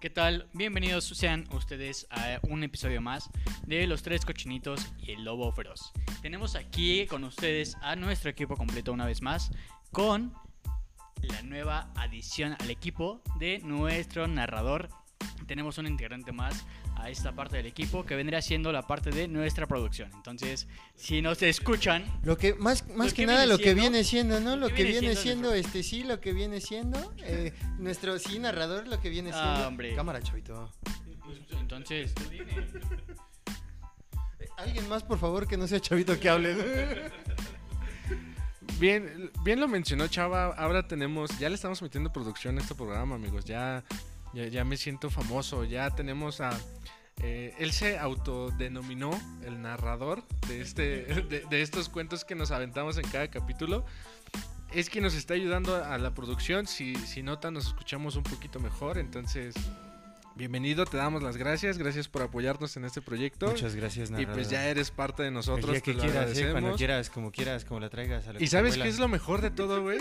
¿Qué 0.00 0.10
tal? 0.10 0.48
Bienvenidos 0.52 1.08
sean 1.08 1.48
ustedes 1.52 2.06
a 2.10 2.38
un 2.42 2.62
episodio 2.62 3.00
más 3.00 3.30
de 3.66 3.84
Los 3.88 4.04
Tres 4.04 4.24
Cochinitos 4.24 4.86
y 5.02 5.10
el 5.10 5.24
Lobo 5.24 5.50
Feroz. 5.50 5.90
Tenemos 6.22 6.54
aquí 6.54 7.04
con 7.08 7.24
ustedes 7.24 7.76
a 7.82 7.96
nuestro 7.96 8.30
equipo 8.30 8.56
completo 8.56 8.92
una 8.92 9.06
vez 9.06 9.22
más 9.22 9.50
con 9.90 10.32
la 11.20 11.42
nueva 11.42 11.92
adición 11.96 12.56
al 12.60 12.70
equipo 12.70 13.22
de 13.40 13.58
nuestro 13.64 14.28
narrador. 14.28 14.88
Tenemos 15.48 15.78
un 15.78 15.86
integrante 15.88 16.30
más 16.30 16.64
a 16.96 17.10
esta 17.10 17.32
parte 17.32 17.56
del 17.56 17.66
equipo 17.66 18.04
que 18.06 18.14
vendría 18.14 18.40
siendo 18.42 18.70
la 18.70 18.82
parte 18.82 19.10
de 19.10 19.26
nuestra 19.26 19.66
producción. 19.66 20.10
Entonces, 20.14 20.68
si 20.94 21.20
nos 21.22 21.42
escuchan, 21.42 22.04
Lo 22.22 22.36
que 22.36 22.54
más, 22.54 22.86
más 22.90 23.08
que 23.12 23.22
que 23.22 23.26
nada 23.26 23.46
lo 23.46 23.58
que 23.58 23.74
viene 23.74 24.04
siendo, 24.04 24.38
¿no? 24.40 24.54
Lo 24.56 24.68
¿qué 24.68 24.74
que 24.74 24.84
viene 24.84 25.00
viene 25.00 25.16
siendo 25.16 25.50
siendo, 25.50 25.68
este 25.68 25.82
sí, 25.82 26.04
lo 26.04 26.20
que 26.20 26.32
viene 26.32 26.60
siendo 26.60 27.12
eh, 27.24 27.52
nuestro 27.78 28.18
sí 28.20 28.38
narrador, 28.38 28.86
lo 28.86 29.00
que 29.00 29.08
viene 29.08 29.30
Ah, 29.32 29.42
siendo. 29.54 29.68
hombre. 29.68 29.94
Cámara, 29.96 30.20
chavito. 30.22 30.70
entonces 31.58 32.12
Eh, 34.40 34.48
Alguien 34.58 34.88
más, 34.88 35.02
por 35.02 35.18
favor, 35.18 35.46
que 35.48 35.56
no 35.56 35.66
sea 35.66 35.80
chavito 35.80 36.18
que 36.20 36.28
hable. 36.28 36.54
Bien, 38.78 39.32
bien 39.42 39.58
lo 39.58 39.66
mencionó 39.66 40.06
Chava, 40.06 40.54
ahora 40.54 40.86
tenemos, 40.86 41.36
ya 41.40 41.48
le 41.48 41.56
estamos 41.56 41.82
metiendo 41.82 42.12
producción 42.12 42.58
a 42.58 42.60
este 42.60 42.76
programa, 42.76 43.16
amigos, 43.16 43.44
ya, 43.44 43.82
ya, 44.32 44.46
ya 44.46 44.64
me 44.64 44.76
siento 44.76 45.10
famoso, 45.10 45.64
ya 45.64 45.90
tenemos 45.90 46.40
a... 46.40 46.50
eh, 47.22 47.54
él 47.58 47.72
se 47.72 47.98
autodenominó 47.98 49.10
el 49.44 49.60
narrador 49.60 50.22
de, 50.48 50.60
este, 50.60 51.04
de, 51.04 51.44
de 51.48 51.62
estos 51.62 51.88
cuentos 51.88 52.24
que 52.24 52.34
nos 52.34 52.50
aventamos 52.50 52.98
en 52.98 53.08
cada 53.08 53.28
capítulo. 53.28 53.84
Es 54.70 54.90
que 54.90 55.00
nos 55.00 55.14
está 55.14 55.32
ayudando 55.32 55.82
a 55.82 55.96
la 55.96 56.12
producción, 56.14 56.66
si, 56.66 56.94
si 56.94 57.22
notan 57.22 57.54
nos 57.54 57.68
escuchamos 57.68 58.16
un 58.16 58.22
poquito 58.22 58.60
mejor, 58.60 58.98
entonces 58.98 59.54
bienvenido, 60.38 60.84
te 60.86 60.96
damos 60.96 61.22
las 61.22 61.36
gracias, 61.36 61.76
gracias 61.78 62.06
por 62.08 62.22
apoyarnos 62.22 62.76
en 62.76 62.84
este 62.84 63.02
proyecto. 63.02 63.48
Muchas 63.48 63.74
gracias, 63.74 64.08
y 64.08 64.12
narrador. 64.12 64.34
pues 64.34 64.48
ya 64.48 64.66
eres 64.68 64.90
parte 64.92 65.22
de 65.22 65.28
El 65.28 65.34
nosotros, 65.34 65.72
día 65.72 65.80
te 65.80 65.92
que 65.92 65.98
quieras, 65.98 66.38
eh, 66.38 66.48
cuando 66.52 66.74
quieras, 66.76 67.10
como 67.10 67.32
quieras, 67.32 67.64
como 67.64 67.80
la 67.80 67.90
traigas. 67.90 68.26
A 68.28 68.32
lo 68.32 68.38
¿Y 68.38 68.42
que 68.44 68.46
sabes 68.46 68.76
qué 68.78 68.88
es 68.88 68.98
lo 68.98 69.08
mejor 69.08 69.40
de 69.42 69.50
todo, 69.50 69.82
güey? 69.82 69.98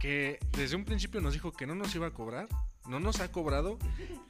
Que 0.00 0.38
desde 0.56 0.74
un 0.76 0.84
principio 0.84 1.20
nos 1.20 1.32
dijo 1.32 1.52
que 1.52 1.64
no 1.66 1.74
nos 1.76 1.94
iba 1.94 2.08
a 2.08 2.10
cobrar, 2.10 2.48
no 2.88 2.98
nos 2.98 3.20
ha 3.20 3.30
cobrado 3.30 3.78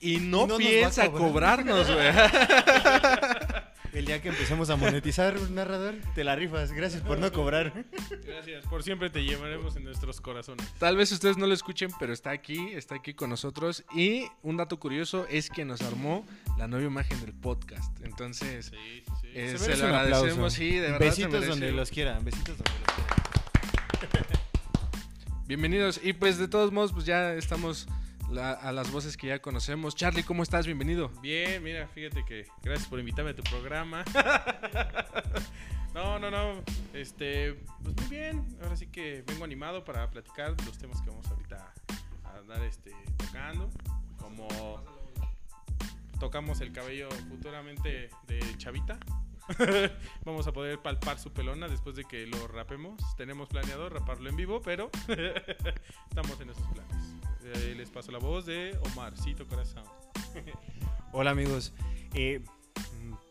y 0.01 0.19
no, 0.19 0.45
Y 0.61 0.65
piensa 0.67 1.07
cobrar. 1.11 1.65
cobrarnos, 1.65 1.91
güey. 1.91 2.13
El 3.93 4.07
día 4.07 4.23
que 4.23 4.31
empecemos 4.31 4.71
a 4.71 4.77
monetizar, 4.77 5.39
narrador, 5.51 5.95
te 6.15 6.25
la 6.25 6.35
rifas. 6.35 6.73
Gracias 6.73 7.03
por 7.03 7.19
no 7.19 7.31
cobrar. 7.31 7.85
Gracias, 8.25 8.65
por 8.67 8.83
siempre 8.83 9.11
te 9.11 9.23
llevaremos 9.23 9.77
en 9.77 9.85
nuestros 9.85 10.19
corazones. 10.23 10.67
Tal 10.79 10.97
vez 10.97 11.13
ustedes 11.13 11.37
no 11.37 11.47
lo 11.47 11.53
escuchen, 11.53 11.91
pero 12.01 12.15
está 12.15 12.31
aquí, 12.31 12.71
está 12.73 12.95
aquí 12.95 13.13
con 13.13 13.29
nosotros. 13.29 13.85
Y 13.95 14.25
un 14.43 14.57
dato 14.57 14.79
curioso 14.79 15.27
es 15.29 15.51
que 15.51 15.67
nos 15.67 15.83
armó 15.83 16.27
la 16.57 16.67
nueva 16.69 16.87
imagen 16.87 17.21
del 17.21 17.35
podcast. 17.35 17.95
Entonces, 18.03 18.67
Sí, 18.73 19.03
sí. 19.21 19.29
eh, 19.35 19.59
Se 19.59 19.77
lo 19.77 19.87
agradecemos, 19.89 20.55
sí, 20.55 20.71
de 20.77 20.93
Besitos 20.99 21.47
donde 21.47 21.71
los 21.73 21.91
quieran, 21.91 22.25
besitos 22.25 22.57
donde 22.57 22.73
los 22.73 22.95
quieran. 22.95 24.43
Bienvenidos. 25.47 26.01
Y 26.03 26.15
pues 26.15 26.39
de 26.39 26.49
todos 26.49 26.73
modos, 26.73 26.93
pues 26.95 27.05
ya 27.05 27.35
estamos 27.35 27.87
la- 28.31 28.53
a 28.53 28.73
las 28.73 28.91
voces 28.91 29.17
que 29.17 29.29
ya 29.29 29.41
conocemos. 29.41 29.95
Charlie, 29.95 30.23
¿cómo 30.23 30.43
estás? 30.43 30.67
Bienvenido. 30.67 31.09
Bien, 31.21 31.63
mira, 31.63 31.87
fíjate 31.89 32.25
que 32.25 32.47
gracias 32.63 32.89
por 32.89 32.99
invitarme 32.99 33.31
a 33.33 33.35
tu 33.37 33.43
programa. 33.43 34.05
no, 35.95 36.19
no, 36.19 36.31
no. 36.31 36.63
Este, 36.95 37.55
pues 37.83 37.97
muy 37.97 38.07
bien. 38.09 38.47
Ahora 38.63 38.77
sí 38.77 38.87
que 38.87 39.23
vengo 39.27 39.45
animado 39.45 39.85
para 39.85 40.11
platicar 40.11 40.55
los 40.65 40.79
temas 40.79 41.01
que 41.03 41.11
vamos 41.11 41.27
ahorita 41.29 41.73
a 42.25 42.39
andar 42.39 42.63
este, 42.63 42.93
tocando. 43.19 43.71
Como 44.19 44.49
tocamos 46.21 46.61
el 46.61 46.73
cabello 46.73 47.09
futuramente 47.29 48.09
de 48.29 48.41
Chavita. 48.59 48.99
Vamos 50.25 50.47
a 50.47 50.53
poder 50.53 50.81
palpar 50.81 51.19
su 51.19 51.33
pelona 51.33 51.69
después 51.69 51.97
de 51.97 52.05
que 52.05 52.27
lo 52.27 52.49
rapemos. 52.49 53.01
Tenemos 53.17 53.49
planeado 53.49 53.89
raparlo 53.89 54.29
en 54.31 54.37
vivo, 54.37 54.61
pero 54.63 54.91
estamos 56.09 56.41
en 56.41 56.51
esos 56.51 56.67
planes. 56.69 57.15
Eh, 57.45 57.75
les 57.77 57.91
paso 57.91 58.13
la 58.13 58.19
voz 58.19 58.47
de 58.47 58.79
Omarcito 58.93 59.47
Corazón. 59.47 59.85
Hola 61.13 61.31
amigos, 61.33 61.73
Eh, 62.15 62.43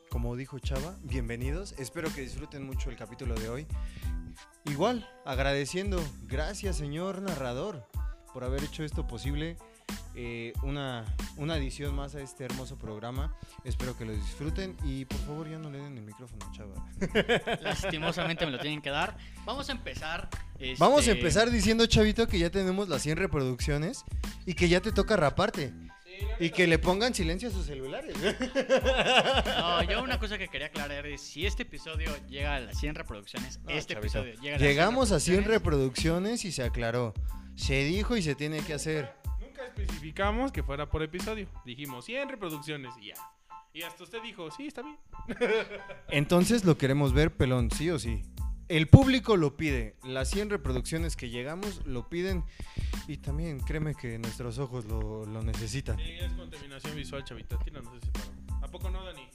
como 0.09 0.35
dijo 0.35 0.59
Chava, 0.59 0.97
bienvenidos. 1.03 1.73
Espero 1.79 2.13
que 2.13 2.21
disfruten 2.21 2.66
mucho 2.66 2.89
el 2.89 2.97
capítulo 2.97 3.35
de 3.35 3.50
hoy. 3.50 3.67
Igual, 4.66 5.09
agradeciendo, 5.25 6.03
gracias 6.23 6.77
señor 6.77 7.21
narrador 7.21 7.88
por 8.33 8.44
haber 8.44 8.63
hecho 8.63 8.83
esto 8.83 9.07
posible. 9.07 9.57
Eh, 10.13 10.53
una, 10.63 11.06
una 11.38 11.53
adición 11.53 11.96
más 11.96 12.16
a 12.16 12.22
este 12.22 12.44
hermoso 12.46 12.78
programa. 12.78 13.35
Espero 13.63 13.97
que 13.97 14.06
lo 14.06 14.12
disfruten 14.12 14.75
y 14.84 15.06
por 15.06 15.18
favor 15.19 15.50
ya 15.50 15.57
no 15.57 15.69
le 15.69 15.79
den 15.79 15.97
el 15.97 16.03
micrófono, 16.03 16.46
Chava. 16.52 16.75
lastimosamente 17.62 18.46
me 18.46 18.51
lo 18.51 18.59
tienen 18.59 18.81
que 18.81 18.90
dar. 18.90 19.16
Vamos 19.46 19.69
a 19.69 19.72
empezar. 19.72 20.30
Vamos 20.78 21.00
a 21.00 21.12
este, 21.12 21.12
empezar 21.13 21.50
diciendo, 21.50 21.85
Chavito, 21.85 22.28
que 22.28 22.38
ya 22.38 22.50
tenemos 22.50 22.90
las 22.90 23.01
100 23.01 23.18
reproducciones 23.18 24.03
y 24.46 24.53
que 24.53 24.69
ya 24.69 24.81
te 24.81 24.91
toca 24.91 25.16
raparte. 25.16 25.74
Y 26.40 26.51
que 26.51 26.68
le 26.68 26.78
pongan 26.78 27.16
silencio 27.16 27.50
a 27.50 27.51
sus 27.51 27.66
celulares. 27.66 28.16
No, 29.57 29.84
yo 29.84 30.03
una 30.03 30.19
cosa 30.19 30.38
que 30.38 30.50
quería 30.50 30.68
aclarar 30.68 31.06
es 31.07 31.22
si 31.22 31.46
este 31.46 31.63
episodio 31.63 32.12
llega 32.28 32.56
a 32.56 32.59
las 32.59 32.80
100 32.80 32.96
reproducciones, 32.96 33.59
No, 33.63 33.72
este 33.72 33.94
chavito. 33.96 34.19
episodio 34.19 34.41
llega 34.41 34.56
a 34.57 34.59
las 34.59 34.68
Llegamos 34.68 35.12
a 35.12 35.19
100 35.19 35.46
reproducciones, 35.46 35.62
reproducciones 35.62 36.46
y 36.46 36.51
se 36.51 36.63
aclaró. 36.63 37.13
Se 37.56 37.84
dijo 37.85 38.18
y 38.18 38.22
se 38.22 38.35
tiene 38.35 38.59
que 38.59 38.74
hacer. 38.74 39.20
Nunca 39.61 39.81
especificamos 39.81 40.51
que 40.51 40.63
fuera 40.63 40.89
por 40.89 41.03
episodio. 41.03 41.47
Dijimos 41.66 42.05
100 42.05 42.29
reproducciones 42.29 42.94
y 42.99 43.07
ya. 43.07 43.16
Y 43.73 43.83
hasta 43.83 44.03
usted 44.03 44.22
dijo, 44.22 44.49
sí, 44.51 44.67
está 44.67 44.81
bien. 44.81 44.97
Entonces 46.09 46.66
lo 46.66 46.77
queremos 46.77 47.13
ver, 47.13 47.35
pelón, 47.35 47.69
sí 47.71 47.89
o 47.89 48.00
sí. 48.00 48.23
El 48.69 48.88
público 48.88 49.38
lo 49.38 49.57
pide. 49.57 49.95
Las 50.03 50.29
100 50.29 50.50
reproducciones 50.50 51.16
que 51.16 51.29
llegamos 51.29 51.85
lo 51.85 52.09
piden. 52.09 52.44
Y 53.07 53.17
también 53.17 53.59
créeme 53.59 53.95
que 53.95 54.17
nuestros 54.17 54.57
ojos 54.57 54.85
lo, 54.85 55.25
lo 55.25 55.44
necesitan. 55.44 55.97
Sí, 55.97 56.11
es 56.19 56.31
contaminación 56.33 56.95
visual, 56.95 57.23
chavita. 57.23 57.59
Tira, 57.59 57.81
no 57.81 57.94
se 57.94 58.05
separó. 58.05 58.31
¿A 58.61 58.67
poco 58.67 58.89
no, 58.89 59.03
Dani? 59.03 59.29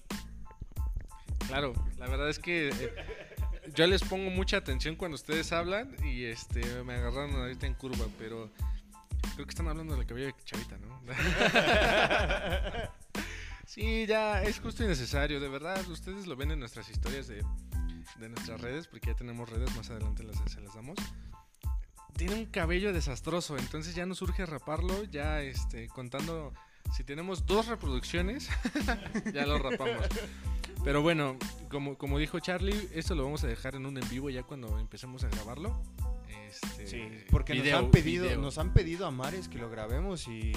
Claro, 1.47 1.73
la 1.99 2.09
verdad 2.09 2.29
es 2.29 2.39
que 2.39 2.71
eh, 2.71 2.95
yo 3.75 3.87
les 3.87 4.03
pongo 4.03 4.31
mucha 4.31 4.57
atención 4.57 4.97
cuando 4.97 5.15
ustedes 5.15 5.53
hablan 5.53 5.95
y 6.05 6.25
este 6.25 6.83
me 6.83 6.95
agarraron 6.95 7.37
ahorita 7.37 7.67
en 7.67 7.75
curva, 7.75 8.07
pero 8.19 8.51
creo 9.35 9.47
que 9.47 9.51
están 9.51 9.69
hablando 9.69 9.97
del 9.97 10.07
cabello 10.07 10.27
de 10.27 10.35
Chavita, 10.45 10.79
¿no? 10.79 11.01
sí, 13.67 14.07
ya 14.07 14.43
es 14.43 14.61
justo 14.61 14.85
y 14.85 14.87
necesario, 14.87 15.41
de 15.41 15.49
verdad. 15.49 15.87
Ustedes 15.89 16.27
lo 16.27 16.37
ven 16.37 16.51
en 16.51 16.61
nuestras 16.61 16.89
historias 16.89 17.27
de, 17.27 17.45
de 18.19 18.29
nuestras 18.29 18.61
redes, 18.61 18.87
porque 18.87 19.09
ya 19.09 19.15
tenemos 19.17 19.49
redes, 19.49 19.75
más 19.77 19.91
adelante 19.91 20.23
las, 20.23 20.37
se 20.51 20.61
las 20.61 20.75
damos. 20.75 20.99
Tiene 22.17 22.35
un 22.35 22.47
cabello 22.47 22.93
desastroso, 22.93 23.59
entonces 23.59 23.95
ya 23.95 24.07
nos 24.07 24.23
urge 24.23 24.47
raparlo, 24.47 25.05
ya 25.05 25.43
este, 25.43 25.89
contando, 25.89 26.55
si 26.97 27.05
tenemos 27.05 27.45
dos 27.45 27.67
reproducciones, 27.67 28.49
ya 29.35 29.45
lo 29.45 29.59
rapamos. 29.59 30.07
Pero 30.83 31.03
bueno, 31.03 31.37
como, 31.69 31.99
como 31.99 32.19
dijo 32.19 32.41
Charlie, 32.41 32.89
esto 32.95 33.15
lo 33.15 33.25
vamos 33.25 33.45
a 33.45 33.49
dejar 33.49 33.75
en 33.75 33.87
un 33.87 33.99
en 33.99 34.09
vivo 34.09 34.31
ya 34.31 34.45
cuando 34.45 34.79
empecemos 34.79 35.25
a 35.25 35.29
grabarlo. 35.29 35.83
Este, 36.79 37.27
porque 37.31 37.53
video, 37.53 37.77
nos 37.77 37.85
han 37.85 37.91
pedido, 37.91 38.25
video. 38.25 38.41
nos 38.41 38.59
han 38.59 38.73
pedido 38.73 39.07
a 39.07 39.11
Mares 39.11 39.49
que 39.49 39.59
lo 39.59 39.71
grabemos 39.71 40.29
y 40.29 40.53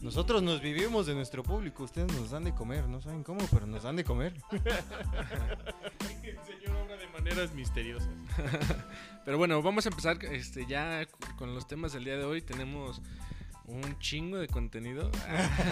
nosotros 0.00 0.42
nos 0.42 0.62
vivimos 0.62 1.06
de 1.06 1.14
nuestro 1.14 1.42
público. 1.42 1.84
Ustedes 1.84 2.12
nos 2.12 2.30
dan 2.30 2.44
de 2.44 2.54
comer, 2.54 2.88
no 2.88 3.02
saben 3.02 3.22
cómo, 3.22 3.40
pero 3.52 3.66
nos 3.66 3.82
dan 3.82 3.96
de 3.96 4.04
comer. 4.04 4.34
El 6.22 6.38
señor 6.44 6.76
obra 6.76 6.96
de 6.96 7.06
maneras 7.08 7.52
misteriosas. 7.54 8.08
Pero 9.24 9.36
bueno, 9.36 9.60
vamos 9.62 9.84
a 9.84 9.90
empezar 9.90 10.16
este, 10.24 10.66
ya 10.66 11.06
con 11.36 11.54
los 11.54 11.66
temas 11.66 11.92
del 11.92 12.04
día 12.04 12.16
de 12.16 12.24
hoy. 12.24 12.40
Tenemos 12.40 13.02
un 13.70 13.98
chingo 13.98 14.38
de 14.38 14.48
contenido. 14.48 15.10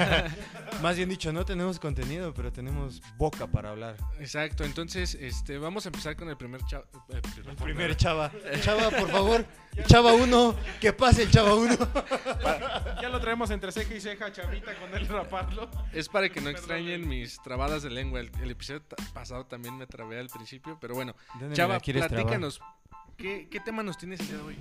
Más 0.83 0.97
bien 0.97 1.09
dicho, 1.09 1.33
no 1.33 1.45
tenemos 1.45 1.79
contenido, 1.79 2.33
pero 2.33 2.53
tenemos 2.53 3.03
boca 3.17 3.47
para 3.47 3.71
hablar. 3.71 3.97
Exacto, 4.21 4.65
entonces 4.65 5.15
este, 5.15 5.59
vamos 5.59 5.85
a 5.87 5.89
empezar 5.89 6.17
con 6.17 6.29
el 6.29 6.37
primer 6.37 6.63
chavo. 6.65 6.85
El 7.09 7.57
primer 7.57 7.97
chava. 7.97 8.31
Chava, 8.61 8.91
por 8.91 9.11
favor. 9.11 9.47
Chava 9.87 10.13
1. 10.13 10.55
Que 10.81 10.93
pase 10.93 11.23
el 11.25 11.31
chava 11.31 11.55
1. 11.55 11.77
Ya 13.03 13.09
lo 13.09 13.21
traemos 13.21 13.51
entre 13.51 13.71
ceja 13.73 13.95
y 13.95 14.01
ceja, 14.01 14.33
chavita, 14.33 14.75
con 14.77 14.95
el 14.95 15.07
raparlo. 15.07 15.71
Es 15.93 16.09
para 16.09 16.29
que 16.29 16.41
no 16.41 16.47
Perdón, 16.47 16.57
extrañen 16.59 17.05
güey. 17.07 17.21
mis 17.21 17.41
trabadas 17.43 17.83
de 17.83 17.91
lengua. 17.91 18.21
El, 18.21 18.31
el 18.43 18.51
episodio 18.51 18.83
pasado 19.13 19.47
también 19.47 19.77
me 19.77 19.87
trabé 19.87 20.19
al 20.19 20.29
principio, 20.29 20.79
pero 20.81 20.95
bueno. 20.95 21.15
¿Dónde 21.35 21.49
me 21.49 21.55
Chava, 21.55 21.79
platícanos. 21.81 22.61
¿qué, 23.17 23.49
¿Qué 23.51 23.61
tema 23.61 23.83
nos 23.83 23.99
tienes 23.99 24.21
el 24.21 24.29
día 24.29 24.37
de 24.37 24.43
hoy? 24.43 24.57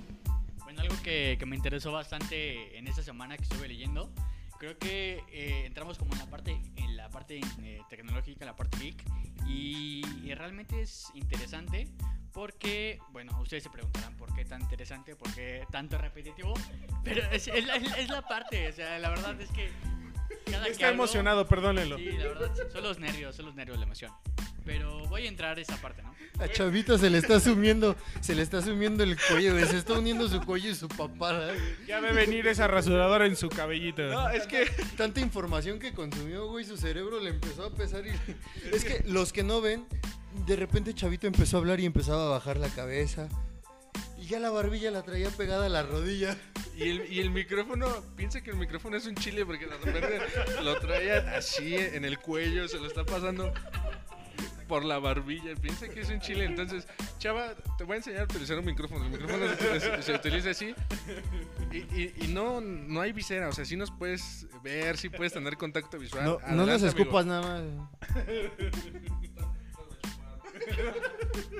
Algo 0.78 0.94
que, 1.02 1.36
que 1.38 1.46
me 1.46 1.56
interesó 1.56 1.92
bastante 1.92 2.78
en 2.78 2.86
esta 2.86 3.02
semana 3.02 3.36
que 3.36 3.42
estuve 3.42 3.68
leyendo, 3.68 4.12
creo 4.58 4.78
que 4.78 5.22
eh, 5.30 5.64
entramos 5.66 5.98
como 5.98 6.12
en 6.12 6.18
la 6.20 6.26
parte, 6.26 6.60
en 6.76 6.96
la 6.96 7.08
parte 7.10 7.40
eh, 7.62 7.80
tecnológica, 7.88 8.44
la 8.44 8.56
parte 8.56 8.78
geek, 8.78 9.04
y, 9.46 10.02
y 10.22 10.34
realmente 10.34 10.80
es 10.82 11.10
interesante 11.14 11.88
porque, 12.32 12.98
bueno, 13.10 13.40
ustedes 13.40 13.64
se 13.64 13.70
preguntarán 13.70 14.16
por 14.16 14.32
qué 14.34 14.44
tan 14.44 14.60
interesante, 14.62 15.16
por 15.16 15.32
qué 15.34 15.64
tanto 15.70 15.98
repetitivo, 15.98 16.54
pero 17.02 17.22
es, 17.30 17.48
es 17.48 17.66
la, 17.66 17.76
es 17.76 18.08
la 18.08 18.22
parte, 18.22 18.68
o 18.68 18.72
sea, 18.72 18.98
la 18.98 19.08
verdad 19.08 19.40
es 19.40 19.50
que 19.50 19.70
cada 20.50 20.64
que 20.66 20.70
Está 20.72 20.88
hablo- 20.88 20.94
emocionado, 21.04 21.46
perdónenlo. 21.46 21.96
Sí, 21.96 22.04
la 22.12 22.24
verdad, 22.28 22.50
son 22.72 22.82
los 22.82 22.98
nervios, 22.98 23.36
son 23.36 23.46
los 23.46 23.54
nervios, 23.54 23.78
la 23.78 23.84
emoción. 23.84 24.12
Pero 24.64 25.06
voy 25.08 25.24
a 25.24 25.28
entrar 25.28 25.56
a 25.56 25.60
esa 25.60 25.76
parte, 25.80 26.02
¿no? 26.02 26.14
A 26.40 26.48
Chavito 26.48 26.98
se 26.98 27.08
le 27.10 27.18
está 27.18 27.40
sumiendo, 27.40 27.96
se 28.20 28.34
le 28.34 28.42
está 28.42 28.60
sumiendo 28.60 29.02
el 29.02 29.16
cuello, 29.28 29.52
güey. 29.54 29.64
Se 29.66 29.78
está 29.78 29.94
uniendo 29.94 30.28
su 30.28 30.40
cuello 30.42 30.70
y 30.70 30.74
su 30.74 30.86
papada. 30.88 31.46
güey. 31.54 31.86
Ya 31.86 32.00
ve 32.00 32.12
venir 32.12 32.46
esa 32.46 32.68
rasuradora 32.68 33.26
en 33.26 33.34
su 33.34 33.48
cabellito. 33.48 34.02
No, 34.02 34.28
es 34.28 34.46
que 34.46 34.66
tanta 34.96 35.20
información 35.20 35.78
que 35.78 35.92
consumió, 35.94 36.46
güey, 36.48 36.64
su 36.66 36.76
cerebro 36.76 37.18
le 37.18 37.30
empezó 37.30 37.64
a 37.64 37.74
pesar 37.74 38.04
y... 38.06 38.10
Es 38.72 38.84
que 38.84 39.02
los 39.06 39.32
que 39.32 39.42
no 39.42 39.60
ven, 39.62 39.86
de 40.46 40.54
repente 40.56 40.92
Chavito 40.94 41.26
empezó 41.26 41.56
a 41.56 41.60
hablar 41.60 41.80
y 41.80 41.86
empezaba 41.86 42.26
a 42.26 42.30
bajar 42.30 42.58
la 42.58 42.68
cabeza. 42.68 43.28
Y 44.18 44.26
ya 44.26 44.40
la 44.40 44.50
barbilla 44.50 44.90
la 44.90 45.02
traía 45.02 45.30
pegada 45.30 45.66
a 45.66 45.68
la 45.68 45.82
rodilla. 45.82 46.36
Y 46.76 46.82
el, 46.90 47.12
y 47.12 47.20
el 47.20 47.30
micrófono, 47.30 47.86
piensa 48.16 48.40
que 48.40 48.50
el 48.50 48.56
micrófono 48.56 48.96
es 48.96 49.06
un 49.06 49.14
chile 49.16 49.44
porque 49.46 49.66
de 49.66 49.76
repente 49.78 50.20
lo 50.62 50.78
traía 50.78 51.36
así 51.36 51.74
en 51.76 52.04
el 52.04 52.18
cuello, 52.18 52.68
se 52.68 52.78
lo 52.78 52.86
está 52.86 53.04
pasando 53.04 53.52
por 54.68 54.84
la 54.84 54.98
barbilla. 54.98 55.54
Piensa 55.56 55.88
que 55.88 56.00
es 56.02 56.10
un 56.10 56.20
chile. 56.20 56.44
Entonces, 56.44 56.86
chava, 57.18 57.54
te 57.78 57.84
voy 57.84 57.94
a 57.94 57.96
enseñar 57.96 58.20
a 58.20 58.24
utilizar 58.24 58.58
un 58.58 58.66
micrófono. 58.66 59.04
El 59.06 59.10
micrófono 59.10 59.46
se, 59.56 59.80
se- 59.80 60.02
se 60.02 60.12
utiliza 60.14 60.50
así. 60.50 60.74
Y, 61.72 61.78
y- 61.78 62.14
y 62.20 62.28
no, 62.28 62.60
no 62.60 63.00
hay 63.00 63.12
visera. 63.12 63.48
O 63.48 63.52
sea, 63.52 63.64
sí 63.64 63.76
nos 63.76 63.90
puedes 63.90 64.46
ver, 64.62 64.98
sí 64.98 65.08
puedes 65.08 65.32
tener 65.32 65.56
contacto 65.56 65.98
visual. 65.98 66.24
No, 66.24 66.32
no 66.32 66.66
nos 66.66 66.82
Adelante, 66.82 66.86
amigo. 66.86 66.98
escupas 67.00 67.26
nada 67.26 67.42
más. 67.42 67.62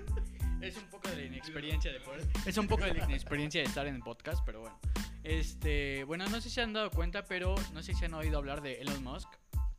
Es 0.61 0.77
un 0.77 0.85
poco 0.91 1.09
de 1.09 1.17
la 1.17 1.23
inexperiencia 1.23 1.93
de 1.93 2.01
poder. 2.01 2.27
Es 2.47 2.57
un 2.59 2.67
poco 2.67 2.85
de 2.85 2.95
la 2.95 3.05
inexperiencia 3.05 3.61
de 3.61 3.67
estar 3.67 3.87
en 3.87 3.95
el 3.95 4.03
podcast, 4.03 4.45
pero 4.45 4.61
bueno. 4.61 4.79
Este, 5.23 6.05
bueno, 6.05 6.25
no 6.29 6.37
sé 6.37 6.43
si 6.43 6.51
se 6.51 6.63
han 6.63 6.73
dado 6.73 6.91
cuenta, 6.91 7.25
pero 7.25 7.55
no 7.73 7.83
sé 7.83 7.95
si 7.95 8.05
han 8.05 8.15
oído 8.15 8.39
hablar 8.39 8.63
de 8.63 8.81
Elon 8.81 9.03
Musk. 9.05 9.29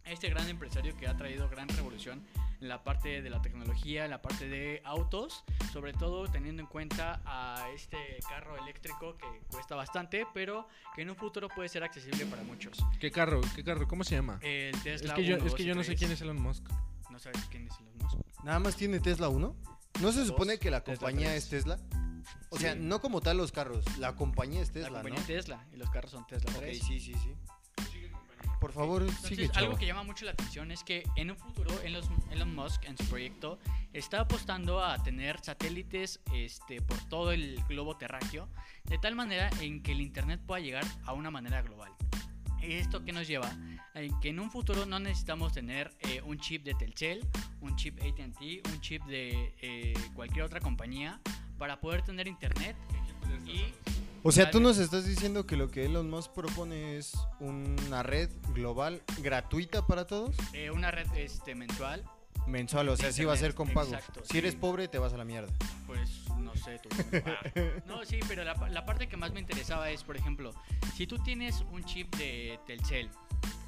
Este 0.06 0.30
gran 0.30 0.48
empresario 0.50 0.96
que 0.98 1.08
ha 1.08 1.16
traído 1.16 1.50
gran 1.50 1.68
revolución 1.70 2.26
en 2.62 2.68
la 2.68 2.84
parte 2.84 3.22
de 3.22 3.30
la 3.30 3.42
tecnología, 3.42 4.06
en 4.06 4.12
la 4.12 4.22
parte 4.22 4.48
de 4.48 4.82
autos, 4.84 5.44
sobre 5.72 5.94
todo 5.94 6.28
teniendo 6.28 6.62
en 6.62 6.68
cuenta 6.68 7.22
a 7.26 7.70
este 7.76 7.98
carro 8.28 8.58
eléctrico 8.58 9.16
que 9.18 9.26
cuesta 9.52 9.76
bastante, 9.76 10.26
pero 10.34 10.68
que 10.96 11.04
en 11.04 11.12
un 11.12 11.16
futuro 11.16 11.48
puede 11.48 11.70
ser 11.70 11.84
accesible 11.84 12.26
para 12.26 12.42
muchos. 12.44 12.78
¿Qué 13.00 13.12
carro? 13.12 13.42
¿Qué 13.56 13.64
carro? 13.64 13.88
¿Cómo 13.88 14.04
se 14.04 14.16
llama? 14.16 14.40
El 14.42 14.74
Es 14.76 14.84
Tesla 14.84 15.14
que 15.14 15.26
yo, 15.26 15.36
1, 15.36 15.46
es 15.46 15.52
2 15.52 15.56
que 15.58 15.64
yo 15.66 15.76
no 15.76 15.84
sé 15.84 15.88
3. 15.90 16.00
quién 16.00 16.12
es 16.12 16.22
Elon 16.22 16.42
Musk. 16.42 16.68
No 17.12 17.20
sabes 17.20 17.44
quién 17.52 17.68
es 17.68 17.80
Elon 17.80 17.98
Musk. 18.00 18.18
Nada 18.44 18.60
más 18.60 18.76
tiene 18.76 19.00
Tesla 19.00 19.30
1. 19.30 19.56
¿No 20.02 20.12
se 20.12 20.26
supone 20.26 20.58
que 20.60 20.72
la 20.72 20.84
compañía 20.84 21.36
es 21.36 21.50
Tesla? 21.50 21.78
O 22.50 22.58
sea, 22.60 22.74
Sí. 22.74 22.80
no 22.82 23.02
como 23.02 23.22
tal 23.22 23.38
los 23.38 23.52
carros, 23.52 23.84
la 23.98 24.16
compañía 24.16 24.62
es 24.62 24.72
Tesla, 24.72 24.90
la 24.90 24.96
compañía 25.02 25.20
¿no? 25.20 25.26
Tesla 25.26 25.66
y 25.74 25.78
los 25.78 25.90
carros 25.90 26.12
son 26.12 26.26
Tesla 26.28 26.52
Ok, 26.52 26.60
3. 26.60 26.80
sí, 26.80 27.00
sí, 27.00 27.14
sí. 27.14 27.34
Por 28.60 28.74
favor, 28.74 29.04
Entonces, 29.04 29.30
sigue, 29.30 29.44
algo 29.54 29.54
chavo. 29.72 29.78
que 29.78 29.86
llama 29.86 30.04
mucho 30.04 30.26
la 30.26 30.32
atención 30.32 30.70
es 30.72 30.84
que 30.84 31.04
en 31.16 31.32
un 31.32 31.38
futuro 31.38 31.72
Elon, 31.82 32.04
Elon 32.30 32.54
Musk 32.54 32.84
en 32.86 32.98
su 32.98 33.06
proyecto 33.06 33.58
está 33.94 34.20
apostando 34.22 34.84
a 34.84 35.02
tener 35.02 35.40
satélites 35.42 36.20
este, 36.34 36.82
por 36.82 36.98
todo 37.08 37.32
el 37.32 37.64
globo 37.70 37.96
terráqueo, 37.96 38.50
de 38.84 38.98
tal 38.98 39.16
manera 39.16 39.50
en 39.62 39.82
que 39.82 39.94
el 39.94 40.02
Internet 40.02 40.42
pueda 40.46 40.60
llegar 40.60 40.84
a 41.06 41.14
una 41.14 41.32
manera 41.32 41.62
global. 41.62 41.94
¿Esto 42.62 43.04
que 43.04 43.12
nos 43.12 43.28
lleva? 43.28 43.52
En 43.94 44.20
que 44.20 44.30
en 44.30 44.40
un 44.40 44.52
futuro 44.52 44.86
no 44.86 45.00
necesitamos 45.00 45.54
tener 45.54 45.94
eh, 46.02 46.22
un 46.26 46.38
chip 46.38 46.64
de 46.64 46.74
Telcel, 46.76 47.28
un 47.62 47.76
chip 47.76 48.00
ATT, 48.00 48.68
un 48.72 48.82
chip 48.82 49.04
de 49.06 49.54
eh, 49.62 49.94
cualquier 50.14 50.46
otra 50.46 50.60
compañía 50.60 51.20
para 51.58 51.80
poder 51.80 52.02
tener 52.02 52.28
Internet 52.28 52.76
y 53.46 53.74
O 54.24 54.32
sea, 54.32 54.52
tú 54.52 54.60
nos 54.60 54.78
estás 54.78 55.06
diciendo 55.06 55.46
que 55.46 55.56
lo 55.56 55.70
que 55.70 55.86
Elon 55.86 56.10
Musk 56.10 56.32
propone 56.34 56.98
es 56.98 57.14
una 57.40 58.04
red 58.04 58.30
global 58.54 59.02
gratuita 59.22 59.86
para 59.86 60.08
todos, 60.08 60.36
eh, 60.54 60.72
una 60.72 60.92
red 60.92 61.08
este, 61.16 61.56
mensual 61.56 62.04
mensual, 62.50 62.90
o 62.90 62.98
sea, 62.98 63.12
sí 63.12 63.24
va 63.26 63.34
a 63.34 63.38
ser 63.38 63.54
con 63.54 63.70
pago. 63.70 63.94
Exacto, 63.94 64.22
si 64.24 64.38
eres 64.38 64.54
sí. 64.54 64.58
pobre, 64.60 64.88
te 64.88 64.98
vas 64.98 65.14
a 65.14 65.18
la 65.18 65.26
mierda. 65.26 65.52
Pues 65.88 66.28
no 66.38 66.56
sé, 66.56 66.80
tú. 66.80 66.90
No, 67.86 68.06
sí, 68.06 68.20
pero 68.28 68.44
la, 68.44 68.54
la 68.70 68.86
parte 68.86 69.08
que 69.08 69.18
más 69.18 69.32
me 69.32 69.40
interesaba 69.40 69.90
es, 69.90 70.04
por 70.04 70.18
ejemplo, 70.18 70.54
si 70.96 71.08
tú 71.08 71.18
tienes 71.20 71.64
un 71.72 71.84
chip 71.84 72.14
de 72.16 72.60
Telcel 72.66 73.10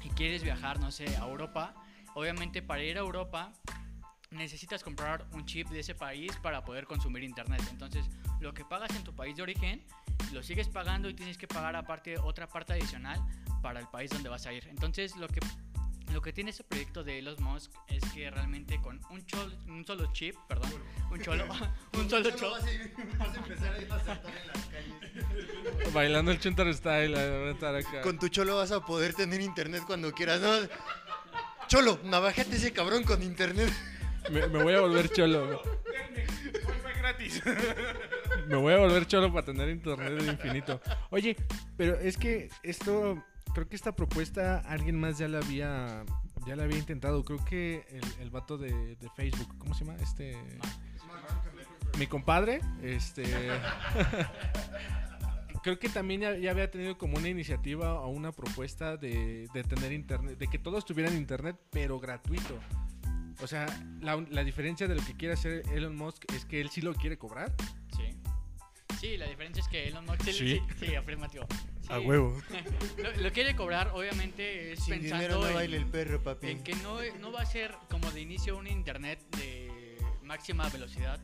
y 0.04 0.08
quieres 0.10 0.42
viajar, 0.42 0.80
no 0.80 0.90
sé, 0.90 1.06
a 1.16 1.24
Europa, 1.24 1.74
obviamente 2.14 2.62
para 2.62 2.82
ir 2.82 2.96
a 2.96 3.00
Europa 3.00 3.52
necesitas 4.32 4.82
comprar 4.82 5.26
un 5.32 5.44
chip 5.44 5.68
de 5.68 5.80
ese 5.80 5.94
país 5.94 6.32
para 6.42 6.64
poder 6.64 6.86
consumir 6.86 7.22
internet. 7.22 7.62
Entonces, 7.70 8.06
lo 8.40 8.52
que 8.54 8.64
pagas 8.64 8.94
en 8.96 9.04
tu 9.04 9.14
país 9.14 9.36
de 9.36 9.42
origen, 9.42 9.84
lo 10.32 10.42
sigues 10.42 10.68
pagando 10.68 11.08
y 11.08 11.14
tienes 11.14 11.38
que 11.38 11.46
pagar 11.46 11.76
aparte 11.76 12.18
otra 12.18 12.48
parte 12.48 12.72
adicional 12.72 13.20
para 13.62 13.80
el 13.80 13.86
país 13.88 14.10
donde 14.10 14.28
vas 14.28 14.46
a 14.46 14.52
ir. 14.52 14.66
Entonces, 14.68 15.16
lo 15.16 15.28
que 15.28 15.40
lo 16.12 16.20
que 16.22 16.32
tiene 16.32 16.50
ese 16.50 16.64
proyecto 16.64 17.02
de 17.04 17.18
Elon 17.18 17.36
Musk 17.42 17.70
es 17.88 18.02
que 18.12 18.30
realmente 18.30 18.80
con 18.80 19.00
un, 19.10 19.24
chol- 19.26 19.56
un 19.68 19.84
solo 19.86 20.10
chip, 20.12 20.34
perdón, 20.48 20.70
un 21.10 21.20
cholo, 21.20 21.44
un 21.94 22.10
solo 22.10 22.30
chip, 22.30 22.42
Bailando 25.92 26.30
el 26.30 26.38
Chuntar 26.38 26.72
Style. 26.74 27.16
a 27.16 27.50
estar 27.50 27.74
acá. 27.74 28.00
Con 28.02 28.18
tu 28.18 28.28
cholo 28.28 28.56
vas 28.56 28.72
a 28.72 28.80
poder 28.84 29.14
tener 29.14 29.40
internet 29.40 29.82
cuando 29.86 30.12
quieras, 30.12 30.40
¿no? 30.40 30.52
Cholo, 31.68 31.98
navajate 32.04 32.56
ese 32.56 32.72
cabrón 32.72 33.04
con 33.04 33.22
internet. 33.22 33.72
Me, 34.30 34.46
me 34.48 34.62
voy 34.62 34.74
a 34.74 34.80
volver 34.80 35.08
cholo. 35.10 35.62
Wi-Fi 35.64 36.98
gratis. 36.98 37.42
Me 38.46 38.56
voy 38.56 38.74
a 38.74 38.78
volver 38.78 39.06
cholo 39.06 39.32
para 39.32 39.44
tener 39.46 39.68
internet 39.68 40.22
de 40.22 40.32
infinito. 40.32 40.80
Oye, 41.10 41.36
pero 41.76 41.98
es 41.98 42.16
que 42.16 42.48
esto, 42.62 43.22
creo 43.54 43.68
que 43.68 43.76
esta 43.76 43.94
propuesta 43.94 44.58
alguien 44.66 44.98
más 44.98 45.18
ya 45.18 45.28
la 45.28 45.38
había, 45.38 46.04
ya 46.46 46.56
la 46.56 46.64
había 46.64 46.78
intentado. 46.78 47.24
Creo 47.24 47.44
que 47.44 47.84
el, 47.90 48.22
el 48.22 48.30
vato 48.30 48.58
de, 48.58 48.96
de 48.96 49.08
Facebook, 49.16 49.56
¿cómo 49.58 49.74
se 49.74 49.84
llama? 49.84 49.98
Este, 50.02 50.36
mi 51.98 52.06
compadre, 52.06 52.60
este, 52.82 53.24
creo 55.62 55.78
que 55.78 55.88
también 55.88 56.20
ya, 56.22 56.36
ya 56.36 56.50
había 56.50 56.70
tenido 56.70 56.98
como 56.98 57.18
una 57.18 57.28
iniciativa 57.28 58.00
o 58.00 58.08
una 58.08 58.32
propuesta 58.32 58.96
de, 58.96 59.48
de 59.52 59.64
tener 59.64 59.92
internet, 59.92 60.38
de 60.38 60.48
que 60.48 60.58
todos 60.58 60.84
tuvieran 60.84 61.16
internet, 61.16 61.56
pero 61.70 61.98
gratuito. 62.00 62.58
O 63.42 63.46
sea, 63.46 63.66
la, 64.00 64.24
la 64.30 64.44
diferencia 64.44 64.86
de 64.86 64.94
lo 64.94 65.04
que 65.04 65.14
quiere 65.14 65.34
hacer 65.34 65.64
Elon 65.72 65.96
Musk 65.96 66.24
es 66.32 66.44
que 66.44 66.60
él 66.60 66.70
sí 66.70 66.80
lo 66.80 66.94
quiere 66.94 67.18
cobrar. 67.18 67.52
Sí. 67.96 68.14
Sí, 69.00 69.16
la 69.16 69.26
diferencia 69.26 69.62
es 69.62 69.68
que 69.68 69.88
Elon 69.88 70.04
Musk 70.04 70.22
sí, 70.22 70.32
Sí. 70.32 70.60
sí, 70.78 70.86
sí, 70.86 70.94
afirmativo. 70.94 71.46
Sí. 71.82 71.92
A 71.92 71.98
huevo. 72.00 72.40
Lo, 73.02 73.22
lo 73.22 73.32
quiere 73.32 73.56
cobrar, 73.56 73.90
obviamente, 73.94 74.72
es 74.72 74.84
Sin 74.84 74.94
pensando 75.00 75.24
dinero 75.24 75.40
no 75.40 75.48
en, 75.48 75.54
baila 75.54 75.76
el 75.76 75.86
perro, 75.86 76.22
papi. 76.22 76.48
en 76.50 76.62
que 76.62 76.74
no, 76.76 76.98
no 77.20 77.32
va 77.32 77.42
a 77.42 77.46
ser 77.46 77.74
como 77.90 78.10
de 78.12 78.20
inicio 78.20 78.56
un 78.56 78.66
internet 78.68 79.18
de 79.36 79.98
máxima 80.22 80.68
velocidad, 80.68 81.20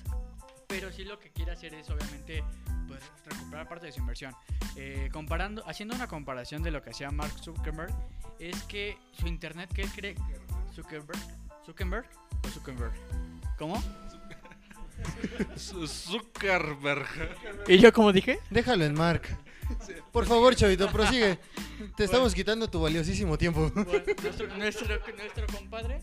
pero 0.67 0.91
sí 0.93 1.05
lo 1.05 1.19
que 1.19 1.31
quiere 1.31 1.53
hacer 1.53 1.75
es 1.75 1.89
obviamente 1.89 2.43
pues, 2.89 3.01
recuperar 3.27 3.69
parte 3.69 3.87
de 3.87 3.93
su 3.93 4.01
inversión. 4.01 4.35
Eh, 4.77 5.09
comparando, 5.13 5.63
haciendo 5.69 5.95
una 5.95 6.09
comparación 6.09 6.63
de 6.63 6.71
lo 6.73 6.83
que 6.83 6.91
hacía 6.91 7.11
Mark 7.11 7.33
Zuckerberg, 7.43 7.95
es 8.41 8.61
que 8.65 8.99
su 9.13 9.27
internet 9.29 9.71
que 9.73 9.83
él 9.83 9.91
cree 9.95 10.15
Zuckerberg, 10.75 11.19
Zuckerberg 11.65 12.07
o 12.45 12.49
Zuckerberg, 12.49 12.93
¿cómo? 13.57 13.83
Zuckerberg. 15.57 17.07
¿Y 17.69 17.79
yo 17.79 17.93
cómo 17.93 18.13
dije? 18.13 18.41
Déjalo 18.51 18.85
en 18.85 18.95
Mark. 18.95 19.23
Por 20.13 20.27
favor, 20.27 20.55
chavito, 20.55 20.91
prosigue. 20.91 21.39
Te 21.97 22.05
estamos 22.05 22.35
quitando 22.35 22.69
tu 22.69 22.81
valiosísimo 22.81 23.37
tiempo. 23.39 23.71
Bueno, 23.75 24.03
nuestro, 24.23 24.47
nuestro, 24.57 24.87
nuestro 25.17 25.47
compadre, 25.47 26.01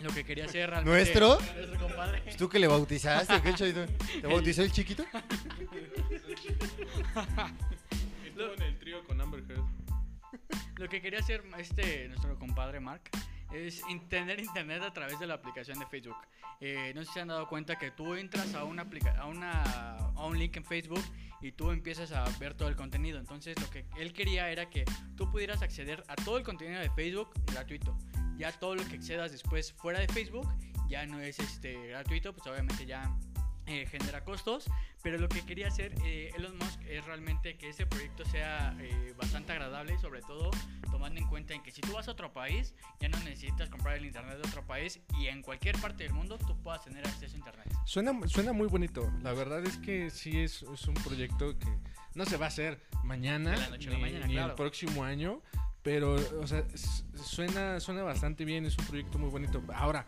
lo 0.00 0.10
que 0.10 0.24
quería 0.24 0.44
hacer 0.44 0.70
realmente. 0.70 0.96
¿Nuestro? 0.96 1.38
Nuestro 1.56 1.78
compadre. 1.78 2.22
¿Tú 2.36 2.48
que 2.48 2.58
le 2.58 2.66
bautizaste 2.66 3.34
o 3.34 3.42
qué, 3.42 3.54
chavito? 3.54 3.86
¿Te 4.20 4.26
bautizó 4.26 4.62
el 4.62 4.72
chiquito? 4.72 5.04
Estuvo 8.24 8.52
en 8.54 8.62
el 8.62 8.78
trío 8.78 9.04
con 9.04 9.20
Amber 9.20 9.44
Heard. 9.48 9.64
Lo 10.76 10.88
que 10.88 11.00
quería 11.00 11.18
hacer 11.18 11.42
este 11.58 12.08
nuestro 12.08 12.38
compadre 12.38 12.78
Mark 12.80 13.02
es 13.52 13.82
tener 14.08 14.40
internet 14.40 14.82
a 14.82 14.92
través 14.92 15.18
de 15.18 15.26
la 15.26 15.34
aplicación 15.34 15.78
de 15.78 15.86
Facebook. 15.86 16.16
Eh, 16.60 16.92
no 16.94 17.02
sé 17.02 17.06
si 17.08 17.14
se 17.14 17.20
han 17.20 17.28
dado 17.28 17.48
cuenta 17.48 17.76
que 17.76 17.90
tú 17.90 18.14
entras 18.14 18.54
a 18.54 18.64
una, 18.64 18.86
a 19.18 19.26
una 19.26 20.08
a 20.18 20.26
un 20.26 20.38
link 20.38 20.56
en 20.56 20.64
Facebook 20.64 21.02
y 21.40 21.52
tú 21.52 21.70
empiezas 21.70 22.12
a 22.12 22.24
ver 22.38 22.54
todo 22.54 22.68
el 22.68 22.76
contenido. 22.76 23.18
Entonces 23.18 23.58
lo 23.60 23.70
que 23.70 23.86
él 23.98 24.12
quería 24.12 24.50
era 24.50 24.68
que 24.68 24.84
tú 25.16 25.30
pudieras 25.30 25.62
acceder 25.62 26.02
a 26.08 26.16
todo 26.16 26.38
el 26.38 26.44
contenido 26.44 26.80
de 26.80 26.90
Facebook 26.90 27.30
gratuito. 27.46 27.96
Ya 28.36 28.52
todo 28.52 28.74
lo 28.74 28.84
que 28.84 28.96
accedas 28.96 29.32
después 29.32 29.72
fuera 29.72 30.00
de 30.00 30.08
Facebook 30.08 30.48
ya 30.88 31.06
no 31.06 31.20
es 31.20 31.38
este 31.38 31.88
gratuito, 31.88 32.32
pues 32.32 32.46
obviamente 32.46 32.86
ya 32.86 33.16
eh, 33.68 33.86
genera 33.86 34.24
costos, 34.24 34.64
pero 35.02 35.18
lo 35.18 35.28
que 35.28 35.44
quería 35.44 35.68
hacer 35.68 35.94
eh, 36.02 36.32
Elon 36.36 36.56
Musk 36.56 36.80
es 36.88 37.04
realmente 37.04 37.58
que 37.58 37.68
ese 37.68 37.84
proyecto 37.84 38.24
sea 38.24 38.74
eh, 38.80 39.12
bastante 39.16 39.52
agradable 39.52 39.94
y 39.94 39.98
sobre 39.98 40.22
todo 40.22 40.50
tomando 40.90 41.20
en 41.20 41.26
cuenta 41.26 41.52
en 41.52 41.62
que 41.62 41.70
si 41.70 41.82
tú 41.82 41.92
vas 41.92 42.08
a 42.08 42.12
otro 42.12 42.32
país 42.32 42.74
ya 42.98 43.10
no 43.10 43.18
necesitas 43.20 43.68
comprar 43.68 43.96
el 43.96 44.06
internet 44.06 44.38
de 44.38 44.48
otro 44.48 44.66
país 44.66 45.00
y 45.18 45.26
en 45.26 45.42
cualquier 45.42 45.78
parte 45.80 46.04
del 46.04 46.14
mundo 46.14 46.38
tú 46.38 46.56
puedas 46.62 46.82
tener 46.82 47.06
acceso 47.06 47.34
a 47.34 47.38
internet. 47.38 47.66
Suena, 47.84 48.18
suena 48.26 48.54
muy 48.54 48.68
bonito. 48.68 49.12
La 49.22 49.34
verdad 49.34 49.62
es 49.64 49.76
que 49.76 50.08
sí 50.08 50.40
es, 50.40 50.62
es 50.62 50.86
un 50.86 50.94
proyecto 50.94 51.58
que 51.58 51.68
no 52.14 52.24
se 52.24 52.38
va 52.38 52.46
a 52.46 52.48
hacer 52.48 52.80
mañana, 53.04 53.54
la 53.54 53.68
noche 53.68 53.90
la 53.90 53.96
ni, 53.96 54.02
mañana, 54.02 54.26
ni 54.26 54.32
claro. 54.32 54.50
el 54.50 54.54
próximo 54.56 55.04
año, 55.04 55.42
Pero, 55.82 56.14
o 56.14 56.46
sea, 56.46 56.64
suena, 57.22 57.80
suena 57.80 58.02
bastante 58.02 58.44
bien, 58.44 58.64
es 58.64 58.76
un 58.78 58.86
proyecto 58.86 59.18
muy 59.18 59.30
bonito. 59.30 59.62
Ahora, 59.74 60.06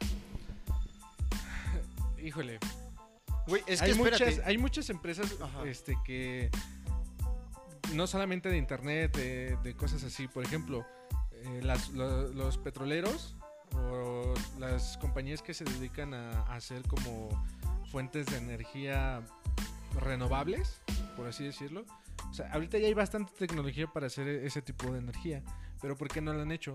híjole, 2.22 2.58
Güey, 3.46 3.62
es 3.66 3.80
que 3.80 3.86
hay, 3.86 3.90
espérate. 3.92 4.24
muchas, 4.26 4.46
hay 4.46 4.58
muchas 4.58 4.90
empresas 4.90 5.36
Ajá. 5.40 5.64
este, 5.64 5.96
que 6.04 6.50
no 7.94 8.06
solamente 8.06 8.48
de 8.48 8.56
internet, 8.58 9.16
de, 9.16 9.56
de 9.62 9.74
cosas 9.74 10.04
así, 10.04 10.28
por 10.28 10.44
ejemplo, 10.44 10.86
eh, 11.32 11.60
las- 11.62 11.88
lo- 11.90 12.28
los 12.28 12.58
petroleros 12.58 13.34
o 13.74 14.34
las 14.58 14.96
compañías 14.98 15.42
que 15.42 15.54
se 15.54 15.64
dedican 15.64 16.14
a, 16.14 16.30
a 16.42 16.54
hacer 16.56 16.82
como 16.86 17.28
fuentes 17.90 18.26
de 18.26 18.36
energía 18.36 19.22
renovables, 20.00 20.80
por 21.16 21.26
así 21.26 21.44
decirlo. 21.44 21.84
O 22.30 22.34
sea, 22.34 22.52
ahorita 22.52 22.78
ya 22.78 22.86
hay 22.86 22.94
bastante 22.94 23.32
tecnología 23.38 23.86
para 23.88 24.06
hacer 24.06 24.28
e- 24.28 24.46
ese 24.46 24.62
tipo 24.62 24.92
de 24.92 24.98
energía, 25.00 25.42
pero 25.80 25.96
¿por 25.96 26.08
qué 26.08 26.20
no 26.20 26.32
lo 26.32 26.42
han 26.42 26.52
hecho? 26.52 26.74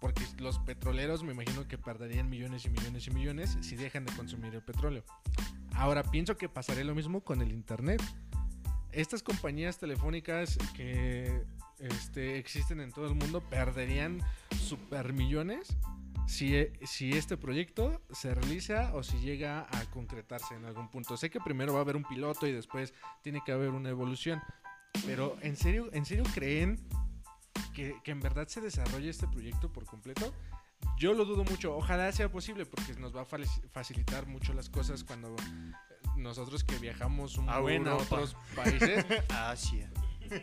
Porque 0.00 0.22
los 0.38 0.58
petroleros 0.58 1.22
me 1.22 1.32
imagino 1.32 1.66
que 1.68 1.78
perderían 1.78 2.28
millones 2.28 2.64
y 2.66 2.70
millones 2.70 3.06
y 3.06 3.10
millones 3.12 3.56
si 3.60 3.76
dejan 3.76 4.04
de 4.04 4.12
consumir 4.14 4.54
el 4.54 4.62
petróleo. 4.62 5.04
Ahora 5.76 6.02
pienso 6.02 6.36
que 6.36 6.48
pasaría 6.48 6.84
lo 6.84 6.94
mismo 6.94 7.20
con 7.20 7.42
el 7.42 7.52
internet. 7.52 8.02
Estas 8.92 9.22
compañías 9.22 9.78
telefónicas 9.78 10.56
que 10.74 11.44
este, 11.78 12.38
existen 12.38 12.80
en 12.80 12.92
todo 12.92 13.06
el 13.06 13.14
mundo 13.14 13.42
perderían 13.42 14.22
super 14.58 15.12
millones 15.12 15.76
si, 16.26 16.56
e- 16.56 16.72
si 16.84 17.10
este 17.12 17.36
proyecto 17.36 18.00
se 18.10 18.34
realiza 18.34 18.94
o 18.94 19.02
si 19.02 19.18
llega 19.18 19.66
a 19.70 19.84
concretarse 19.90 20.54
en 20.54 20.64
algún 20.64 20.88
punto. 20.88 21.16
Sé 21.16 21.28
que 21.30 21.40
primero 21.40 21.74
va 21.74 21.80
a 21.80 21.82
haber 21.82 21.96
un 21.96 22.04
piloto 22.04 22.46
y 22.46 22.52
después 22.52 22.94
tiene 23.22 23.42
que 23.44 23.52
haber 23.52 23.70
una 23.70 23.90
evolución. 23.90 24.40
Pero 25.04 25.36
¿en 25.42 25.56
serio, 25.56 25.90
en 25.92 26.06
serio 26.06 26.24
creen 26.34 26.80
que, 27.74 27.96
que 28.02 28.10
en 28.12 28.20
verdad 28.20 28.48
se 28.48 28.62
desarrolle 28.62 29.10
este 29.10 29.28
proyecto 29.28 29.70
por 29.70 29.84
completo? 29.84 30.32
Yo 30.98 31.12
lo 31.14 31.24
dudo 31.24 31.44
mucho. 31.44 31.76
Ojalá 31.76 32.10
sea 32.12 32.30
posible 32.30 32.64
porque 32.66 32.94
nos 32.94 33.14
va 33.14 33.22
a 33.22 33.24
facilitar 33.24 34.26
mucho 34.26 34.52
las 34.54 34.70
cosas 34.70 35.04
cuando 35.04 35.34
nosotros 36.16 36.64
que 36.64 36.78
viajamos 36.78 37.36
un 37.36 37.48
A 37.50 37.58
buen 37.58 37.86
a 37.86 37.96
otros 37.96 38.36
países. 38.54 39.04
Asia. 39.28 39.90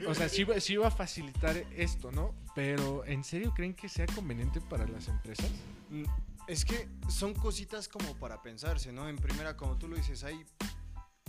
O 0.08 0.14
sea, 0.14 0.30
sí, 0.30 0.44
va- 0.44 0.60
sí 0.60 0.78
va 0.78 0.88
a 0.88 0.92
facilitar 0.92 1.58
esto, 1.76 2.12
¿no? 2.12 2.34
Pero 2.56 3.04
¿en 3.06 3.24
serio 3.24 3.54
creen 3.54 3.74
que 3.74 3.90
sea 3.90 4.06
conveniente 4.06 4.62
para 4.62 4.88
las 4.88 5.08
empresas? 5.08 5.50
Mm, 5.90 6.04
Es 6.48 6.64
que 6.66 6.88
son 7.10 7.34
cositas 7.34 7.88
como 7.90 8.16
para 8.16 8.42
pensarse, 8.42 8.92
¿no? 8.94 9.10
En 9.10 9.16
primera, 9.18 9.58
como 9.58 9.78
tú 9.78 9.88
lo 9.88 9.96
dices, 9.96 10.24
hay 10.24 10.46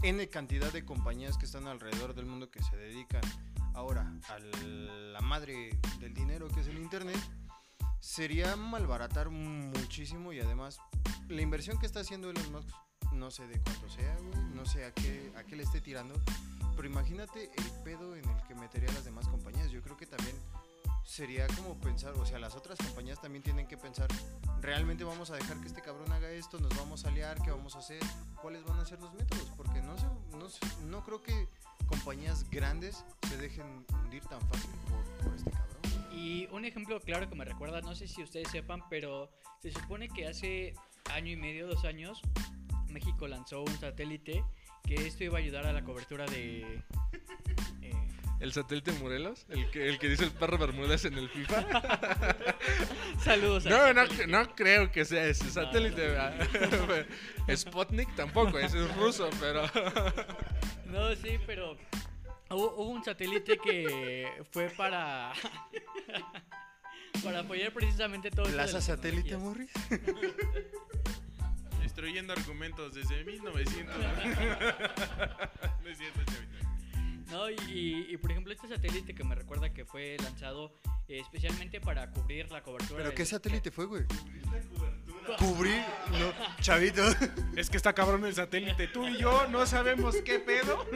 N 0.03 0.29
cantidad 0.29 0.71
de 0.73 0.85
compañías 0.85 1.39
que 1.39 1.47
están 1.47 1.67
alrededor 1.67 2.15
del 2.15 2.27
mundo 2.27 2.51
que 2.51 2.63
se 2.63 2.77
dedican 2.77 3.23
ahora 3.75 4.13
a 4.29 4.39
la 4.39 5.21
madre 5.21 5.71
del 5.99 6.13
dinero 6.15 6.49
que 6.49 6.61
es 6.61 6.67
el 6.69 6.79
Internet. 6.79 7.17
Sería 8.05 8.55
malbaratar 8.55 9.31
muchísimo 9.31 10.35
y 10.35 10.39
además 10.39 10.79
la 11.27 11.41
inversión 11.41 11.79
que 11.79 11.87
está 11.87 12.01
haciendo 12.01 12.29
Elon 12.29 12.53
Musk, 12.53 12.69
no 13.13 13.31
sé 13.31 13.47
de 13.47 13.59
cuánto 13.63 13.89
sea, 13.89 14.15
güey, 14.19 14.45
no 14.55 14.67
sé 14.67 14.85
a 14.85 14.93
qué, 14.93 15.33
a 15.37 15.43
qué 15.43 15.57
le 15.57 15.63
esté 15.63 15.81
tirando, 15.81 16.15
pero 16.77 16.87
imagínate 16.87 17.51
el 17.57 17.71
pedo 17.83 18.15
en 18.15 18.29
el 18.29 18.43
que 18.47 18.55
metería 18.55 18.93
las 18.93 19.07
demás 19.07 19.27
compañías. 19.29 19.71
Yo 19.71 19.81
creo 19.83 19.97
que 19.97 20.05
también 20.05 20.37
sería 21.03 21.47
como 21.57 21.81
pensar, 21.81 22.13
o 22.13 22.27
sea, 22.27 22.39
las 22.39 22.55
otras 22.55 22.79
compañías 22.79 23.23
también 23.23 23.43
tienen 23.43 23.67
que 23.67 23.79
pensar, 23.79 24.07
¿realmente 24.61 25.03
vamos 25.03 25.31
a 25.31 25.37
dejar 25.37 25.57
que 25.61 25.69
este 25.69 25.81
cabrón 25.81 26.13
haga 26.13 26.31
esto? 26.31 26.61
¿Nos 26.61 26.77
vamos 26.77 27.07
a 27.07 27.09
aliar? 27.09 27.41
¿Qué 27.43 27.51
vamos 27.51 27.75
a 27.75 27.79
hacer? 27.79 28.03
¿Cuáles 28.43 28.65
van 28.65 28.79
a 28.81 28.85
ser 28.85 29.01
los 29.01 29.15
métodos? 29.15 29.51
Porque 29.57 29.81
no, 29.81 29.97
sé, 29.97 30.05
no, 30.31 30.47
no 30.91 31.05
creo 31.05 31.23
que 31.23 31.49
compañías 31.87 32.49
grandes 32.51 33.03
se 33.27 33.39
dejen 33.39 33.87
hundir 33.95 34.23
tan 34.27 34.43
fácil 34.43 34.71
por 35.25 35.35
este 35.35 35.51
cabrón. 35.51 35.74
Y 36.15 36.47
un 36.53 36.65
ejemplo 36.65 37.01
claro 37.01 37.29
que 37.29 37.35
me 37.35 37.45
recuerda, 37.45 37.81
no 37.81 37.95
sé 37.95 38.07
si 38.07 38.23
ustedes 38.23 38.49
sepan, 38.51 38.81
pero 38.89 39.31
se 39.61 39.73
supone 39.73 40.09
que 40.09 40.27
hace 40.29 40.75
año 41.13 41.33
y 41.33 41.37
medio, 41.37 41.67
dos 41.67 41.85
años, 41.85 42.21
México 42.89 43.27
lanzó 43.27 43.63
un 43.63 43.79
satélite 43.79 44.45
que 44.85 44.95
esto 44.95 45.25
iba 45.25 45.39
a 45.39 45.41
ayudar 45.41 45.67
a 45.67 45.73
la 45.73 45.83
cobertura 45.83 46.25
de... 46.27 46.83
eh, 47.83 47.93
¿El 48.41 48.53
satélite 48.53 48.93
Morelos? 48.93 49.47
¿El 49.49 49.71
que, 49.71 49.89
el 49.89 49.99
que 49.99 50.09
dice 50.09 50.25
el 50.25 50.31
perro 50.31 50.59
Bermúdez 50.59 51.05
en 51.05 51.15
el 51.15 51.29
FIFA? 51.29 51.65
saludos. 53.25 53.67
al 53.67 53.73
No, 53.73 53.93
no, 53.95 54.05
no 54.29 54.55
creo 54.55 54.93
que 54.93 55.05
sea 55.05 55.25
ese 55.27 55.45
No, 55.47 55.51
satélite. 55.51 56.01
¿verdad? 56.01 57.07
Sputnik 57.57 58.15
tampoco, 58.15 58.59
ese 58.59 58.85
es 58.85 58.97
ruso, 58.97 59.31
pero... 59.41 59.63
No, 60.87 61.13
sí, 61.17 61.39
pero 61.45 61.77
hubo, 62.55 62.75
hubo 62.77 62.91
un 62.91 63.05
satélite 63.05 63.59
que 63.59 64.29
fue 64.51 64.69
para... 64.71 65.33
para 67.25 67.41
apoyar 67.41 67.73
precisamente 67.73 68.31
todo 68.31 68.47
Plaza 68.47 68.81
satélite. 68.81 69.37
Morris. 69.37 69.71
Destruyendo 71.83 72.33
argumentos 72.33 72.95
desde 72.95 73.25
1900. 73.25 73.97
no 73.97 75.89
es 75.89 75.99
cierto, 75.99 76.21
chavita. 76.25 76.55
No, 77.31 77.51
y, 77.51 77.55
y- 77.69 78.07
y, 78.11 78.17
por 78.17 78.31
ejemplo 78.31 78.53
este 78.53 78.69
satélite 78.69 79.15
que 79.15 79.25
me 79.25 79.35
recuerda 79.35 79.73
que 79.73 79.85
fue 79.85 80.17
lanzado 80.23 80.73
especialmente 81.09 81.81
para 81.81 82.11
cubrir 82.11 82.51
la 82.51 82.63
cobertura. 82.63 82.97
¿Pero 82.99 83.09
del- 83.11 83.17
qué 83.17 83.25
satélite 83.27 83.71
fue, 83.71 83.87
güey? 83.87 84.05
Cubrir, 84.07 84.43
no, 85.29 86.33
chavito. 86.61 87.03
Es 87.57 87.71
que 87.71 87.77
está 87.77 87.93
cabrón 87.93 88.25
el 88.25 88.35
satélite. 88.35 88.89
Tú 88.89 89.07
y 89.07 89.19
yo 89.19 89.47
no 89.49 89.67
sabemos 89.67 90.17
qué 90.25 90.39
pedo. 90.39 90.87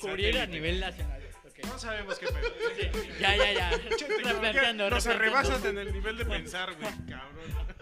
cubrir 0.00 0.38
a 0.38 0.46
nivel 0.46 0.80
nacional. 0.80 1.20
No 1.64 1.78
sabemos 1.78 2.18
qué 2.18 2.26
pedo. 2.26 2.48
Sí, 2.78 3.08
ya, 3.20 3.36
ya, 3.36 3.52
ya. 3.52 3.70
Replanteando, 3.70 4.90
No 4.90 5.00
se 5.00 5.14
replanteando. 5.14 5.18
rebasan 5.18 5.66
en 5.66 5.78
el 5.78 5.92
nivel 5.92 6.18
de 6.18 6.24
pensar, 6.26 6.74
güey, 6.74 6.92
cabrón. 7.08 7.74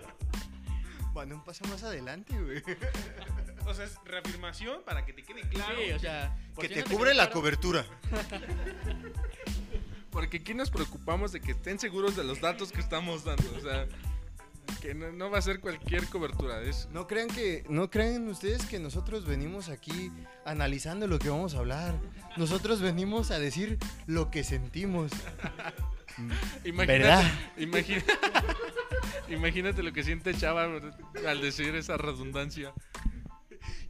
Van 1.15 1.33
un 1.33 1.45
paso 1.45 1.65
más 1.67 1.83
adelante, 1.83 2.35
güey. 2.39 2.62
O 3.67 3.75
sea, 3.75 3.85
es 3.85 3.97
reafirmación 4.05 4.83
para 4.85 5.05
que 5.05 5.12
te 5.12 5.23
quede 5.23 5.43
claro. 5.49 5.77
Sí, 5.85 5.93
o 5.93 5.99
sea, 5.99 6.37
Que 6.61 6.69
si 6.69 6.75
te 6.75 6.81
no 6.83 6.87
cubre 6.97 7.15
la 7.15 7.25
claro, 7.27 7.41
cobertura. 7.41 7.85
Porque 10.11 10.39
aquí 10.39 10.53
nos 10.55 10.71
preocupamos 10.71 11.33
de 11.33 11.41
que 11.41 11.53
estén 11.53 11.79
seguros 11.79 12.17
de 12.17 12.25
los 12.25 12.41
datos 12.41 12.71
que 12.73 12.81
estamos 12.81 13.25
dando. 13.25 13.51
O 13.57 13.61
sea, 13.61 13.87
que 14.81 14.95
no, 14.95 15.12
no 15.12 15.31
va 15.31 15.38
a 15.38 15.43
ser 15.43 15.61
cualquier 15.61 16.07
cobertura. 16.07 16.61
Es, 16.62 16.88
No 16.93 17.07
crean 17.07 17.29
que, 17.29 17.64
no 17.69 17.91
crean 17.91 18.29
ustedes 18.29 18.64
que 18.67 18.79
nosotros 18.79 19.25
venimos 19.26 19.69
aquí 19.69 20.11
analizando 20.45 21.07
lo 21.07 21.19
que 21.19 21.29
vamos 21.29 21.55
a 21.55 21.59
hablar. 21.59 21.95
Nosotros 22.37 22.81
venimos 22.81 23.31
a 23.31 23.38
decir 23.38 23.79
lo 24.07 24.31
que 24.31 24.45
sentimos. 24.45 25.12
imagínate, 26.64 26.99
¿Verdad? 26.99 27.33
imagina- 27.57 28.05
imagínate 29.29 29.83
lo 29.83 29.93
que 29.93 30.02
siente 30.05 30.35
Chava 30.35 30.69
al 31.26 31.41
decir 31.41 31.75
esa 31.75 31.97
redundancia. 31.97 32.73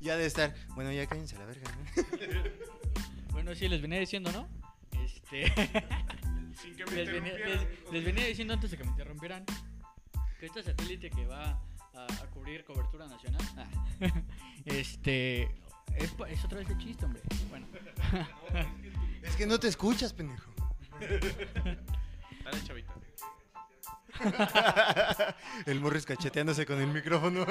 Ya 0.01 0.17
de 0.17 0.27
estar, 0.27 0.55
bueno, 0.75 0.93
ya 0.93 1.07
cállense 1.07 1.37
a 1.37 1.41
la 1.41 1.47
verga. 1.47 1.71
¿no? 1.71 2.03
Bueno, 3.33 3.55
sí, 3.57 3.67
les 3.67 3.81
venía 3.83 3.99
diciendo, 3.99 4.31
¿no? 4.31 4.47
Este. 5.05 5.47
Sin 6.63 6.77
que 6.77 6.85
me 6.85 6.93
les, 6.97 7.11
venía, 7.13 7.33
les 7.91 8.05
venía 8.05 8.27
diciendo 8.27 8.55
antes 8.55 8.71
de 8.71 8.77
que 8.77 8.85
me 8.85 8.91
interrumpieran 8.91 9.45
que 10.43 10.47
este 10.47 10.63
satélite 10.65 11.09
que 11.09 11.25
va 11.25 11.57
a, 11.95 12.05
a 12.05 12.27
cubrir 12.31 12.65
cobertura 12.65 13.07
nacional. 13.07 13.41
ah, 13.57 13.69
este. 14.65 15.43
Es, 15.95 16.45
otra 16.45 16.59
vez 16.59 16.69
el 16.69 16.79
chiste, 16.79 17.05
hombre. 17.05 17.23
Bueno. 17.49 17.67
Es 19.23 19.37
que 19.37 19.47
no 19.47 19.61
te 19.61 19.69
escuchas, 19.69 20.13
pendejo. 20.13 20.51
Dale, 20.99 22.65
chavita. 22.65 22.93
El 25.67 25.81
Morris 25.81 26.05
cacheteándose 26.05 26.67
con 26.67 26.81
el 26.81 26.89
micrófono. 26.89 27.47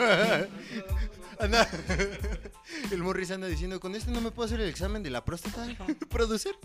Anda. 1.40 1.66
El 2.92 3.02
Morris 3.02 3.32
anda 3.32 3.48
diciendo, 3.48 3.80
con 3.80 3.96
este 3.96 4.12
no 4.12 4.20
me 4.20 4.32
puedo 4.32 4.48
hacer 4.48 4.60
el 4.60 4.68
examen 4.68 5.02
de 5.02 5.12
la 5.12 5.24
próstata. 5.24 5.66
Producer. 6.10 6.58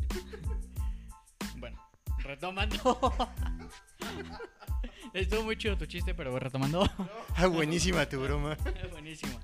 Bueno, 1.56 1.80
retomando. 2.18 3.12
Estuvo 5.12 5.43
muy 5.45 5.57
chido 5.57 5.76
tu 5.76 5.87
chiste, 5.87 6.14
pero 6.14 6.38
retomando. 6.38 6.88
Ah, 7.37 7.47
buenísima 7.47 8.07
tu 8.09 8.21
broma. 8.21 8.57
Buenísimo. 8.93 9.38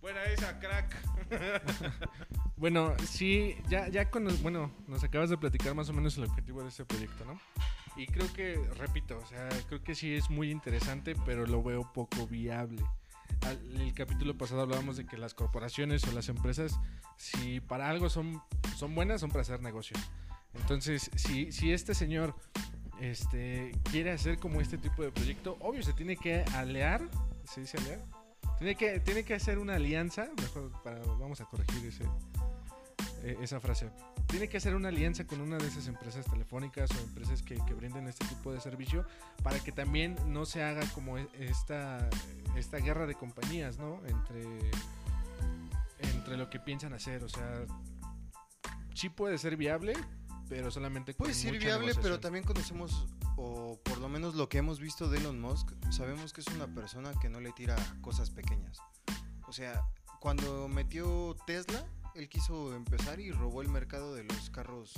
Buena 0.00 0.22
esa, 0.24 0.58
crack. 0.58 0.96
Bueno, 2.56 2.94
sí, 3.06 3.56
ya, 3.70 3.88
ya 3.88 4.10
con, 4.10 4.26
bueno, 4.42 4.70
nos 4.86 5.02
acabas 5.02 5.30
de 5.30 5.38
platicar 5.38 5.74
más 5.74 5.88
o 5.88 5.94
menos 5.94 6.18
el 6.18 6.24
objetivo 6.24 6.62
de 6.62 6.68
este 6.68 6.84
proyecto, 6.84 7.24
¿no? 7.24 7.40
Y 7.96 8.06
creo 8.06 8.30
que, 8.34 8.56
repito, 8.78 9.16
o 9.18 9.26
sea, 9.26 9.48
creo 9.66 9.82
que 9.82 9.94
sí 9.94 10.14
es 10.14 10.28
muy 10.28 10.50
interesante, 10.50 11.16
pero 11.24 11.46
lo 11.46 11.62
veo 11.62 11.90
poco 11.94 12.26
viable. 12.26 12.84
Al- 13.46 13.80
el 13.80 13.94
capítulo 13.94 14.36
pasado 14.36 14.60
hablábamos 14.60 14.98
de 14.98 15.06
que 15.06 15.16
las 15.16 15.32
corporaciones 15.32 16.04
o 16.04 16.12
las 16.12 16.28
empresas, 16.28 16.78
si 17.16 17.60
para 17.60 17.88
algo 17.88 18.10
son, 18.10 18.42
son 18.76 18.94
buenas, 18.94 19.22
son 19.22 19.30
para 19.30 19.40
hacer 19.40 19.62
negocio. 19.62 19.96
Entonces, 20.52 21.10
si, 21.14 21.52
si 21.52 21.72
este 21.72 21.94
señor 21.94 22.34
este, 23.00 23.72
quiere 23.90 24.10
hacer 24.12 24.38
como 24.38 24.60
este 24.60 24.78
tipo 24.78 25.02
de 25.02 25.10
proyecto, 25.10 25.56
obvio 25.60 25.82
se 25.82 25.92
tiene 25.92 26.16
que 26.16 26.44
aliar, 26.54 27.02
¿se 27.44 27.62
dice 27.62 27.78
aliar? 27.78 28.00
Tiene 28.58 28.74
que, 28.74 29.00
tiene 29.00 29.24
que 29.24 29.34
hacer 29.34 29.58
una 29.58 29.76
alianza, 29.76 30.28
mejor 30.36 30.70
para, 30.82 30.98
vamos 31.18 31.40
a 31.40 31.46
corregir 31.46 31.86
ese, 31.86 32.04
eh, 33.22 33.36
esa 33.40 33.58
frase. 33.60 33.90
Tiene 34.26 34.48
que 34.48 34.58
hacer 34.58 34.74
una 34.74 34.88
alianza 34.88 35.26
con 35.26 35.40
una 35.40 35.56
de 35.56 35.66
esas 35.66 35.86
empresas 35.86 36.26
telefónicas 36.26 36.90
o 36.90 37.00
empresas 37.00 37.42
que, 37.42 37.56
que 37.66 37.74
brinden 37.74 38.06
este 38.06 38.24
tipo 38.26 38.52
de 38.52 38.60
servicio 38.60 39.06
para 39.42 39.58
que 39.60 39.72
también 39.72 40.16
no 40.26 40.44
se 40.44 40.62
haga 40.62 40.86
como 40.94 41.18
e- 41.18 41.28
esta, 41.38 42.08
esta 42.54 42.76
guerra 42.78 43.06
de 43.06 43.14
compañías, 43.14 43.78
¿no? 43.78 44.00
Entre, 44.06 44.44
entre 45.98 46.36
lo 46.36 46.48
que 46.50 46.60
piensan 46.60 46.92
hacer. 46.92 47.24
O 47.24 47.28
sea, 47.28 47.64
sí 48.94 49.08
puede 49.08 49.38
ser 49.38 49.56
viable, 49.56 49.94
pero 50.50 50.68
solamente 50.72 51.14
Puede 51.14 51.32
ser 51.32 51.56
viable, 51.58 51.94
pero 52.02 52.18
también 52.18 52.44
conocemos, 52.44 53.06
o 53.36 53.78
por 53.84 53.98
lo 53.98 54.08
menos 54.08 54.34
lo 54.34 54.48
que 54.48 54.58
hemos 54.58 54.80
visto 54.80 55.08
de 55.08 55.18
Elon 55.18 55.40
Musk, 55.40 55.70
sabemos 55.92 56.32
que 56.32 56.40
es 56.40 56.48
una 56.48 56.66
persona 56.74 57.12
que 57.22 57.28
no 57.28 57.40
le 57.40 57.52
tira 57.52 57.76
cosas 58.02 58.30
pequeñas. 58.30 58.78
O 59.46 59.52
sea, 59.52 59.80
cuando 60.18 60.66
metió 60.66 61.36
Tesla, 61.46 61.86
él 62.16 62.28
quiso 62.28 62.74
empezar 62.74 63.20
y 63.20 63.30
robó 63.30 63.62
el 63.62 63.68
mercado 63.68 64.12
de 64.12 64.24
los 64.24 64.50
carros 64.50 64.92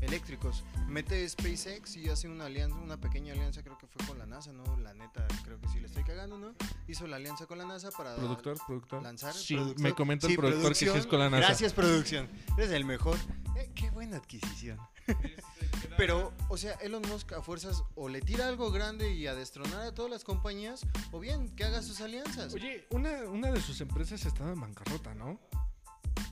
eléctricos. 0.00 0.64
Mete 0.86 1.28
SpaceX 1.28 1.96
y 1.96 2.08
hace 2.08 2.28
una 2.28 2.46
alianza, 2.46 2.76
una 2.76 3.00
pequeña 3.00 3.32
alianza, 3.32 3.62
creo 3.62 3.78
que 3.78 3.86
fue 3.86 4.06
con 4.06 4.18
la 4.18 4.26
NASA, 4.26 4.52
¿no? 4.52 4.76
La 4.78 4.94
neta, 4.94 5.26
creo 5.44 5.60
que 5.60 5.68
sí 5.68 5.80
le 5.80 5.86
estoy 5.86 6.04
cagando, 6.04 6.38
¿no? 6.38 6.54
Hizo 6.86 7.06
la 7.06 7.16
alianza 7.16 7.46
con 7.46 7.58
la 7.58 7.64
NASA 7.66 7.90
para 7.90 8.14
Productor, 8.16 8.58
productor. 8.66 9.02
lanzar. 9.02 9.34
Sí, 9.34 9.54
productor. 9.54 9.82
me 9.82 9.94
comenta 9.94 10.26
el 10.26 10.32
Sí, 10.32 10.36
productor 10.36 10.68
que 10.70 10.74
sí 10.74 10.86
es 10.88 11.06
con 11.06 11.18
la 11.18 11.30
NASA. 11.30 11.46
Gracias, 11.46 11.72
producción. 11.72 12.28
Eres 12.56 12.70
el 12.70 12.84
mejor. 12.84 13.16
Eh, 13.56 13.72
qué 13.74 13.87
buena 13.98 14.18
adquisición. 14.18 14.78
Pero, 15.96 16.32
o 16.48 16.56
sea, 16.56 16.74
Elon 16.74 17.02
Musk 17.08 17.32
a 17.32 17.42
fuerzas 17.42 17.82
o 17.96 18.08
le 18.08 18.20
tira 18.20 18.46
algo 18.46 18.70
grande 18.70 19.12
y 19.12 19.26
a 19.26 19.34
destronar 19.34 19.80
a 19.80 19.92
todas 19.92 20.08
las 20.08 20.22
compañías, 20.22 20.86
o 21.10 21.18
bien 21.18 21.48
que 21.56 21.64
haga 21.64 21.82
sus 21.82 22.00
alianzas. 22.00 22.54
Oye, 22.54 22.86
una, 22.90 23.10
una 23.24 23.50
de 23.50 23.60
sus 23.60 23.80
empresas 23.80 24.24
estaba 24.24 24.52
en 24.52 24.60
bancarrota, 24.60 25.16
¿no? 25.16 25.40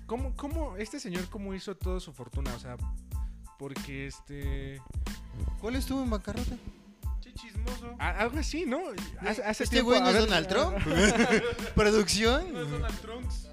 ¿Cómo, 0.07 0.37
cómo, 0.37 0.77
este 0.77 1.01
señor 1.01 1.29
cómo 1.29 1.55
hizo 1.55 1.77
toda 1.77 1.99
su 1.99 2.13
fortuna? 2.13 2.55
O 2.55 2.61
sea, 2.61 2.77
porque 3.59 4.07
este... 4.07 4.81
¿Cuál 5.61 5.75
estuvo 5.75 6.05
en 6.05 6.11
bancarrota? 6.11 6.57
Che 7.21 7.35
chismoso. 7.35 7.97
a- 7.99 8.11
algo 8.21 8.39
así, 8.39 8.65
¿no? 8.65 8.79
Hace, 9.23 9.43
hace 9.43 9.65
¿Este 9.65 9.77
tiempo- 9.77 9.91
güey 9.91 10.01
no 10.03 10.09
es 10.11 10.15
ver, 10.15 10.23
Donald 10.27 10.47
Trump? 10.47 10.77
¿Producción? 11.75 12.53
No 12.53 12.61
es 12.63 12.71
Donald 12.71 13.01
Trunks. 13.01 13.49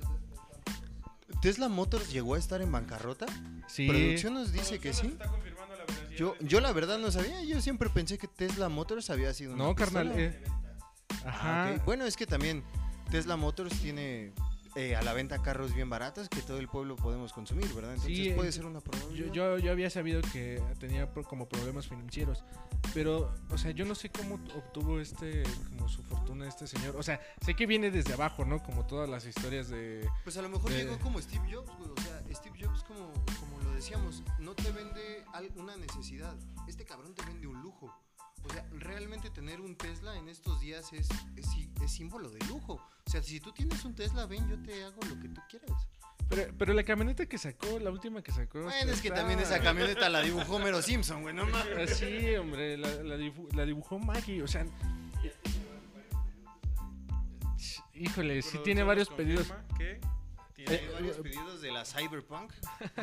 ¿Tesla 1.44 1.68
Motors 1.70 2.12
llegó 2.12 2.34
a 2.36 2.40
estar 2.40 2.62
en 2.62 2.72
bancarrota? 2.72 3.26
Sí. 3.68 3.88
¿Producción 3.88 4.34
nos 4.34 4.52
dice 4.52 4.80
que 4.80 4.94
sí? 4.94 5.04
nos 5.04 5.12
Está 5.14 5.28
confirmando 5.28 5.76
la 5.76 5.84
veracidad 5.86 6.10
Yo, 6.18 6.36
yo 6.40 6.60
la 6.62 6.72
verdad 6.72 6.98
no 6.98 7.12
sabía, 7.12 7.44
yo 7.44 7.62
siempre 7.62 7.90
pensé 7.90 8.18
que 8.18 8.28
Tesla 8.28 8.70
Motors 8.70 9.10
había 9.10 9.34
sido 9.34 9.54
una 9.54 9.64
No, 9.66 9.76
carnal. 9.76 10.08
pistola. 10.08 10.24
eh, 10.26 10.44
Ah, 11.26 11.30
Ajá. 11.66 11.76
ok. 11.76 11.86
Bueno, 11.86 12.06
es 12.06 12.16
que 12.18 12.26
también 12.26 12.64
Tesla 13.12 13.36
Motors 13.36 13.78
tiene 13.80 14.34
eh, 14.76 14.96
a 14.96 15.02
la 15.04 15.14
venta 15.14 15.42
carros 15.42 15.74
bien 15.74 15.90
baratos 15.90 16.30
que 16.30 16.42
todo 16.42 16.58
el 16.58 16.68
pueblo 16.68 16.96
podemos 16.96 17.32
consumir, 17.34 17.72
¿verdad? 17.74 17.94
Entonces 17.94 18.18
Sí, 18.18 18.30
puede 18.32 18.52
ser 18.52 18.66
una 18.66 18.80
Yo, 18.80 18.84
probabilidad. 18.84 19.32
yo, 19.34 19.58
yo 19.60 19.72
había 19.72 19.90
sabido 19.90 20.22
que 20.34 20.62
tenía 20.80 21.08
como 21.12 21.48
problemas 21.48 21.88
financieros, 21.88 22.44
pero, 22.94 23.34
o 23.50 23.58
sea, 23.58 23.72
yo 23.72 23.86
no 23.86 23.96
sé 23.96 24.10
cómo 24.10 24.36
obtuvo 24.56 25.00
este, 25.00 25.44
como 25.70 25.88
su 25.90 26.04
fortuna 26.04 26.48
este 26.48 26.68
señor. 26.68 26.96
O 26.96 27.04
sea, 27.04 27.20
sé 27.42 27.56
que 27.56 27.66
viene 27.66 27.92
desde 27.92 28.14
abajo, 28.14 28.46
¿no? 28.46 28.62
Como 28.64 28.86
todas 28.86 29.08
las 29.10 29.26
historias 29.26 29.70
de... 29.70 30.08
Pues 30.24 30.38
a 30.38 30.42
lo 30.42 30.50
mejor 30.50 30.72
de- 30.72 30.84
llegó 30.84 30.98
como 31.00 31.22
Steve 31.22 31.48
Jobs, 31.54 31.72
güey. 31.78 31.92
O 31.92 32.02
sea, 32.02 32.22
Steve 32.34 32.58
Jobs, 32.60 32.84
como, 32.84 33.12
como 33.40 33.60
lo 33.64 33.72
decíamos, 33.74 34.24
no 34.40 34.54
te 34.56 34.72
vende 34.72 35.24
una 35.56 35.78
necesidad. 35.78 36.36
Este 36.68 36.84
cabrón 36.86 37.14
te 37.14 37.24
vende 37.26 37.48
un 37.48 37.62
lujo. 37.62 37.94
O 38.46 38.52
sea, 38.52 38.66
realmente 38.78 39.30
tener 39.30 39.62
un 39.62 39.76
Tesla 39.76 40.18
en 40.18 40.28
estos 40.28 40.60
días 40.60 40.92
es, 40.94 41.08
es, 41.36 41.46
sí- 41.52 41.70
es 41.82 41.92
símbolo 41.92 42.30
de 42.30 42.40
lujo. 42.48 42.74
O 43.06 43.10
sea, 43.10 43.24
si 43.24 43.40
tú 43.40 43.52
tienes 43.54 43.84
un 43.86 43.96
Tesla, 43.96 44.26
ven, 44.26 44.48
yo 44.50 44.58
te 44.62 44.84
hago 44.84 45.00
lo 45.10 45.20
que 45.20 45.30
tú 45.30 45.42
quieras. 45.50 45.72
Pero, 46.30 46.54
pero 46.58 46.74
la 46.74 46.84
camioneta 46.84 47.26
que 47.26 47.38
sacó, 47.38 47.80
la 47.80 47.92
última 47.92 48.22
que 48.22 48.32
sacó... 48.32 48.62
Bueno, 48.64 48.92
es 48.92 49.02
que 49.02 49.12
también 49.12 49.40
esa 49.40 49.60
camioneta 49.62 50.10
la 50.10 50.22
dibujó 50.22 50.56
Homero 50.56 50.82
Simpson, 50.82 51.22
güey, 51.22 51.34
no 51.36 51.46
mames. 51.46 51.92
Ah, 51.92 51.96
Sí, 51.96 52.36
hombre, 52.36 52.78
la, 52.78 52.90
la 53.04 53.18
dibu- 53.18 53.52
la 53.54 53.66
dibujó 53.66 54.00
Maggie, 54.00 54.42
o 54.42 54.48
sea... 54.48 54.66
Híjole, 57.96 58.42
sí 58.42 58.58
tiene 58.64 58.84
varios 58.84 59.10
pedidos. 59.10 59.48
confirma 59.48 60.13
Que 60.64 60.78
tiene 60.78 60.88
Hay 60.88 60.94
varios 60.94 61.18
pedidos 61.18 61.62
de 61.62 61.72
la 61.72 61.86
Cyberpunk. 61.86 62.52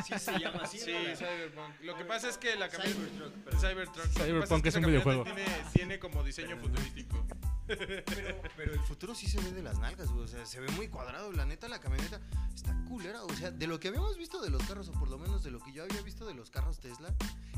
Sí 0.04 0.18
se 0.18 0.38
llama 0.38 0.60
así, 0.62 0.78
Sí, 0.78 0.92
¿no? 0.92 1.16
Cyberpunk. 1.16 1.80
Lo 1.82 1.96
que 1.96 2.04
pasa 2.04 2.28
es 2.28 2.38
que 2.38 2.56
la 2.56 2.68
camioneta. 2.68 3.00
Cybertruck. 3.00 3.60
Cybertruck. 3.60 4.06
Cyberpunk 4.24 4.62
que 4.62 4.68
es 4.70 4.74
un 4.76 4.86
videojuego. 4.86 5.24
Tiene, 5.24 5.44
tiene 5.72 5.98
como 5.98 6.22
diseño 6.22 6.56
futurístico. 6.56 7.26
Pero, 7.66 8.42
pero 8.56 8.72
el 8.72 8.80
futuro 8.80 9.14
sí 9.14 9.26
se 9.26 9.40
ve 9.40 9.52
de 9.52 9.62
las 9.62 9.78
nalgas, 9.78 10.10
güey. 10.10 10.24
O 10.24 10.28
sea, 10.28 10.44
se 10.46 10.60
ve 10.60 10.68
muy 10.72 10.88
cuadrado. 10.88 11.32
La 11.32 11.44
neta, 11.44 11.68
la 11.68 11.80
camioneta 11.80 12.20
está 12.54 12.74
culera. 12.88 13.22
O 13.24 13.32
sea, 13.34 13.50
de 13.50 13.66
lo 13.66 13.78
que 13.78 13.88
habíamos 13.88 14.16
visto 14.16 14.40
de 14.40 14.50
los 14.50 14.62
carros, 14.64 14.88
o 14.88 14.92
por 14.92 15.08
lo 15.08 15.18
menos 15.18 15.42
de 15.42 15.50
lo 15.50 15.60
que 15.60 15.72
yo 15.72 15.84
había 15.84 16.00
visto 16.02 16.26
de 16.26 16.34
los 16.34 16.50
carros 16.50 16.80
Tesla, 16.80 17.14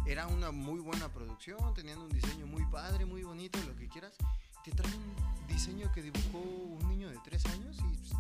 era 0.07 0.27
una 0.27 0.51
muy 0.51 0.81
buena 0.81 1.13
producción. 1.13 1.75
Tenían 1.75 1.99
un 1.99 2.11
diseño 2.11 2.47
muy 2.47 2.65
padre, 2.67 3.05
muy 3.05 3.23
bonito, 3.23 3.59
lo 3.67 3.77
que 3.77 3.89
quieras. 3.89 4.15
Te 4.65 4.71
traen 4.73 4.95
un 4.95 5.47
diseño 5.47 5.91
que 5.93 6.03
dibujó 6.03 6.39
un 6.39 6.89
niño 6.89 7.09
de 7.09 7.19
tres 7.25 7.45
años 7.47 7.77
y 7.79 7.97
pues, 7.97 8.13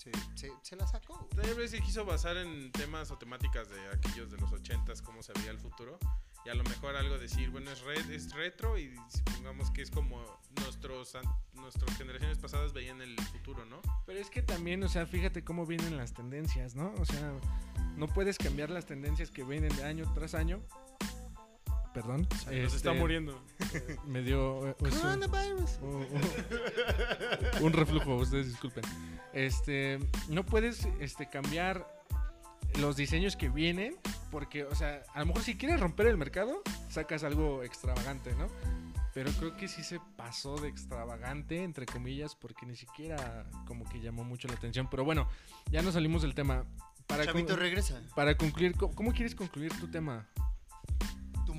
se, 0.00 0.10
se- 0.34 0.52
se 0.62 0.76
la 0.76 0.86
sacó. 0.86 1.28
Tal 1.36 1.54
vez 1.54 1.70
se 1.72 1.80
quiso 1.80 2.04
basar 2.06 2.36
en 2.38 2.72
temas 2.72 3.10
o 3.10 3.18
temáticas 3.18 3.68
de 3.68 3.78
aquellos 3.88 4.30
de 4.30 4.38
los 4.38 4.50
80s, 4.50 5.02
cómo 5.02 5.22
se 5.22 5.32
veía 5.34 5.50
el 5.50 5.58
futuro. 5.58 5.98
Y 6.46 6.48
a 6.48 6.54
lo 6.54 6.64
mejor 6.64 6.96
algo 6.96 7.18
decir, 7.18 7.50
bueno, 7.50 7.70
es, 7.70 7.82
red, 7.82 8.10
es 8.10 8.32
retro 8.32 8.78
y 8.78 8.96
supongamos 9.08 9.70
que 9.70 9.82
es 9.82 9.90
como 9.90 10.24
nuestros, 10.62 11.14
an- 11.14 11.24
nuestras 11.52 11.94
generaciones 11.98 12.38
pasadas 12.38 12.72
veían 12.72 13.02
el 13.02 13.14
futuro, 13.26 13.66
¿no? 13.66 13.82
Pero 14.06 14.18
es 14.18 14.30
que 14.30 14.40
también, 14.40 14.82
o 14.82 14.88
sea, 14.88 15.06
fíjate 15.06 15.44
cómo 15.44 15.66
vienen 15.66 15.98
las 15.98 16.14
tendencias, 16.14 16.74
¿no? 16.74 16.94
O 16.98 17.04
sea, 17.04 17.32
no 17.96 18.08
puedes 18.08 18.38
cambiar 18.38 18.70
las 18.70 18.86
tendencias 18.86 19.30
que 19.30 19.44
vienen 19.44 19.76
de 19.76 19.84
año 19.84 20.10
tras 20.14 20.34
año. 20.34 20.62
Perdón. 21.92 22.26
Este, 22.50 22.64
está 22.66 22.92
muriendo. 22.92 23.42
Me 24.06 24.22
dio 24.22 24.68
eh, 24.68 24.74
pues, 24.78 24.94
un, 25.02 25.24
un- 25.82 27.64
un 27.64 27.72
reflujo, 27.72 28.16
ustedes 28.16 28.46
disculpen. 28.48 28.84
Este, 29.32 29.98
no 30.28 30.44
puedes 30.46 30.86
este, 31.00 31.28
cambiar 31.28 31.86
los 32.78 32.96
diseños 32.96 33.36
que 33.36 33.48
vienen 33.48 33.96
porque, 34.30 34.64
o 34.64 34.74
sea, 34.74 35.02
a 35.14 35.20
lo 35.20 35.26
mejor 35.26 35.42
si 35.42 35.56
quieres 35.56 35.80
romper 35.80 36.06
el 36.06 36.16
mercado, 36.16 36.62
sacas 36.88 37.24
algo 37.24 37.62
extravagante, 37.64 38.34
¿no? 38.36 38.46
Pero 39.12 39.32
creo 39.32 39.56
que 39.56 39.66
sí 39.66 39.82
se 39.82 39.98
pasó 40.16 40.56
de 40.56 40.68
extravagante, 40.68 41.64
entre 41.64 41.84
comillas, 41.86 42.36
porque 42.36 42.64
ni 42.64 42.76
siquiera 42.76 43.44
como 43.66 43.84
que 43.88 44.00
llamó 44.00 44.22
mucho 44.22 44.46
la 44.46 44.54
atención. 44.54 44.88
Pero 44.88 45.04
bueno, 45.04 45.28
ya 45.72 45.82
nos 45.82 45.94
salimos 45.94 46.22
del 46.22 46.36
tema. 46.36 46.64
Para, 47.08 47.24
Chavito, 47.26 47.56
regresa. 47.56 48.00
para 48.14 48.36
concluir, 48.36 48.76
¿cómo, 48.76 48.94
cómo 48.94 49.12
quieres 49.12 49.34
concluir 49.34 49.72
tu 49.80 49.88
tema? 49.88 50.28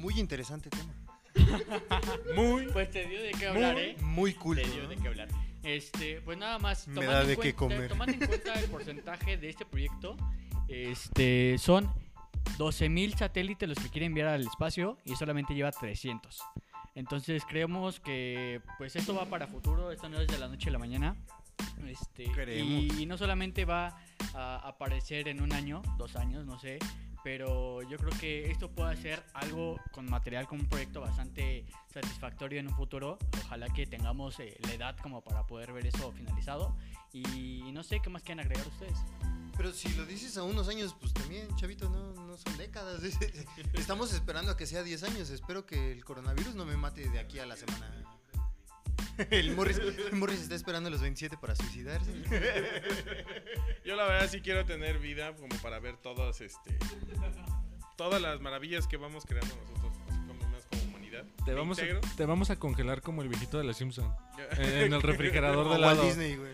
Muy 0.02 0.20
interesante 0.20 0.70
tema. 0.72 0.94
Muy. 2.36 2.66
Pues 2.68 2.90
te 2.90 3.06
dio 3.06 3.22
de 3.22 3.32
qué 3.32 3.48
hablar, 3.48 3.76
muy, 3.76 3.84
¿eh? 3.84 3.98
muy 4.02 4.34
Te 4.34 4.40
culto. 4.40 4.68
dio 4.68 4.88
de 4.88 4.98
qué 4.98 5.08
hablar. 5.08 5.28
Este, 5.62 6.22
pues 6.22 6.40
nada 6.40 6.58
más. 6.58 6.88
Me 6.88 6.96
tomando 6.96 7.14
da 7.14 7.24
de 7.24 7.38
qué 7.38 7.54
comer. 7.54 7.88
Tomando 7.88 8.14
en 8.14 8.28
cuenta 8.28 8.54
el 8.56 8.66
porcentaje 8.66 9.38
de 9.38 9.50
este 9.50 9.64
proyecto, 9.64 10.18
este, 10.68 11.56
son 11.60 11.86
12.000 12.58 13.16
satélites 13.16 13.70
los 13.70 13.78
que 13.78 13.90
quiere 13.90 14.08
enviar 14.08 14.30
al 14.30 14.42
espacio 14.42 14.98
y 15.06 15.16
solamente 15.16 15.54
lleva 15.54 15.72
300. 15.72 16.42
Entonces 16.96 17.44
creemos 17.48 18.00
que 18.00 18.60
pues 18.80 18.96
esto 18.96 19.14
va 19.14 19.26
para 19.28 19.46
futuro, 19.48 19.92
esto 19.92 20.10
no 20.10 20.20
es 20.20 20.28
de 20.28 20.40
la 20.40 20.48
noche 20.48 20.70
a 20.70 20.74
la 20.74 20.80
mañana. 20.80 21.16
Este, 21.88 22.32
Creemos. 22.32 22.98
y, 22.98 23.04
y 23.04 23.06
no 23.06 23.18
solamente 23.18 23.66
va 23.66 23.98
a 24.34 24.68
aparecer 24.68 25.28
en 25.28 25.42
un 25.42 25.54
año, 25.54 25.82
dos 25.98 26.16
años, 26.16 26.46
no 26.46 26.60
sé, 26.60 26.80
pero 27.24 27.84
yo 27.84 27.98
creo 27.98 28.12
que 28.20 28.50
esto 28.50 28.72
puede 28.72 28.98
ser 28.98 29.24
algo 29.34 29.80
con 29.92 30.10
material, 30.10 30.48
con 30.48 30.60
un 30.60 30.68
proyecto 30.68 31.02
bastante 31.02 31.66
satisfactorio 31.94 32.60
en 32.60 32.68
un 32.68 32.76
futuro. 32.76 33.20
Ojalá 33.46 33.68
que 33.70 33.86
tengamos 33.86 34.40
eh, 34.40 34.58
la 34.64 34.74
edad 34.74 34.98
como 34.98 35.22
para 35.24 35.46
poder 35.46 35.72
ver 35.72 35.86
eso 35.86 36.12
finalizado. 36.12 36.76
Y 37.14 37.70
no 37.74 37.84
sé 37.84 38.00
qué 38.00 38.10
más 38.10 38.24
quieren 38.24 38.40
agregar 38.40 38.68
ustedes. 38.68 38.98
Pero 39.56 39.72
si 39.72 39.90
lo 39.90 40.06
dices 40.06 40.38
a 40.38 40.44
unos 40.44 40.68
años, 40.70 40.96
pues 41.00 41.14
también, 41.14 41.48
chavito, 41.58 41.90
no, 41.90 42.14
no 42.14 42.38
son 42.38 42.58
décadas. 42.58 43.04
Estamos 43.74 44.14
esperando 44.14 44.52
a 44.52 44.58
que 44.58 44.66
sea 44.66 44.82
10 44.82 45.04
años. 45.04 45.30
Espero 45.30 45.66
que 45.66 45.92
el 45.92 46.04
coronavirus 46.04 46.56
no 46.56 46.66
me 46.66 46.78
mate 46.78 47.08
de 47.08 47.20
aquí 47.20 47.38
a 47.38 47.46
la 47.46 47.56
semana. 47.56 48.04
El 49.30 49.56
Morris, 49.56 49.78
el 49.78 50.18
Morris 50.18 50.42
está 50.42 50.56
esperando 50.56 50.88
a 50.88 50.92
los 50.92 51.02
27 51.02 51.38
para 51.38 51.56
suicidarse. 51.56 52.12
Yo 53.86 53.96
la 53.96 54.06
verdad 54.06 54.30
sí 54.30 54.42
quiero 54.42 54.66
tener 54.66 55.00
vida 55.00 55.34
como 55.36 55.56
para 55.62 55.80
ver 55.80 55.98
todas 55.98 56.42
este 56.42 56.78
todas 57.98 58.22
las 58.22 58.42
maravillas 58.42 58.88
que 58.88 58.98
vamos 58.98 59.26
creando 59.26 59.56
nosotros 59.56 59.94
así 60.10 60.20
como 60.28 60.50
más 60.50 60.66
como 60.66 60.82
humanidad. 60.84 61.24
Te 61.46 61.54
vamos, 61.54 61.80
a, 61.80 61.84
te 62.16 62.26
vamos 62.26 62.50
a 62.50 62.56
congelar 62.58 63.02
como 63.02 63.22
el 63.22 63.30
viejito 63.30 63.58
de 63.58 63.64
los 63.64 63.78
Simpson 63.78 64.12
en 64.58 64.94
el 64.94 65.02
refrigerador 65.04 65.66
de 65.66 65.72
Walt 65.72 65.82
lado 65.82 66.04
Disney, 66.04 66.36
güey. 66.36 66.54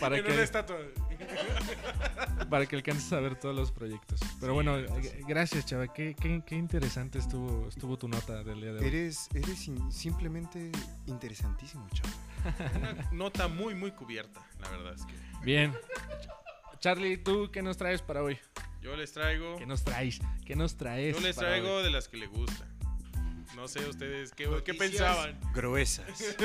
Para 0.00 0.18
en 0.18 0.24
una 0.26 0.34
que, 0.34 0.42
estatua. 0.42 0.76
para 2.50 2.66
que 2.66 2.76
alcances 2.76 3.12
a 3.12 3.20
ver 3.20 3.36
todos 3.38 3.54
los 3.54 3.72
proyectos. 3.72 4.20
Pero 4.40 4.54
bueno, 4.54 4.78
g- 4.78 5.24
gracias, 5.26 5.66
chava. 5.66 5.92
Qué, 5.92 6.14
qué, 6.20 6.42
qué 6.46 6.54
interesante 6.54 7.18
estuvo, 7.18 7.68
estuvo 7.68 7.96
tu 7.96 8.08
nota 8.08 8.42
del 8.44 8.60
día 8.60 8.72
de 8.72 8.80
hoy. 8.80 8.86
Eres, 8.86 9.28
eres 9.34 9.66
in- 9.68 9.90
simplemente 9.92 10.70
interesantísimo, 11.06 11.88
chavo. 11.92 12.10
Una 12.76 13.08
nota 13.12 13.48
muy 13.48 13.74
muy 13.74 13.90
cubierta, 13.92 14.40
la 14.60 14.68
verdad 14.70 14.94
es 14.94 15.04
que. 15.04 15.14
Bien. 15.44 15.74
Charlie, 16.78 17.16
¿tú 17.16 17.50
qué 17.52 17.62
nos 17.62 17.76
traes 17.76 18.02
para 18.02 18.22
hoy? 18.22 18.38
Yo 18.82 18.94
les 18.96 19.12
traigo. 19.12 19.56
¿Qué 19.56 19.66
nos 19.66 19.82
traes? 19.82 20.20
¿Qué 20.44 20.54
nos 20.54 20.76
traes? 20.76 21.16
Yo 21.16 21.20
les 21.22 21.34
traigo 21.34 21.76
hoy? 21.78 21.82
de 21.84 21.90
las 21.90 22.06
que 22.08 22.16
le 22.18 22.26
gustan. 22.26 22.68
No 23.56 23.66
sé 23.66 23.84
ustedes 23.88 24.32
qué, 24.32 24.48
qué 24.64 24.74
pensaban. 24.74 25.40
Gruesas. 25.54 26.36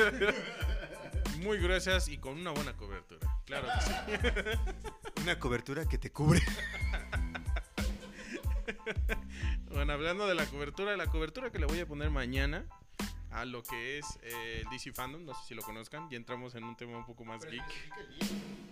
Muy 1.42 1.58
gruesas 1.58 2.08
y 2.08 2.18
con 2.18 2.38
una 2.38 2.50
buena 2.52 2.72
cobertura. 2.76 3.28
Claro 3.52 3.68
que 3.68 4.50
sí. 5.16 5.22
Una 5.22 5.38
cobertura 5.38 5.84
que 5.86 5.98
te 5.98 6.10
cubre. 6.10 6.40
Bueno, 9.70 9.92
hablando 9.92 10.26
de 10.26 10.34
la 10.34 10.46
cobertura, 10.46 10.96
la 10.96 11.06
cobertura 11.06 11.50
que 11.50 11.58
le 11.58 11.66
voy 11.66 11.80
a 11.80 11.86
poner 11.86 12.10
mañana 12.10 12.64
a 13.30 13.44
lo 13.44 13.62
que 13.62 13.98
es 13.98 14.06
eh, 14.22 14.62
el 14.64 14.70
DC 14.70 14.92
Fandom, 14.92 15.24
no 15.24 15.32
sé 15.34 15.40
si 15.48 15.54
lo 15.54 15.62
conozcan, 15.62 16.06
y 16.10 16.16
entramos 16.16 16.54
en 16.54 16.64
un 16.64 16.76
tema 16.76 16.96
un 16.98 17.06
poco 17.06 17.24
más 17.24 17.44
geek. 17.44 17.62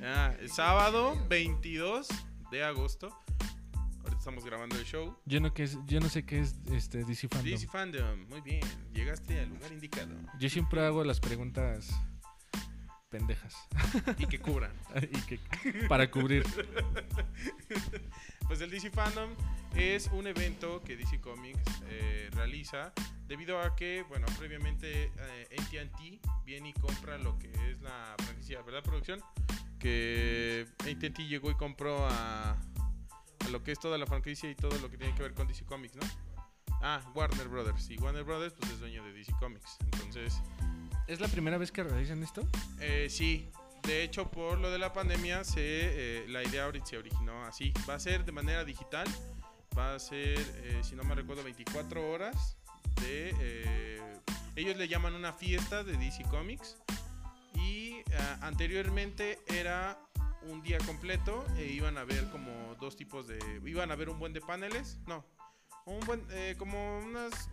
Ah, 0.03 0.35
el 0.39 0.51
sábado 0.51 1.17
22 1.29 2.09
de 2.51 2.65
agosto, 2.65 3.09
ahorita 4.03 4.19
estamos 4.19 4.45
grabando 4.45 4.77
el 4.77 4.85
show. 4.85 5.17
Yo 5.25 5.41
no, 5.41 5.53
que 5.55 5.65
es- 5.65 5.79
yo 5.87 6.01
no 6.01 6.09
sé 6.09 6.25
qué 6.27 6.41
es 6.41 6.57
este 6.73 7.05
DC 7.05 7.29
Fandom. 7.29 7.51
DC 7.51 7.67
Fandom, 7.69 8.27
muy 8.29 8.41
bien, 8.43 8.61
llegaste 8.93 9.41
al 9.41 9.49
lugar 9.49 9.73
indicado. 9.73 10.15
Yo 10.39 10.49
siempre 10.51 10.85
hago 10.85 11.05
las 11.05 11.21
preguntas 11.21 11.91
pendejas. 13.11 13.55
Y 14.19 14.27
que 14.27 14.39
cubran. 14.39 14.73
y 15.03 15.21
que, 15.23 15.39
para 15.89 16.11
cubrir. 16.11 16.45
Pues 18.47 18.61
el 18.61 18.71
DC 18.71 18.91
Fandom 18.91 19.31
es 19.75 20.09
un 20.09 20.27
evento 20.27 20.83
que 20.83 20.97
DC 20.97 21.21
Comics 21.21 21.63
eh, 21.89 22.31
realiza 22.33 22.93
debido 23.27 23.61
a 23.61 23.77
que, 23.77 24.05
bueno, 24.09 24.27
previamente 24.39 25.05
eh, 25.05 25.57
AT&T 25.57 26.21
viene 26.45 26.71
y 26.71 26.73
compra 26.73 27.19
lo 27.19 27.39
que 27.39 27.51
es 27.71 27.81
la 27.81 28.17
franquicia, 28.19 28.63
¿verdad, 28.63 28.83
producción? 28.83 29.21
Que 29.79 30.67
AT&T 30.81 31.27
llegó 31.27 31.51
y 31.51 31.55
compró 31.55 32.07
a, 32.07 32.51
a 32.51 33.49
lo 33.53 33.63
que 33.63 33.73
es 33.73 33.79
toda 33.79 33.99
la 33.99 34.07
franquicia 34.07 34.51
y 34.51 34.55
todo 34.55 34.77
lo 34.81 34.91
que 34.91 34.97
tiene 34.97 35.15
que 35.15 35.23
ver 35.23 35.35
con 35.35 35.47
DC 35.47 35.65
Comics, 35.65 35.95
¿no? 35.95 36.03
Ah, 36.83 37.01
Warner 37.15 37.49
Brothers. 37.49 37.91
Y 37.91 37.99
Warner 37.99 38.25
Brothers 38.25 38.55
pues 38.55 38.73
es 38.73 38.81
dueño 38.81 39.05
de 39.05 39.13
DC 39.13 39.33
Comics. 39.39 39.77
Entonces, 39.93 40.41
¿Es 41.11 41.19
la 41.19 41.27
primera 41.27 41.59
vez 41.59 41.73
que 41.73 41.83
realizan 41.83 42.23
esto? 42.23 42.47
eh, 42.79 43.09
sí, 43.11 43.51
de 43.83 44.05
hecho 44.05 44.31
por 44.31 44.61
lo 44.61 44.71
de 44.71 44.79
la 44.79 44.93
pandemia 44.93 45.43
se, 45.43 45.59
eh, 45.59 46.25
la 46.29 46.45
idea 46.45 46.71
se 46.85 46.99
originó 46.99 47.45
así. 47.47 47.73
Va 47.89 47.95
a 47.95 47.99
ser 47.99 48.25
de 48.25 48.31
manera 48.31 48.65
digital, 48.65 49.09
va 49.77 49.97
a 49.97 49.99
ser, 49.99 50.39
eh, 50.39 50.81
si 50.85 50.95
no 50.95 51.03
me 51.03 51.17
recuerdo, 51.17 51.43
24 51.43 52.13
horas 52.13 52.57
eh, 53.05 54.01
ellos 54.55 54.77
le 54.77 54.87
llaman 54.87 55.15
una 55.15 55.33
fiesta 55.33 55.83
de 55.83 55.97
DC 55.97 56.23
Comics 56.31 56.77
y 57.57 58.03
ah, 58.17 58.39
anteriormente 58.43 59.41
era 59.49 59.99
un 60.43 60.63
día 60.63 60.79
completo 60.79 61.45
e 61.59 61.65
iban 61.65 61.99
a 61.99 62.05
ver 62.05 62.31
como 62.31 62.77
dos 62.77 62.95
tipos 62.95 63.27
de... 63.27 63.37
Iban 63.65 63.91
a 63.91 63.97
ver 63.97 64.11
un 64.11 64.21
buen 64.21 64.33
de 64.33 64.41
paneles, 64.41 64.99
no, 65.09 65.25
como 66.57 67.01
unas 67.01 67.51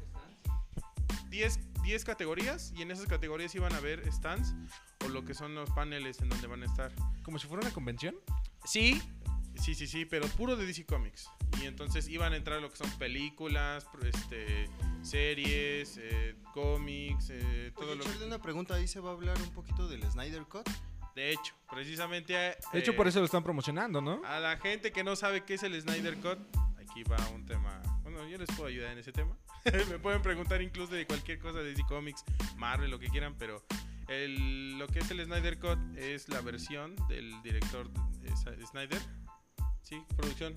10, 1.30 1.82
10 1.84 2.06
categorías 2.06 2.74
y 2.76 2.82
en 2.82 2.92
esas 2.92 3.06
categorías 3.08 3.54
iban 3.56 3.74
a 3.74 3.80
ver 3.80 4.04
stands 4.12 4.56
o 5.06 5.10
lo 5.10 5.24
que 5.26 5.34
son 5.34 5.56
los 5.56 5.70
paneles 5.72 6.22
en 6.22 6.30
donde 6.30 6.48
van 6.48 6.64
a 6.64 6.66
estar. 6.66 6.92
¿Como 7.24 7.40
si 7.40 7.48
fuera 7.48 7.62
una 7.62 7.74
convención? 7.74 8.16
Sí, 8.66 9.02
sí, 9.62 9.76
sí, 9.76 9.88
sí, 9.88 10.06
pero 10.06 10.28
puro 10.28 10.56
de 10.56 10.66
DC 10.66 10.86
Comics. 10.86 11.30
Y 11.62 11.66
entonces 11.66 12.08
iban 12.08 12.34
a 12.34 12.38
entrar 12.38 12.62
lo 12.62 12.70
que 12.70 12.78
son 12.78 12.90
películas, 12.98 13.86
este, 14.04 14.70
series, 15.02 15.98
eh, 16.02 16.36
cómics, 16.54 17.30
eh, 17.32 17.72
todo 17.76 17.92
Oye, 17.92 17.96
lo 17.96 18.04
Charlie, 18.04 18.26
una 18.26 18.42
pregunta. 18.42 18.76
Ahí 18.76 18.88
se 18.88 19.00
va 19.00 19.12
a 19.12 19.14
hablar 19.14 19.38
un 19.42 19.50
poquito 19.52 19.88
del 19.88 20.04
Snyder 20.04 20.44
Cut. 20.44 20.68
De 21.16 21.32
hecho, 21.32 21.56
precisamente... 21.72 22.34
eh, 22.36 22.58
De 22.74 22.80
hecho, 22.80 22.96
por 22.96 23.08
eso 23.08 23.20
lo 23.20 23.26
están 23.26 23.44
promocionando, 23.44 24.02
¿no? 24.02 24.22
A 24.26 24.40
la 24.40 24.58
gente 24.58 24.92
que 24.92 25.04
no 25.04 25.16
sabe 25.16 25.44
qué 25.44 25.56
es 25.56 25.64
el 25.64 25.80
Snyder 25.82 26.16
Cut, 26.18 26.38
aquí 26.78 27.04
va 27.04 27.18
un 27.30 27.46
tema. 27.46 27.82
Bueno, 28.04 28.28
yo 28.28 28.38
les 28.38 28.48
puedo 28.50 28.66
ayudar 28.66 28.92
en 28.92 29.00
ese 29.00 29.12
tema. 29.12 29.36
Me 29.90 30.00
pueden 30.00 30.22
preguntar 30.22 30.62
incluso 30.62 30.94
de 30.94 31.06
cualquier 31.06 31.40
cosa 31.40 31.60
de 31.60 31.72
DC 31.72 31.84
Comics, 31.88 32.24
Marvel, 32.58 32.92
lo 32.92 33.00
que 33.00 33.08
quieran, 33.08 33.36
pero 33.38 33.64
lo 34.08 34.88
que 34.88 35.00
es 35.00 35.12
el 35.12 35.24
Snyder 35.26 35.60
Cut 35.60 35.80
es 35.98 36.30
la 36.30 36.42
versión 36.42 36.96
del 37.10 37.42
director 37.44 37.90
Snyder. 38.66 39.02
Sí, 39.82 40.02
producción. 40.16 40.54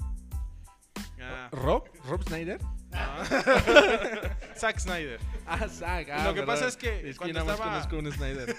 Ah, 1.22 1.48
¿Rob? 1.52 1.84
¿Rob 2.06 2.22
Snyder? 2.24 2.60
no. 2.62 3.24
Zack 4.56 4.78
Snyder. 4.80 5.18
Ah, 5.46 5.68
Zack. 5.68 6.08
ah, 6.10 6.24
Lo 6.24 6.34
que 6.34 6.40
¿verdad? 6.40 6.46
pasa 6.54 6.66
es 6.68 6.76
que 6.76 6.96
Es 6.98 7.02
que 7.04 7.14
cuando 7.16 7.34
nada 7.40 7.44
más 7.46 7.54
estaba- 7.56 7.70
conozco 7.88 7.98
un 7.98 8.12
Snyder. 8.12 8.56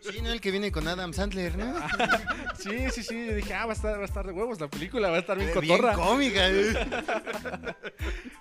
Sí, 0.02 0.20
¿no? 0.20 0.30
El 0.30 0.40
que 0.40 0.50
viene 0.50 0.72
con 0.72 0.86
Adam 0.88 1.12
Sandler, 1.12 1.56
¿no? 1.56 1.74
Sí, 2.58 2.90
sí, 2.90 3.02
sí. 3.02 3.26
yo 3.28 3.34
Dije, 3.34 3.54
ah, 3.54 3.66
va 3.66 3.72
a 3.72 3.74
estar, 3.76 3.96
va 3.98 4.02
a 4.02 4.04
estar 4.06 4.26
de 4.26 4.32
huevos 4.32 4.60
la 4.60 4.68
película, 4.68 5.10
va 5.10 5.16
a 5.16 5.20
estar 5.20 5.36
bien 5.38 5.50
Eh, 5.50 5.60
Bien 5.60 5.80
cómica. 5.94 6.48
¿eh? 6.48 6.74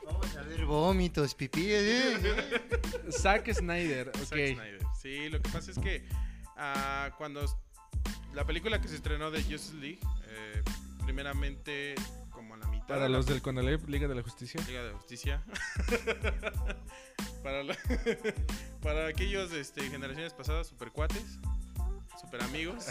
Vamos 0.06 0.36
a 0.38 0.42
ver 0.44 0.66
vómitos, 0.66 1.36
pipí. 1.36 1.68
¿eh? 1.70 2.62
Zack 3.12 3.52
Snyder, 3.54 4.10
ok. 4.10 4.16
Zack 4.16 4.30
Snyder. 4.30 4.80
Sí, 5.02 5.30
lo 5.30 5.42
que 5.42 5.50
pasa 5.50 5.72
es 5.72 5.80
que 5.80 6.04
ah, 6.58 7.12
cuando 7.18 7.44
la 8.34 8.46
película 8.46 8.80
que 8.82 8.88
se 8.88 8.96
estrenó 8.96 9.32
de 9.32 9.42
Justice 9.44 9.76
League, 9.76 10.00
eh, 10.28 10.64
primeramente 11.04 11.96
como 12.32 12.54
a 12.56 12.58
la 12.58 12.68
mitad 12.68 12.88
Para 12.88 13.02
la 13.02 13.10
los 13.18 13.26
del 13.26 13.42
Conalep, 13.42 13.88
Liga 13.90 14.08
de 14.08 14.16
la 14.16 14.24
Justicia. 14.24 14.62
Liga 14.68 14.84
de 14.84 14.92
Justicia, 14.94 15.44
para, 17.44 17.64
la- 17.64 17.78
para 18.82 19.08
aquellos 19.08 19.52
este, 19.54 19.82
generaciones 19.90 20.34
pasadas, 20.34 20.68
super 20.68 20.92
cuates, 20.92 21.40
super 22.20 22.42
amigos, 22.44 22.86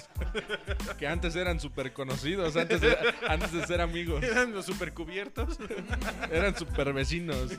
Que 0.98 1.06
antes 1.06 1.34
eran 1.36 1.60
súper 1.60 1.92
conocidos, 1.92 2.56
antes 2.56 2.80
de, 2.80 2.96
antes 3.28 3.52
de 3.52 3.66
ser 3.66 3.80
amigos. 3.80 4.22
eran 4.22 4.52
los 4.52 4.66
super 4.66 4.92
cubiertos. 4.92 5.58
Eran 6.30 6.54
súper 6.56 6.92
vecinos. 6.92 7.52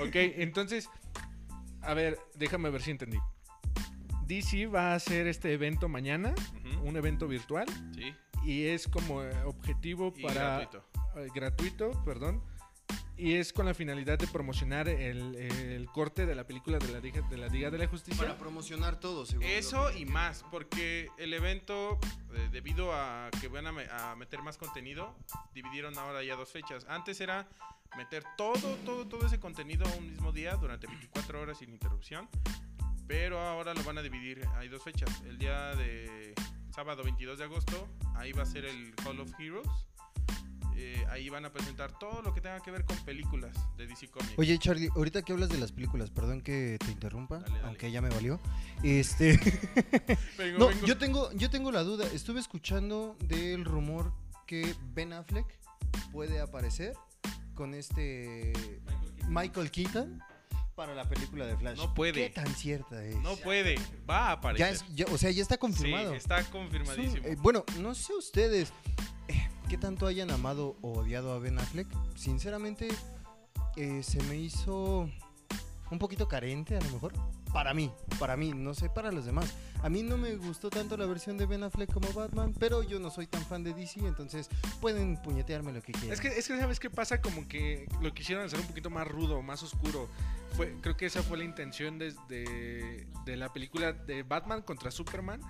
ok, 0.00 0.14
entonces, 0.14 0.88
a 1.82 1.94
ver, 1.94 2.18
déjame 2.34 2.70
ver 2.70 2.82
si 2.82 2.90
entendí. 2.90 3.18
DC 4.36 4.66
va 4.66 4.92
a 4.92 4.94
hacer 4.94 5.26
este 5.26 5.52
evento 5.52 5.88
mañana, 5.88 6.34
Ujú, 6.74 6.88
un 6.88 6.96
evento 6.96 7.28
virtual, 7.28 7.66
Sí, 7.94 8.14
y 8.44 8.64
es 8.66 8.88
como 8.88 9.22
eh, 9.22 9.30
objetivo 9.44 10.12
y 10.16 10.22
para... 10.22 10.58
gratuito. 10.58 10.84
eh, 11.16 11.28
gratuito, 11.34 12.04
perdón. 12.04 12.42
Y 13.14 13.34
es 13.34 13.52
con 13.52 13.66
la 13.66 13.74
finalidad 13.74 14.18
de 14.18 14.26
promocionar 14.26 14.88
el, 14.88 15.36
el 15.36 15.86
corte 15.90 16.24
de 16.26 16.34
la 16.34 16.44
película 16.44 16.78
de 16.78 16.88
la, 16.88 16.98
Liga, 16.98 17.20
de 17.28 17.36
la 17.36 17.46
Liga 17.48 17.70
de 17.70 17.78
la 17.78 17.86
Justicia. 17.86 18.20
Para 18.20 18.38
promocionar 18.38 18.98
todo, 18.98 19.26
según 19.26 19.44
Eso 19.44 19.92
y 19.96 20.06
más, 20.06 20.44
porque 20.50 21.08
el 21.18 21.32
evento, 21.34 22.00
eh, 22.34 22.48
debido 22.50 22.92
a 22.94 23.30
que 23.40 23.48
van 23.48 23.66
a, 23.66 23.72
me- 23.72 23.86
a 23.90 24.16
meter 24.16 24.42
más 24.42 24.56
contenido, 24.56 25.14
dividieron 25.54 25.96
ahora 25.98 26.24
ya 26.24 26.34
dos 26.36 26.50
fechas. 26.50 26.84
Antes 26.88 27.20
era 27.20 27.46
meter 27.96 28.24
todo, 28.36 28.76
todo, 28.86 29.06
todo 29.06 29.26
ese 29.26 29.38
contenido 29.38 29.84
un 29.98 30.10
mismo 30.10 30.32
día 30.32 30.56
durante 30.56 30.86
24 30.88 31.40
horas 31.42 31.58
sin 31.58 31.70
interrupción, 31.70 32.28
pero 33.12 33.38
ahora 33.38 33.74
lo 33.74 33.84
van 33.84 33.98
a 33.98 34.02
dividir. 34.02 34.42
Hay 34.56 34.68
dos 34.68 34.82
fechas. 34.82 35.22
El 35.28 35.36
día 35.36 35.74
de 35.76 36.34
sábado 36.74 37.04
22 37.04 37.36
de 37.38 37.44
agosto, 37.44 37.86
ahí 38.14 38.32
va 38.32 38.42
a 38.42 38.46
ser 38.46 38.64
el 38.64 38.94
Hall 39.04 39.20
of 39.20 39.30
Heroes. 39.38 39.68
Eh, 40.74 41.04
ahí 41.10 41.28
van 41.28 41.44
a 41.44 41.52
presentar 41.52 41.92
todo 41.98 42.22
lo 42.22 42.32
que 42.32 42.40
tenga 42.40 42.58
que 42.60 42.70
ver 42.70 42.86
con 42.86 42.96
películas 43.04 43.54
de 43.76 43.86
DC 43.86 44.08
Comics. 44.08 44.38
Oye, 44.38 44.58
Charlie, 44.58 44.88
ahorita 44.96 45.20
que 45.20 45.34
hablas 45.34 45.50
de 45.50 45.58
las 45.58 45.72
películas, 45.72 46.10
perdón 46.10 46.40
que 46.40 46.78
te 46.82 46.90
interrumpa, 46.90 47.40
Dale, 47.40 47.52
dale. 47.52 47.66
aunque 47.66 47.92
ya 47.92 48.00
me 48.00 48.08
valió. 48.08 48.40
Este, 48.82 49.38
Vengo, 50.38 50.58
no, 50.58 50.68
vengo. 50.68 50.86
yo 50.86 50.96
tengo, 50.96 51.30
yo 51.34 51.50
tengo 51.50 51.70
la 51.70 51.82
duda. 51.82 52.06
Estuve 52.14 52.40
escuchando 52.40 53.18
del 53.26 53.66
rumor 53.66 54.14
que 54.46 54.74
Ben 54.94 55.12
Affleck 55.12 55.46
puede 56.12 56.40
aparecer 56.40 56.94
con 57.54 57.74
este 57.74 58.54
Michael 59.28 59.70
Keaton 59.70 60.18
para 60.74 60.94
la 60.94 61.08
película 61.08 61.46
de 61.46 61.56
Flash. 61.56 61.76
No 61.78 61.94
puede. 61.94 62.12
¿Qué 62.28 62.30
tan 62.30 62.46
cierta 62.54 63.04
es? 63.04 63.16
No 63.16 63.36
puede, 63.36 63.76
va 64.08 64.28
a 64.28 64.32
aparecer. 64.32 64.66
ya 64.66 64.70
es, 64.72 64.84
ya- 64.94 65.06
o 65.12 65.18
sea, 65.18 65.30
ya 65.30 65.42
está 65.42 65.56
confirmado. 65.58 66.10
Sí, 66.12 66.16
está 66.16 66.42
confirmadísimo. 66.44 67.26
eh, 67.26 67.36
bueno, 67.38 67.64
no 67.80 67.94
sé 67.94 68.14
ustedes 68.14 68.72
eh, 69.28 69.48
qué 69.68 69.76
tanto 69.78 70.06
hayan 70.06 70.30
amado 70.30 70.76
o 70.82 70.92
odiado 71.00 71.32
a 71.32 71.38
Ben 71.38 71.58
Affleck. 71.58 71.88
Sinceramente, 72.16 72.88
eh, 73.76 74.02
se 74.02 74.22
me 74.24 74.36
hizo 74.36 75.08
un 75.90 75.98
poquito 75.98 76.26
carente 76.28 76.76
a 76.76 76.80
lo 76.80 76.90
mejor. 76.90 77.12
Para 77.52 77.74
mí, 77.74 77.92
para 78.18 78.36
mí, 78.36 78.52
no 78.54 78.74
sé 78.74 78.88
para 78.88 79.12
los 79.12 79.24
demás. 79.24 79.52
A 79.82 79.88
mí 79.88 80.02
no 80.02 80.16
me 80.16 80.36
gustó 80.36 80.70
tanto 80.70 80.96
la 80.96 81.06
versión 81.06 81.36
de 81.36 81.44
Ben 81.44 81.62
Affleck 81.64 81.92
como 81.92 82.12
Batman, 82.12 82.54
pero 82.58 82.82
yo 82.82 82.98
no 82.98 83.10
soy 83.10 83.26
tan 83.26 83.44
fan 83.44 83.64
de 83.64 83.74
DC, 83.74 84.00
entonces 84.06 84.48
pueden 84.80 85.20
puñetearme 85.20 85.72
lo 85.72 85.82
que 85.82 85.92
quieran. 85.92 86.12
Es 86.12 86.20
que, 86.20 86.28
es 86.28 86.46
que, 86.46 86.58
¿sabes 86.58 86.78
qué 86.78 86.88
pasa? 86.88 87.20
Como 87.20 87.48
que 87.48 87.88
lo 88.00 88.14
quisieron 88.14 88.44
hacer 88.44 88.60
un 88.60 88.66
poquito 88.66 88.90
más 88.90 89.06
rudo, 89.08 89.42
más 89.42 89.62
oscuro. 89.62 90.08
Creo 90.82 90.96
que 90.96 91.06
esa 91.06 91.22
fue 91.22 91.38
la 91.38 91.44
intención 91.44 91.98
de 91.98 93.06
la 93.26 93.52
película 93.52 93.92
de 93.92 94.22
Batman 94.22 94.62
contra 94.62 94.90
Superman. 94.90 95.40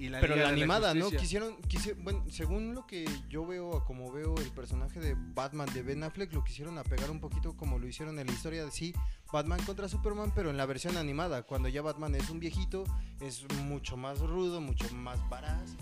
Y 0.00 0.08
la 0.08 0.18
Pero 0.20 0.34
Liga 0.34 0.46
la 0.46 0.52
de 0.52 0.56
animada, 0.56 0.94
¿no? 0.94 1.10
Quisieron, 1.10 1.56
quisi- 1.62 1.94
bueno, 2.02 2.24
según 2.30 2.74
lo 2.74 2.86
que 2.86 3.04
yo 3.28 3.44
veo, 3.44 3.84
como 3.84 4.10
veo 4.10 4.34
el 4.36 4.50
personaje 4.52 4.98
de 4.98 5.14
Batman 5.14 5.68
de 5.74 5.82
Ben 5.82 6.02
Affleck, 6.02 6.32
lo 6.32 6.42
quisieron 6.42 6.78
apegar 6.78 7.10
un 7.10 7.20
poquito 7.20 7.54
como 7.54 7.78
lo 7.78 7.86
hicieron 7.86 8.18
en 8.18 8.26
la 8.26 8.32
historia 8.32 8.64
de 8.64 8.70
sí, 8.70 8.94
Batman 9.30 9.62
contra 9.66 9.88
Superman, 9.88 10.32
pero 10.34 10.48
en 10.48 10.56
la 10.56 10.64
versión 10.64 10.96
animada, 10.96 11.42
cuando 11.42 11.68
ya 11.68 11.82
Batman 11.82 12.14
es 12.14 12.30
un 12.30 12.40
viejito, 12.40 12.84
es 13.20 13.44
mucho 13.64 13.98
más 13.98 14.20
rudo, 14.20 14.62
mucho 14.62 14.90
más 14.94 15.20
baraz. 15.28 15.76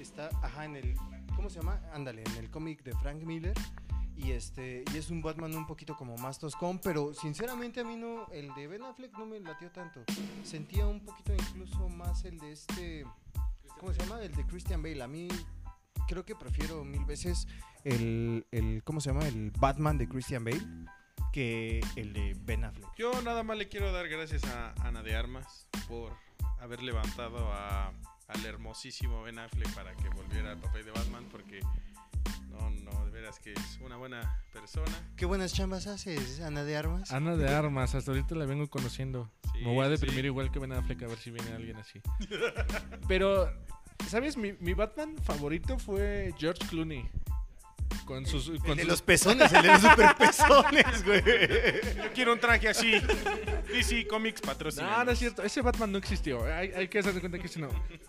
Está, 0.00 0.30
ajá, 0.42 0.64
en 0.64 0.76
el... 0.76 0.94
¿Cómo 0.96 1.36
¿cómo 1.36 1.50
se 1.50 1.60
llama? 1.60 1.80
Ándale, 1.92 2.22
en 2.24 2.36
el 2.36 2.50
cómic 2.50 2.82
de 2.82 2.92
Frank 2.94 3.22
Miller. 3.22 3.54
Y 4.16 4.30
este 4.30 4.84
y 4.92 4.96
es 4.96 5.10
un 5.10 5.22
Batman 5.22 5.54
un 5.56 5.66
poquito 5.66 5.96
como 5.96 6.16
más 6.16 6.38
toscón, 6.38 6.78
pero 6.78 7.14
sinceramente 7.14 7.80
a 7.80 7.84
mí 7.84 7.96
no 7.96 8.26
el 8.32 8.54
de 8.54 8.68
Ben 8.68 8.82
Affleck 8.82 9.16
no 9.18 9.26
me 9.26 9.40
latió 9.40 9.70
tanto. 9.70 10.04
Sentía 10.44 10.86
un 10.86 11.00
poquito 11.00 11.32
incluso 11.32 11.88
más 11.88 12.24
el 12.24 12.38
de 12.38 12.52
este 12.52 13.06
¿cómo 13.78 13.92
se 13.92 14.00
llama? 14.00 14.22
El 14.22 14.32
de 14.34 14.46
Christian 14.46 14.82
Bale. 14.82 15.02
A 15.02 15.08
mí 15.08 15.28
creo 16.06 16.24
que 16.24 16.34
prefiero 16.34 16.84
mil 16.84 17.04
veces 17.04 17.48
el, 17.82 18.46
el 18.52 18.82
¿cómo 18.84 19.00
se 19.00 19.10
llama? 19.10 19.26
El 19.26 19.50
Batman 19.50 19.98
de 19.98 20.08
Christian 20.08 20.44
Bale 20.44 20.62
que 21.32 21.80
el 21.96 22.12
de 22.12 22.36
Ben 22.42 22.64
Affleck. 22.64 22.94
Yo 22.96 23.20
nada 23.22 23.42
más 23.42 23.58
le 23.58 23.68
quiero 23.68 23.92
dar 23.92 24.08
gracias 24.08 24.44
a 24.44 24.72
Ana 24.86 25.02
de 25.02 25.16
Armas 25.16 25.68
por 25.88 26.12
haber 26.60 26.80
levantado 26.80 27.52
a, 27.52 27.92
al 28.28 28.46
hermosísimo 28.46 29.22
Ben 29.22 29.40
Affleck 29.40 29.68
para 29.74 29.94
que 29.96 30.08
volviera 30.10 30.52
al 30.52 30.58
papel 30.58 30.84
de 30.84 30.92
Batman 30.92 31.26
porque 31.32 31.60
no, 32.54 32.70
no, 32.70 33.04
de 33.04 33.10
veras 33.10 33.38
que 33.38 33.52
es 33.52 33.78
una 33.80 33.96
buena 33.96 34.40
persona. 34.52 34.92
Qué 35.16 35.26
buenas 35.26 35.52
chambas 35.52 35.86
haces, 35.86 36.40
Ana 36.40 36.64
de 36.64 36.76
Armas. 36.76 37.10
Ana 37.12 37.36
de 37.36 37.48
Armas, 37.48 37.94
hasta 37.94 38.10
ahorita 38.10 38.34
la 38.34 38.46
vengo 38.46 38.68
conociendo. 38.68 39.30
Sí, 39.52 39.60
Me 39.64 39.72
voy 39.74 39.84
a 39.86 39.88
deprimir 39.88 40.20
sí. 40.22 40.26
igual 40.26 40.50
que 40.50 40.58
Ben 40.58 40.72
Affleck 40.72 41.02
a 41.02 41.06
ver 41.06 41.18
si 41.18 41.30
viene 41.30 41.52
alguien 41.52 41.76
así. 41.76 42.00
Pero, 43.08 43.50
¿sabes? 44.08 44.36
Mi, 44.36 44.52
mi 44.60 44.74
Batman 44.74 45.16
favorito 45.22 45.78
fue 45.78 46.32
George 46.38 46.66
Clooney. 46.68 47.08
Con 48.06 48.26
sus... 48.26 48.48
El 48.48 48.58
Con 48.60 48.76
de 48.76 48.82
sus- 48.82 48.90
los 48.90 49.02
pezones, 49.02 49.52
el 49.52 49.62
de 49.62 49.68
los 49.68 49.80
super 49.80 50.14
pezones, 50.16 51.04
güey. 51.04 51.22
Yo 51.96 52.12
quiero 52.12 52.32
un 52.34 52.40
traje 52.40 52.68
así. 52.68 52.92
DC 53.72 54.06
Comics 54.08 54.40
patrocina. 54.42 54.98
No, 54.98 55.04
no 55.04 55.10
es 55.12 55.18
cierto. 55.18 55.42
Ese 55.42 55.62
Batman 55.62 55.92
no 55.92 55.98
existió. 55.98 56.44
Hay, 56.44 56.72
hay 56.72 56.88
que 56.88 57.00
darse 57.00 57.18
cuenta 57.20 57.38
que 57.38 57.46
ese 57.46 57.60
no. 57.60 57.68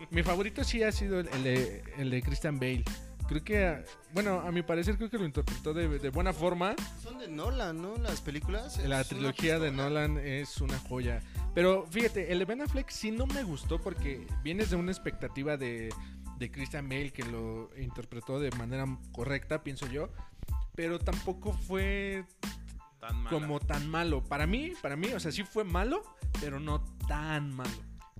Mi 0.09 0.23
favorito 0.23 0.63
sí 0.63 0.83
ha 0.83 0.91
sido 0.91 1.19
el, 1.19 1.27
el 1.29 1.43
de, 1.43 1.83
el 1.97 2.09
de 2.09 2.21
Christian 2.23 2.59
Bale. 2.59 2.83
Creo 3.27 3.43
que, 3.43 3.83
bueno, 4.13 4.39
a 4.41 4.51
mi 4.51 4.61
parecer 4.61 4.97
creo 4.97 5.09
que 5.09 5.17
lo 5.17 5.25
interpretó 5.25 5.73
de, 5.73 5.99
de 5.99 6.09
buena 6.09 6.31
forma. 6.31 6.75
Son 7.01 7.17
de 7.17 7.27
Nolan, 7.27 7.81
¿no? 7.81 7.97
Las 7.97 8.21
películas. 8.21 8.77
La 8.85 9.03
trilogía 9.03 9.57
de. 9.59 9.71
Nolan 9.71 10.17
es 10.17 10.61
una 10.61 10.77
joya. 10.79 11.21
Pero 11.53 11.87
fíjate, 11.89 12.31
el 12.31 12.39
de 12.39 12.45
Ben 12.45 12.61
Affleck 12.61 12.89
sí 12.89 13.11
no 13.11 13.25
me 13.27 13.43
gustó 13.43 13.79
porque 13.79 14.27
vienes 14.43 14.69
de 14.69 14.75
una 14.75 14.91
expectativa 14.91 15.57
de, 15.57 15.89
de 16.37 16.51
Christian 16.51 16.87
Bale 16.87 17.11
que 17.11 17.23
lo 17.23 17.69
interpretó 17.77 18.39
de 18.39 18.51
manera 18.51 18.85
correcta, 19.11 19.63
pienso 19.63 19.87
yo. 19.87 20.09
Pero 20.75 20.99
tampoco 20.99 21.53
fue 21.53 22.25
Tan 22.99 23.25
como 23.25 23.59
tan 23.59 23.89
malo. 23.89 24.23
Para 24.23 24.45
mí, 24.45 24.73
para 24.81 24.95
mí, 24.95 25.07
o 25.13 25.19
sea, 25.19 25.31
sí 25.31 25.43
fue 25.43 25.63
malo, 25.63 26.03
pero 26.41 26.59
no 26.59 26.83
tan 27.07 27.53
malo. 27.53 27.71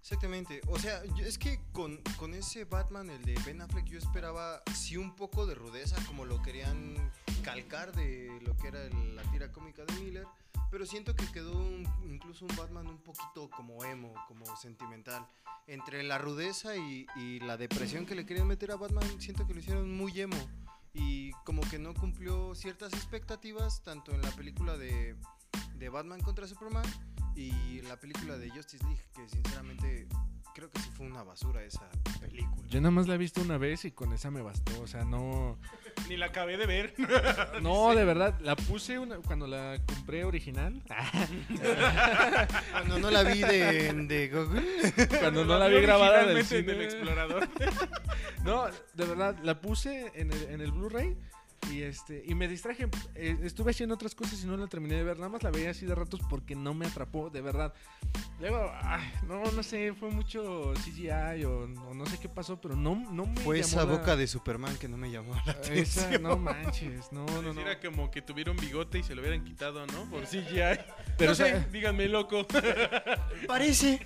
Exactamente. 0.05 0.61
O 0.67 0.77
sea, 0.77 1.01
es 1.17 1.39
que 1.39 1.59
con, 1.73 1.97
con 2.17 2.35
ese 2.35 2.63
Batman, 2.65 3.09
el 3.09 3.23
de 3.23 3.33
Ben 3.43 3.59
Affleck, 3.59 3.85
yo 3.87 3.97
esperaba 3.97 4.61
sí 4.75 4.97
un 4.97 5.15
poco 5.15 5.47
de 5.47 5.55
rudeza, 5.55 5.95
como 6.05 6.25
lo 6.25 6.39
querían 6.43 6.93
calcar 7.43 7.91
de 7.91 8.39
lo 8.45 8.55
que 8.55 8.67
era 8.67 8.87
la 9.15 9.23
tira 9.31 9.51
cómica 9.51 9.83
de 9.83 9.93
Miller. 9.95 10.27
Pero 10.69 10.85
siento 10.85 11.15
que 11.15 11.25
quedó 11.31 11.53
un- 11.57 11.87
incluso 12.07 12.45
un 12.45 12.55
Batman 12.55 12.85
un 12.85 12.99
poquito 12.99 13.49
como 13.49 13.83
emo, 13.83 14.13
como 14.27 14.45
sentimental. 14.57 15.25
Entre 15.65 16.03
la 16.03 16.19
rudeza 16.19 16.75
y, 16.77 17.07
y 17.15 17.39
la 17.39 17.57
depresión 17.57 18.05
que 18.05 18.13
le 18.13 18.27
querían 18.27 18.45
meter 18.45 18.71
a 18.73 18.75
Batman, 18.75 19.05
siento 19.19 19.47
que 19.47 19.55
lo 19.55 19.59
hicieron 19.59 19.91
muy 19.91 20.21
emo. 20.21 20.37
Y 20.93 21.31
como 21.45 21.61
que 21.63 21.79
no 21.79 21.95
cumplió 21.95 22.53
ciertas 22.53 22.93
expectativas, 22.93 23.81
tanto 23.81 24.11
en 24.13 24.21
la 24.21 24.29
película 24.31 24.77
de, 24.77 25.15
de 25.79 25.89
Batman 25.89 26.21
contra 26.21 26.47
Superman 26.47 26.85
y 27.35 27.81
la 27.83 27.99
película 27.99 28.37
de 28.37 28.49
Justice 28.49 28.83
League, 28.83 29.01
que 29.15 29.27
sinceramente 29.29 30.07
creo 30.53 30.71
que 30.71 30.79
sí 30.79 30.89
fue 30.95 31.05
una 31.05 31.21
basura 31.23 31.61
esa 31.63 31.89
película. 32.21 32.65
Yo 32.69 32.79
nada 32.79 32.91
más 32.91 33.07
la 33.09 33.15
he 33.15 33.17
visto 33.17 33.41
una 33.41 33.57
vez 33.57 33.83
y 33.83 33.91
con 33.91 34.13
esa 34.13 34.31
me 34.31 34.41
bastó. 34.41 34.81
O 34.81 34.87
sea, 34.87 35.03
no. 35.03 35.57
Ni 36.09 36.15
la 36.17 36.27
acabé 36.27 36.55
de 36.57 36.65
ver. 36.65 36.93
No, 37.61 37.93
de 37.95 38.05
verdad, 38.05 38.39
la 38.41 38.55
puse 38.55 38.97
una- 38.99 39.17
cuando 39.17 39.47
la 39.47 39.77
compré 39.85 40.23
original. 40.23 40.81
Cuando 42.71 42.99
no 42.99 43.09
la 43.11 43.23
vi 43.23 43.41
de, 43.41 43.93
de 43.93 44.27
Google. 44.29 44.93
Cuando 45.19 45.45
no 45.45 45.57
la 45.57 45.67
vi 45.67 45.81
grabada 45.81 46.25
del 46.25 46.45
cine. 46.45 46.71
el 46.73 46.81
explorador. 46.81 47.47
No, 48.43 48.65
de 48.93 49.05
verdad, 49.05 49.37
la 49.43 49.59
puse 49.59 50.11
en 50.15 50.31
el, 50.31 50.43
en 50.49 50.61
el 50.61 50.71
Blu-ray 50.71 51.17
y 51.71 51.81
este 51.81 52.23
y 52.25 52.35
me 52.35 52.47
distraje. 52.47 52.87
Eh, 53.15 53.37
estuve 53.43 53.71
haciendo 53.71 53.95
otras 53.95 54.15
cosas 54.15 54.43
y 54.43 54.47
no 54.47 54.55
la 54.57 54.67
terminé 54.67 54.95
de 54.95 55.03
ver. 55.03 55.17
Nada 55.17 55.29
más 55.29 55.43
la 55.43 55.51
veía 55.51 55.71
así 55.71 55.85
de 55.85 55.95
ratos 55.95 56.19
porque 56.29 56.55
no 56.55 56.73
me 56.73 56.85
atrapó, 56.85 57.29
de 57.29 57.41
verdad. 57.41 57.73
Luego, 58.39 58.71
ay, 58.81 59.11
no, 59.27 59.43
no 59.51 59.63
sé, 59.63 59.93
fue 59.93 60.09
mucho 60.09 60.73
CGI 60.83 61.43
o, 61.45 61.63
o 61.63 61.93
no 61.93 62.05
sé 62.05 62.17
qué 62.19 62.27
pasó, 62.29 62.59
pero 62.59 62.75
no, 62.75 62.95
no 63.11 63.25
me 63.25 63.35
Fue 63.41 63.57
llamó 63.57 63.67
esa 63.67 63.85
la- 63.85 63.97
boca 63.97 64.15
de 64.15 64.27
Superman 64.27 64.75
que 64.77 64.87
no 64.87 64.97
me 64.97 65.09
llamó 65.11 65.33
la 65.45 65.51
Esa, 65.53 66.01
atención. 66.01 66.23
no 66.23 66.37
manches, 66.37 67.11
no, 67.11 67.25
no, 67.41 67.53
no. 67.53 67.61
Era 67.65 67.79
como 67.79 68.11
que 68.11 68.21
tuviera 68.21 68.51
un 68.51 68.57
bigote 68.57 68.99
y 68.99 69.03
se 69.03 69.15
lo 69.15 69.21
hubieran 69.21 69.43
quitado, 69.43 69.85
¿no? 69.87 70.09
Por 70.09 70.25
CGI. 70.25 70.55
Pero, 70.55 70.83
Pero 71.17 71.31
o 71.31 71.35
sea, 71.35 71.59
díganme 71.71 72.07
loco. 72.07 72.45
Parece. 73.47 73.99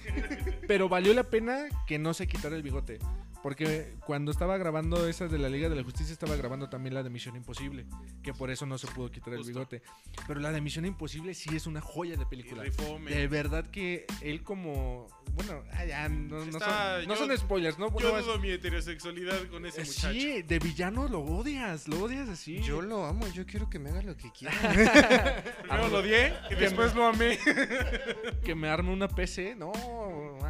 Pero 0.68 0.90
valió 0.90 1.14
la 1.14 1.24
pena 1.24 1.66
que 1.88 1.98
no 2.00 2.14
se 2.14 2.28
quitara 2.28 2.56
el 2.56 2.64
bigote. 2.64 3.00
Porque 3.42 3.96
cuando 4.06 4.32
estaba 4.32 4.58
grabando 4.58 5.08
esa 5.08 5.28
de 5.28 5.38
la 5.38 5.48
Liga 5.50 5.70
de 5.70 5.76
la 5.76 5.84
Justicia, 5.84 6.12
estaba 6.12 6.36
grabando 6.36 6.68
también 6.70 6.94
la 6.94 7.04
de 7.04 7.10
Misión 7.10 7.36
Imposible. 7.38 7.86
Que 8.22 8.34
por 8.34 8.50
eso 8.52 8.66
no 8.66 8.78
se 8.78 8.88
pudo 8.88 9.10
quitar 9.10 9.34
el 9.34 9.44
bigote. 9.44 9.82
Pero 10.28 10.40
la 10.42 10.52
de 10.52 10.60
Misión 10.62 10.86
Imposible 10.86 11.34
sí 11.34 11.56
es 11.56 11.66
una 11.66 11.80
joya 11.82 12.18
de 12.18 12.26
película. 12.26 12.64
De 12.64 13.28
verdad 13.28 13.66
que 13.72 14.06
él 14.22 14.44
como... 14.44 15.08
Bueno, 15.34 15.64
ah, 15.72 15.86
ya, 15.86 16.10
no, 16.10 16.44
no 16.44 16.52
son, 16.60 17.08
no 17.08 17.16
yo- 17.16 17.16
son 17.16 17.38
spoilers, 17.38 17.80
¿no? 17.80 17.98
Yo 17.98 18.22
dudo 18.22 18.40
mi 18.40 18.50
heterosexualidad 18.50 19.48
con 19.48 19.66
ese 19.66 19.82
muchacho. 19.86 20.12
Sí, 20.12 20.42
de 20.42 20.60
villano 20.60 21.08
lo 21.08 21.22
odias, 21.22 21.88
lo 21.88 22.04
odias 22.04 22.28
así. 22.28 22.60
Yo 22.62 22.82
lo 22.82 23.06
amo, 23.06 23.26
yo 23.30 23.46
quiero 23.46 23.70
que 23.70 23.80
me 23.80 23.90
haga 23.92 24.02
lo 24.02 24.18
que 24.18 24.30
quiera. 24.38 24.54
Primero 25.62 25.88
lo 25.88 26.00
odié 26.00 26.34
y 26.50 26.56
después 26.56 26.94
lo 26.94 27.06
amé. 27.08 27.40
Que 28.44 28.56
me 28.56 28.68
arme 28.70 28.92
una 28.92 29.08
PC, 29.08 29.56
no. 29.56 29.72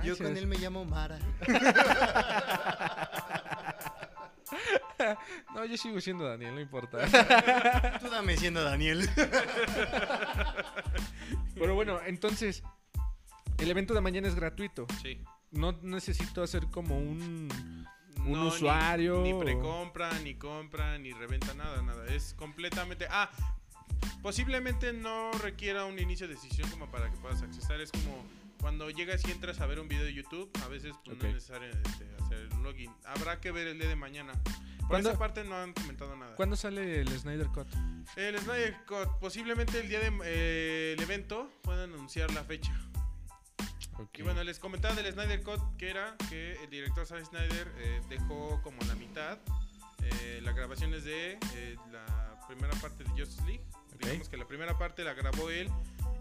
Yo 0.04 0.18
con 0.18 0.36
él 0.38 0.48
me 0.48 0.58
llamo 0.58 0.86
Mara. 0.86 1.20
No, 5.56 5.64
yo 5.64 5.78
sigo 5.78 6.02
siendo 6.02 6.26
Daniel, 6.28 6.56
no 6.56 6.60
importa. 6.62 6.98
Tú 8.02 8.10
dame 8.10 8.36
siendo 8.36 8.62
Daniel. 8.64 9.08
Pero 11.56 11.76
bueno, 11.76 12.00
entonces, 12.06 12.64
el 13.58 13.72
evento 13.72 13.94
de 13.94 14.02
mañana 14.02 14.28
es 14.28 14.36
gratuito. 14.36 14.86
Sí. 15.02 15.22
No 15.52 15.72
necesito 15.84 16.44
hacer 16.44 16.68
como 16.68 16.98
un... 16.98 17.48
Un 18.26 18.32
No, 18.34 18.42
ni- 18.44 18.48
usuario 18.50 19.22
Ni, 19.22 19.32
o- 19.32 19.40
precompra, 19.40 20.12
ni 20.20 20.36
compra, 20.36 20.98
ni 20.98 21.14
reventa, 21.14 21.54
nada, 21.54 21.82
nada. 21.82 22.06
Es 22.08 22.34
completamente. 22.34 23.08
Ah, 23.10 23.30
posiblemente 24.22 24.92
no 24.92 25.32
requiera 25.42 25.86
un 25.86 25.98
inicio 25.98 26.28
de 26.28 26.34
decisión 26.34 26.70
como 26.70 26.92
para 26.92 27.10
que 27.10 27.16
puedas 27.18 27.42
accesar. 27.42 27.80
Es 27.80 27.92
como 27.92 28.26
cuando 28.62 28.90
llegas 28.90 29.26
y 29.28 29.32
entras 29.32 29.60
a 29.62 29.66
ver 29.66 29.80
un 29.80 29.88
video 29.88 30.04
de 30.04 30.14
YouTube, 30.14 30.50
a 30.64 30.68
veces 30.68 30.94
pues, 31.06 31.18
Ok. 31.18 31.24
no 31.24 31.30
es 31.30 31.34
necesario 31.36 31.70
este, 31.70 32.06
hacer 32.24 32.50
un 32.54 32.64
login. 32.64 32.94
Habrá 33.06 33.40
que 33.40 33.52
ver 33.52 33.68
el 33.68 33.80
día 33.80 33.88
de 33.90 33.96
mañana. 33.96 34.34
Por 34.80 34.88
¿Cuándo- 34.88 35.10
esa 35.12 35.20
parte 35.20 35.44
no 35.44 35.56
han 35.56 35.74
comentado 35.74 36.16
nada. 36.16 36.36
¿Cuándo 36.36 36.56
sale 36.56 37.02
el 37.02 37.08
Snyder 37.20 37.48
Cut? 37.48 37.68
El 38.16 38.38
Snyder 38.40 38.76
Cut, 38.88 39.20
posiblemente 39.20 39.80
el 39.80 39.88
día 39.90 40.00
del 40.00 41.00
evento 41.00 41.52
puedan 41.62 41.94
anunciar 41.94 42.32
la 42.34 42.44
fecha. 42.44 42.72
Y 44.14 44.22
bueno, 44.22 44.44
les 44.44 44.60
comentaba 44.60 44.96
del 44.96 45.12
Snyder 45.14 45.44
Cut 45.44 45.60
que 45.78 45.90
era 45.90 46.16
que 46.30 46.54
el 46.64 46.70
director 46.70 47.06
Zack 47.06 47.26
Snyder 47.26 47.72
eh, 47.78 48.02
dejó 48.10 48.62
como 48.64 48.78
la 48.88 48.96
mitad 48.96 49.38
eh, 50.02 50.40
las 50.42 50.56
grabaciones 50.56 51.04
de 51.04 51.38
eh, 51.56 51.76
la 51.92 52.40
primera 52.48 52.74
parte 52.80 53.04
de 53.04 53.10
Justice 53.12 53.44
League. 53.46 53.64
Ok. 53.94 54.02
Digamos 54.06 54.30
que 54.30 54.38
la 54.38 54.48
primera 54.48 54.78
parte 54.78 55.04
la 55.04 55.14
grabó 55.14 55.50
él 55.50 55.70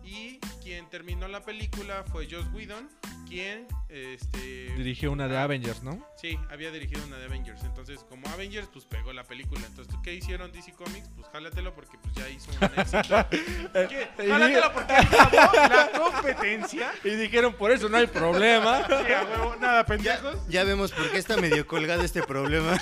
y 0.08 0.40
quien 0.62 0.88
terminó 0.88 1.28
la 1.28 1.42
película 1.44 2.02
fue 2.10 2.26
Joss 2.30 2.46
Whedon, 2.54 2.88
quien 3.28 3.66
este 3.90 4.72
Dirigió 4.76 5.12
una 5.12 5.28
de 5.28 5.36
Ah. 5.36 5.42
Avengers, 5.44 5.82
¿no? 5.82 6.02
Sí, 6.16 6.38
había 6.50 6.70
dirigido 6.70 7.04
una 7.06 7.18
de 7.18 7.26
Avengers. 7.26 7.62
Entonces, 7.64 8.00
como 8.08 8.26
Avengers, 8.28 8.68
pues 8.72 8.84
pegó 8.86 9.12
la 9.12 9.24
película. 9.24 9.60
Entonces, 9.66 9.94
¿qué 10.02 10.14
hicieron 10.14 10.50
DC 10.52 10.72
Comics? 10.72 11.08
Pues 11.14 11.28
jálatelo 11.28 11.74
porque 11.74 11.98
pues 11.98 12.14
ya 12.14 12.28
hizo 12.28 12.50
un 12.50 12.64
éxito. 12.80 13.26
¿Qué? 13.88 14.08
Jálatelo 14.28 14.72
porque 14.72 14.94
grabó 15.32 15.52
la 15.54 15.90
competencia. 15.92 16.92
Y 17.04 17.10
dijeron, 17.10 17.52
por 17.54 17.70
eso 17.70 17.88
no 17.88 17.96
hay 17.98 18.06
problema. 18.06 18.86
Sí, 19.08 19.12
a 19.12 19.24
huevo, 19.24 19.56
nada, 19.56 19.84
pendejos. 19.84 20.36
Ya 20.48 20.64
vemos 20.64 20.92
por 20.92 21.10
qué 21.10 21.18
está 21.18 21.36
medio 21.36 21.66
colgado 21.66 22.02
este 22.02 22.22
problema. 22.22 22.80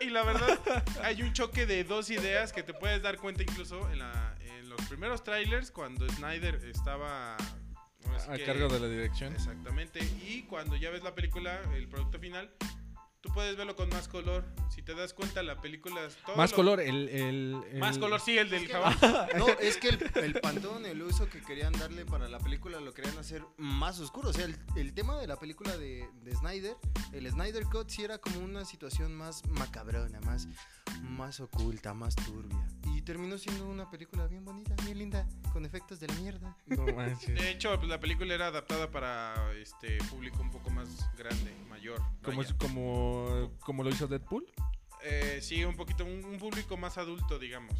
Y 0.00 0.10
la 0.10 0.22
verdad, 0.24 0.58
hay 1.02 1.22
un 1.22 1.32
choque 1.32 1.66
de 1.66 1.84
dos 1.84 2.10
ideas 2.10 2.52
que 2.52 2.62
te 2.62 2.72
puedes 2.74 3.02
dar 3.02 3.16
cuenta 3.16 3.42
incluso 3.42 3.88
en, 3.90 3.98
la- 3.98 4.34
los 4.78 4.86
primeros 4.88 5.22
trailers 5.24 5.70
cuando 5.70 6.08
Snyder 6.08 6.56
estaba 6.64 7.36
A 8.28 8.36
que- 8.36 8.44
cargo 8.44 8.68
de 8.68 8.80
la 8.80 8.88
dirección. 8.88 9.32
Exactamente. 9.32 10.00
Y 10.26 10.42
cuando 10.44 10.76
ya 10.76 10.90
ves 10.90 11.02
la 11.02 11.14
película, 11.14 11.60
el 11.74 11.88
producto 11.88 12.18
final, 12.18 12.50
tú 13.24 13.32
puedes 13.32 13.56
verlo 13.56 13.74
con 13.74 13.88
más 13.88 14.06
color. 14.06 14.44
Si 14.68 14.82
te 14.82 14.94
das 14.94 15.14
cuenta, 15.14 15.42
la 15.42 15.58
película 15.58 16.04
es 16.04 16.14
todo 16.26 16.36
Más 16.36 16.50
lo- 16.50 16.56
color, 16.56 16.80
el, 16.80 17.08
el- 17.08 17.56
el- 17.72 17.78
Más 17.78 17.96
color, 17.96 18.20
sí, 18.20 18.36
el 18.36 18.50
del 18.50 18.68
jabón. 18.68 18.94
No, 19.38 19.46
es 19.60 19.78
que 19.78 19.88
el, 19.88 20.10
el 20.22 20.40
pantón, 20.40 20.84
el 20.84 21.00
uso 21.02 21.26
que 21.30 21.40
querían 21.40 21.72
darle 21.72 22.04
para 22.04 22.28
la 22.28 22.38
película 22.38 22.78
lo 22.80 22.92
querían 22.92 23.16
hacer 23.16 23.42
más 23.56 23.98
oscuro. 23.98 24.28
O 24.28 24.32
sea, 24.34 24.44
el, 24.44 24.56
el 24.76 24.92
tema 24.92 25.16
de 25.18 25.26
la 25.26 25.36
película 25.36 25.74
de, 25.78 26.06
de 26.22 26.34
Snyder, 26.36 26.76
el 27.12 27.30
Snyder 27.30 27.64
Cut 27.64 27.88
sí 27.88 28.04
era 28.04 28.18
como 28.18 28.40
una 28.40 28.66
situación 28.66 29.14
más 29.14 29.42
macabrona, 29.48 30.20
más, 30.20 30.46
más 31.02 31.40
oculta, 31.40 31.94
más 31.94 32.14
turbia. 32.16 32.68
Y 32.94 33.00
terminó 33.00 33.38
siendo 33.38 33.66
una 33.66 33.90
película 33.90 34.26
bien 34.26 34.44
bonita, 34.44 34.74
bien 34.84 34.98
linda, 34.98 35.26
con 35.52 35.64
efectos 35.64 35.98
de 35.98 36.08
la 36.08 36.14
mierda. 36.16 36.56
No 36.66 36.84
manches. 36.94 37.34
De 37.34 37.50
hecho, 37.50 37.74
pues, 37.78 37.88
la 37.88 37.98
película 37.98 38.34
era 38.34 38.48
adaptada 38.48 38.90
para 38.90 39.50
este 39.54 39.96
público 40.10 40.42
un 40.42 40.50
poco 40.50 40.68
más 40.70 40.88
grande, 41.16 41.54
mayor. 41.70 42.00
Como, 42.22 42.42
es- 42.42 42.52
como, 42.54 43.13
como 43.60 43.82
lo 43.82 43.90
hizo 43.90 44.06
Deadpool. 44.06 44.44
Eh, 45.02 45.40
sí, 45.42 45.64
un 45.64 45.76
poquito, 45.76 46.04
un, 46.04 46.24
un 46.24 46.38
público 46.38 46.76
más 46.76 46.96
adulto, 46.98 47.38
digamos. 47.38 47.74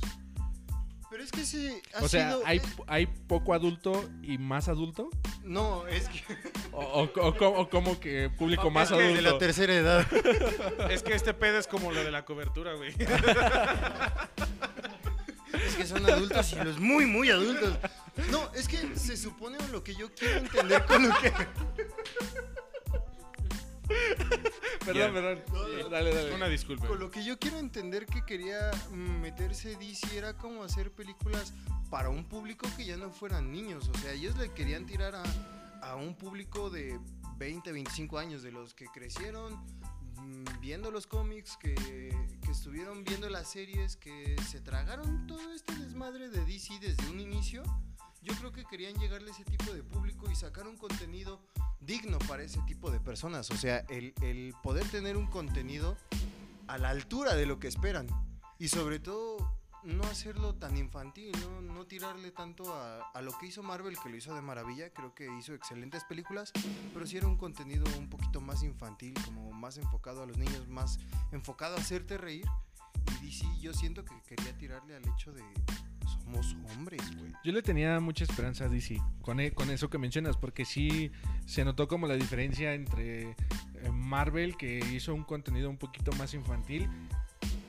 Pero 1.10 1.22
es 1.22 1.30
que 1.30 1.44
sí, 1.46 1.80
ha 1.94 2.02
O 2.02 2.08
sea, 2.08 2.30
sido- 2.32 2.42
hay, 2.44 2.58
eh, 2.58 2.62
hay 2.88 3.06
poco 3.06 3.54
adulto 3.54 4.10
y 4.22 4.36
más 4.38 4.68
adulto. 4.68 5.10
No, 5.44 5.86
es 5.86 6.08
que... 6.08 6.22
O, 6.72 6.80
o- 6.80 7.02
o 7.28 7.36
co- 7.36 7.48
o 7.48 7.68
como 7.70 8.00
que 8.00 8.30
público 8.30 8.68
más 8.70 8.90
es 8.90 8.96
que 8.96 9.02
de 9.04 9.22
la 9.22 9.28
adulto. 9.28 9.38
tercera 9.46 9.74
edad. 9.74 10.06
Es 10.90 11.02
que 11.04 11.14
este 11.14 11.32
pedo 11.32 11.58
es 11.58 11.68
como 11.68 11.92
lo 11.92 12.02
de 12.02 12.10
la 12.10 12.24
cobertura, 12.24 12.74
güey. 12.74 12.92
Es 15.66 15.76
que 15.76 15.86
son 15.86 16.04
adultos 16.10 16.52
y 16.52 16.56
los 16.56 16.78
muy, 16.80 17.06
muy 17.06 17.30
adultos. 17.30 17.76
No, 18.30 18.52
es 18.54 18.66
que 18.68 18.96
se 18.98 19.16
supone 19.16 19.56
lo 19.70 19.84
que 19.84 19.94
yo 19.94 20.12
quiero 20.14 20.38
entender 20.38 20.84
con 20.84 21.08
lo 21.08 21.14
que... 21.20 21.32
Perdón, 24.84 25.14
perdón. 25.14 25.42
Dale, 25.90 26.14
dale. 26.14 26.34
Una 26.34 26.48
disculpa. 26.48 26.86
Con 26.86 26.98
lo 26.98 27.10
que 27.10 27.24
yo 27.24 27.38
quiero 27.38 27.58
entender 27.58 28.04
que 28.06 28.24
quería 28.24 28.70
meterse 28.92 29.76
DC 29.76 30.16
era 30.16 30.36
como 30.36 30.62
hacer 30.62 30.92
películas 30.92 31.54
para 31.90 32.10
un 32.10 32.24
público 32.24 32.68
que 32.76 32.84
ya 32.84 32.96
no 32.96 33.10
fueran 33.10 33.50
niños. 33.50 33.88
O 33.88 33.98
sea, 33.98 34.12
ellos 34.12 34.36
le 34.36 34.52
querían 34.52 34.84
tirar 34.84 35.14
a, 35.14 35.22
a 35.82 35.96
un 35.96 36.14
público 36.14 36.68
de 36.68 36.98
20, 37.38 37.72
25 37.72 38.18
años, 38.18 38.42
de 38.42 38.52
los 38.52 38.74
que 38.74 38.86
crecieron 38.86 39.54
mm, 40.16 40.60
viendo 40.60 40.90
los 40.90 41.06
cómics, 41.06 41.56
que, 41.56 41.74
que 41.74 42.50
estuvieron 42.50 43.04
viendo 43.04 43.28
las 43.28 43.50
series, 43.50 43.96
que 43.96 44.36
se 44.48 44.60
tragaron 44.60 45.26
todo 45.26 45.52
este 45.54 45.74
desmadre 45.76 46.28
de 46.28 46.44
DC 46.44 46.78
desde 46.80 47.08
un 47.08 47.20
inicio. 47.20 47.62
Yo 48.24 48.32
creo 48.36 48.52
que 48.52 48.64
querían 48.64 48.94
llegarle 48.94 49.30
a 49.30 49.34
ese 49.34 49.44
tipo 49.44 49.70
de 49.74 49.82
público 49.82 50.30
y 50.30 50.34
sacar 50.34 50.66
un 50.66 50.78
contenido 50.78 51.42
digno 51.78 52.18
para 52.20 52.42
ese 52.42 52.58
tipo 52.62 52.90
de 52.90 52.98
personas. 52.98 53.50
O 53.50 53.56
sea, 53.56 53.80
el, 53.90 54.54
poder 54.62 54.88
tener 54.88 55.18
un 55.18 55.26
contenido 55.26 55.98
a 56.66 56.78
la 56.78 56.88
altura 56.88 57.34
de 57.34 57.44
lo 57.44 57.58
que 57.58 57.68
esperan. 57.68 58.06
Y 58.58 58.68
sobre 58.68 58.98
todo, 58.98 59.54
no 59.82 60.04
hacerlo 60.04 60.54
tan 60.54 60.78
infantil, 60.78 61.32
no, 61.64 61.84
tirarle 61.84 62.30
tanto 62.30 62.74
a, 62.74 63.20
lo 63.20 63.36
que 63.36 63.48
hizo 63.48 63.62
Marvel, 63.62 63.98
que 64.02 64.08
lo 64.08 64.16
hizo 64.16 64.34
de 64.34 64.40
maravilla. 64.40 64.88
Creo 64.88 65.14
que 65.14 65.28
hizo 65.38 65.52
excelentes 65.52 66.02
películas, 66.04 66.50
pero 66.94 67.06
sí 67.06 67.18
era 67.18 67.26
un 67.26 67.36
contenido 67.36 67.84
un 67.98 68.08
poquito 68.08 68.40
más 68.40 68.62
infantil, 68.62 69.12
como 69.26 69.52
más 69.52 69.76
enfocado 69.76 70.22
a 70.22 70.26
los 70.26 70.38
niños, 70.38 70.66
más 70.66 70.98
enfocado 71.30 71.76
a 71.76 71.80
hacerte 71.80 72.16
reír. 72.16 72.46
Y 73.20 73.26
DC, 73.26 73.44
yo 73.60 73.74
siento 73.74 74.02
que 74.02 74.18
quería 74.22 74.56
tirarle 74.56 74.96
al 74.96 75.06
hecho 75.06 75.30
de 75.30 75.42
somos 76.24 76.56
hombres, 76.72 77.02
güey. 77.18 77.32
Yo 77.44 77.52
le 77.52 77.62
tenía 77.62 78.00
mucha 78.00 78.24
esperanza 78.24 78.64
a 78.64 78.68
DC 78.68 79.00
con, 79.20 79.40
e- 79.40 79.52
con 79.52 79.70
eso 79.70 79.88
que 79.90 79.98
mencionas, 79.98 80.36
porque 80.36 80.64
sí 80.64 81.10
se 81.46 81.64
notó 81.64 81.86
como 81.88 82.06
la 82.06 82.14
diferencia 82.14 82.74
entre 82.74 83.30
eh, 83.30 83.36
Marvel, 83.92 84.56
que 84.56 84.78
hizo 84.92 85.14
un 85.14 85.24
contenido 85.24 85.68
un 85.70 85.76
poquito 85.76 86.12
más 86.12 86.34
infantil, 86.34 86.88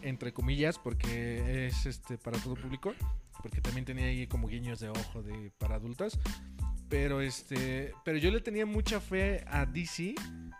entre 0.01 0.33
comillas, 0.33 0.79
porque 0.79 1.67
es 1.67 1.85
este 1.85 2.17
para 2.17 2.37
todo 2.39 2.55
público, 2.55 2.93
porque 3.41 3.59
también 3.61 3.85
tenía 3.85 4.05
ahí 4.05 4.27
como 4.27 4.47
guiños 4.47 4.79
de 4.79 4.89
ojo 4.89 5.23
para 5.57 5.75
adultos. 5.75 6.19
Pero 6.89 7.21
este, 7.21 7.93
pero 8.04 8.17
yo 8.17 8.30
le 8.32 8.41
tenía 8.41 8.65
mucha 8.65 9.00
fe 9.00 9.43
a 9.48 9.65
DC 9.65 10.13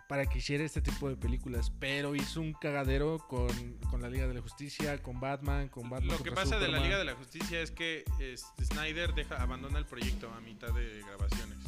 para 0.08 0.26
que 0.26 0.38
hiciera 0.38 0.64
este 0.64 0.80
tipo 0.80 1.08
de 1.08 1.16
películas, 1.16 1.70
pero 1.78 2.14
hizo 2.14 2.40
un 2.40 2.52
cagadero 2.52 3.18
con, 3.28 3.48
con 3.90 4.02
la 4.02 4.08
Liga 4.10 4.26
de 4.26 4.34
la 4.34 4.40
Justicia, 4.40 5.02
con 5.02 5.20
Batman, 5.20 5.68
con 5.68 5.88
Batman 5.88 6.16
Lo 6.16 6.22
que 6.22 6.32
pasa 6.32 6.58
de 6.58 6.68
la. 6.68 6.80
Liga 6.80 6.98
de 6.98 7.04
la 7.04 7.14
Justicia 7.14 7.60
es 7.60 7.70
que 7.70 8.04
es- 8.20 8.46
Snyder 8.62 9.14
deja, 9.14 9.40
abandona 9.40 9.78
el 9.78 9.86
proyecto 9.86 10.30
a 10.32 10.40
mitad 10.40 10.72
de 10.72 11.02
grabaciones. 11.06 11.58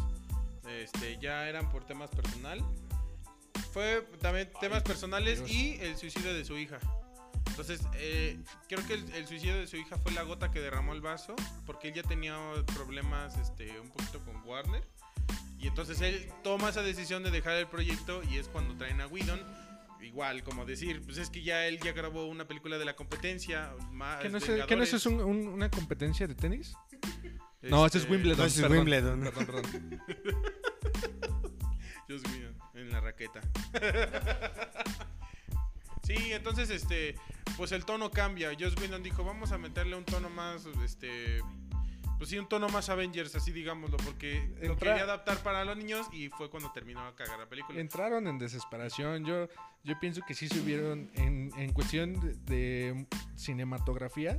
Este, 0.68 1.18
ya 1.18 1.48
eran 1.48 1.70
por 1.70 1.84
temas 1.84 2.10
personal. 2.10 2.62
Fue 3.72 4.06
también 4.20 4.50
temas 4.60 4.82
personales 4.82 5.38
Dios. 5.44 5.50
y 5.50 5.74
el 5.80 5.96
suicidio 5.96 6.34
de 6.34 6.44
su 6.44 6.56
hija. 6.58 6.78
Entonces, 7.48 7.80
eh, 7.94 8.38
creo 8.68 8.86
que 8.86 8.94
el, 8.94 9.10
el 9.14 9.26
suicidio 9.26 9.56
de 9.58 9.66
su 9.66 9.76
hija 9.76 9.96
fue 9.98 10.12
la 10.12 10.22
gota 10.22 10.50
que 10.50 10.60
derramó 10.60 10.92
el 10.92 11.00
vaso, 11.00 11.34
porque 11.66 11.88
él 11.88 11.94
ya 11.94 12.02
tenía 12.02 12.36
problemas 12.74 13.36
este, 13.38 13.78
un 13.80 13.88
poquito 13.90 14.20
con 14.24 14.40
Warner. 14.44 14.82
Y 15.58 15.66
entonces 15.66 16.00
él 16.02 16.30
toma 16.44 16.68
esa 16.68 16.82
decisión 16.82 17.22
de 17.24 17.30
dejar 17.32 17.54
el 17.56 17.66
proyecto 17.66 18.22
y 18.30 18.38
es 18.38 18.46
cuando 18.48 18.76
traen 18.76 19.00
a 19.00 19.06
Whedon. 19.08 19.40
Igual, 20.00 20.44
como 20.44 20.64
decir, 20.64 21.02
pues 21.04 21.18
es 21.18 21.28
que 21.30 21.42
ya 21.42 21.66
él 21.66 21.80
ya 21.80 21.90
grabó 21.92 22.26
una 22.26 22.46
película 22.46 22.78
de 22.78 22.84
la 22.84 22.94
competencia. 22.94 23.74
Más 23.90 24.20
¿Qué 24.20 24.28
no, 24.28 24.38
es, 24.38 24.44
¿qué 24.44 24.76
no 24.76 24.84
es 24.84 24.92
eso 24.94 25.10
un- 25.10 25.20
un- 25.20 25.48
una 25.48 25.68
competencia 25.68 26.28
de 26.28 26.36
tenis? 26.36 26.76
No, 27.62 27.84
ese 27.84 27.98
es 27.98 28.04
Este, 28.04 28.14
Wimbledon. 28.14 28.38
no, 28.38 28.44
ese 28.44 28.54
es 28.56 28.62
perdón. 28.62 28.78
Wimbledon. 28.78 29.20
Perdón, 29.20 29.46
perdón. 29.46 30.00
Joss 32.08 32.22
Whedon, 32.30 32.56
en 32.74 32.90
la 32.92 33.00
raqueta. 33.00 33.40
sí, 36.08 36.32
entonces 36.32 36.70
este, 36.70 37.14
pues 37.56 37.70
el 37.72 37.84
tono 37.84 38.10
cambia. 38.10 38.50
Joss 38.58 38.74
Whedon 38.80 39.02
dijo, 39.02 39.22
vamos 39.22 39.52
a 39.52 39.58
meterle 39.58 39.94
un 39.94 40.04
tono 40.04 40.28
más, 40.30 40.66
este, 40.84 41.40
pues 42.18 42.30
sí, 42.30 42.38
un 42.38 42.48
tono 42.48 42.68
más 42.68 42.88
Avengers, 42.88 43.36
así 43.36 43.52
digámoslo, 43.52 43.96
porque 43.98 44.52
lo 44.62 44.76
quería 44.76 45.02
adaptar 45.02 45.38
para 45.42 45.64
los 45.64 45.76
niños 45.76 46.06
y 46.12 46.28
fue 46.30 46.50
cuando 46.50 46.72
terminó 46.72 47.00
a 47.06 47.14
cagar 47.14 47.38
la 47.38 47.48
película. 47.48 47.80
Entraron 47.80 48.26
en 48.26 48.38
desesperación. 48.38 49.24
Yo, 49.24 49.48
yo 49.84 50.00
pienso 50.00 50.22
que 50.26 50.34
sí 50.34 50.48
se 50.48 50.60
vieron 50.60 51.10
en, 51.14 51.52
en 51.56 51.72
cuestión 51.72 52.18
de, 52.20 52.34
de 52.46 53.06
cinematografía. 53.36 54.38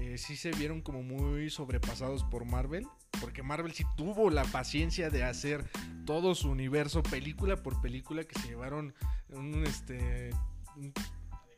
eh, 0.00 0.18
sí 0.18 0.36
se 0.36 0.50
vieron 0.52 0.80
como 0.80 1.02
muy 1.02 1.50
sobrepasados 1.50 2.24
por 2.24 2.44
Marvel. 2.44 2.86
Porque 3.20 3.42
Marvel 3.42 3.72
sí 3.72 3.84
tuvo 3.96 4.30
la 4.30 4.44
paciencia 4.44 5.10
de 5.10 5.24
hacer 5.24 5.68
todo 6.06 6.34
su 6.36 6.50
universo 6.50 7.02
película 7.02 7.56
por 7.56 7.80
película 7.80 8.22
que 8.22 8.38
se 8.38 8.48
llevaron 8.48 8.94
un, 9.30 9.64
este, 9.66 10.30
un 10.78 10.92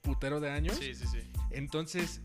putero 0.03 0.41
de 0.41 0.51
años. 0.51 0.77
Sí, 0.77 0.95
sí, 0.95 1.07
sí. 1.07 1.21
Entonces, 1.51 2.21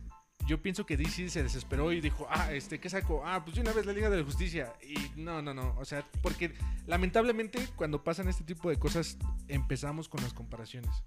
yo 0.47 0.61
pienso 0.61 0.85
que 0.85 0.97
DC 0.97 1.29
se 1.29 1.43
desesperó 1.43 1.91
y 1.91 2.01
dijo, 2.01 2.27
ah, 2.29 2.53
este, 2.53 2.79
¿qué 2.79 2.89
saco? 2.89 3.23
Ah, 3.25 3.43
pues 3.43 3.55
de 3.55 3.61
una 3.61 3.73
vez 3.73 3.85
la 3.85 3.93
Liga 3.93 4.09
de 4.09 4.17
la 4.17 4.23
Justicia. 4.23 4.73
Y 4.83 5.19
no, 5.19 5.41
no, 5.41 5.53
no. 5.53 5.75
O 5.77 5.85
sea, 5.85 6.05
porque 6.21 6.53
lamentablemente 6.85 7.67
cuando 7.75 8.03
pasan 8.03 8.27
este 8.27 8.43
tipo 8.43 8.69
de 8.69 8.77
cosas 8.77 9.17
empezamos 9.47 10.09
con 10.09 10.21
las 10.21 10.33
comparaciones. 10.33 11.03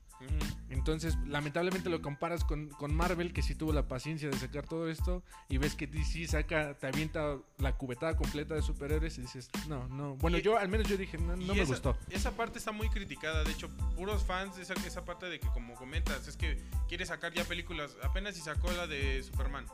Entonces, 0.69 1.17
lamentablemente 1.27 1.89
lo 1.89 2.03
comparas 2.03 2.45
con, 2.45 2.69
con 2.71 2.93
Marvel, 2.95 3.33
que 3.33 3.43
sí 3.43 3.55
tuvo 3.55 3.73
la 3.73 3.87
paciencia 3.87 4.29
de 4.29 4.37
sacar 4.37 4.67
todo 4.67 4.89
esto, 4.91 5.23
y 5.49 5.59
ves 5.59 5.77
que 5.77 5.87
DC 5.87 6.27
saca, 6.27 6.75
te 6.75 6.89
avienta 6.89 7.39
la 7.59 7.77
cubetada 7.77 8.17
completa 8.17 8.55
de 8.55 8.63
superhéroes 8.63 9.17
y 9.19 9.23
dices, 9.23 9.49
no, 9.69 9.87
no. 9.89 10.17
Bueno, 10.17 10.39
Y- 10.39 10.43
yo 10.43 10.59
al 10.59 10.69
menos 10.69 10.89
yo 10.89 10.97
dije, 10.97 11.19
no, 11.19 11.37
no 11.37 11.55
me 11.55 11.63
esa, 11.63 11.73
gustó. 11.73 11.97
Esa 12.11 12.33
parte 12.33 12.59
está 12.59 12.73
muy 12.73 12.89
criticada. 12.89 13.45
De 13.45 13.53
hecho, 13.53 13.69
puros 13.97 14.25
fans, 14.25 14.59
esa, 14.59 14.75
esa 14.87 15.05
parte 15.05 15.27
de 15.27 15.39
que, 15.39 15.47
como 15.49 15.75
comentas, 15.75 16.27
es 16.27 16.37
que 16.37 16.59
quiere 16.89 17.07
sacar 17.07 17.33
ya 17.33 17.45
películas. 17.45 17.97
Apenas 18.03 18.35
si 18.35 18.41
sacó 18.41 18.73
la 18.73 18.87
de 18.89 19.23
Superman. 19.29 19.67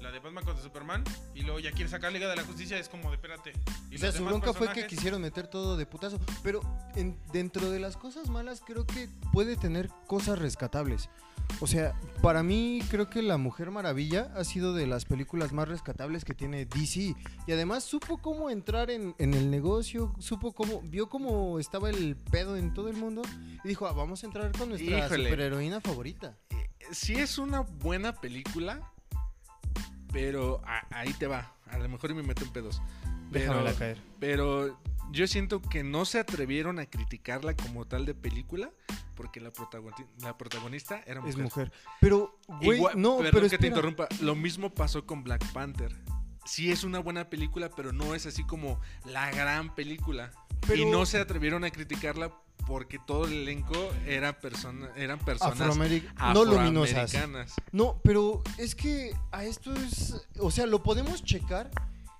La 0.00 0.10
de 0.12 0.18
Batman 0.20 0.44
contra 0.44 0.62
Superman. 0.62 1.02
Y 1.34 1.42
luego 1.42 1.58
ya 1.58 1.72
quiere 1.72 1.90
sacar 1.90 2.12
Liga 2.12 2.28
de 2.28 2.36
la 2.36 2.44
Justicia. 2.44 2.78
Es 2.78 2.88
como 2.88 3.08
de 3.10 3.16
espérate. 3.16 3.52
Y 3.90 3.96
O 3.96 3.98
sea, 3.98 4.12
su 4.12 4.24
bronca 4.24 4.52
fue 4.52 4.70
que 4.72 4.86
quisieron 4.86 5.22
meter 5.22 5.48
todo 5.48 5.76
de 5.76 5.86
putazo. 5.86 6.20
Pero 6.42 6.60
en- 6.94 7.18
dentro 7.32 7.70
de 7.70 7.80
las 7.80 7.96
cosas 7.96 8.28
malas, 8.28 8.60
creo 8.64 8.86
que 8.86 9.08
puede 9.32 9.56
tener 9.56 9.88
cosas 10.06 10.38
rescatables. 10.38 11.08
O 11.60 11.66
sea, 11.66 11.98
para 12.22 12.42
mí 12.42 12.80
creo 12.90 13.08
que 13.08 13.22
La 13.22 13.36
Mujer 13.38 13.70
Maravilla 13.70 14.30
ha 14.36 14.44
sido 14.44 14.74
de 14.74 14.86
las 14.86 15.04
películas 15.06 15.52
más 15.52 15.66
rescatables 15.68 16.24
que 16.24 16.34
tiene 16.34 16.66
DC. 16.66 17.14
Y 17.46 17.52
además 17.52 17.84
supo 17.84 18.18
cómo 18.18 18.50
entrar 18.50 18.90
en, 18.90 19.14
en 19.18 19.32
el 19.34 19.50
negocio, 19.50 20.12
supo 20.18 20.52
cómo, 20.52 20.82
vio 20.82 21.08
cómo 21.08 21.58
estaba 21.58 21.88
el 21.90 22.16
pedo 22.16 22.56
en 22.56 22.74
todo 22.74 22.88
el 22.88 22.96
mundo. 22.96 23.22
Y 23.64 23.68
dijo, 23.68 23.86
"Ah, 23.86 23.92
vamos 23.92 24.22
a 24.22 24.26
entrar 24.26 24.52
con 24.52 24.68
nuestra 24.70 25.06
Híjole. 25.06 25.24
superheroína 25.24 25.80
favorita. 25.80 26.36
sí 26.92 27.14
es 27.14 27.38
una 27.38 27.60
buena 27.60 28.12
película, 28.12 28.92
pero 30.16 30.62
a- 30.64 30.86
ahí 30.98 31.12
te 31.14 31.26
va. 31.26 31.52
A 31.70 31.78
lo 31.78 31.88
mejor 31.88 32.14
me 32.14 32.22
meto 32.22 32.42
en 32.44 32.50
pedos. 32.50 32.80
Pero, 33.32 33.64
caer. 33.76 33.98
pero 34.20 34.78
yo 35.10 35.26
siento 35.26 35.60
que 35.60 35.82
no 35.84 36.04
se 36.04 36.18
atrevieron 36.20 36.78
a 36.78 36.86
criticarla 36.86 37.54
como 37.54 37.86
tal 37.86 38.06
de 38.06 38.14
película 38.14 38.70
porque 39.14 39.40
la, 39.40 39.52
protagoni- 39.52 40.06
la 40.22 40.36
protagonista 40.38 41.02
era 41.06 41.20
mujer. 41.20 41.34
Es 41.34 41.42
mujer. 41.42 41.72
Pero, 42.00 42.38
güey, 42.62 42.80
no, 42.96 43.18
perdón 43.18 43.32
pero 43.32 43.48
que 43.48 43.58
te 43.58 43.66
interrumpa. 43.66 44.08
Lo 44.20 44.34
mismo 44.34 44.70
pasó 44.70 45.04
con 45.06 45.22
Black 45.24 45.44
Panther. 45.52 45.92
Sí 46.46 46.70
es 46.70 46.84
una 46.84 46.98
buena 47.00 47.28
película, 47.28 47.70
pero 47.74 47.92
no 47.92 48.14
es 48.14 48.24
así 48.26 48.44
como 48.44 48.80
la 49.04 49.30
gran 49.30 49.74
película. 49.74 50.30
Pero- 50.66 50.82
Y 50.82 50.86
no 50.86 51.04
se 51.06 51.18
atrevieron 51.20 51.64
a 51.64 51.70
criticarla 51.70 52.32
porque 52.66 52.98
todo 52.98 53.26
el 53.26 53.32
elenco 53.34 53.76
era 54.06 54.40
persona, 54.40 54.88
eran 54.96 55.18
personas 55.20 55.60
Afroameric- 55.60 56.12
no 56.34 56.44
luminosas. 56.44 57.14
afroamericanas. 57.14 57.54
No, 57.72 58.00
pero 58.02 58.42
es 58.58 58.74
que 58.74 59.14
a 59.30 59.44
esto 59.44 59.72
es. 59.74 60.26
O 60.38 60.50
sea, 60.50 60.66
lo 60.66 60.82
podemos 60.82 61.22
checar 61.22 61.70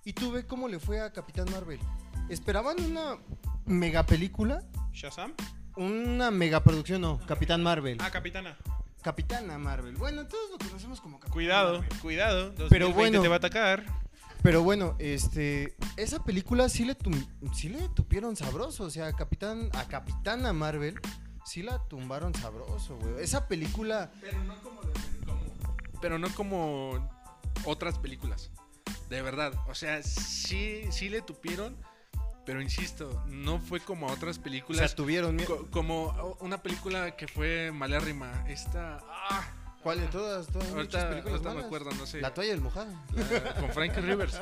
y 0.04 0.12
tú 0.12 0.30
ve 0.30 0.46
cómo 0.46 0.68
le 0.68 0.78
fue 0.78 1.00
a 1.00 1.12
Capitán 1.12 1.46
Marvel. 1.50 1.80
¿Esperaban 2.28 2.76
una 2.84 3.16
mega 3.64 4.04
película? 4.06 4.62
¿Shazam? 4.92 5.32
Una 5.76 6.30
mega 6.30 6.62
producción, 6.62 7.00
no. 7.02 7.18
Capitán 7.26 7.62
Marvel. 7.62 7.98
Ah, 8.00 8.10
Capitana. 8.10 8.56
Capitana 9.02 9.58
Marvel. 9.58 9.94
Bueno, 9.96 10.26
todos 10.26 10.50
lo 10.50 10.58
conocemos 10.58 11.00
como 11.00 11.18
Capitán 11.18 11.32
Cuidado, 11.32 11.80
Marvel. 11.80 11.98
cuidado. 12.00 12.42
2020 12.50 12.68
Pero 12.70 12.92
bueno. 12.92 13.20
te 13.22 13.28
va 13.28 13.34
a 13.34 13.38
atacar. 13.38 13.84
Pero 14.46 14.62
bueno, 14.62 14.94
este, 15.00 15.74
esa 15.96 16.22
película 16.22 16.68
sí 16.68 16.84
le, 16.84 16.96
tum- 16.96 17.26
sí 17.52 17.68
le 17.68 17.88
tupieron 17.88 18.36
sabroso, 18.36 18.84
o 18.84 18.90
sea, 18.90 19.12
Capitán, 19.12 19.70
a 19.74 19.84
Capitana 19.88 20.52
Marvel 20.52 21.00
sí 21.44 21.64
la 21.64 21.78
tumbaron 21.88 22.32
sabroso, 22.32 22.96
güey. 22.96 23.24
Esa 23.24 23.48
película, 23.48 24.12
Pero 24.20 24.44
no 24.44 24.54
como, 24.62 24.80
pero 26.00 26.18
no 26.20 26.28
como 26.34 27.10
otras 27.64 27.98
películas. 27.98 28.52
De 29.10 29.20
verdad. 29.20 29.52
O 29.66 29.74
sea, 29.74 30.00
sí, 30.04 30.82
sí 30.90 31.08
le 31.08 31.22
tupieron. 31.22 31.76
Pero 32.44 32.62
insisto, 32.62 33.24
no 33.26 33.58
fue 33.58 33.80
como 33.80 34.06
otras 34.06 34.38
o 34.38 34.42
películas. 34.44 34.78
sea, 34.90 34.94
tuvieron 34.96 35.34
miedo. 35.34 35.56
co- 35.56 35.70
como 35.72 36.36
una 36.38 36.62
película 36.62 37.16
que 37.16 37.26
fue 37.26 37.72
malérrima. 37.72 38.44
Esta. 38.48 39.00
ah, 39.08 39.42
¿Cuál 39.86 40.00
de 40.00 40.06
todas? 40.08 40.48
Todas 40.48 40.68
ahorita 40.72 41.10
películas 41.10 41.34
ahorita 41.42 41.54
me 41.54 41.60
acuerdo, 41.60 41.90
no 41.92 42.06
sé. 42.06 42.20
La 42.20 42.34
toalla 42.34 42.50
del 42.50 42.60
mojado. 42.60 42.92
La- 43.14 43.54
con 43.54 43.70
Frankie 43.70 44.00
Rivers. 44.00 44.40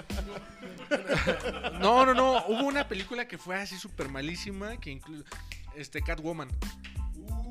No, 1.80 2.07
no, 2.07 2.14
no. 2.14 2.47
Hubo 2.47 2.64
una 2.66 2.88
película 2.88 3.28
que 3.28 3.36
fue 3.36 3.57
así 3.57 3.76
súper 3.78 4.09
malísima. 4.09 4.78
Que 4.78 4.90
incluso. 4.90 5.22
Este, 5.76 6.01
Catwoman. 6.01 6.49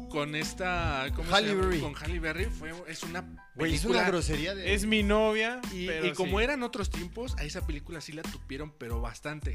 Con 0.09 0.33
esta. 0.33 1.05
¿cómo 1.15 1.27
se 1.29 1.35
Halle 1.35 1.49
llama? 1.49 1.61
Berry. 1.67 1.79
Con 1.81 1.93
Halle 1.95 2.19
Berry. 2.19 2.45
Fue, 2.45 2.71
es 2.87 3.03
una 3.03 3.21
Güey, 3.55 3.73
es 3.75 3.81
película. 3.81 3.99
una 3.99 4.07
grosería 4.07 4.55
de... 4.55 4.73
Es 4.73 4.85
mi 4.87 5.03
novia. 5.03 5.61
Y, 5.71 5.85
pero 5.85 6.07
y 6.07 6.13
como 6.13 6.39
sí. 6.39 6.43
eran 6.45 6.63
otros 6.63 6.89
tiempos, 6.89 7.35
a 7.37 7.43
esa 7.43 7.65
película 7.67 8.01
sí 8.01 8.11
la 8.11 8.23
tupieron, 8.23 8.71
pero 8.77 9.01
bastante. 9.01 9.53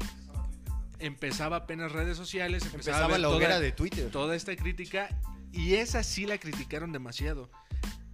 Empezaba 0.99 1.57
apenas 1.57 1.91
redes 1.91 2.15
sociales, 2.15 2.63
empezaba, 2.65 2.99
a 2.99 3.01
Empezaba 3.01 3.07
ver 3.11 3.19
la 3.19 3.27
toda- 3.27 3.37
hoguera 3.37 3.59
de 3.59 3.71
Twitter. 3.73 4.09
toda 4.11 4.33
esta 4.35 4.55
crítica 4.55 5.09
y 5.51 5.73
esa 5.75 6.03
sí 6.03 6.25
la 6.25 6.37
criticaron 6.37 6.93
demasiado. 6.93 7.49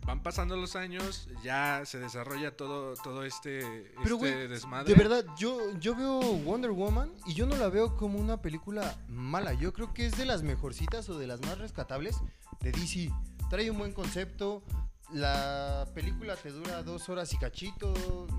Van 0.05 0.21
pasando 0.21 0.55
los 0.55 0.75
años, 0.75 1.27
ya 1.43 1.81
se 1.83 1.97
desarrolla 1.97 2.55
todo, 2.55 2.93
todo 2.93 3.23
este, 3.23 3.91
Pero, 4.03 4.15
este 4.17 4.47
desmadre. 4.47 4.93
De 4.93 4.95
verdad, 4.95 5.25
yo, 5.35 5.75
yo 5.79 5.95
veo 5.95 6.19
Wonder 6.19 6.69
Woman 6.71 7.11
y 7.25 7.33
yo 7.33 7.47
no 7.47 7.55
la 7.55 7.69
veo 7.69 7.95
como 7.95 8.19
una 8.19 8.39
película 8.39 8.95
mala. 9.07 9.53
Yo 9.53 9.73
creo 9.73 9.95
que 9.95 10.05
es 10.05 10.15
de 10.15 10.25
las 10.25 10.43
mejorcitas 10.43 11.09
o 11.09 11.17
de 11.17 11.25
las 11.25 11.41
más 11.41 11.57
rescatables 11.57 12.17
de 12.61 12.71
DC. 12.71 13.11
Trae 13.49 13.71
un 13.71 13.79
buen 13.79 13.93
concepto. 13.93 14.63
La 15.11 15.87
película 15.93 16.35
te 16.35 16.51
dura 16.51 16.83
dos 16.83 17.09
horas 17.09 17.31
y 17.33 17.37
cachito, 17.37 17.93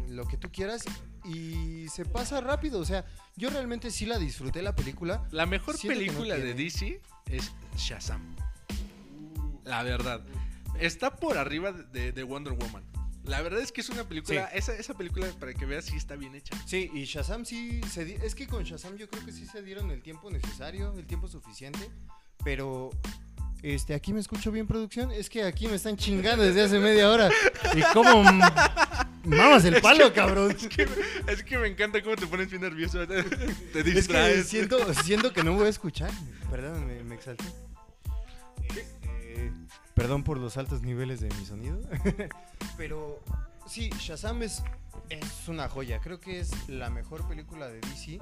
lo 0.09 0.27
que 0.27 0.37
tú 0.37 0.51
quieras, 0.51 0.85
y 1.25 1.89
se 1.89 2.05
pasa 2.05 2.41
rápido. 2.41 2.81
O 2.81 2.85
sea, 2.85 3.05
yo 3.37 3.51
realmente 3.51 3.91
sí 3.91 4.07
la 4.07 4.19
disfruté 4.19 4.63
la 4.63 4.75
película. 4.75 5.27
La 5.31 5.47
mejor 5.47 5.77
Siento 5.77 5.99
que 5.99 6.07
no 6.07 6.13
película 6.13 6.37
de. 6.37 6.55
DC 6.55 7.01
es 7.27 7.53
Shazam. 7.77 8.37
La 9.65 9.83
verdad. 9.83 10.25
Está 10.81 11.15
por 11.17 11.39
arriba 11.39 11.73
de, 11.73 12.13
de 12.13 12.23
Wonder 12.23 12.53
Woman. 12.55 12.83
La 13.25 13.43
verdad 13.43 13.61
es 13.61 13.73
que 13.73 13.81
es 13.81 13.89
una 13.89 14.05
película. 14.05 14.45
Esa, 14.55 14.73
esa 14.75 14.95
película, 14.95 15.27
para 15.41 15.53
que 15.53 15.67
veas, 15.67 15.85
sí 15.87 15.97
está 15.97 16.15
bien 16.15 16.35
hecha. 16.37 16.57
Sí, 16.67 16.91
y 16.95 17.05
Shazam 17.05 17.45
sí 17.45 17.81
se 17.91 18.05
di- 18.05 18.17
es 18.23 18.35
que 18.37 18.47
con 18.47 18.63
Shazam 18.63 18.97
yo 18.97 19.09
creo 19.11 19.25
que 19.27 19.33
sí 19.33 19.47
se 19.47 19.63
dieron 19.63 19.91
el 19.91 20.01
tiempo 20.01 20.31
necesario, 20.31 20.95
el 20.97 21.07
tiempo 21.07 21.27
suficiente, 21.27 21.91
pero 22.45 22.91
este 23.63 23.95
aquí 23.95 24.13
me 24.13 24.21
escucho 24.21 24.53
bien 24.53 24.69
producción, 24.69 25.11
es 25.11 25.29
que 25.29 25.43
aquí 25.43 25.67
me 25.67 25.75
están 25.75 25.97
chingando 25.97 26.45
desde 26.45 26.63
hace 26.63 26.79
media 26.79 27.11
hora. 27.11 27.29
Y 27.75 27.83
cómo 27.93 28.23
mamas 29.25 29.65
el 29.65 29.81
palo, 29.83 30.13
cabrón. 30.15 30.57
Es 31.27 31.43
que 31.43 31.59
me 31.59 31.67
encanta 31.67 32.01
cómo 32.05 32.15
te 32.15 32.29
pones 32.29 32.49
bien 32.49 32.63
nervioso. 32.63 33.05
Te 33.09 33.81
Es 33.81 34.07
que 34.07 34.45
siento, 34.45 34.95
siento 34.95 35.33
que 35.33 35.43
no 35.43 35.53
voy 35.55 35.67
a 35.67 35.71
escuchar. 35.71 36.13
Perdón, 36.49 36.87
me, 36.87 37.03
me 37.03 37.17
exalté. 37.17 37.45
Perdón 39.97 40.25
por 40.25 40.37
los 40.37 40.59
altos 40.59 40.83
niveles 40.83 41.21
de 41.21 41.29
mi 41.31 41.47
sonido. 41.47 41.81
Pero 42.77 43.19
sí, 43.67 43.89
Shazam 43.99 44.43
es, 44.43 44.63
es 45.09 45.49
una 45.49 45.71
joya. 45.71 46.01
Creo 46.01 46.21
que 46.21 46.39
es 46.39 46.69
la 46.69 46.91
mejor 46.91 47.27
película 47.27 47.67
de 47.67 47.81
DC. 47.81 48.21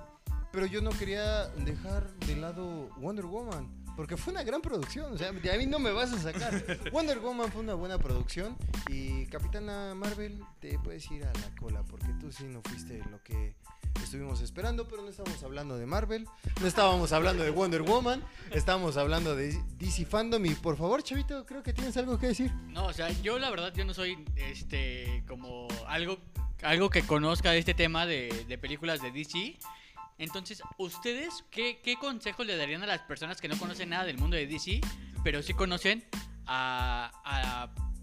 Pero 0.53 0.67
yo 0.67 0.81
no 0.81 0.91
quería 0.91 1.49
dejar 1.49 2.15
de 2.21 2.37
lado 2.37 2.91
Wonder 2.99 3.27
Woman. 3.27 3.69
Porque 3.97 4.17
fue 4.17 4.33
una 4.33 4.45
gran 4.45 4.63
producción. 4.63 5.13
O 5.13 5.19
sea, 5.19 5.33
de 5.33 5.53
a 5.53 5.59
mí 5.59 5.67
no 5.67 5.81
me 5.81 5.91
vas 5.91 6.13
a 6.13 6.19
sacar. 6.21 6.65
Wonder 6.93 7.19
Woman 7.19 7.51
fue 7.51 7.63
una 7.63 7.75
buena 7.75 7.99
producción. 7.99 8.57
Y 8.89 9.27
Capitana 9.27 9.97
Marvel, 9.97 10.45
te 10.61 10.79
puedes 10.79 11.11
ir 11.11 11.25
a 11.25 11.33
la 11.33 11.57
cola. 11.59 11.83
Porque 11.83 12.13
tú 12.21 12.31
sí 12.31 12.45
no 12.45 12.63
fuiste 12.63 13.03
lo 13.11 13.21
que 13.25 13.57
estuvimos 14.03 14.41
esperando. 14.41 14.87
Pero 14.89 15.03
no 15.03 15.09
estábamos 15.09 15.43
hablando 15.43 15.77
de 15.77 15.87
Marvel. 15.87 16.27
No 16.61 16.67
estábamos 16.67 17.13
hablando 17.13 17.45
de 17.45 17.51
Wonder 17.51 17.83
Woman. 17.83 18.23
Estábamos 18.51 18.97
hablando 18.97 19.35
de 19.37 19.59
DC 19.79 20.07
Fandom. 20.07 20.45
Y 20.47 20.55
por 20.55 20.77
favor, 20.77 21.03
Chavito, 21.03 21.45
creo 21.47 21.63
que 21.63 21.73
tienes 21.73 21.97
algo 21.97 22.19
que 22.19 22.29
decir. 22.29 22.53
No, 22.69 22.87
o 22.87 22.93
sea, 22.93 23.11
yo 23.23 23.39
la 23.39 23.51
verdad 23.51 23.73
yo 23.75 23.85
no 23.85 23.95
soy 23.95 24.25
este 24.37 25.25
como 25.27 25.69
algo 25.87 26.19
algo 26.63 26.91
que 26.91 27.03
conozca 27.03 27.55
este 27.55 27.75
tema 27.75 28.07
de, 28.07 28.45
de 28.49 28.59
películas 28.59 29.03
de 29.03 29.11
DC. 29.11 29.59
Entonces, 30.19 30.63
¿ustedes 30.79 31.45
qué, 31.51 31.81
qué 31.83 31.97
consejos 31.97 32.47
le 32.47 32.57
darían 32.57 32.83
a 32.83 32.87
las 32.87 33.01
personas 33.03 33.41
que 33.41 33.49
no 33.49 33.59
conocen 33.59 33.91
nada 33.91 34.05
del 34.05 34.17
mundo 34.17 34.37
de 34.37 34.47
DC, 34.47 34.81
pero 35.25 35.43
sí 35.43 35.55
conocen 35.55 36.05
a, 36.47 37.11
a 37.25 37.94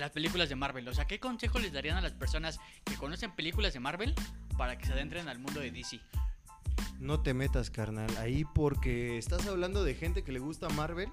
las 0.00 0.10
películas 0.10 0.48
de 0.48 0.56
Marvel? 0.56 0.86
O 0.88 0.94
sea, 0.94 1.06
¿qué 1.06 1.20
consejos 1.20 1.62
les 1.62 1.72
darían 1.72 1.96
a 1.96 2.00
las 2.00 2.12
personas 2.12 2.58
que 2.84 2.94
conocen 2.94 3.34
películas 3.34 3.72
de 3.72 3.80
Marvel 3.80 4.14
para 4.56 4.78
que 4.78 4.86
se 4.86 4.92
adentren 4.92 5.28
al 5.28 5.38
mundo 5.38 5.60
de 5.60 5.70
DC? 5.70 6.00
No 6.98 7.20
te 7.20 7.34
metas, 7.34 7.70
carnal, 7.70 8.14
ahí 8.18 8.44
porque 8.54 9.18
estás 9.18 9.46
hablando 9.46 9.84
de 9.84 9.94
gente 9.94 10.22
que 10.22 10.32
le 10.32 10.38
gusta 10.38 10.68
Marvel 10.70 11.10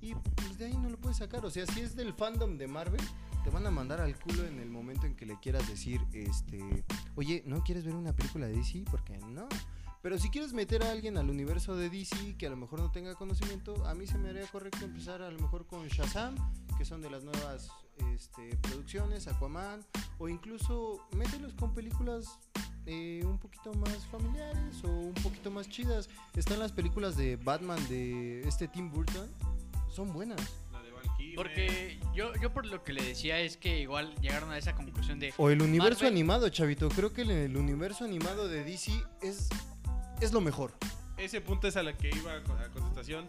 y 0.00 0.14
pues 0.14 0.58
de 0.58 0.66
ahí 0.66 0.76
no 0.76 0.90
lo 0.90 0.98
puedes 0.98 1.18
sacar. 1.18 1.44
O 1.44 1.50
sea, 1.50 1.66
si 1.66 1.80
es 1.80 1.96
del 1.96 2.12
fandom 2.12 2.58
de 2.58 2.68
Marvel, 2.68 3.00
te 3.42 3.50
van 3.50 3.66
a 3.66 3.70
mandar 3.70 4.00
al 4.00 4.18
culo 4.18 4.44
en 4.44 4.60
el 4.60 4.70
momento 4.70 5.06
en 5.06 5.16
que 5.16 5.26
le 5.26 5.38
quieras 5.40 5.66
decir, 5.68 6.00
este, 6.12 6.84
oye, 7.14 7.42
¿no 7.46 7.62
quieres 7.64 7.84
ver 7.84 7.94
una 7.94 8.14
película 8.14 8.46
de 8.46 8.52
DC? 8.52 8.84
Porque 8.90 9.18
no. 9.18 9.48
Pero 10.02 10.18
si 10.18 10.28
quieres 10.28 10.52
meter 10.52 10.82
a 10.82 10.90
alguien 10.90 11.16
al 11.16 11.30
universo 11.30 11.74
de 11.74 11.88
DC 11.88 12.36
que 12.36 12.46
a 12.46 12.50
lo 12.50 12.56
mejor 12.56 12.80
no 12.80 12.90
tenga 12.90 13.14
conocimiento, 13.14 13.86
a 13.86 13.94
mí 13.94 14.06
se 14.06 14.18
me 14.18 14.28
haría 14.28 14.46
correcto 14.46 14.84
empezar 14.84 15.22
a 15.22 15.30
lo 15.30 15.38
mejor 15.38 15.66
con 15.66 15.88
Shazam, 15.88 16.34
que 16.76 16.84
son 16.84 17.00
de 17.00 17.08
las 17.08 17.24
nuevas 17.24 17.70
este, 18.14 18.56
producciones, 18.58 19.26
Aquaman, 19.28 19.84
o 20.18 20.28
incluso 20.28 21.06
mételos 21.12 21.52
con 21.54 21.74
películas 21.74 22.38
eh, 22.86 23.22
un 23.24 23.38
poquito 23.38 23.72
más 23.74 24.04
familiares 24.06 24.82
o 24.84 24.88
un 24.88 25.14
poquito 25.14 25.50
más 25.50 25.68
chidas. 25.68 26.08
Están 26.36 26.58
las 26.58 26.72
películas 26.72 27.16
de 27.16 27.36
Batman 27.36 27.78
de 27.88 28.46
este 28.46 28.68
Tim 28.68 28.90
Burton, 28.90 29.28
son 29.90 30.12
buenas. 30.12 30.40
La 30.72 30.82
de. 30.82 30.92
Porque 31.36 31.98
yo, 32.14 32.32
yo 32.40 32.52
por 32.52 32.66
lo 32.66 32.84
que 32.84 32.92
le 32.92 33.02
decía 33.02 33.40
es 33.40 33.56
que 33.56 33.80
igual 33.80 34.14
llegaron 34.20 34.50
a 34.52 34.58
esa 34.58 34.74
conclusión 34.74 35.18
de... 35.18 35.32
O 35.36 35.50
el 35.50 35.62
universo 35.62 36.00
Marvel- 36.04 36.12
animado, 36.12 36.48
chavito. 36.48 36.88
Creo 36.90 37.12
que 37.12 37.22
el, 37.22 37.30
el 37.30 37.56
universo 37.56 38.04
animado 38.04 38.46
de 38.48 38.62
DC 38.62 38.92
es, 39.22 39.48
es 40.20 40.32
lo 40.32 40.40
mejor. 40.40 40.72
Ese 41.16 41.40
punto 41.40 41.66
es 41.68 41.76
a 41.76 41.82
la 41.82 41.96
que 41.96 42.10
iba 42.10 42.32
a 42.32 42.36
a 42.36 42.68
contestación. 42.70 43.26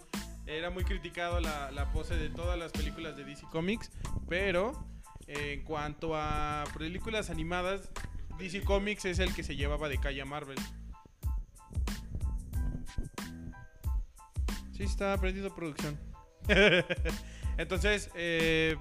Era 0.47 0.69
muy 0.69 0.83
criticado 0.83 1.39
la, 1.39 1.71
la 1.71 1.91
pose 1.91 2.15
de 2.15 2.29
todas 2.29 2.57
las 2.57 2.71
películas 2.71 3.17
de 3.17 3.23
DC 3.23 3.47
Comics, 3.51 3.91
pero 4.29 4.87
eh, 5.27 5.53
en 5.53 5.63
cuanto 5.63 6.15
a 6.15 6.63
películas 6.77 7.29
animadas, 7.29 7.89
DC 8.37 8.61
Comics 8.61 9.05
es 9.05 9.19
el 9.19 9.33
que 9.33 9.43
se 9.43 9.55
llevaba 9.55 9.89
de 9.89 9.97
calle 9.97 10.21
a 10.21 10.25
Marvel. 10.25 10.57
Sí, 14.73 14.83
está 14.83 15.13
aprendiendo 15.13 15.53
producción. 15.55 15.97
Entonces, 17.57 18.09
eh, 18.13 18.75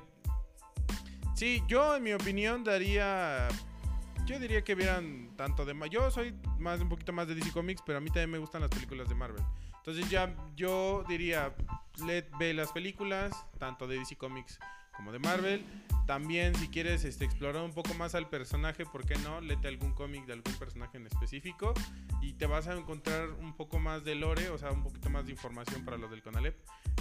sí, 1.34 1.62
yo 1.68 1.96
en 1.96 2.02
mi 2.02 2.12
opinión 2.12 2.64
daría 2.64 3.48
yo 4.26 4.38
diría 4.38 4.64
que 4.64 4.74
vieran 4.74 5.30
tanto 5.36 5.64
de... 5.64 5.74
Yo 5.90 6.10
soy 6.10 6.34
más 6.58 6.80
un 6.80 6.88
poquito 6.88 7.12
más 7.12 7.28
de 7.28 7.34
DC 7.34 7.52
Comics, 7.52 7.82
pero 7.84 7.98
a 7.98 8.00
mí 8.00 8.08
también 8.08 8.30
me 8.30 8.38
gustan 8.38 8.62
las 8.62 8.70
películas 8.70 9.08
de 9.08 9.14
Marvel. 9.14 9.42
Entonces 9.86 10.08
ya 10.08 10.34
yo 10.56 11.04
diría, 11.06 11.54
let, 12.06 12.24
ve 12.38 12.54
las 12.54 12.72
películas, 12.72 13.34
tanto 13.58 13.86
de 13.86 13.98
DC 13.98 14.16
Comics 14.16 14.58
como 14.96 15.12
de 15.12 15.18
Marvel. 15.18 15.62
También 16.06 16.54
si 16.54 16.68
quieres 16.68 17.04
este, 17.04 17.26
explorar 17.26 17.62
un 17.62 17.74
poco 17.74 17.92
más 17.92 18.14
al 18.14 18.30
personaje, 18.30 18.86
¿por 18.86 19.04
qué 19.04 19.14
no? 19.16 19.42
Lete 19.42 19.68
algún 19.68 19.92
cómic 19.92 20.24
de 20.24 20.32
algún 20.32 20.54
personaje 20.54 20.96
en 20.96 21.06
específico 21.06 21.74
y 22.22 22.32
te 22.32 22.46
vas 22.46 22.66
a 22.66 22.74
encontrar 22.74 23.28
un 23.28 23.54
poco 23.54 23.78
más 23.78 24.04
de 24.04 24.14
lore, 24.14 24.48
o 24.48 24.56
sea, 24.56 24.70
un 24.70 24.82
poquito 24.82 25.10
más 25.10 25.26
de 25.26 25.32
información 25.32 25.84
para 25.84 25.98
los 25.98 26.10
del 26.10 26.22
Conalep. 26.22 26.56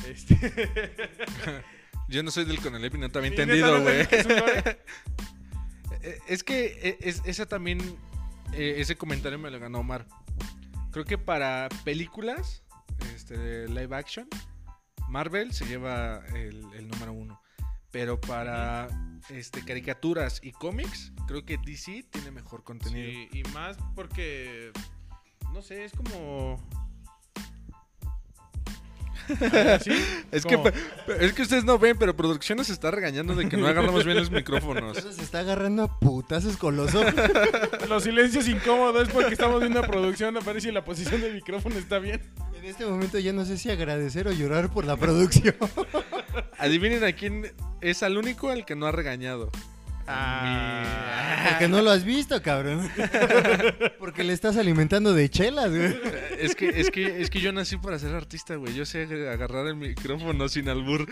Este... 0.06 0.36
Yo 2.10 2.22
no 2.22 2.32
soy 2.32 2.44
del 2.44 2.60
Conalep 2.60 2.96
y 2.96 2.98
no 2.98 3.10
te 3.10 3.18
había 3.18 3.30
entendido, 3.30 3.78
¿no 3.78 3.84
güey. 3.84 4.02
es? 4.02 4.28
Eh, 6.02 6.20
Es 6.28 6.44
que 6.44 6.66
eh, 6.84 6.98
es, 7.00 7.22
esa 7.24 7.46
también, 7.46 7.80
eh, 8.52 8.76
ese 8.80 8.98
comentario 8.98 9.40
me 9.40 9.50
lo 9.50 9.58
ganó 9.58 9.80
Omar. 9.80 10.06
Creo 10.92 11.06
que 11.06 11.18
para 11.18 11.70
películas, 11.86 12.62
este, 13.16 13.68
live 13.68 13.96
action, 13.96 14.28
Marvel 15.10 15.54
se 15.54 15.66
lleva 15.66 16.24
el, 16.34 16.64
el 16.74 16.88
número 16.88 17.14
uno. 17.14 17.42
Pero 17.92 18.20
para 18.20 18.88
este, 19.30 19.64
caricaturas 19.64 20.40
y 20.44 20.52
cómics, 20.52 21.14
creo 21.28 21.46
que 21.46 21.58
DC 21.58 22.08
tiene 22.10 22.32
mejor 22.32 22.64
contenido. 22.64 23.08
Sí, 23.08 23.30
y 23.32 23.44
más 23.54 23.78
porque, 23.96 24.72
no 25.54 25.62
sé, 25.62 25.86
es 25.86 25.94
como... 25.94 26.58
¿Sí? 29.82 29.92
Es, 30.32 30.46
que, 30.46 30.74
es 31.20 31.34
que 31.34 31.42
ustedes 31.44 31.64
no 31.64 31.78
ven, 31.78 31.98
pero 31.98 32.16
producción 32.16 32.58
nos 32.58 32.70
está 32.70 32.90
regañando 32.92 33.36
de 33.36 33.48
que 33.48 33.56
no 33.56 33.68
agarramos 33.68 34.04
bien 34.04 34.18
los 34.18 34.32
micrófonos. 34.32 34.98
Se 34.98 35.22
está 35.22 35.40
agarrando 35.40 35.84
a 35.84 36.00
putazos 36.00 36.58
con 36.58 36.76
los 36.76 36.94
ojos. 36.96 37.14
Los 37.90 38.04
silencios 38.04 38.48
incómodos 38.48 39.08
es 39.08 39.14
porque 39.14 39.34
estamos 39.34 39.60
viendo 39.60 39.82
producción, 39.84 40.36
a 40.36 40.40
ver 40.40 40.62
si 40.62 40.72
la 40.72 40.84
posición 40.84 41.22
del 41.22 41.34
micrófono 41.34 41.78
está 41.78 42.00
bien. 42.00 42.22
En 42.56 42.66
este 42.66 42.86
momento 42.86 43.20
ya 43.20 43.34
no 43.34 43.46
sé 43.46 43.58
si 43.58 43.70
agradecer 43.70 44.28
o 44.28 44.32
llorar 44.32 44.72
por 44.72 44.86
la 44.86 44.98
producción. 44.98 45.56
Adivinen 46.58 47.04
a 47.04 47.12
quién 47.14 47.54
es 47.82 48.04
al 48.04 48.18
único 48.18 48.50
al 48.50 48.66
que 48.66 48.76
no 48.76 48.88
ha 48.88 48.92
regañado. 48.92 49.52
Ah. 50.08 51.48
Porque 51.50 51.68
no 51.68 51.82
lo 51.82 51.92
has 51.92 52.04
visto, 52.04 52.42
cabrón. 52.42 52.90
Porque 54.00 54.24
le 54.24 54.34
estás 54.34 54.58
alimentando 54.58 55.14
de 55.14 55.30
chelas, 55.30 55.70
güey. 55.70 55.96
Es 56.40 56.56
que, 56.56 56.70
es 56.70 56.92
que, 56.92 57.22
es 57.22 57.30
que 57.30 57.40
yo 57.40 57.52
nací 57.52 57.78
para 57.78 58.00
ser 58.00 58.14
artista, 58.16 58.56
güey. 58.56 58.74
Yo 58.74 58.86
sé 58.86 59.04
agarrar 59.30 59.68
el 59.68 59.76
micrófono 59.76 60.50
sin 60.50 60.70
albur. 60.70 61.10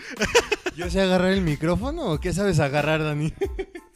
¿Yo 0.76 0.90
sé 0.90 1.00
agarrar 1.00 1.32
el 1.32 1.42
micrófono 1.42 2.12
o 2.12 2.20
qué 2.20 2.32
sabes 2.32 2.60
agarrar, 2.60 3.02
Dani? 3.02 3.32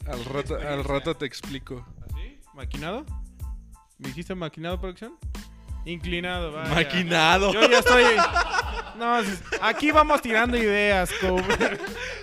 Al 0.05 0.23
rato, 0.25 0.55
al 0.55 0.83
rato 0.83 1.15
te 1.15 1.25
explico. 1.25 1.85
¿Así? 2.05 2.39
¿Maquinado? 2.53 3.05
¿Me 3.97 4.09
dijiste 4.09 4.35
maquinado, 4.35 4.79
producción? 4.79 5.17
Inclinado, 5.91 6.51
vaya. 6.51 6.69
Maquinado. 6.75 7.53
Yo 7.53 7.67
ya 7.69 7.79
estoy... 7.79 8.03
No, 8.97 9.19
aquí 9.61 9.91
vamos 9.91 10.21
tirando 10.21 10.57
ideas. 10.57 11.09
co- 11.21 11.37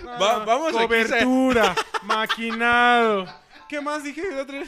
No, 0.03 0.19
Va- 0.21 0.45
vamos 0.45 0.71
Cobertura, 0.73 1.73
maquinado. 2.03 3.25
¿Qué 3.67 3.81
más 3.81 4.03
dije? 4.03 4.21
Vez? 4.21 4.67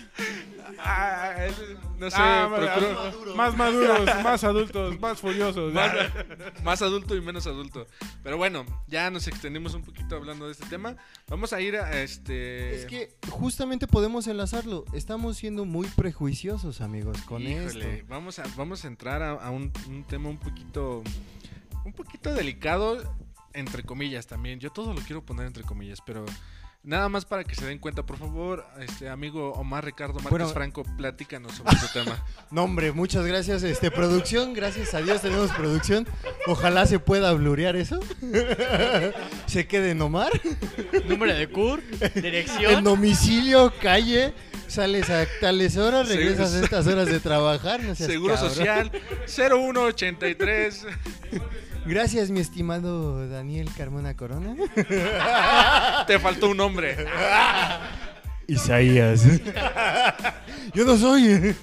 Ah, 0.79 1.33
el- 1.45 1.77
no 1.99 2.09
sé, 2.09 2.17
Ah, 2.19 2.49
procuro- 2.51 3.35
más 3.35 3.55
maduros, 3.55 4.05
más 4.23 4.43
adultos, 4.43 4.99
más 4.99 5.19
furiosos. 5.19 5.71
más, 5.73 5.91
más 6.63 6.81
adulto 6.81 7.15
y 7.15 7.21
menos 7.21 7.45
adulto. 7.47 7.85
Pero 8.23 8.37
bueno, 8.37 8.65
ya 8.87 9.09
nos 9.11 9.27
extendimos 9.27 9.73
un 9.75 9.83
poquito 9.83 10.15
hablando 10.15 10.45
de 10.47 10.53
este 10.53 10.65
tema. 10.65 10.95
Vamos 11.27 11.53
a 11.53 11.61
ir 11.61 11.75
a 11.77 12.01
este. 12.01 12.75
Es 12.75 12.85
que 12.85 13.15
justamente 13.29 13.87
podemos 13.87 14.27
enlazarlo. 14.27 14.83
Estamos 14.93 15.37
siendo 15.37 15.65
muy 15.65 15.87
prejuiciosos, 15.89 16.81
amigos, 16.81 17.21
con 17.21 17.41
Híjole, 17.43 17.97
esto. 17.97 18.07
Vamos 18.09 18.39
a, 18.39 18.43
vamos 18.55 18.83
a 18.83 18.87
entrar 18.87 19.21
a, 19.21 19.31
a 19.33 19.51
un, 19.51 19.71
un 19.87 20.03
tema 20.05 20.29
un 20.29 20.37
poquito. 20.37 21.03
Un 21.85 21.93
poquito 21.93 22.33
delicado, 22.33 23.01
entre 23.53 23.83
comillas 23.83 24.27
también. 24.27 24.59
Yo 24.59 24.71
todo 24.71 24.93
lo 24.93 25.01
quiero 25.01 25.23
poner 25.23 25.45
entre 25.47 25.63
comillas, 25.63 25.99
pero. 26.05 26.25
Nada 26.87 27.09
más 27.09 27.25
para 27.25 27.43
que 27.43 27.53
se 27.53 27.65
den 27.65 27.79
cuenta, 27.79 28.01
por 28.03 28.17
favor, 28.17 28.65
este 28.79 29.09
amigo 29.09 29.51
Omar 29.55 29.83
Ricardo 29.83 30.13
Márquez 30.13 30.31
Bueno. 30.31 30.47
Franco, 30.47 30.85
platícanos 30.95 31.51
sobre 31.55 31.75
este 31.75 31.87
tema. 31.99 32.23
No, 32.49 32.63
hombre, 32.63 32.93
muchas 32.93 33.25
gracias, 33.25 33.61
este, 33.63 33.91
producción. 33.91 34.53
Gracias 34.53 34.93
a 34.93 35.01
Dios 35.01 35.21
tenemos 35.21 35.51
producción. 35.51 36.07
Ojalá 36.45 36.85
se 36.85 36.97
pueda 36.99 37.33
blurear 37.33 37.75
eso. 37.75 37.99
se 39.47 39.67
quede 39.67 39.91
en 39.91 40.01
Omar. 40.01 40.31
Número 41.09 41.33
de 41.35 41.49
CUR, 41.49 41.83
En 41.99 42.21
dirección. 42.21 42.83
domicilio, 42.85 43.73
calle. 43.81 44.33
Sales 44.67 45.09
a 45.09 45.25
tales 45.41 45.75
horas, 45.75 46.07
regresas 46.07 46.53
a 46.53 46.61
estas 46.63 46.87
horas 46.87 47.07
de 47.07 47.19
trabajar. 47.19 47.81
No 47.83 47.95
seas 47.95 48.09
Seguro 48.09 48.35
cabrón. 48.35 48.53
Social 48.53 48.91
0183. 49.25 50.87
Gracias, 51.87 52.29
mi 52.29 52.41
estimado 52.41 53.27
Daniel 53.29 53.69
Carmona 53.77 54.15
Corona. 54.15 54.55
Te 56.07 56.19
faltó 56.19 56.49
un 56.49 56.57
nombre. 56.57 56.97
Isaías. 58.47 59.25
Yo 60.73 60.85
no 60.85 60.97
soy. 60.97 61.55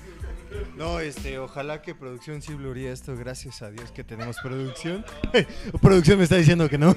No, 0.76 0.98
este, 0.98 1.38
ojalá 1.38 1.82
que 1.82 1.94
producción 1.94 2.40
sí 2.40 2.54
bluría 2.54 2.92
esto. 2.92 3.16
Gracias 3.16 3.60
a 3.62 3.70
Dios 3.70 3.92
que 3.92 4.02
tenemos 4.02 4.36
producción. 4.42 5.04
producción 5.82 6.18
me 6.18 6.24
está 6.24 6.36
diciendo 6.36 6.68
que 6.68 6.78
no. 6.78 6.94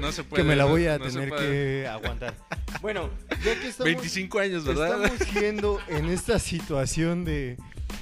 No 0.00 0.12
se 0.12 0.22
puede. 0.22 0.42
que 0.42 0.48
me 0.48 0.56
la 0.56 0.64
voy 0.64 0.86
a 0.86 0.98
no 0.98 1.06
tener 1.06 1.30
que 1.30 1.88
aguantar. 1.90 2.34
Bueno, 2.80 3.10
ya 3.44 3.58
que 3.58 3.68
estamos, 3.68 3.92
25 3.92 4.38
años, 4.38 4.64
¿verdad? 4.64 5.04
estamos 5.04 5.28
siendo 5.28 5.78
en 5.88 6.06
esta 6.06 6.38
situación 6.38 7.24
de 7.24 7.56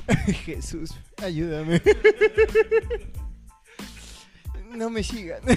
Jesús, 0.45 0.91
ayúdame. 1.23 1.81
No 4.71 4.91
me 4.91 5.03
sigan. 5.03 5.41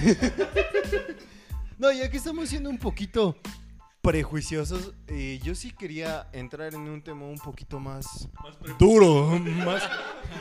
No, 1.76 1.90
ya 1.90 2.08
que 2.08 2.18
estamos 2.18 2.48
siendo 2.48 2.70
un 2.70 2.78
poquito 2.78 3.36
prejuiciosos, 4.00 4.94
eh, 5.08 5.40
yo 5.42 5.56
sí 5.56 5.72
quería 5.72 6.28
entrar 6.32 6.72
en 6.72 6.82
un 6.82 7.02
tema 7.02 7.26
un 7.26 7.38
poquito 7.38 7.80
más, 7.80 8.28
duro, 8.78 9.40
más 9.40 9.82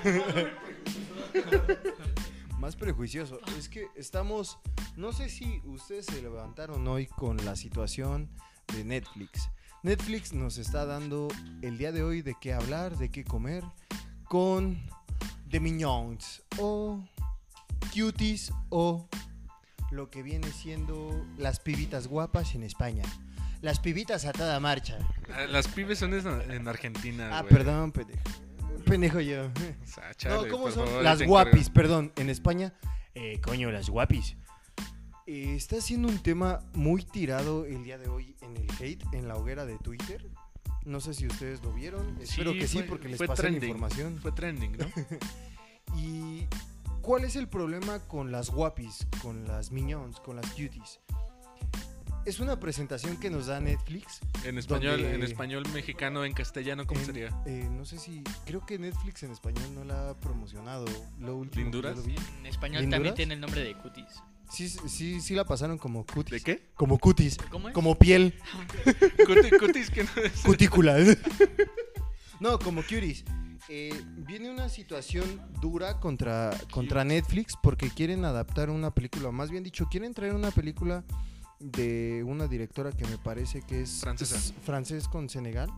más 2.60 2.76
prejuicioso. 2.76 3.40
Es 3.58 3.68
que 3.68 3.88
estamos, 3.96 4.60
no 4.96 5.12
sé 5.12 5.28
si 5.28 5.60
ustedes 5.66 6.06
se 6.06 6.22
levantaron 6.22 6.88
hoy 6.88 7.08
con 7.08 7.44
la 7.44 7.56
situación 7.56 8.30
de 8.74 8.86
Netflix. 8.86 9.50
Netflix 9.82 10.34
nos 10.34 10.58
está 10.58 10.86
dando 10.86 11.28
el 11.62 11.78
día 11.78 11.92
de 11.92 12.04
hoy 12.04 12.22
de 12.22 12.36
qué 12.40 12.54
hablar, 12.54 12.98
de 12.98 13.10
qué 13.10 13.26
comer, 13.26 13.64
con 14.30 14.82
The 15.50 15.60
Minions 15.60 16.42
o 16.58 17.04
Cuties 17.86 18.52
o 18.70 19.08
lo 19.92 20.10
que 20.10 20.24
viene 20.24 20.52
siendo 20.52 21.26
las 21.38 21.60
pibitas 21.60 22.08
guapas 22.08 22.56
en 22.56 22.64
España. 22.64 23.04
Las 23.62 23.80
pibitas 23.80 24.26
a 24.26 24.34
toda 24.34 24.60
marcha. 24.60 24.98
Ah, 25.34 25.46
Las 25.48 25.68
pibes 25.70 26.00
son 26.00 26.14
en, 26.14 26.52
en 26.52 26.68
Argentina. 26.68 27.38
Ah, 27.38 27.42
güey. 27.42 27.54
perdón, 27.54 27.92
pendejo. 27.92 28.22
Pendejo 28.86 29.20
yo. 29.22 29.46
O 29.46 29.88
sea, 29.88 30.14
chale, 30.16 30.36
no, 30.36 30.48
¿cómo 30.50 30.70
son? 30.70 30.86
favor, 30.88 31.04
las 31.04 31.22
guapis, 31.22 31.70
perdón. 31.70 32.12
En 32.18 32.30
España, 32.30 32.74
eh, 33.16 33.40
coño, 33.42 33.72
las 33.72 33.90
guapis. 33.90 34.36
Eh, 35.26 35.54
está 35.56 35.80
siendo 35.80 36.10
un 36.10 36.20
tema 36.20 36.60
muy 36.74 37.06
tirado 37.06 37.66
el 37.66 37.86
día 37.86 37.98
de 37.98 38.10
hoy 38.10 38.36
en 38.42 38.58
el 38.58 38.68
hate, 38.82 39.06
en 39.14 39.30
la 39.30 39.38
hoguera 39.38 39.66
de 39.66 39.78
Twitter. 39.78 40.30
No 40.84 41.00
sé 41.00 41.14
si 41.14 41.26
ustedes 41.26 41.64
lo 41.64 41.72
vieron. 41.72 42.18
Espero 42.20 42.52
que 42.52 42.68
sí, 42.68 42.84
porque 42.84 43.08
les 43.08 43.18
pasé 43.18 43.30
la 43.30 43.36
trending, 43.36 43.70
información. 43.70 44.20
Fue 44.22 44.34
trending, 44.34 44.78
¿no? 44.78 44.86
¿Y 45.98 46.48
cuál 47.04 47.24
es 47.26 47.36
el 47.36 47.48
problema 47.48 48.00
con 48.08 48.32
las 48.32 48.50
guapis, 48.50 49.06
con 49.22 49.48
las 49.48 49.72
minions, 49.72 50.20
con 50.20 50.38
las 50.38 50.48
cuties? 50.52 51.00
Es 52.26 52.40
una 52.40 52.58
presentación 52.58 53.18
que 53.18 53.30
nos 53.30 53.48
da 53.48 53.60
Netflix. 53.60 54.22
En 54.46 54.58
español, 54.58 55.02
Donde- 55.02 55.16
en 55.16 55.24
español 55.24 55.64
mexicano, 55.74 56.24
en 56.24 56.34
castellano, 56.34 56.88
¿cómo 56.88 57.02
en- 57.02 57.06
sería? 57.06 57.28
eh, 57.46 57.68
no 57.70 57.84
sé 57.84 58.00
si. 58.00 58.24
Creo 58.46 58.66
que 58.66 58.80
Netflix 58.80 59.24
en 59.24 59.32
español 59.32 59.76
no 59.76 59.84
la 59.84 60.12
ha 60.12 60.20
promocionado. 60.20 60.86
Lo 61.20 61.36
último 61.36 61.64
¿Linduras? 61.64 61.98
lo. 61.98 62.04
En 62.06 62.46
español 62.46 62.82
¿Linduras? 62.84 62.90
también 62.92 63.16
tiene 63.16 63.34
el 63.34 63.42
nombre 63.42 63.62
de 63.62 63.76
cutis. 63.76 64.06
Sí, 64.50 64.70
sí, 64.70 65.20
sí 65.20 65.36
la 65.36 65.44
pasaron 65.44 65.78
como 65.78 66.06
cutis. 66.06 66.32
¿De 66.32 66.42
qué? 66.42 66.70
Como 66.76 66.98
cutis. 66.98 67.38
¿Cómo 67.50 67.68
es? 67.70 67.74
Como 67.74 67.96
piel. 68.00 68.40
Cuti- 69.28 69.60
Cutis 69.60 69.90
que 69.90 70.04
no 70.06 70.10
es. 70.24 70.32
Cutícula. 70.44 70.96
no, 72.40 72.58
como 72.60 72.82
cuties. 72.84 73.26
Eh, 73.70 73.94
viene 74.18 74.50
una 74.50 74.68
situación 74.70 75.42
dura 75.62 76.00
contra, 76.00 76.52
contra 76.72 77.04
Netflix 77.06 77.56
porque 77.62 77.90
quieren 77.90 78.26
adaptar 78.26 78.70
una 78.70 78.92
película, 78.94 79.32
más 79.32 79.50
bien 79.52 79.64
dicho, 79.64 79.88
quieren 79.90 80.14
traer 80.14 80.34
una 80.36 80.52
película 80.52 81.04
de 81.60 82.24
una 82.28 82.48
directora 82.48 82.92
que 82.92 83.06
me 83.08 83.18
parece 83.18 83.62
que 83.62 83.82
es, 83.84 84.02
Francesa. 84.02 84.36
es 84.38 84.54
francés 84.64 85.08
con 85.08 85.30
Senegal. 85.30 85.70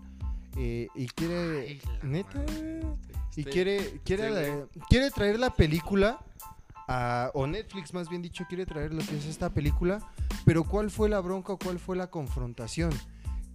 eh, 0.57 0.87
y 0.95 1.07
quiere... 1.07 1.59
Ay, 1.67 1.81
neta. 2.03 2.43
Y 3.35 3.43
quiere, 3.43 3.99
quiere, 4.05 4.29
la- 4.31 4.67
quiere 4.89 5.11
traer 5.11 5.37
la 5.37 5.53
película, 5.53 6.19
a- 6.87 7.29
o 7.33 7.45
Netflix 7.45 7.93
más 7.93 8.09
bien 8.09 8.21
dicho, 8.21 8.45
quiere 8.47 8.65
traer 8.65 8.93
lo 8.93 9.05
que 9.05 9.17
es 9.17 9.25
esta 9.25 9.49
película, 9.49 9.99
pero 10.45 10.63
¿cuál 10.63 10.89
fue 10.89 11.09
la 11.09 11.19
bronca 11.19 11.51
o 11.53 11.57
cuál 11.59 11.77
fue 11.79 11.95
la 11.97 12.09
confrontación? 12.09 12.91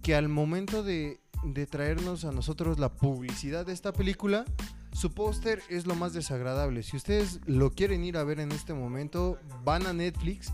Que 0.03 0.15
al 0.15 0.29
momento 0.29 0.83
de, 0.83 1.19
de 1.43 1.65
traernos 1.65 2.25
a 2.25 2.31
nosotros 2.31 2.79
la 2.79 2.89
publicidad 2.89 3.65
de 3.65 3.73
esta 3.73 3.93
película, 3.93 4.45
su 4.93 5.11
póster 5.11 5.61
es 5.69 5.85
lo 5.85 5.95
más 5.95 6.13
desagradable. 6.13 6.83
Si 6.83 6.97
ustedes 6.97 7.39
lo 7.45 7.71
quieren 7.71 8.03
ir 8.03 8.17
a 8.17 8.23
ver 8.23 8.39
en 8.39 8.51
este 8.51 8.73
momento, 8.73 9.39
van 9.63 9.87
a 9.87 9.93
Netflix, 9.93 10.51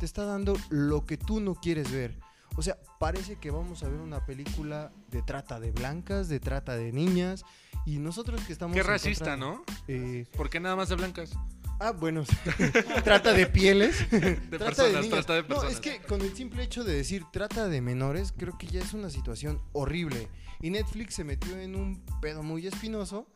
te 0.00 0.06
está 0.06 0.24
dando 0.24 0.56
lo 0.70 1.06
que 1.06 1.16
tú 1.16 1.40
no 1.40 1.54
quieres 1.54 1.90
ver. 1.92 2.18
O 2.56 2.62
sea, 2.62 2.78
parece 3.00 3.36
que 3.36 3.50
vamos 3.50 3.82
a 3.82 3.88
ver 3.88 4.00
una 4.00 4.24
película 4.24 4.92
de 5.10 5.22
trata 5.22 5.58
de 5.58 5.72
blancas, 5.72 6.28
de 6.28 6.40
trata 6.40 6.76
de 6.76 6.92
niñas, 6.92 7.44
y 7.84 7.98
nosotros 7.98 8.40
que 8.42 8.52
estamos... 8.52 8.74
Qué 8.74 8.82
racista, 8.82 9.36
¿no? 9.36 9.64
Eh, 9.88 10.26
¿Por 10.36 10.50
qué 10.50 10.60
nada 10.60 10.76
más 10.76 10.88
de 10.88 10.94
blancas? 10.94 11.36
Ah, 11.80 11.92
bueno, 11.92 12.24
trata 13.04 13.32
de 13.32 13.46
pieles. 13.46 14.08
De 14.10 14.18
trata 14.50 14.64
personas, 14.66 14.92
niñas. 15.04 15.10
trata 15.10 15.34
de 15.34 15.42
No, 15.42 15.48
personas. 15.48 15.72
es 15.74 15.80
que 15.80 16.00
con 16.00 16.20
el 16.20 16.34
simple 16.34 16.62
hecho 16.62 16.84
de 16.84 16.94
decir 16.94 17.24
trata 17.32 17.68
de 17.68 17.80
menores, 17.80 18.32
creo 18.36 18.56
que 18.58 18.66
ya 18.66 18.80
es 18.80 18.92
una 18.94 19.10
situación 19.10 19.60
horrible. 19.72 20.28
Y 20.60 20.70
Netflix 20.70 21.14
se 21.14 21.24
metió 21.24 21.58
en 21.58 21.74
un 21.76 22.02
pedo 22.20 22.42
muy 22.42 22.66
espinoso 22.66 23.26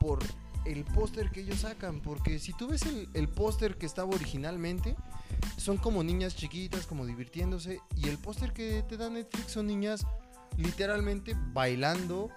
por 0.00 0.18
el 0.64 0.84
póster 0.84 1.30
que 1.30 1.40
ellos 1.40 1.60
sacan, 1.60 2.00
porque 2.00 2.38
si 2.38 2.52
tú 2.52 2.68
ves 2.68 2.82
el, 2.82 3.08
el 3.14 3.28
póster 3.28 3.76
que 3.78 3.86
estaba 3.86 4.08
originalmente, 4.14 4.96
son 5.56 5.76
como 5.76 6.02
niñas 6.04 6.36
chiquitas, 6.36 6.86
como 6.86 7.04
divirtiéndose, 7.06 7.80
y 7.96 8.08
el 8.08 8.18
póster 8.18 8.52
que 8.52 8.82
te 8.88 8.96
da 8.96 9.10
Netflix 9.10 9.52
son 9.52 9.66
niñas 9.66 10.06
literalmente 10.56 11.34
bailando, 11.52 12.30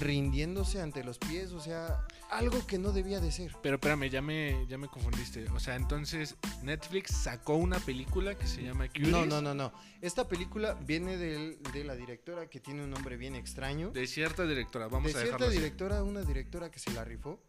rindiéndose 0.00 0.80
ante 0.80 1.02
los 1.02 1.18
pies, 1.18 1.52
o 1.52 1.60
sea, 1.60 2.06
algo 2.30 2.66
que 2.66 2.78
no 2.78 2.92
debía 2.92 3.20
de 3.20 3.32
ser. 3.32 3.56
Pero 3.62 3.76
espérame, 3.76 4.10
ya 4.10 4.20
me, 4.22 4.66
ya 4.68 4.76
me 4.78 4.88
confundiste. 4.88 5.48
O 5.50 5.58
sea, 5.60 5.76
entonces 5.76 6.36
Netflix 6.62 7.14
sacó 7.14 7.54
una 7.54 7.78
película 7.80 8.36
que 8.36 8.46
se 8.46 8.62
llama 8.62 8.88
Curious. 8.88 9.10
No, 9.10 9.26
no, 9.26 9.40
no, 9.40 9.54
no. 9.54 9.72
Esta 10.00 10.28
película 10.28 10.74
viene 10.74 11.16
del- 11.16 11.58
de 11.72 11.84
la 11.84 11.96
directora 11.96 12.48
que 12.48 12.60
tiene 12.60 12.84
un 12.84 12.90
nombre 12.90 13.16
bien 13.16 13.34
extraño. 13.34 13.90
De 13.90 14.06
cierta 14.06 14.44
directora, 14.46 14.88
vamos 14.88 15.12
de 15.12 15.18
a 15.18 15.22
cierta 15.22 15.26
dejarlo 15.38 15.46
así. 15.46 15.56
directora, 15.56 16.02
una 16.02 16.20
directora 16.22 16.70
que 16.70 16.78
se 16.78 16.92
la 16.92 17.04
rifó 17.04 17.40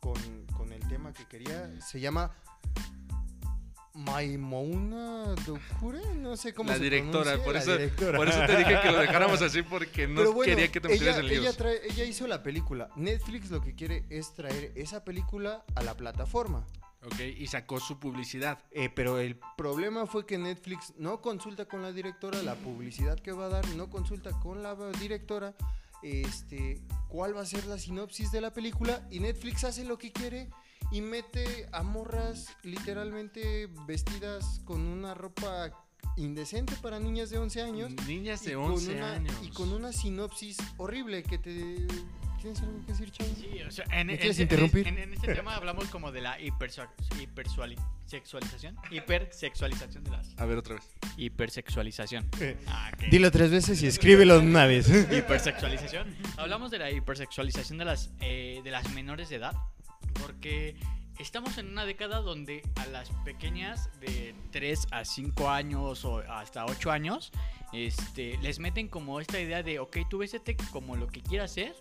con, 0.00 0.46
con 0.56 0.72
el 0.72 0.86
tema 0.88 1.12
que 1.12 1.24
quería. 1.26 1.70
Se 1.80 2.00
llama 2.00 2.32
Maimouna 3.96 5.34
Dokure, 5.46 6.14
no 6.16 6.36
sé 6.36 6.52
cómo 6.54 6.70
La 6.70 6.76
se 6.76 6.82
directora, 6.84 7.42
por 7.42 7.54
la 7.54 7.60
eso, 7.60 7.72
directora. 7.72 8.18
por 8.18 8.28
eso 8.28 8.38
te 8.46 8.56
dije 8.56 8.80
que 8.82 8.90
lo 8.90 8.98
dejáramos 8.98 9.40
así 9.42 9.62
porque 9.62 10.06
no 10.06 10.32
bueno, 10.32 10.52
quería 10.52 10.70
que 10.70 10.80
te 10.80 10.88
metieras 10.88 11.18
en 11.18 11.26
líos. 11.28 11.44
ella, 11.44 11.52
trae- 11.56 11.80
ella 11.90 12.04
hizo 12.04 12.26
la 12.26 12.42
película. 12.42 12.90
Netflix 12.96 13.50
lo 13.50 13.60
que 13.60 13.74
quiere 13.74 14.04
es 14.10 14.32
traer 14.34 14.72
esa 14.76 15.04
película 15.04 15.64
a 15.74 15.82
la 15.82 15.96
plataforma. 15.96 16.64
Ok, 17.04 17.20
y 17.20 17.46
sacó 17.46 17.78
su 17.78 18.00
publicidad. 18.00 18.58
Eh, 18.72 18.88
pero 18.92 19.20
el 19.20 19.38
problema 19.56 20.06
fue 20.06 20.26
que 20.26 20.38
Netflix 20.38 20.92
no 20.98 21.20
consulta 21.20 21.66
con 21.66 21.80
la 21.82 21.92
directora 21.92 22.42
la 22.42 22.54
publicidad 22.56 23.18
que 23.20 23.32
va 23.32 23.46
a 23.46 23.48
dar, 23.48 23.66
no 23.76 23.88
consulta 23.90 24.30
con 24.40 24.62
la 24.62 24.74
directora 24.98 25.54
este, 26.02 26.80
cuál 27.08 27.36
va 27.36 27.42
a 27.42 27.46
ser 27.46 27.64
la 27.66 27.78
sinopsis 27.78 28.30
de 28.32 28.40
la 28.40 28.52
película 28.52 29.06
y 29.10 29.20
Netflix 29.20 29.64
hace 29.64 29.84
lo 29.84 29.98
que 29.98 30.12
quiere 30.12 30.48
y 30.92 31.00
mete 31.00 31.68
a 31.72 31.82
morras 31.82 32.48
literalmente 32.62 33.68
vestidas 33.86 34.60
con 34.64 34.80
una 34.82 35.14
ropa 35.14 35.70
indecente 36.16 36.74
para 36.80 36.98
niñas 36.98 37.30
de 37.30 37.38
11 37.38 37.62
años. 37.62 37.92
Niñas 38.06 38.44
de 38.44 38.54
con 38.54 38.72
11 38.72 38.94
una- 38.96 39.12
años. 39.14 39.34
Y 39.42 39.48
con 39.50 39.72
una 39.72 39.92
sinopsis 39.92 40.56
horrible 40.78 41.22
que 41.22 41.38
te... 41.38 41.86
¿Tienes 42.40 42.60
algo 42.62 42.80
que 42.86 42.92
decir, 42.92 43.10
chavo? 43.10 43.30
Sí, 43.34 43.60
o 43.66 43.70
sea, 43.72 43.84
en, 43.90 44.06
¿Me 44.06 44.12
en- 44.12 44.18
quieres 44.18 44.36
en- 44.38 44.42
interrumpir? 44.42 44.86
en- 44.86 44.98
en 44.98 45.14
este 45.14 45.34
tema 45.34 45.56
hablamos 45.56 45.86
como 45.88 46.12
de 46.12 46.20
la 46.20 46.38
hipersua- 46.38 46.90
hipersuali- 47.18 47.76
sexualización, 48.04 48.76
hipersexualización 48.90 50.04
de 50.04 50.10
las 50.12 50.28
A 50.38 50.44
ver 50.46 50.56
otra 50.58 50.76
vez. 50.76 50.84
hipersexualización. 51.16 52.28
Ah, 52.68 52.92
ok. 52.94 53.04
Dilo 53.10 53.30
tres 53.32 53.50
veces 53.50 53.82
y 53.82 53.86
escríbelo 53.88 54.38
una 54.38 54.66
vez. 54.66 54.88
hipersexualización. 54.88 56.14
Hablamos 56.36 56.70
de 56.70 56.78
la 56.78 56.90
hipersexualización 56.90 57.78
de 57.78 57.84
las, 57.84 58.10
eh, 58.20 58.60
de 58.62 58.70
las 58.70 58.92
menores 58.92 59.28
de 59.28 59.36
edad, 59.36 59.54
porque 60.22 60.76
estamos 61.18 61.56
en 61.58 61.68
una 61.68 61.84
década 61.84 62.20
donde 62.20 62.62
a 62.76 62.86
las 62.86 63.10
pequeñas 63.24 63.88
de 64.00 64.34
3 64.52 64.88
a 64.90 65.04
5 65.04 65.48
años 65.50 66.04
o 66.04 66.18
hasta 66.18 66.64
8 66.66 66.90
años, 66.90 67.32
este, 67.72 68.38
les 68.38 68.58
meten 68.58 68.88
como 68.88 69.20
esta 69.20 69.40
idea 69.40 69.62
de, 69.62 69.78
ok, 69.78 69.98
tú 70.08 70.18
vésete 70.18 70.56
como 70.72 70.96
lo 70.96 71.06
que 71.08 71.22
quieras 71.22 71.50
hacer, 71.52 71.74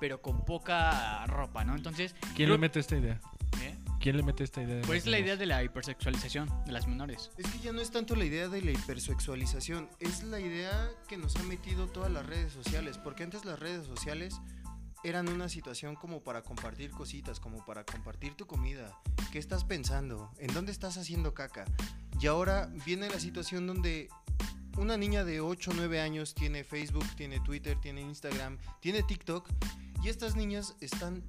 pero 0.00 0.20
con 0.22 0.44
poca 0.44 1.26
ropa, 1.26 1.64
¿no? 1.64 1.74
Entonces, 1.74 2.14
¿Quién 2.20 2.34
creo- 2.34 2.48
le 2.52 2.58
mete 2.58 2.80
esta 2.80 2.96
idea? 2.96 3.20
¿eh? 3.62 3.74
¿Quién 4.00 4.16
le 4.16 4.22
mete 4.22 4.44
esta 4.44 4.62
idea? 4.62 4.76
de 4.76 4.82
Pues 4.82 5.06
las 5.06 5.10
la 5.12 5.18
idea 5.18 5.36
de 5.36 5.46
la 5.46 5.62
hipersexualización 5.64 6.48
de 6.64 6.72
las 6.72 6.86
menores. 6.86 7.30
Es 7.36 7.46
que 7.50 7.58
ya 7.58 7.72
no 7.72 7.80
es 7.80 7.90
tanto 7.90 8.14
la 8.14 8.24
idea 8.24 8.48
de 8.48 8.62
la 8.62 8.70
hipersexualización, 8.70 9.88
es 9.98 10.22
la 10.22 10.38
idea 10.38 10.88
que 11.08 11.16
nos 11.16 11.34
han 11.36 11.48
metido 11.48 11.88
todas 11.88 12.10
las 12.12 12.24
redes 12.24 12.52
sociales, 12.52 12.96
porque 12.98 13.24
antes 13.24 13.44
las 13.44 13.58
redes 13.58 13.86
sociales 13.86 14.40
eran 15.08 15.28
una 15.28 15.48
situación 15.48 15.94
como 15.94 16.20
para 16.20 16.42
compartir 16.42 16.90
cositas, 16.90 17.40
como 17.40 17.64
para 17.64 17.84
compartir 17.84 18.34
tu 18.34 18.46
comida, 18.46 19.00
qué 19.32 19.38
estás 19.38 19.64
pensando, 19.64 20.30
en 20.38 20.52
dónde 20.52 20.72
estás 20.72 20.96
haciendo 20.98 21.34
caca. 21.34 21.64
Y 22.20 22.26
ahora 22.26 22.70
viene 22.84 23.08
la 23.08 23.20
situación 23.20 23.66
donde 23.66 24.08
una 24.76 24.96
niña 24.96 25.24
de 25.24 25.40
8 25.40 25.70
o 25.70 25.74
9 25.74 26.00
años 26.00 26.34
tiene 26.34 26.64
Facebook, 26.64 27.06
tiene 27.16 27.40
Twitter, 27.40 27.78
tiene 27.80 28.02
Instagram, 28.02 28.58
tiene 28.80 29.02
TikTok, 29.02 29.48
y 30.02 30.08
estas 30.08 30.36
niñas 30.36 30.76
están 30.80 31.24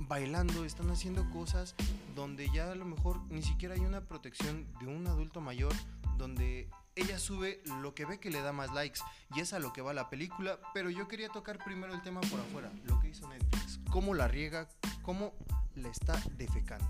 bailando, 0.00 0.64
están 0.64 0.90
haciendo 0.90 1.28
cosas 1.30 1.74
donde 2.14 2.50
ya 2.50 2.72
a 2.72 2.74
lo 2.74 2.84
mejor 2.84 3.20
ni 3.30 3.42
siquiera 3.42 3.74
hay 3.74 3.80
una 3.80 4.02
protección 4.02 4.66
de 4.80 4.86
un 4.86 5.06
adulto 5.06 5.40
mayor, 5.40 5.72
donde 6.16 6.68
ella 6.96 7.18
sube 7.18 7.62
lo 7.80 7.94
que 7.94 8.04
ve 8.04 8.18
que 8.18 8.30
le 8.30 8.40
da 8.40 8.52
más 8.52 8.72
likes 8.72 9.00
y 9.34 9.40
es 9.40 9.52
a 9.52 9.58
lo 9.58 9.72
que 9.72 9.82
va 9.82 9.92
la 9.92 10.10
película, 10.10 10.58
pero 10.72 10.90
yo 10.90 11.08
quería 11.08 11.28
tocar 11.28 11.58
primero 11.62 11.94
el 11.94 12.02
tema 12.02 12.20
por 12.22 12.40
afuera, 12.40 12.70
lo 12.84 13.00
que 13.00 13.08
hizo 13.08 13.28
Netflix, 13.28 13.80
cómo 13.90 14.14
la 14.14 14.28
riega, 14.28 14.68
cómo 15.02 15.34
le 15.74 15.88
está 15.88 16.20
defecando. 16.36 16.86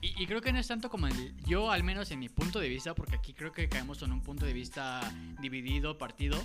Y, 0.00 0.26
creo 0.26 0.40
que 0.40 0.52
no 0.52 0.58
es 0.58 0.68
tanto 0.68 0.88
como 0.88 1.08
yo, 1.46 1.70
al 1.70 1.82
menos 1.82 2.10
en 2.10 2.20
mi 2.20 2.28
punto 2.28 2.58
de 2.58 2.68
vista, 2.68 2.94
porque 2.94 3.16
aquí 3.16 3.34
creo 3.34 3.52
que 3.52 3.68
caemos 3.68 4.00
en 4.02 4.12
un 4.12 4.22
punto 4.22 4.46
de 4.46 4.52
vista 4.52 5.00
dividido, 5.40 5.98
partido. 5.98 6.38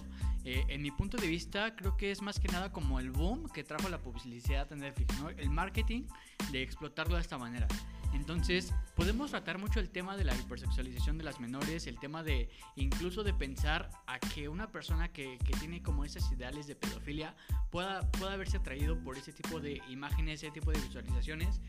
eh, 0.44 0.64
en 0.68 0.82
mi 0.82 0.92
punto 0.92 1.18
de 1.18 1.28
vista, 1.28 1.76
creo 1.76 1.96
que 1.96 2.12
es 2.12 2.22
más 2.22 2.40
que 2.40 2.48
nada 2.50 2.72
como 2.72 3.00
el 3.00 3.12
boom 3.12 3.48
que 3.50 3.64
trajo 3.64 3.88
la 3.88 4.00
publicidad 4.00 4.70
en 4.74 4.80
Netflix. 4.80 5.16
El 5.38 5.50
marketing 5.50 6.04
de 6.52 6.64
explotarlo 6.64 7.16
de 7.16 7.22
esta 7.22 7.38
manera. 7.38 7.68
Entonces, 8.16 8.74
podemos 8.95 9.32
tratar 9.32 9.59
mucho 9.59 9.80
el 9.80 9.89
tema 9.89 10.18
de 10.18 10.24
la 10.24 10.36
hipersexualización 10.36 11.18
de 11.18 11.24
las 11.24 11.39
menores, 11.39 11.86
el 11.86 11.99
tema 11.99 12.24
de 12.24 12.49
incluso 12.76 13.24
de 13.24 13.34
pensar 13.34 13.91
a 14.07 14.20
que 14.20 14.49
una 14.49 14.72
persona 14.72 15.11
que, 15.11 15.38
que 15.39 15.53
tiene 15.53 15.84
como 15.84 16.05
esas 16.05 16.32
ideales 16.32 16.66
de 16.66 16.76
pedofilia 16.76 17.36
pueda, 17.70 18.09
pueda 18.11 18.36
verse 18.38 18.57
atraído 18.57 18.97
por 19.03 19.18
ese 19.18 19.34
tipo 19.34 19.59
de 19.59 19.82
imágenes, 19.89 20.41
ese 20.41 20.51
tipo 20.51 20.72
de 20.72 20.80
visualizaciones 20.80 21.61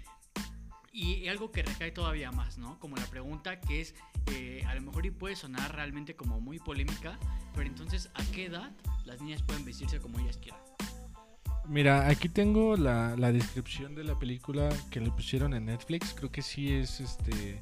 y 0.97 1.29
algo 1.29 1.53
que 1.53 1.63
recae 1.63 1.91
todavía 1.91 2.33
más, 2.33 2.57
¿no? 2.57 2.79
Como 2.79 2.97
la 2.97 3.05
pregunta 3.05 3.61
que 3.61 3.83
es, 3.83 3.95
eh, 4.29 4.65
a 4.67 4.75
lo 4.75 4.81
mejor 4.81 5.05
y 5.05 5.11
puede 5.11 5.37
sonar 5.37 5.75
realmente 5.75 6.17
como 6.17 6.41
muy 6.41 6.59
polémica, 6.59 7.19
pero 7.55 7.69
entonces, 7.69 8.09
¿a 8.15 8.25
qué 8.33 8.47
edad 8.47 8.73
las 9.05 9.21
niñas 9.21 9.43
pueden 9.43 9.67
vestirse 9.67 10.01
como 10.01 10.19
ellas 10.19 10.39
quieran? 10.39 10.76
Mira, 11.69 12.09
aquí 12.09 12.29
tengo 12.29 12.77
la, 12.77 13.17
la 13.17 13.33
descripción 13.33 13.95
de 13.95 14.05
la 14.05 14.17
película 14.19 14.69
que 14.91 15.01
le 15.01 15.11
pusieron 15.11 15.53
en 15.53 15.67
Netflix. 15.67 16.15
Creo 16.15 16.31
que 16.31 16.43
sí 16.43 16.73
es 16.73 17.01
este. 17.01 17.61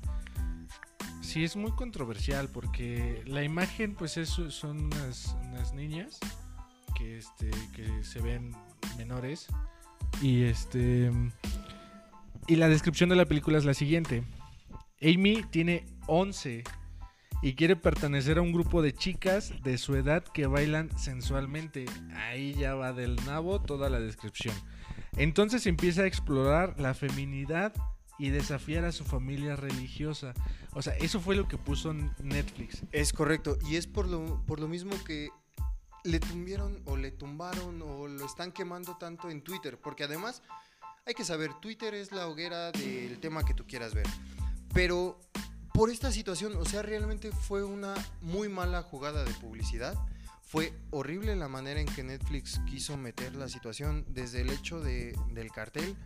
Sí 1.23 1.43
es 1.43 1.57
muy 1.57 1.73
controversial 1.73 2.49
porque 2.49 3.23
la 3.27 3.43
imagen, 3.43 3.95
pues, 3.95 4.19
es, 4.19 4.29
son 4.29 4.85
unas, 4.85 5.35
unas 5.49 5.73
niñas 5.73 6.21
que, 6.95 7.17
este, 7.17 7.51
que 7.75 8.05
se 8.05 8.21
ven 8.21 8.55
menores. 8.99 9.49
Y 10.21 10.43
este. 10.43 11.11
Y 12.47 12.57
la 12.57 12.69
descripción 12.69 13.09
de 13.09 13.17
la 13.17 13.25
película 13.25 13.57
es 13.57 13.65
la 13.65 13.75
siguiente: 13.75 14.23
Amy 15.01 15.45
tiene 15.51 15.87
11 16.07 16.63
y 17.45 17.57
quiere 17.57 17.76
pertenecer 17.76 18.38
a 18.38 18.40
un 18.40 18.53
grupo 18.53 18.80
de 18.80 18.95
chicas 18.95 19.53
de 19.62 19.76
su 19.76 19.95
edad 19.97 20.24
que 20.24 20.47
bailan 20.47 20.88
sensualmente. 20.99 21.84
Ahí 22.14 22.55
ya 22.55 22.74
va 22.74 22.95
del 22.95 23.16
nabo 23.26 23.61
toda 23.61 23.90
la 23.90 24.01
descripción. 24.01 24.55
Entonces 25.18 25.66
empieza 25.66 26.05
a 26.05 26.07
explorar 26.07 26.80
la 26.80 26.95
feminidad 26.95 27.74
y 28.18 28.30
desafiar 28.30 28.86
a 28.86 28.92
su 28.92 29.05
familia 29.05 29.57
religiosa. 29.57 30.32
O 30.72 30.80
sea, 30.80 30.95
eso 30.95 31.20
fue 31.20 31.36
lo 31.36 31.47
que 31.47 31.59
puso 31.59 31.92
Netflix. 31.92 32.82
Es 32.92 33.12
correcto, 33.12 33.59
y 33.68 33.76
es 33.76 33.86
por 33.86 34.09
lo, 34.09 34.42
por 34.47 34.59
lo 34.59 34.66
mismo 34.66 34.92
que 35.05 35.28
le 36.03 36.20
tumbieron 36.20 36.80
o 36.86 36.97
le 36.97 37.11
tumbaron 37.11 37.82
o 37.82 38.09
lo 38.09 38.24
están 38.24 38.53
quemando 38.53 38.97
tanto 38.97 39.28
en 39.28 39.42
Twitter, 39.42 39.78
porque 39.78 40.05
además 40.05 40.42
hay 41.05 41.12
que 41.12 41.26
saber, 41.26 41.53
Twitter 41.61 41.92
es 41.92 42.11
la 42.11 42.26
hoguera 42.26 42.72
del 42.72 43.20
tema 43.20 43.45
que 43.45 43.53
tú 43.53 43.66
quieras 43.66 43.95
ver, 43.95 44.07
pero 44.72 45.20
por 45.75 45.91
esta 45.91 46.12
situación, 46.12 46.55
o 46.57 46.64
sea, 46.64 46.83
realmente 46.83 47.33
fue 47.33 47.64
una 47.64 47.95
muy 48.22 48.49
mala 48.49 48.83
jugada 48.83 49.25
de 49.25 49.33
publicidad. 49.35 49.95
Fue 50.47 50.72
horrible 50.91 51.35
la 51.35 51.49
manera 51.49 51.81
en 51.81 51.87
que 51.89 52.05
Netflix 52.05 52.61
quiso 52.64 52.97
meter 52.97 53.35
la 53.35 53.49
situación 53.49 54.05
desde 54.09 54.43
el 54.43 54.51
hecho 54.51 54.81
de, 54.81 55.18
del 55.33 55.51
cartel, 55.51 55.97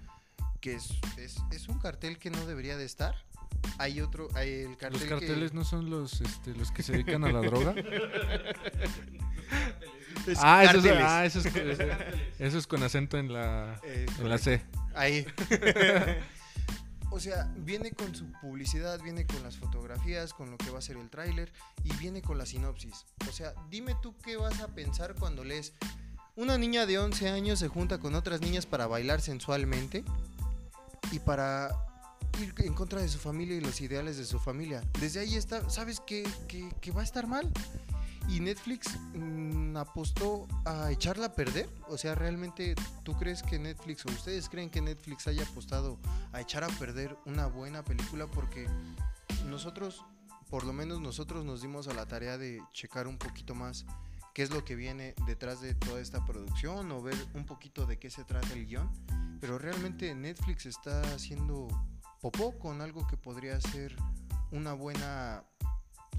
que 0.62 0.72
es, 0.74 0.88
es, 1.18 1.36
es 1.52 1.68
un 1.68 1.78
cartel 1.78 2.16
que 2.18 2.30
no 2.30 2.46
debería 2.46 2.78
de 2.78 2.86
estar. 2.86 3.14
Hay 3.76 4.00
otro, 4.00 4.28
hay 4.34 4.48
el 4.62 4.78
cartel 4.78 4.92
Los 4.92 5.02
que- 5.02 5.08
carteles 5.26 5.52
no 5.52 5.64
son 5.64 5.90
los, 5.90 6.22
este, 6.22 6.54
los 6.54 6.72
que 6.72 6.82
se 6.82 6.92
dedican 6.92 7.24
a 7.24 7.30
la 7.32 7.40
droga. 7.40 7.74
Es 10.26 10.38
ah, 10.42 10.64
eso 10.64 10.78
es, 10.78 10.86
ah, 11.00 11.24
eso, 11.24 11.38
es, 11.38 11.46
eso- 11.46 11.82
eso 12.38 12.58
es 12.58 12.66
con 12.66 12.82
acento 12.82 13.16
en 13.16 13.32
la, 13.32 13.80
Eh, 13.82 14.04
en 14.18 14.28
la 14.28 14.36
C. 14.36 14.62
Ahí. 14.94 15.24
o 17.10 17.20
sea, 17.20 17.50
viene 17.56 17.92
con 17.92 18.14
su 18.14 18.30
publicidad, 18.40 19.00
viene 19.00 19.26
con 19.26 19.42
las 19.42 19.56
fotografías, 19.56 20.32
con 20.34 20.50
lo 20.50 20.58
que 20.58 20.70
va 20.70 20.78
a 20.78 20.82
ser 20.82 20.96
el 20.96 21.08
tráiler 21.10 21.52
y 21.84 21.92
viene 21.96 22.22
con 22.22 22.38
la 22.38 22.46
sinopsis. 22.46 23.06
O 23.28 23.32
sea, 23.32 23.54
dime 23.70 23.94
tú 24.02 24.14
qué 24.24 24.36
vas 24.36 24.60
a 24.60 24.68
pensar 24.68 25.14
cuando 25.14 25.44
lees 25.44 25.72
una 26.36 26.56
niña 26.58 26.86
de 26.86 26.98
11 26.98 27.28
años 27.30 27.58
se 27.58 27.68
junta 27.68 27.98
con 27.98 28.14
otras 28.14 28.40
niñas 28.40 28.66
para 28.66 28.86
bailar 28.86 29.20
sensualmente 29.20 30.04
y 31.10 31.18
para 31.18 31.70
ir 32.40 32.54
en 32.58 32.74
contra 32.74 33.00
de 33.00 33.08
su 33.08 33.18
familia 33.18 33.56
y 33.56 33.60
los 33.60 33.80
ideales 33.80 34.16
de 34.18 34.24
su 34.24 34.38
familia. 34.38 34.82
Desde 35.00 35.20
ahí 35.20 35.34
está, 35.34 35.68
sabes 35.70 35.98
que, 36.00 36.22
que- 36.46 36.68
que 36.80 36.90
va 36.92 37.00
a 37.00 37.04
estar 37.04 37.26
mal. 37.26 37.50
¿Y 38.28 38.40
Netflix 38.40 38.98
mm, 39.14 39.76
apostó 39.76 40.46
a 40.66 40.90
echarla 40.90 41.26
a 41.26 41.32
perder? 41.32 41.68
O 41.88 41.96
sea, 41.96 42.14
¿realmente 42.14 42.74
tú 43.02 43.16
crees 43.16 43.42
que 43.42 43.58
Netflix 43.58 44.04
o 44.04 44.10
ustedes 44.10 44.50
creen 44.50 44.68
que 44.68 44.82
Netflix 44.82 45.26
haya 45.26 45.44
apostado 45.44 45.98
a 46.32 46.40
echar 46.42 46.62
a 46.62 46.68
perder 46.68 47.16
una 47.24 47.46
buena 47.46 47.82
película? 47.82 48.26
Porque 48.26 48.68
nosotros, 49.46 50.04
por 50.50 50.64
lo 50.64 50.74
menos 50.74 51.00
nosotros 51.00 51.46
nos 51.46 51.62
dimos 51.62 51.88
a 51.88 51.94
la 51.94 52.06
tarea 52.06 52.36
de 52.36 52.62
checar 52.72 53.06
un 53.06 53.16
poquito 53.16 53.54
más 53.54 53.86
qué 54.34 54.42
es 54.42 54.50
lo 54.50 54.62
que 54.62 54.76
viene 54.76 55.14
detrás 55.26 55.62
de 55.62 55.74
toda 55.74 56.00
esta 56.00 56.24
producción 56.26 56.92
o 56.92 57.02
ver 57.02 57.16
un 57.34 57.46
poquito 57.46 57.86
de 57.86 57.98
qué 57.98 58.10
se 58.10 58.24
trata 58.24 58.52
el 58.52 58.66
guion. 58.66 58.90
Pero 59.40 59.58
realmente 59.58 60.14
Netflix 60.14 60.66
está 60.66 61.00
haciendo 61.14 61.66
popó 62.20 62.58
con 62.58 62.82
algo 62.82 63.06
que 63.06 63.16
podría 63.16 63.58
ser 63.60 63.96
una 64.50 64.74
buena 64.74 65.44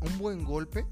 un 0.01 0.17
buen 0.17 0.43
golpe 0.43 0.85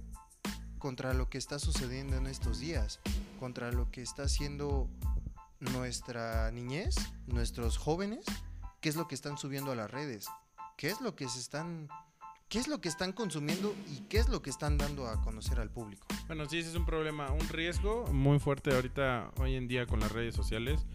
contra 0.77 1.13
lo 1.13 1.29
que 1.29 1.37
está 1.37 1.59
sucediendo 1.59 2.17
en 2.17 2.27
estos 2.27 2.59
días, 2.59 2.99
contra 3.39 3.71
lo 3.71 3.91
que 3.91 4.01
está 4.01 4.23
haciendo 4.23 4.89
nuestra 5.59 6.51
niñez, 6.51 6.95
nuestros 7.25 7.77
jóvenes, 7.77 8.25
qué 8.81 8.89
es 8.89 8.95
lo 8.95 9.07
que 9.07 9.15
están 9.15 9.37
subiendo 9.37 9.71
a 9.71 9.75
las 9.75 9.89
redes, 9.89 10.27
qué 10.77 10.89
es 10.89 11.01
lo 11.01 11.15
que 11.15 11.27
se 11.27 11.39
están 11.39 11.89
qué 12.49 12.59
es 12.59 12.67
lo 12.69 12.79
que 12.79 12.87
están 12.87 13.11
consumiendo 13.11 13.75
y 13.91 14.01
qué 14.07 14.19
es 14.19 14.29
lo 14.29 14.41
que 14.41 14.49
están 14.49 14.77
dando 14.77 15.07
a 15.07 15.21
conocer 15.21 15.59
al 15.59 15.69
público. 15.69 16.07
Bueno, 16.27 16.45
sí, 16.47 16.59
ese 16.59 16.69
es 16.69 16.75
un 16.75 16.85
problema, 16.85 17.29
un 17.31 17.47
riesgo 17.49 18.07
muy 18.13 18.39
fuerte 18.39 18.73
ahorita, 18.73 19.31
hoy 19.37 19.55
en 19.55 19.67
día 19.67 19.85
con 19.85 19.99
las 19.99 20.11
redes 20.11 20.33
sociales, 20.33 20.85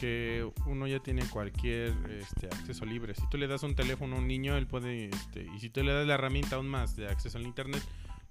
que 0.00 0.50
uno 0.66 0.86
ya 0.88 0.98
tiene 0.98 1.24
cualquier 1.28 1.94
este, 2.10 2.46
acceso 2.46 2.84
libre. 2.84 3.14
Si 3.14 3.22
tú 3.30 3.38
le 3.38 3.46
das 3.46 3.62
un 3.62 3.76
teléfono 3.76 4.16
a 4.16 4.18
un 4.18 4.26
niño, 4.26 4.56
él 4.56 4.66
puede, 4.66 5.06
este, 5.06 5.46
y 5.54 5.60
si 5.60 5.70
tú 5.70 5.82
le 5.82 5.92
das 5.92 6.06
la 6.06 6.14
herramienta 6.14 6.56
aún 6.56 6.66
más 6.66 6.96
de 6.96 7.08
acceso 7.08 7.38
al 7.38 7.46
Internet, 7.46 7.82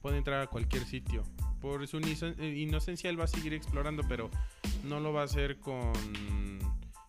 puede 0.05 0.19
entrar 0.19 0.39
a 0.39 0.45
cualquier 0.45 0.85
sitio. 0.85 1.23
Por 1.59 1.87
su 1.87 1.97
eh, 1.97 2.53
inocencia 2.57 3.09
él 3.09 3.19
va 3.19 3.23
a 3.23 3.27
seguir 3.27 3.55
explorando, 3.55 4.03
pero 4.07 4.29
no 4.83 4.99
lo 4.99 5.11
va 5.13 5.21
a 5.21 5.23
hacer 5.23 5.57
con, 5.59 5.93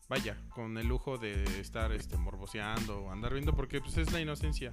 vaya, 0.08 0.38
con 0.48 0.78
el 0.78 0.86
lujo 0.86 1.18
de 1.18 1.44
estar 1.60 1.92
este, 1.92 2.16
morboseando 2.16 3.00
o 3.00 3.12
andar 3.12 3.34
viendo, 3.34 3.54
porque 3.54 3.82
pues 3.82 3.98
es 3.98 4.12
la 4.12 4.20
inocencia. 4.22 4.70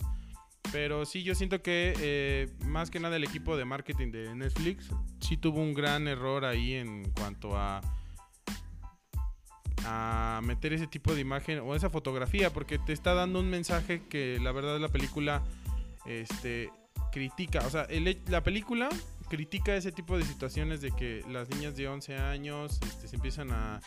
Pero 0.72 1.06
sí, 1.06 1.24
yo 1.24 1.36
siento 1.36 1.62
que 1.62 1.96
eh, 2.00 2.50
más 2.64 2.90
que 2.90 3.02
nada 3.02 3.18
el 3.18 3.26
equipo 3.26 3.58
de 3.58 3.66
marketing 3.66 4.12
de 4.12 4.34
Netflix 4.34 4.90
sí 5.20 5.36
tuvo 5.36 5.60
un 5.60 5.74
gran 5.74 6.08
error 6.08 6.46
ahí 6.46 6.76
en 6.76 7.12
cuanto 7.12 7.58
a 7.58 7.82
a 9.86 10.40
meter 10.46 10.72
ese 10.72 10.88
tipo 10.88 11.14
de 11.14 11.20
imagen 11.20 11.60
o 11.60 11.76
esa 11.76 11.90
fotografía 11.90 12.54
porque 12.54 12.80
te 12.80 12.94
está 12.94 13.16
dando 13.16 13.42
un 13.42 13.50
mensaje 13.50 14.08
que 14.08 14.40
la 14.42 14.54
verdad 14.54 14.80
la 14.80 14.88
película 14.88 15.44
este 16.06 16.72
critica, 17.12 17.64
o 17.66 17.70
sea, 17.70 17.84
el 17.84 18.22
la 18.28 18.42
película 18.44 18.90
critica 19.30 19.76
ese 19.76 19.92
tipo 19.92 20.16
de 20.16 20.26
situaciones 20.26 20.82
de 20.82 20.92
que 20.92 21.24
las 21.28 21.50
niñas 21.50 21.76
de 21.76 21.88
11 21.88 22.18
años 22.18 22.80
este, 22.84 23.08
se 23.08 23.16
empiezan 23.16 23.52
a, 23.52 23.82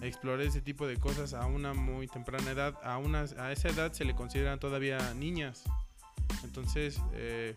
explorar 0.00 0.40
ese 0.42 0.60
tipo 0.60 0.86
de 0.86 0.96
cosas 0.96 1.34
a 1.34 1.46
una 1.46 1.74
muy 1.74 2.06
temprana 2.06 2.50
edad, 2.50 2.74
a, 2.84 2.98
una, 2.98 3.26
a 3.38 3.52
esa 3.52 3.68
edad 3.68 3.92
se 3.92 4.04
le 4.04 4.14
consideran 4.14 4.60
todavía 4.60 5.14
niñas. 5.14 5.64
Entonces, 6.44 7.00
eh, 7.14 7.56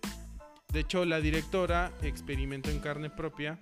de 0.72 0.80
hecho, 0.80 1.06
la 1.06 1.20
directora 1.20 1.92
experimentó 2.02 2.70
en 2.70 2.80
carne 2.80 3.10
propia 3.10 3.60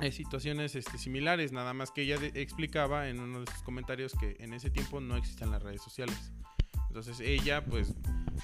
eh, 0.00 0.10
situaciones 0.10 0.74
este, 0.74 0.98
similares, 0.98 1.52
nada 1.52 1.74
más 1.74 1.90
que 1.90 2.02
ella 2.02 2.16
explicaba 2.34 3.08
en 3.08 3.20
uno 3.20 3.40
de 3.40 3.50
sus 3.52 3.62
comentarios 3.62 4.14
que 4.18 4.36
en 4.40 4.52
ese 4.52 4.70
tiempo 4.70 5.00
no 5.00 5.16
existían 5.16 5.50
las 5.50 5.62
redes 5.62 5.82
sociales. 5.82 6.32
Entonces 6.92 7.20
ella, 7.20 7.64
pues, 7.64 7.94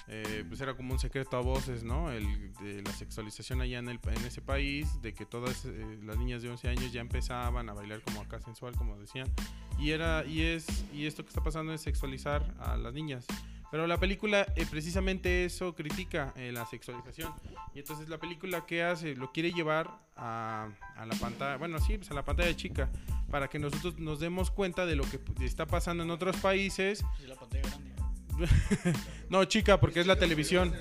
eh, 0.06 0.42
pues 0.48 0.58
era 0.62 0.74
como 0.74 0.94
un 0.94 0.98
secreto 0.98 1.36
a 1.36 1.40
voces, 1.40 1.84
¿no? 1.84 2.10
El, 2.10 2.50
de 2.54 2.80
la 2.80 2.90
sexualización 2.92 3.60
allá 3.60 3.78
en, 3.78 3.90
el, 3.90 4.00
en 4.02 4.24
ese 4.24 4.40
país, 4.40 5.02
de 5.02 5.12
que 5.12 5.26
todas 5.26 5.66
eh, 5.66 5.98
las 6.02 6.16
niñas 6.16 6.40
de 6.40 6.48
11 6.48 6.66
años 6.66 6.90
ya 6.90 7.02
empezaban 7.02 7.68
a 7.68 7.74
bailar 7.74 8.00
como 8.00 8.22
acá 8.22 8.40
sensual, 8.40 8.74
como 8.74 8.96
decían. 8.96 9.30
Y, 9.78 9.90
era, 9.90 10.24
y, 10.24 10.40
es, 10.40 10.66
y 10.94 11.04
esto 11.04 11.24
que 11.24 11.28
está 11.28 11.42
pasando 11.42 11.74
es 11.74 11.82
sexualizar 11.82 12.54
a 12.58 12.78
las 12.78 12.94
niñas. 12.94 13.26
Pero 13.70 13.86
la 13.86 13.98
película 13.98 14.46
eh, 14.56 14.64
precisamente 14.70 15.44
eso 15.44 15.74
critica, 15.74 16.32
eh, 16.36 16.50
la 16.50 16.64
sexualización. 16.64 17.34
Y 17.74 17.80
entonces 17.80 18.08
la 18.08 18.16
película 18.16 18.64
que 18.64 18.82
hace, 18.82 19.14
lo 19.14 19.30
quiere 19.30 19.52
llevar 19.52 19.90
a, 20.16 20.70
a 20.96 21.04
la 21.04 21.14
pantalla, 21.16 21.58
bueno, 21.58 21.78
sí, 21.80 21.98
pues 21.98 22.10
a 22.10 22.14
la 22.14 22.24
pantalla 22.24 22.56
chica, 22.56 22.88
para 23.30 23.48
que 23.48 23.58
nosotros 23.58 23.98
nos 23.98 24.20
demos 24.20 24.50
cuenta 24.50 24.86
de 24.86 24.96
lo 24.96 25.04
que 25.04 25.20
está 25.44 25.66
pasando 25.66 26.02
en 26.02 26.10
otros 26.10 26.38
países. 26.38 27.04
Es 27.20 27.28
la 27.28 27.36
pantalla 27.36 27.68
grande. 27.68 27.97
No, 29.30 29.44
chica, 29.44 29.78
porque 29.78 30.00
es 30.00 30.06
la 30.06 30.16
televisión. 30.16 30.74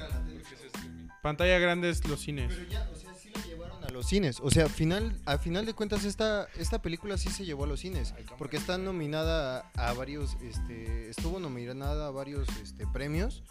Pantalla 1.21 1.59
grande 1.59 1.89
es 1.89 2.07
los 2.07 2.21
cines. 2.21 2.53
Pero 2.53 2.69
ya, 2.69 2.89
o 2.93 2.95
sea, 2.95 3.13
sí 3.13 3.29
la 3.33 3.41
llevaron 3.45 3.83
a 3.83 3.89
los 3.89 4.07
cines. 4.07 4.39
O 4.41 4.49
sea, 4.49 4.69
final, 4.69 5.19
a 5.25 5.37
final 5.37 5.65
de 5.65 5.73
cuentas 5.73 6.05
esta, 6.05 6.47
esta 6.57 6.81
película 6.81 7.17
sí 7.17 7.29
se 7.29 7.45
llevó 7.45 7.65
a 7.65 7.67
los 7.67 7.81
cines. 7.81 8.13
Porque 8.37 8.57
está 8.57 8.77
nominada 8.77 9.69
a, 9.75 9.89
a 9.89 9.93
varios, 9.93 10.37
este, 10.41 11.09
estuvo 11.09 11.39
nominada 11.39 12.07
a 12.07 12.11
varios 12.11 12.47
este, 12.63 12.87
premios. 12.87 13.43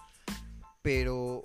Pero 0.82 1.42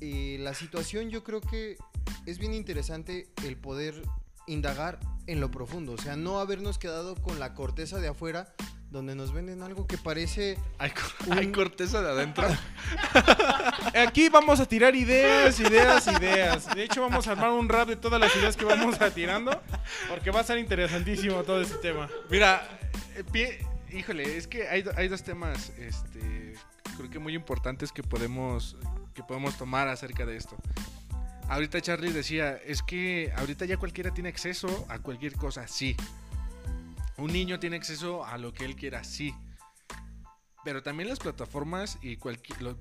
eh, 0.00 0.36
la 0.40 0.52
situación 0.52 1.08
yo 1.08 1.24
creo 1.24 1.40
que 1.40 1.78
es 2.26 2.38
bien 2.38 2.52
interesante 2.52 3.28
el 3.44 3.56
poder 3.56 4.02
indagar 4.46 5.00
en 5.26 5.40
lo 5.40 5.50
profundo. 5.50 5.92
O 5.92 5.98
sea, 5.98 6.16
no 6.16 6.40
habernos 6.40 6.78
quedado 6.78 7.14
con 7.14 7.38
la 7.38 7.54
corteza 7.54 7.98
de 7.98 8.08
afuera 8.08 8.54
donde 8.94 9.14
nos 9.16 9.32
venden 9.32 9.60
algo 9.62 9.86
que 9.88 9.98
parece 9.98 10.56
Hay, 10.78 10.92
Un- 11.26 11.38
hay 11.38 11.50
corteza 11.52 12.00
de 12.00 12.10
adentro. 12.10 12.46
Aquí 14.06 14.28
vamos 14.28 14.60
a 14.60 14.66
tirar 14.66 14.94
ideas, 14.94 15.58
ideas, 15.60 16.06
ideas. 16.06 16.74
De 16.74 16.84
hecho, 16.84 17.02
vamos 17.02 17.26
a 17.26 17.32
armar 17.32 17.50
un 17.50 17.68
rap 17.68 17.88
de 17.88 17.96
todas 17.96 18.20
las 18.20 18.34
ideas 18.36 18.56
que 18.56 18.64
vamos 18.64 19.00
a 19.00 19.10
tirando, 19.10 19.60
porque 20.08 20.30
va 20.30 20.40
a 20.40 20.44
ser 20.44 20.58
interesantísimo 20.58 21.42
todo 21.42 21.60
este 21.60 21.76
tema. 21.78 22.08
Mira, 22.30 22.66
eh, 23.16 23.24
pie- 23.32 23.58
híjole, 23.92 24.36
es 24.36 24.46
que 24.46 24.68
hay, 24.68 24.84
hay 24.96 25.08
dos 25.08 25.22
temas, 25.24 25.70
este, 25.78 26.54
creo 26.96 27.10
que 27.10 27.18
muy 27.18 27.34
importantes 27.34 27.90
que 27.92 28.02
podemos, 28.04 28.76
que 29.12 29.22
podemos 29.24 29.56
tomar 29.58 29.88
acerca 29.88 30.24
de 30.24 30.36
esto. 30.36 30.56
Ahorita 31.48 31.80
Charlie 31.80 32.12
decía, 32.12 32.56
es 32.64 32.82
que 32.82 33.32
ahorita 33.36 33.64
ya 33.66 33.76
cualquiera 33.76 34.14
tiene 34.14 34.28
acceso 34.30 34.86
a 34.88 34.98
cualquier 35.00 35.34
cosa, 35.34 35.66
sí. 35.68 35.94
Un 37.16 37.32
niño 37.32 37.60
tiene 37.60 37.76
acceso 37.76 38.24
a 38.24 38.38
lo 38.38 38.52
que 38.52 38.64
él 38.64 38.74
quiera, 38.76 39.04
sí. 39.04 39.34
Pero 40.64 40.82
también 40.82 41.10
las 41.10 41.18
plataformas 41.18 41.98
y 42.02 42.18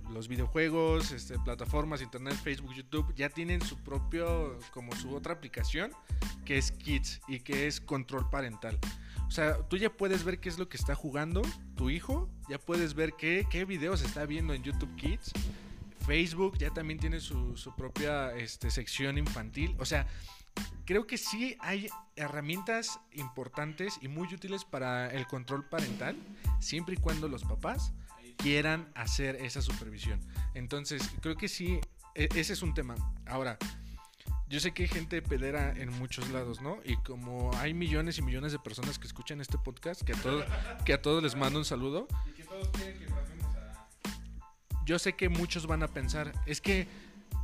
los 0.09 0.27
videojuegos, 0.29 1.11
este, 1.11 1.37
plataformas, 1.39 2.01
internet, 2.01 2.33
Facebook, 2.41 2.73
YouTube, 2.73 3.13
ya 3.13 3.29
tienen 3.29 3.61
su 3.61 3.77
propio, 3.77 4.57
como 4.71 4.95
su 4.95 5.13
otra 5.13 5.33
aplicación, 5.33 5.91
que 6.45 6.57
es 6.57 6.71
Kids 6.71 7.21
y 7.27 7.41
que 7.41 7.67
es 7.67 7.81
control 7.81 8.29
parental. 8.29 8.79
O 9.27 9.31
sea, 9.31 9.57
tú 9.67 9.77
ya 9.77 9.91
puedes 9.91 10.23
ver 10.23 10.39
qué 10.39 10.47
es 10.47 10.57
lo 10.57 10.69
que 10.69 10.77
está 10.77 10.95
jugando 10.95 11.41
tu 11.75 11.89
hijo, 11.89 12.29
ya 12.49 12.57
puedes 12.57 12.93
ver 12.93 13.13
qué, 13.13 13.65
videos 13.67 14.01
está 14.01 14.25
viendo 14.25 14.53
en 14.53 14.63
YouTube 14.63 14.95
Kids. 14.95 15.33
Facebook 16.05 16.57
ya 16.57 16.69
también 16.69 16.99
tiene 16.99 17.19
su, 17.19 17.57
su 17.57 17.75
propia 17.75 18.33
este, 18.35 18.71
sección 18.71 19.17
infantil. 19.17 19.75
O 19.79 19.85
sea, 19.85 20.07
creo 20.85 21.07
que 21.07 21.17
sí 21.17 21.57
hay 21.59 21.89
herramientas 22.15 22.99
importantes 23.13 23.97
y 24.01 24.07
muy 24.07 24.33
útiles 24.33 24.65
para 24.65 25.09
el 25.11 25.25
control 25.27 25.67
parental, 25.67 26.15
siempre 26.59 26.95
y 26.95 26.97
cuando 26.97 27.27
los 27.27 27.43
papás 27.43 27.93
quieran 28.37 28.91
hacer 28.95 29.35
esa 29.37 29.61
supervisión. 29.61 30.19
Entonces, 30.53 31.09
creo 31.21 31.35
que 31.35 31.47
sí, 31.47 31.79
e- 32.15 32.29
ese 32.35 32.53
es 32.53 32.61
un 32.61 32.73
tema. 32.73 32.95
Ahora, 33.25 33.57
yo 34.47 34.59
sé 34.59 34.71
que 34.71 34.83
hay 34.83 34.89
gente 34.89 35.21
pedera 35.21 35.71
en 35.71 35.91
muchos 35.97 36.29
lados, 36.29 36.61
¿no? 36.61 36.77
Y 36.85 36.95
como 36.97 37.51
hay 37.55 37.73
millones 37.73 38.17
y 38.17 38.21
millones 38.21 38.51
de 38.51 38.59
personas 38.59 38.99
que 38.99 39.07
escuchan 39.07 39.41
este 39.41 39.57
podcast, 39.57 40.03
que 40.03 40.13
a 40.13 40.15
todos, 40.15 40.45
que 40.85 40.93
a 40.93 41.01
todos 41.01 41.23
les 41.23 41.35
mando 41.35 41.59
un 41.59 41.65
saludo, 41.65 42.07
yo 44.85 44.99
sé 44.99 45.13
que 45.13 45.29
muchos 45.29 45.65
van 45.65 45.81
a 45.81 45.87
pensar, 45.87 46.33
es 46.45 46.61
que 46.61 46.87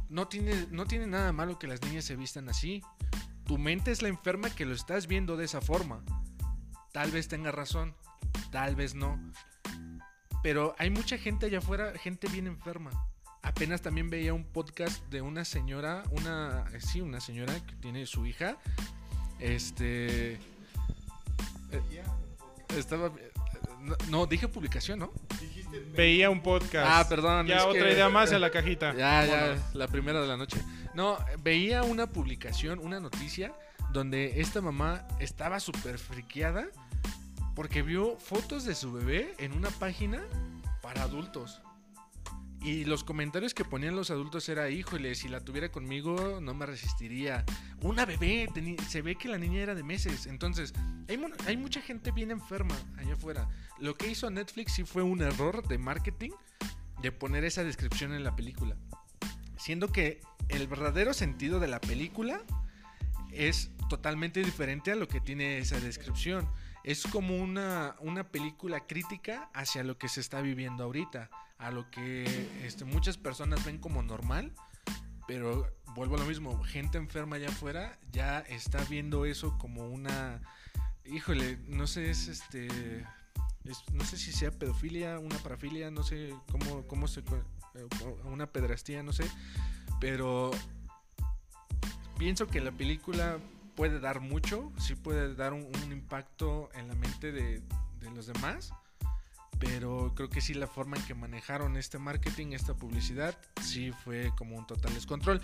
no 0.10 0.28
tiene, 0.28 0.68
no 0.72 0.86
tiene 0.86 1.08
nada 1.08 1.32
malo 1.32 1.58
que 1.60 1.68
las 1.68 1.82
niñas 1.82 2.06
se 2.06 2.16
vistan 2.16 2.50
así. 2.50 2.82
Tu 3.46 3.58
mente 3.58 3.92
es 3.92 4.02
la 4.02 4.10
enferma 4.10 4.50
que 4.50 4.66
lo 4.66 4.74
estás 4.76 5.08
viendo 5.08 5.38
de 5.38 5.46
esa 5.46 5.62
forma. 5.62 6.04
Tal 6.92 7.12
vez 7.12 7.28
tenga 7.28 7.52
razón, 7.52 7.96
tal 8.52 8.76
vez 8.76 8.96
no. 8.96 9.20
Pero 10.44 10.76
hay 10.78 10.90
mucha 10.90 11.18
gente 11.18 11.46
allá 11.48 11.60
afuera, 11.60 11.94
gente 11.98 12.28
bien 12.28 12.48
enferma. 12.48 12.92
Apenas 13.42 13.82
también 13.82 14.10
veía 14.10 14.34
un 14.34 14.44
podcast 14.44 15.02
de 15.10 15.22
una 15.22 15.46
señora, 15.46 16.04
una, 16.12 16.66
eh, 16.74 16.82
sí, 16.82 17.02
una 17.02 17.20
señora 17.22 17.54
que 17.66 17.76
tiene 17.76 18.06
su 18.06 18.26
hija. 18.26 18.58
Este. 19.40 20.34
eh, 20.34 20.40
estaba. 22.78 23.08
eh, 23.08 23.32
No, 23.82 23.96
no, 24.10 24.26
dije 24.26 24.48
publicación, 24.48 25.00
¿no? 25.00 25.12
Veía 25.96 26.30
un 26.30 26.42
podcast. 26.42 26.88
Ah, 26.90 27.06
perdón. 27.08 27.48
Ya 27.48 27.66
otra 27.66 27.84
que- 27.88 27.94
idea 27.94 28.10
más 28.10 28.32
en 28.32 28.42
la 28.42 28.50
cajita. 28.50 28.94
Ya, 28.96 29.26
ya, 29.26 29.58
la 29.74 29.88
primera 29.88 30.22
de 30.22 30.28
la 30.28 30.38
noche. 30.38 30.58
No, 30.94 31.18
veía 31.44 31.84
una 31.84 32.08
publicación, 32.08 32.80
una 32.80 33.00
noticia, 33.00 33.54
donde 33.92 34.40
esta 34.42 34.62
mamá 34.62 35.08
estaba 35.20 35.60
súper 35.60 35.98
friqueada 35.98 36.68
porque 37.56 37.82
vio 37.82 38.18
fotos 38.18 38.66
de 38.66 38.76
su 38.76 38.92
bebé 38.94 39.34
en 39.38 39.54
una 39.54 39.70
página 39.70 40.22
para 40.82 41.04
adultos. 41.04 41.62
Y 42.62 42.84
los 42.84 43.06
comentarios 43.06 43.54
que 43.54 43.64
ponían 43.64 43.96
los 43.96 44.12
adultos 44.12 44.50
era, 44.50 44.70
híjole, 44.70 45.16
si 45.16 45.30
la 45.30 45.40
tuviera 45.40 45.70
conmigo 45.70 46.40
no 46.42 46.54
me 46.54 46.66
resistiría. 46.66 47.46
Una 47.82 48.06
bebé, 48.06 48.50
se 48.88 49.02
ve 49.02 49.16
que 49.16 49.30
la 49.30 49.38
niña 49.38 49.62
era 49.62 49.76
de 49.76 49.84
meses. 49.84 50.28
Entonces, 50.28 50.74
hay, 51.08 51.20
hay 51.48 51.56
mucha 51.56 51.82
gente 51.82 52.12
bien 52.12 52.32
enferma 52.32 52.76
allá 52.98 53.14
afuera. 53.14 53.48
Lo 53.80 53.96
que 53.96 54.10
hizo 54.10 54.30
Netflix 54.30 54.74
sí 54.74 54.84
fue 54.84 55.04
un 55.04 55.22
error 55.22 55.66
de 55.68 55.78
marketing 55.78 56.32
de 57.02 57.12
poner 57.14 57.46
esa 57.46 57.64
descripción 57.64 58.14
en 58.14 58.26
la 58.26 58.36
película. 58.36 58.76
Siendo 59.58 59.90
que 59.92 60.20
el 60.50 60.68
verdadero 60.68 61.14
sentido 61.14 61.62
de 61.62 61.68
la 61.68 61.80
película 61.80 62.42
es 63.32 63.72
totalmente 63.90 64.44
diferente 64.44 64.92
a 64.92 64.96
lo 64.96 65.08
que 65.08 65.22
tiene 65.22 65.60
esa 65.60 65.80
descripción. 65.80 66.50
Es 66.84 67.04
como 67.08 67.36
una, 67.38 67.96
una 68.00 68.24
película 68.32 68.88
crítica 68.88 69.50
hacia 69.54 69.84
lo 69.84 69.98
que 69.98 70.08
se 70.10 70.22
está 70.22 70.42
viviendo 70.42 70.84
ahorita, 70.84 71.30
a 71.58 71.72
lo 71.72 71.90
que 71.92 72.50
este, 72.66 72.86
muchas 72.86 73.18
personas 73.18 73.64
ven 73.66 73.78
como 73.80 74.02
normal, 74.02 74.54
pero 75.28 75.68
vuelvo 75.96 76.16
a 76.16 76.20
lo 76.20 76.26
mismo, 76.26 76.64
gente 76.64 76.98
enferma 76.98 77.36
allá 77.36 77.50
afuera 77.50 78.00
ya 78.12 78.40
está 78.40 78.84
viendo 78.86 79.26
eso 79.26 79.58
como 79.58 79.90
una, 79.90 80.42
híjole, 81.06 81.58
no 81.68 81.86
sé, 81.88 82.10
es 82.10 82.28
este, 82.28 82.68
es- 83.66 83.84
no 83.92 84.06
sé 84.06 84.18
si 84.18 84.32
sea 84.32 84.52
pedofilia, 84.52 85.20
una 85.20 85.38
parafilia, 85.40 85.92
no 85.92 86.04
sé 86.04 86.34
cómo, 86.52 86.88
cómo 86.88 87.08
se, 87.08 87.20
eh, 87.20 87.88
una 88.24 88.48
pedrastía, 88.48 89.04
no 89.04 89.12
sé, 89.12 89.30
pero 90.00 90.52
pienso 92.18 92.48
que 92.48 92.62
la 92.62 92.72
película 92.72 93.38
puede 93.80 94.02
dar 94.02 94.20
mucho, 94.20 94.74
sí 94.78 94.94
puede 94.94 95.36
dar 95.36 95.54
un, 95.54 95.66
un 95.86 95.92
impacto 95.94 96.70
en 96.74 96.90
la 96.90 96.96
mente 96.96 97.32
de, 97.32 97.62
de 98.02 98.12
los 98.14 98.28
demás, 98.28 98.74
pero 99.58 100.12
creo 100.18 100.30
que 100.30 100.42
sí 100.42 100.54
la 100.54 100.68
forma 100.68 100.98
en 100.98 101.04
que 101.06 101.14
manejaron 101.14 101.78
este 101.78 101.98
marketing, 101.98 102.48
esta 102.48 102.74
publicidad, 102.74 103.40
sí 103.64 103.94
fue 104.04 104.34
como 104.38 104.58
un 104.58 104.68
total 104.68 104.94
descontrol. 104.94 105.42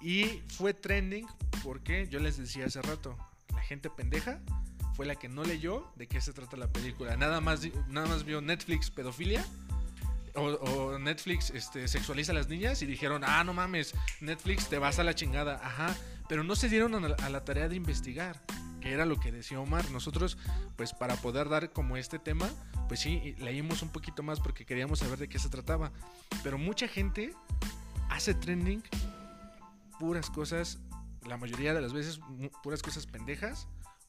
Y 0.00 0.40
fue 0.48 0.72
trending 0.72 1.26
porque 1.62 2.08
yo 2.08 2.20
les 2.20 2.38
decía 2.38 2.64
hace 2.64 2.80
rato, 2.80 3.18
la 3.52 3.60
gente 3.60 3.90
pendeja 3.90 4.40
fue 4.94 5.04
la 5.04 5.16
que 5.16 5.28
no 5.28 5.44
leyó 5.44 5.92
de 5.96 6.06
qué 6.06 6.22
se 6.22 6.32
trata 6.32 6.56
la 6.56 6.72
película. 6.72 7.18
Nada 7.18 7.42
más, 7.42 7.68
nada 7.88 8.06
más 8.06 8.24
vio 8.24 8.40
Netflix 8.40 8.90
pedofilia. 8.90 9.44
O, 10.36 10.46
o 10.46 10.98
Netflix 10.98 11.50
este, 11.50 11.86
sexualiza 11.86 12.32
a 12.32 12.34
las 12.34 12.48
niñas 12.48 12.80
y 12.80 12.86
dijeron, 12.86 13.24
ah, 13.24 13.44
no 13.44 13.52
mames, 13.52 13.94
Netflix 14.20 14.70
te 14.70 14.78
vas 14.78 14.98
a 14.98 15.04
la 15.04 15.14
chingada. 15.14 15.60
Ajá, 15.62 15.94
pero 16.28 16.44
no 16.44 16.56
se 16.56 16.68
dieron 16.68 16.94
a 16.94 17.28
la, 17.28 17.44
tarea 17.44 17.68
de 17.68 17.76
investigar, 17.76 18.42
que 18.80 18.92
era 18.92 19.04
lo 19.04 19.18
que 19.18 19.32
decía 19.32 19.60
Omar. 19.60 19.90
Nosotros, 19.90 20.38
pues 20.76 20.92
para 20.92 21.16
poder 21.16 21.48
dar 21.48 21.72
como 21.72 21.96
este 21.96 22.18
tema, 22.18 22.48
pues 22.88 23.00
sí, 23.00 23.34
leímos 23.38 23.82
un 23.82 23.90
poquito 23.90 24.22
más 24.22 24.40
porque 24.40 24.64
queríamos 24.64 25.00
saber 25.00 25.18
de 25.18 25.28
qué 25.28 25.38
se 25.38 25.48
trataba. 25.48 25.92
Pero 26.42 26.58
mucha 26.58 26.88
gente 26.88 27.34
hace 28.10 28.34
trending 28.34 28.82
puras 29.98 30.30
cosas, 30.30 30.78
la 31.26 31.36
mayoría 31.36 31.74
de 31.74 31.80
las 31.80 31.92
veces 31.92 32.20
puras 32.62 32.82
cosas 32.82 33.06
pendejas 33.06 33.68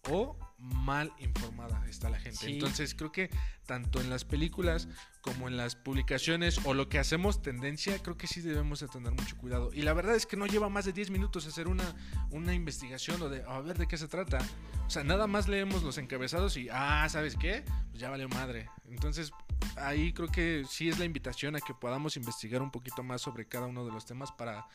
o 0.09 0.37
mal 0.57 1.13
informada 1.19 1.85
está 1.87 2.09
la 2.09 2.19
gente. 2.19 2.37
Sí. 2.37 2.53
Entonces 2.53 2.95
creo 2.95 3.11
que 3.11 3.29
tanto 3.65 3.99
en 4.01 4.09
las 4.09 4.25
películas 4.25 4.87
como 5.21 5.47
en 5.47 5.57
las 5.57 5.75
publicaciones 5.75 6.59
o 6.65 6.73
lo 6.73 6.87
que 6.89 6.99
hacemos 6.99 7.41
tendencia, 7.41 8.01
creo 8.01 8.17
que 8.17 8.27
sí 8.27 8.41
debemos 8.41 8.79
de 8.79 8.87
tener 8.87 9.11
mucho 9.11 9.37
cuidado. 9.37 9.71
Y 9.73 9.81
la 9.81 9.93
verdad 9.93 10.15
es 10.15 10.25
que 10.25 10.37
no 10.37 10.45
lleva 10.45 10.69
más 10.69 10.85
de 10.85 10.93
10 10.93 11.09
minutos 11.09 11.45
hacer 11.45 11.67
una, 11.67 11.95
una 12.31 12.53
investigación 12.53 13.21
o 13.21 13.29
de 13.29 13.43
a 13.47 13.59
ver 13.61 13.77
de 13.77 13.87
qué 13.87 13.97
se 13.97 14.07
trata. 14.07 14.39
O 14.85 14.89
sea, 14.89 15.03
nada 15.03 15.27
más 15.27 15.47
leemos 15.47 15.83
los 15.83 15.97
encabezados 15.97 16.57
y, 16.57 16.69
ah, 16.71 17.07
¿sabes 17.09 17.35
qué? 17.35 17.63
Pues 17.89 17.99
ya 17.99 18.09
valió 18.09 18.29
madre. 18.29 18.69
Entonces, 18.87 19.31
ahí 19.77 20.13
creo 20.13 20.29
que 20.29 20.63
sí 20.69 20.89
es 20.89 20.99
la 20.99 21.05
invitación 21.05 21.55
a 21.55 21.59
que 21.59 21.73
podamos 21.73 22.17
investigar 22.17 22.61
un 22.61 22.71
poquito 22.71 23.03
más 23.03 23.21
sobre 23.21 23.47
cada 23.47 23.67
uno 23.67 23.85
de 23.85 23.91
los 23.91 24.05
temas 24.05 24.31
para, 24.31 24.67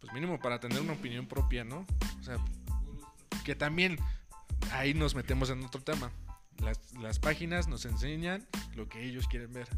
pues 0.00 0.12
mínimo, 0.12 0.38
para 0.38 0.60
tener 0.60 0.80
una 0.80 0.92
opinión 0.92 1.26
propia, 1.26 1.64
¿no? 1.64 1.86
O 2.20 2.22
sea, 2.22 2.36
que 3.44 3.56
también 3.56 3.98
ahí 4.72 4.94
nos 4.94 5.14
metemos 5.14 5.50
en 5.50 5.64
otro 5.64 5.82
tema. 5.82 6.10
Las, 6.58 6.92
las 6.94 7.18
páginas 7.18 7.68
nos 7.68 7.84
enseñan 7.84 8.46
lo 8.74 8.88
que 8.88 9.04
ellos 9.04 9.26
quieren 9.26 9.52
ver. 9.52 9.68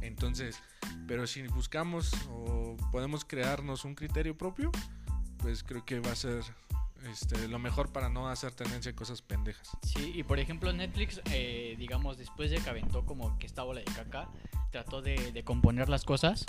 Entonces, 0.00 0.62
pero 1.06 1.26
si 1.26 1.42
buscamos 1.48 2.12
o 2.30 2.76
podemos 2.92 3.24
crearnos 3.24 3.84
un 3.84 3.94
criterio 3.94 4.36
propio, 4.36 4.70
pues 5.38 5.62
creo 5.62 5.84
que 5.84 6.00
va 6.00 6.12
a 6.12 6.16
ser 6.16 6.42
este, 7.08 7.48
lo 7.48 7.58
mejor 7.58 7.92
para 7.92 8.08
no 8.08 8.28
hacer 8.28 8.52
tendencia 8.52 8.92
a 8.92 8.94
cosas 8.94 9.22
pendejas. 9.22 9.70
Sí, 9.82 10.12
y 10.14 10.22
por 10.22 10.38
ejemplo 10.38 10.72
Netflix, 10.72 11.20
eh, 11.30 11.74
digamos, 11.78 12.18
después 12.18 12.50
de 12.50 12.58
que 12.58 12.70
aventó 12.70 13.04
como 13.04 13.38
que 13.38 13.46
esta 13.46 13.62
bola 13.62 13.80
de 13.80 13.86
caca, 13.86 14.28
trató 14.70 15.02
de, 15.02 15.32
de 15.32 15.44
componer 15.44 15.88
las 15.88 16.04
cosas 16.04 16.44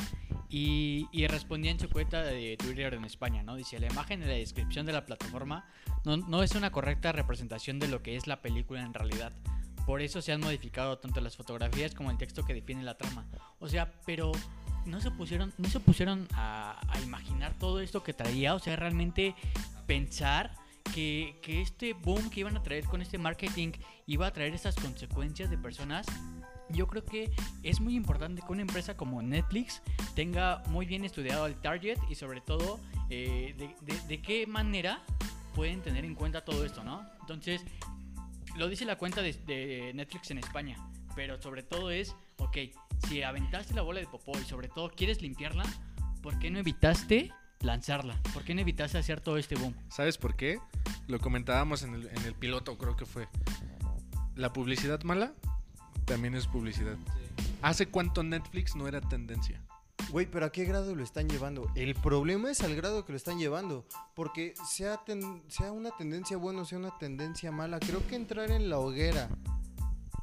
y, 0.50 1.08
y 1.12 1.28
respondía 1.28 1.72
en 1.72 1.80
su 1.80 1.90
cuenta 1.90 2.22
de 2.24 2.58
Twitter 2.58 2.94
en 2.94 3.06
España, 3.06 3.44
¿no? 3.44 3.56
Dice, 3.56 3.80
la 3.80 3.88
imagen 3.88 4.22
en 4.22 4.28
la 4.28 4.36
descripción 4.36 4.86
de 4.86 4.94
la 4.94 5.06
plataforma 5.06 5.66
no, 6.04 6.18
no 6.18 6.44
es 6.44 6.56
una 6.56 6.72
correcta 6.72 7.12
representación 7.12 7.80
de 7.80 7.88
lo 7.88 8.04
que 8.04 8.16
es 8.16 8.28
la 8.28 8.42
película 8.42 8.82
en 8.82 8.94
realidad. 8.94 9.34
Por 9.86 10.02
eso 10.02 10.22
se 10.22 10.32
han 10.32 10.42
modificado 10.42 11.00
tanto 11.00 11.22
las 11.22 11.36
fotografías 11.36 11.96
como 11.96 12.12
el 12.12 12.18
texto 12.18 12.46
que 12.46 12.54
define 12.54 12.84
la 12.84 12.98
trama. 12.98 13.26
O 13.60 13.68
sea, 13.68 13.92
pero 14.06 14.32
no 14.86 15.02
se 15.02 15.10
pusieron, 15.12 15.54
no 15.58 15.70
se 15.70 15.80
pusieron 15.80 16.28
a, 16.34 16.80
a 16.88 17.02
imaginar 17.02 17.54
todo 17.58 17.82
esto 17.82 18.04
que 18.04 18.14
traía. 18.14 18.54
O 18.54 18.60
sea, 18.60 18.76
realmente 18.76 19.36
pensar 19.92 20.56
que, 20.94 21.38
que 21.42 21.62
este 21.62 21.92
boom 21.92 22.30
que 22.30 22.40
iban 22.40 22.56
a 22.56 22.64
traer 22.64 22.86
con 22.86 23.02
este 23.02 23.18
marketing 23.18 23.74
iba 24.08 24.26
a 24.26 24.32
traer 24.32 24.54
estas 24.54 24.74
consecuencias 24.76 25.50
de 25.50 25.58
personas. 25.58 26.06
Yo 26.70 26.88
creo 26.88 27.04
que 27.04 27.30
es 27.62 27.82
muy 27.82 27.96
importante 27.96 28.42
que 28.42 28.50
una 28.54 28.62
empresa 28.62 28.96
como 28.96 29.22
Netflix 29.22 29.82
tenga 30.16 30.64
muy 30.68 30.86
bien 30.86 31.04
estudiado 31.04 31.46
el 31.46 31.56
target 31.56 31.98
y 32.10 32.16
sobre 32.16 32.40
todo 32.40 32.80
eh, 33.10 33.54
de, 33.58 33.68
de- 33.94 34.02
de 34.08 34.22
qué 34.22 34.48
manera 34.48 35.04
pueden 35.56 35.82
tener 35.82 36.06
en 36.06 36.16
cuenta 36.16 36.46
todo 36.46 36.64
esto, 36.64 36.86
¿no? 36.86 37.06
Entonces, 37.20 37.62
lo 38.56 38.70
dice 38.70 38.86
la 38.86 38.98
cuenta 38.98 39.22
de, 39.22 39.34
de 39.34 39.92
Netflix 39.94 40.32
en 40.32 40.38
España, 40.38 40.78
pero 41.18 41.42
sobre 41.42 41.64
todo 41.64 41.92
es, 41.92 42.16
ok, 42.38 42.58
si 43.10 43.24
aventaste 43.24 43.74
la 43.74 43.82
bola 43.82 44.00
de 44.00 44.08
popó 44.08 44.32
y 44.40 44.46
sobre 44.46 44.70
todo 44.70 44.90
quieres 44.90 45.22
limpiarla, 45.22 45.66
¿por 46.22 46.40
qué 46.40 46.50
no 46.50 46.60
evitaste 46.60 47.30
lanzarla? 47.62 48.20
¿Por 48.34 48.44
qué 48.44 48.54
no 48.56 48.62
evitaste 48.62 48.98
hacer 48.98 49.22
todo 49.22 49.38
este 49.38 49.56
boom? 49.56 49.74
¿Sabes 49.90 50.18
por 50.18 50.36
qué? 50.36 50.60
Lo 51.08 51.20
comentábamos 51.20 51.84
en 51.84 51.94
el, 51.96 52.08
en 52.08 52.24
el 52.26 52.34
piloto, 52.36 52.78
creo 52.78 52.96
que 52.96 53.06
fue. 53.06 53.28
La 54.36 54.54
publicidad 54.54 55.02
mala 55.04 55.34
también 56.06 56.36
es 56.36 56.48
publicidad. 56.48 56.96
¿Hace 57.62 57.88
cuánto 57.88 58.24
Netflix 58.24 58.76
no 58.76 58.88
era 58.88 59.02
tendencia? 59.02 59.62
Güey, 60.10 60.26
pero 60.26 60.46
¿a 60.48 60.52
qué 60.52 60.66
grado 60.66 60.96
lo 60.96 61.04
están 61.04 61.30
llevando? 61.30 61.72
El 61.76 61.96
problema 61.96 62.50
es 62.52 62.62
al 62.62 62.76
grado 62.76 63.06
que 63.06 63.14
lo 63.14 63.18
están 63.18 63.38
llevando. 63.38 63.86
Porque 64.16 64.54
sea, 64.68 64.98
ten- 65.06 65.44
sea 65.48 65.72
una 65.72 65.92
tendencia 65.92 66.38
buena 66.38 66.62
o 66.62 66.66
sea 66.66 66.80
una 66.80 66.98
tendencia 66.98 67.52
mala, 67.52 67.80
creo 67.80 68.06
que 68.08 68.16
entrar 68.16 68.52
en 68.52 68.70
la 68.70 68.80
hoguera, 68.80 69.30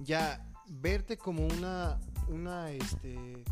ya 0.00 0.44
verte 0.68 1.16
como 1.16 1.46
una, 1.46 1.98
una, 2.28 2.70
este, 2.72 3.44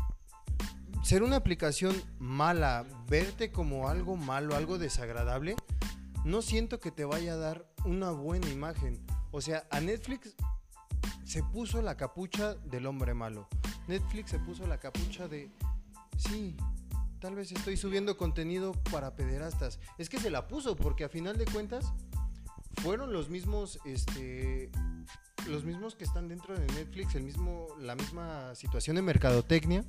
ser 1.07 1.23
una 1.23 1.37
aplicación 1.37 1.95
mala, 2.19 2.85
verte 3.07 3.49
como 3.49 3.87
algo 3.87 4.17
malo, 4.17 4.57
algo 4.57 4.77
desagradable, 4.77 5.55
no 6.25 6.41
siento 6.41 6.81
que 6.81 6.91
te 6.91 7.05
vaya 7.05 7.31
a 7.31 7.37
dar 7.37 7.65
una 7.85 8.11
buena 8.11 8.49
imagen. 8.49 8.99
O 9.31 9.39
sea, 9.39 9.65
a 9.71 9.79
Netflix 9.79 10.35
se 11.23 11.43
puso 11.43 11.81
la 11.81 11.95
capucha 11.95 12.55
del 12.55 12.85
hombre 12.87 13.13
malo. 13.13 13.47
Netflix 13.87 14.31
se 14.31 14.39
puso 14.39 14.67
la 14.67 14.81
capucha 14.81 15.29
de 15.29 15.49
Sí, 16.17 16.57
tal 17.21 17.35
vez 17.35 17.53
estoy 17.53 17.77
subiendo 17.77 18.17
contenido 18.17 18.73
para 18.91 19.15
pederastas. 19.15 19.79
Es 19.97 20.09
que 20.09 20.19
se 20.19 20.29
la 20.29 20.49
puso 20.49 20.75
porque 20.75 21.05
a 21.05 21.09
final 21.09 21.37
de 21.37 21.45
cuentas 21.45 21.85
fueron 22.81 23.13
los 23.13 23.29
mismos, 23.29 23.79
este, 23.85 24.69
los 25.47 25.63
mismos 25.63 25.95
que 25.95 26.03
están 26.03 26.27
dentro 26.27 26.53
de 26.59 26.67
Netflix, 26.73 27.15
el 27.15 27.23
mismo, 27.23 27.67
la 27.79 27.95
misma 27.95 28.53
situación 28.55 28.97
de 28.97 29.03
mercadotecnia. 29.03 29.85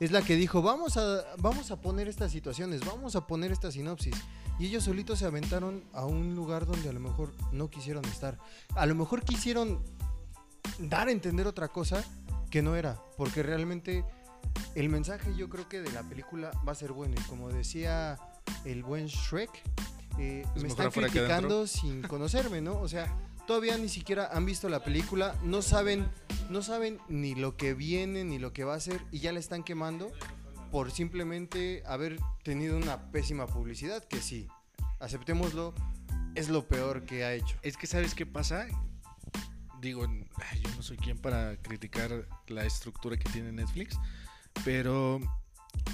Es 0.00 0.12
la 0.12 0.22
que 0.22 0.36
dijo, 0.36 0.62
vamos 0.62 0.96
a, 0.96 1.24
vamos 1.38 1.70
a 1.70 1.80
poner 1.80 2.08
estas 2.08 2.30
situaciones, 2.30 2.84
vamos 2.84 3.16
a 3.16 3.26
poner 3.26 3.50
esta 3.50 3.70
sinopsis. 3.72 4.14
Y 4.58 4.66
ellos 4.66 4.84
solitos 4.84 5.18
se 5.18 5.26
aventaron 5.26 5.84
a 5.92 6.04
un 6.04 6.34
lugar 6.34 6.66
donde 6.66 6.88
a 6.88 6.92
lo 6.92 7.00
mejor 7.00 7.32
no 7.52 7.68
quisieron 7.68 8.04
estar. 8.04 8.38
A 8.74 8.86
lo 8.86 8.94
mejor 8.94 9.24
quisieron 9.24 9.82
dar 10.78 11.08
a 11.08 11.12
entender 11.12 11.46
otra 11.46 11.68
cosa 11.68 12.04
que 12.50 12.62
no 12.62 12.76
era. 12.76 13.00
Porque 13.16 13.42
realmente 13.42 14.04
el 14.74 14.88
mensaje 14.88 15.34
yo 15.36 15.48
creo 15.48 15.68
que 15.68 15.80
de 15.80 15.92
la 15.92 16.02
película 16.02 16.50
va 16.66 16.72
a 16.72 16.76
ser 16.76 16.92
bueno. 16.92 17.14
Y 17.18 17.22
como 17.28 17.48
decía 17.48 18.18
el 18.64 18.82
buen 18.82 19.06
Shrek, 19.06 19.50
eh, 20.18 20.44
Es 20.54 20.62
me 20.62 20.68
están 20.68 20.90
criticando 20.90 21.66
sin 21.66 22.02
conocerme, 22.02 22.60
¿no? 22.60 22.80
O 22.80 22.88
sea, 22.88 23.16
todavía 23.48 23.78
ni 23.78 23.88
siquiera 23.88 24.28
han 24.30 24.44
visto 24.44 24.68
la 24.68 24.84
película, 24.84 25.34
no 25.42 25.62
saben, 25.62 26.06
no 26.50 26.60
saben 26.60 27.00
ni 27.08 27.34
lo 27.34 27.56
que 27.56 27.72
viene, 27.72 28.22
ni 28.22 28.38
lo 28.38 28.52
que 28.52 28.62
va 28.62 28.74
a 28.74 28.80
ser, 28.80 29.00
y 29.10 29.20
ya 29.20 29.32
la 29.32 29.40
están 29.40 29.64
quemando 29.64 30.12
por 30.70 30.90
simplemente 30.90 31.82
haber 31.86 32.18
tenido 32.44 32.76
una 32.76 33.10
pésima 33.10 33.46
publicidad, 33.46 34.04
que 34.04 34.20
sí, 34.20 34.48
aceptémoslo, 35.00 35.74
es 36.34 36.50
lo 36.50 36.68
peor 36.68 37.06
que 37.06 37.24
ha 37.24 37.32
hecho. 37.32 37.56
Es 37.62 37.78
que 37.78 37.86
¿sabes 37.86 38.14
qué 38.14 38.26
pasa? 38.26 38.66
Digo, 39.80 40.04
yo 40.04 40.70
no 40.76 40.82
soy 40.82 40.98
quien 40.98 41.16
para 41.16 41.56
criticar 41.56 42.28
la 42.48 42.66
estructura 42.66 43.16
que 43.16 43.30
tiene 43.30 43.50
Netflix, 43.50 43.98
pero 44.62 45.20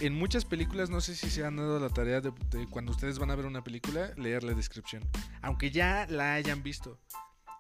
en 0.01 0.13
muchas 0.13 0.45
películas, 0.45 0.91
no 0.91 1.01
sé 1.01 1.15
si 1.15 1.31
se 1.31 1.45
han 1.45 1.55
dado 1.55 1.79
la 1.79 1.89
tarea 1.89 2.21
de 2.21 2.33
cuando 2.69 2.91
ustedes 2.91 3.21
van 3.21 3.31
a 3.31 3.37
ver 3.37 3.47
una 3.47 3.63
película, 3.63 4.13
leer 4.17 4.43
la 4.43 4.55
descripción. 4.55 5.09
Aunque 5.41 5.71
ya 5.71 6.09
la 6.11 6.35
hayan 6.35 6.65
visto. 6.65 6.99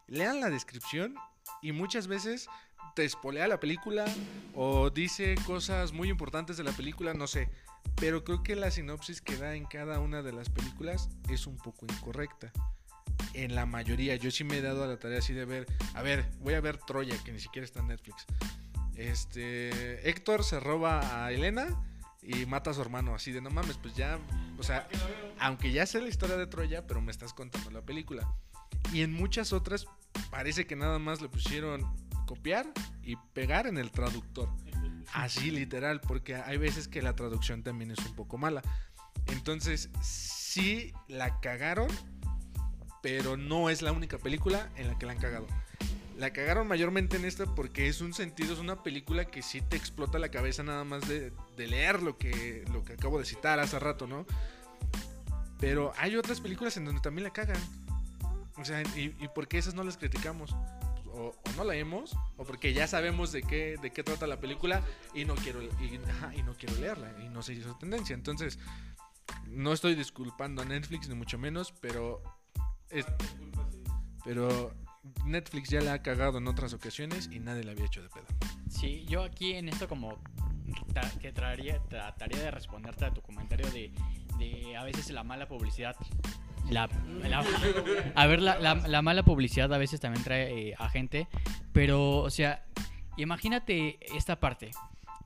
Lean 0.06 0.40
la 0.40 0.50
descripción 0.50 1.14
y 1.62 1.72
muchas 1.72 2.06
veces 2.06 2.48
te 2.94 3.04
espolea 3.04 3.48
la 3.48 3.60
película 3.60 4.04
o 4.54 4.90
dice 4.90 5.34
cosas 5.46 5.92
muy 5.92 6.08
importantes 6.08 6.56
de 6.56 6.64
la 6.64 6.72
película, 6.72 7.14
no 7.14 7.26
sé. 7.26 7.48
Pero 7.96 8.24
creo 8.24 8.42
que 8.42 8.56
la 8.56 8.70
sinopsis 8.70 9.20
que 9.20 9.36
da 9.36 9.54
en 9.54 9.66
cada 9.66 10.00
una 10.00 10.22
de 10.22 10.32
las 10.32 10.50
películas 10.50 11.08
es 11.28 11.46
un 11.46 11.56
poco 11.56 11.86
incorrecta. 11.88 12.52
En 13.34 13.54
la 13.54 13.66
mayoría, 13.66 14.16
yo 14.16 14.30
sí 14.30 14.44
me 14.44 14.58
he 14.58 14.62
dado 14.62 14.84
a 14.84 14.86
la 14.86 14.98
tarea 14.98 15.18
así 15.18 15.32
de 15.32 15.44
ver, 15.44 15.66
a 15.94 16.02
ver, 16.02 16.24
voy 16.40 16.54
a 16.54 16.60
ver 16.60 16.78
Troya, 16.78 17.16
que 17.24 17.32
ni 17.32 17.40
siquiera 17.40 17.64
está 17.64 17.80
en 17.80 17.88
Netflix. 17.88 18.26
Este, 18.96 20.08
Héctor 20.08 20.44
se 20.44 20.60
roba 20.60 21.24
a 21.24 21.32
Elena 21.32 21.66
y 22.22 22.46
mata 22.46 22.70
a 22.70 22.74
su 22.74 22.80
hermano, 22.80 23.14
así 23.14 23.32
de 23.32 23.40
no 23.40 23.50
mames, 23.50 23.76
pues 23.76 23.94
ya, 23.94 24.18
o 24.58 24.62
sea, 24.62 24.88
aunque 25.40 25.72
ya 25.72 25.84
sé 25.86 26.00
la 26.00 26.08
historia 26.08 26.36
de 26.36 26.46
Troya, 26.46 26.86
pero 26.86 27.00
me 27.00 27.12
estás 27.12 27.32
contando 27.34 27.70
la 27.70 27.82
película. 27.82 28.26
Y 28.92 29.02
en 29.02 29.12
muchas 29.12 29.52
otras 29.52 29.86
parece 30.30 30.66
que 30.66 30.76
nada 30.76 30.98
más 30.98 31.20
le 31.20 31.28
pusieron 31.28 31.82
copiar 32.26 32.66
y 33.02 33.16
pegar 33.32 33.66
en 33.66 33.78
el 33.78 33.90
traductor. 33.90 34.48
Así 35.12 35.50
literal, 35.50 36.00
porque 36.00 36.36
hay 36.36 36.56
veces 36.56 36.88
que 36.88 37.02
la 37.02 37.14
traducción 37.14 37.62
también 37.62 37.90
es 37.90 37.98
un 37.98 38.14
poco 38.14 38.38
mala. 38.38 38.62
Entonces, 39.26 39.90
sí 40.02 40.92
la 41.08 41.40
cagaron, 41.40 41.88
pero 43.02 43.36
no 43.36 43.70
es 43.70 43.82
la 43.82 43.92
única 43.92 44.18
película 44.18 44.70
en 44.76 44.88
la 44.88 44.98
que 44.98 45.06
la 45.06 45.12
han 45.12 45.18
cagado. 45.18 45.46
La 46.16 46.32
cagaron 46.32 46.68
mayormente 46.68 47.16
en 47.16 47.24
esta 47.24 47.44
porque 47.54 47.88
es 47.88 48.00
un 48.00 48.14
sentido, 48.14 48.54
es 48.54 48.60
una 48.60 48.82
película 48.82 49.24
que 49.24 49.42
sí 49.42 49.60
te 49.60 49.76
explota 49.76 50.18
la 50.18 50.30
cabeza 50.30 50.62
nada 50.62 50.84
más 50.84 51.08
de, 51.08 51.32
leer 51.56 52.02
lo 52.02 52.18
que, 52.18 52.64
lo 52.72 52.84
que 52.84 52.94
acabo 52.94 53.18
de 53.18 53.24
citar 53.24 53.58
hace 53.58 53.78
rato, 53.78 54.06
¿no? 54.06 54.24
Pero 55.58 55.92
hay 55.96 56.16
otras 56.16 56.40
películas 56.40 56.76
en 56.76 56.84
donde 56.84 57.00
también 57.00 57.24
la 57.24 57.32
cagan. 57.32 57.60
O 58.56 58.64
sea, 58.64 58.82
¿y, 58.96 59.14
y 59.18 59.28
por 59.34 59.48
qué 59.48 59.58
esas 59.58 59.74
no 59.74 59.82
las 59.84 59.96
criticamos? 59.96 60.54
O, 61.06 61.28
o 61.28 61.52
no 61.56 61.64
la 61.64 61.74
hemos, 61.76 62.16
o 62.36 62.44
porque 62.44 62.72
ya 62.72 62.86
sabemos 62.88 63.30
de 63.30 63.42
qué, 63.42 63.76
de 63.80 63.92
qué 63.92 64.02
trata 64.02 64.26
la 64.26 64.40
película 64.40 64.82
y 65.14 65.24
no 65.24 65.34
quiero 65.36 65.62
y, 65.62 65.68
ajá, 66.08 66.34
y 66.34 66.42
no 66.42 66.54
quiero 66.54 66.74
leerla 66.76 67.12
y 67.22 67.28
no 67.28 67.40
se 67.42 67.52
hizo 67.54 67.76
tendencia. 67.76 68.14
Entonces, 68.14 68.58
no 69.46 69.72
estoy 69.72 69.94
disculpando 69.94 70.62
a 70.62 70.64
Netflix 70.64 71.08
ni 71.08 71.14
mucho 71.14 71.38
menos, 71.38 71.72
pero 71.80 72.20
es- 72.90 73.06
pero 74.24 74.74
Netflix 75.24 75.68
ya 75.70 75.80
la 75.80 75.92
ha 75.94 76.02
cagado 76.02 76.38
en 76.38 76.48
otras 76.48 76.72
ocasiones 76.72 77.28
y 77.32 77.38
nadie 77.38 77.62
la 77.64 77.72
había 77.72 77.84
hecho 77.86 78.02
de 78.02 78.08
pedo. 78.08 78.26
Sí, 78.68 79.04
yo 79.08 79.22
aquí 79.22 79.52
en 79.54 79.68
esto 79.68 79.86
como 79.88 80.18
que 81.20 81.30
traería, 81.32 81.80
trataría 81.84 82.40
de 82.40 82.50
responderte 82.50 83.04
a 83.04 83.12
tu 83.14 83.20
comentario 83.22 83.70
de, 83.70 83.92
de 84.38 84.76
a 84.76 84.82
veces 84.84 85.10
la 85.10 85.22
mala 85.22 85.46
publicidad. 85.46 85.94
La, 86.70 86.88
a 88.14 88.26
ver, 88.26 88.40
la, 88.42 88.58
la- 88.58 88.74
la 88.88 89.02
mala 89.02 89.22
publicidad 89.22 89.72
a 89.72 89.78
veces 89.78 90.00
también 90.00 90.24
trae 90.24 90.70
eh, 90.70 90.74
a 90.78 90.88
gente, 90.88 91.28
pero, 91.72 92.18
o 92.18 92.30
sea, 92.30 92.64
imagínate 93.16 93.98
esta 94.16 94.40
parte. 94.40 94.70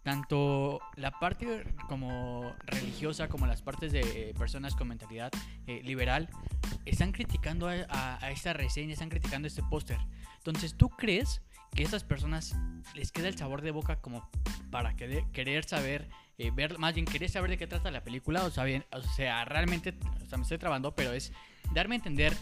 Tanto 0.02 0.80
la 0.96 1.10
parte 1.10 1.64
como 1.88 2.54
religiosa 2.64 3.28
como 3.28 3.46
las 3.46 3.60
partes 3.62 3.92
de 3.92 4.00
eh, 4.30 4.34
personas 4.38 4.74
con 4.74 4.88
mentalidad 4.88 5.30
eh, 5.66 5.82
liberal 5.84 6.30
están 6.86 7.12
criticando 7.12 7.68
a 7.68 8.30
esta 8.30 8.52
reseña, 8.54 8.92
están 8.94 9.10
criticando 9.10 9.46
este 9.48 9.62
póster. 9.62 9.98
Entonces, 10.38 10.76
¿tú 10.76 10.88
crees 10.88 11.42
que 11.74 11.82
a 11.82 11.84
estas 11.84 12.04
personas 12.04 12.56
les 12.94 13.12
queda 13.12 13.28
el 13.28 13.36
sabor 13.36 13.60
de 13.60 13.70
boca 13.70 13.96
como 14.00 14.30
para 14.70 14.96
que- 14.96 15.26
querer 15.32 15.64
saber, 15.64 16.08
eh, 16.38 16.52
ver, 16.52 16.78
más 16.78 16.94
bien 16.94 17.04
querer 17.04 17.28
saber 17.28 17.50
de 17.50 17.58
qué 17.58 17.66
trata 17.66 17.90
la 17.90 18.04
película? 18.04 18.44
O 18.44 18.50
sea, 18.50 18.62
bien, 18.64 18.84
o 18.92 19.02
sea, 19.02 19.44
realmente, 19.44 19.94
o 20.22 20.26
sea, 20.26 20.38
me 20.38 20.42
estoy 20.42 20.58
trabando, 20.58 20.94
pero 20.94 21.12
es 21.12 21.32
darme 21.72 21.96
a 21.96 21.98
entender 21.98 22.32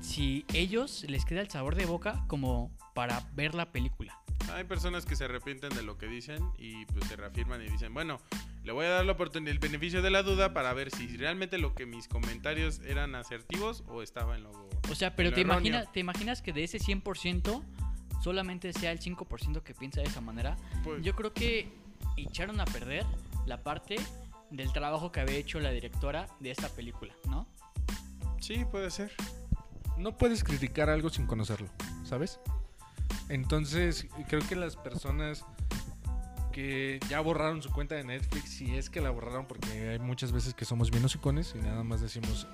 si 0.00 0.46
ellos 0.54 1.04
les 1.08 1.26
queda 1.26 1.42
el 1.42 1.50
sabor 1.50 1.74
de 1.74 1.84
boca 1.84 2.24
como 2.26 2.70
para 2.94 3.28
ver 3.34 3.54
la 3.54 3.70
película. 3.70 4.18
Hay 4.54 4.64
personas 4.64 5.04
que 5.04 5.14
se 5.14 5.24
arrepienten 5.24 5.70
de 5.74 5.82
lo 5.82 5.98
que 5.98 6.06
dicen 6.06 6.42
y 6.56 6.86
pues 6.86 7.06
se 7.06 7.16
reafirman 7.16 7.60
y 7.60 7.68
dicen, 7.68 7.92
bueno, 7.92 8.18
le 8.64 8.72
voy 8.72 8.86
a 8.86 8.90
dar 8.90 9.04
la 9.04 9.12
oportunidad, 9.12 9.52
el 9.52 9.58
beneficio 9.58 10.00
de 10.00 10.10
la 10.10 10.22
duda 10.22 10.54
para 10.54 10.72
ver 10.72 10.90
si 10.90 11.06
realmente 11.18 11.58
lo 11.58 11.74
que 11.74 11.84
mis 11.84 12.08
comentarios 12.08 12.80
eran 12.86 13.14
asertivos 13.14 13.84
o 13.88 14.02
estaba 14.02 14.36
en 14.36 14.44
lo... 14.44 14.68
O 14.90 14.94
sea, 14.94 15.14
pero 15.14 15.32
te, 15.32 15.42
erróneo. 15.42 15.58
imaginas, 15.58 15.92
te 15.92 16.00
imaginas 16.00 16.40
que 16.40 16.54
de 16.54 16.64
ese 16.64 16.78
100% 16.78 17.62
solamente 18.22 18.72
sea 18.72 18.90
el 18.90 19.00
5% 19.00 19.62
que 19.62 19.74
piensa 19.74 20.00
de 20.00 20.06
esa 20.06 20.22
manera. 20.22 20.56
Pues, 20.82 21.02
Yo 21.02 21.14
creo 21.14 21.34
que 21.34 21.70
echaron 22.22 22.60
a 22.60 22.64
perder 22.64 23.04
la 23.46 23.62
parte 23.62 23.96
del 24.50 24.72
trabajo 24.72 25.12
que 25.12 25.20
había 25.20 25.36
hecho 25.36 25.60
la 25.60 25.70
directora 25.70 26.26
de 26.40 26.50
esta 26.50 26.68
película, 26.68 27.12
¿no? 27.28 27.46
sí, 28.40 28.64
puede 28.64 28.90
ser. 28.90 29.12
No 29.98 30.16
puedes 30.16 30.42
criticar 30.44 30.88
algo 30.90 31.10
sin 31.10 31.26
conocerlo, 31.26 31.68
¿sabes? 32.04 32.38
Entonces, 33.28 34.06
creo 34.28 34.40
que 34.48 34.54
las 34.56 34.76
personas 34.76 35.44
que 36.52 36.98
ya 37.08 37.20
borraron 37.20 37.62
su 37.62 37.70
cuenta 37.70 37.94
de 37.94 38.04
Netflix, 38.04 38.50
si 38.50 38.76
es 38.76 38.88
que 38.90 39.00
la 39.00 39.10
borraron, 39.10 39.46
porque 39.46 39.90
hay 39.90 39.98
muchas 39.98 40.32
veces 40.32 40.54
que 40.54 40.64
somos 40.64 40.90
bien 40.90 41.04
hocicones 41.04 41.54
y 41.54 41.58
nada 41.58 41.82
más 41.84 42.00
decimos, 42.00 42.46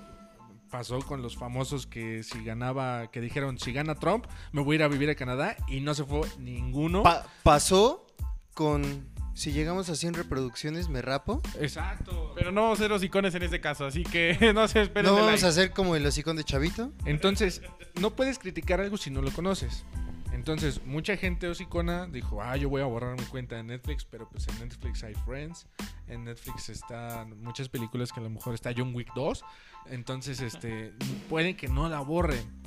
pasó 0.69 0.99
con 0.99 1.21
los 1.21 1.37
famosos 1.37 1.87
que 1.87 2.23
si 2.23 2.43
ganaba, 2.43 3.09
que 3.11 3.21
dijeron, 3.21 3.57
si 3.57 3.71
gana 3.71 3.95
Trump, 3.95 4.25
me 4.51 4.61
voy 4.61 4.75
a 4.75 4.77
ir 4.77 4.83
a 4.83 4.87
vivir 4.87 5.09
a 5.09 5.15
Canadá 5.15 5.55
y 5.67 5.79
no 5.79 5.93
se 5.93 6.03
fue 6.03 6.27
ninguno. 6.39 7.03
Pa- 7.03 7.25
pasó 7.43 8.05
con. 8.53 9.07
Si 9.35 9.51
llegamos 9.51 9.89
a 9.89 9.95
100 9.95 10.13
reproducciones, 10.13 10.87
me 10.87 11.01
rapo. 11.01 11.41
Exacto. 11.59 12.31
Pero 12.35 12.53
no 12.53 12.61
vamos 12.63 12.79
a 12.79 12.83
ser 12.83 12.91
hocicones 12.93 13.35
en 13.35 13.43
este 13.43 13.59
caso, 13.59 13.85
así 13.85 14.03
que 14.03 14.37
no 14.55 14.65
se 14.69 14.81
esperen 14.81 15.11
No 15.11 15.17
vamos 15.17 15.31
like. 15.33 15.45
a 15.45 15.49
hacer 15.49 15.71
como 15.71 15.97
el 15.97 16.05
hocicón 16.05 16.37
de 16.37 16.45
Chavito. 16.45 16.93
Entonces, 17.03 17.61
no 17.99 18.15
puedes 18.15 18.39
criticar 18.39 18.79
algo 18.79 18.95
si 18.95 19.11
no 19.11 19.21
lo 19.21 19.29
conoces. 19.31 19.83
Entonces, 20.31 20.85
mucha 20.85 21.17
gente 21.17 21.49
hocicona 21.49 22.07
dijo, 22.07 22.41
ah, 22.41 22.55
yo 22.55 22.69
voy 22.69 22.81
a 22.81 22.85
borrar 22.85 23.19
mi 23.19 23.25
cuenta 23.25 23.57
de 23.57 23.63
Netflix, 23.63 24.05
pero 24.05 24.29
pues 24.29 24.47
en 24.47 24.57
Netflix 24.59 25.03
hay 25.03 25.15
Friends, 25.25 25.67
en 26.07 26.23
Netflix 26.23 26.69
están 26.69 27.37
muchas 27.41 27.67
películas 27.67 28.13
que 28.13 28.21
a 28.21 28.23
lo 28.23 28.29
mejor 28.29 28.53
está 28.53 28.71
John 28.75 28.95
Wick 28.95 29.09
2, 29.15 29.43
entonces, 29.87 30.39
este, 30.39 30.93
pueden 31.29 31.57
que 31.57 31.67
no 31.67 31.89
la 31.89 31.99
borren. 31.99 32.63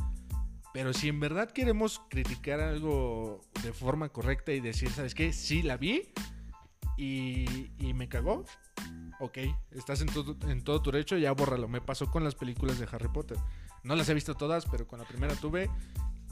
Pero 0.74 0.92
si 0.92 1.08
en 1.08 1.18
verdad 1.18 1.50
queremos 1.50 2.02
criticar 2.10 2.60
algo 2.60 3.40
de 3.62 3.72
forma 3.72 4.10
correcta 4.10 4.52
y 4.52 4.60
decir, 4.60 4.90
¿sabes 4.90 5.14
qué? 5.14 5.32
Sí, 5.32 5.62
la 5.62 5.78
vi 5.78 6.12
y, 6.98 7.70
y 7.78 7.94
me 7.94 8.08
cagó. 8.08 8.44
Ok, 9.20 9.38
estás 9.70 10.00
en 10.02 10.08
todo, 10.08 10.36
en 10.48 10.62
todo 10.62 10.82
tu 10.82 10.90
derecho, 10.90 11.16
ya 11.16 11.32
bórralo. 11.32 11.68
Me 11.68 11.80
pasó 11.80 12.10
con 12.10 12.24
las 12.24 12.34
películas 12.34 12.78
de 12.78 12.86
Harry 12.92 13.08
Potter. 13.08 13.38
No 13.82 13.96
las 13.96 14.08
he 14.08 14.14
visto 14.14 14.34
todas, 14.34 14.66
pero 14.66 14.86
con 14.86 14.98
la 14.98 15.06
primera 15.06 15.34
tuve 15.34 15.70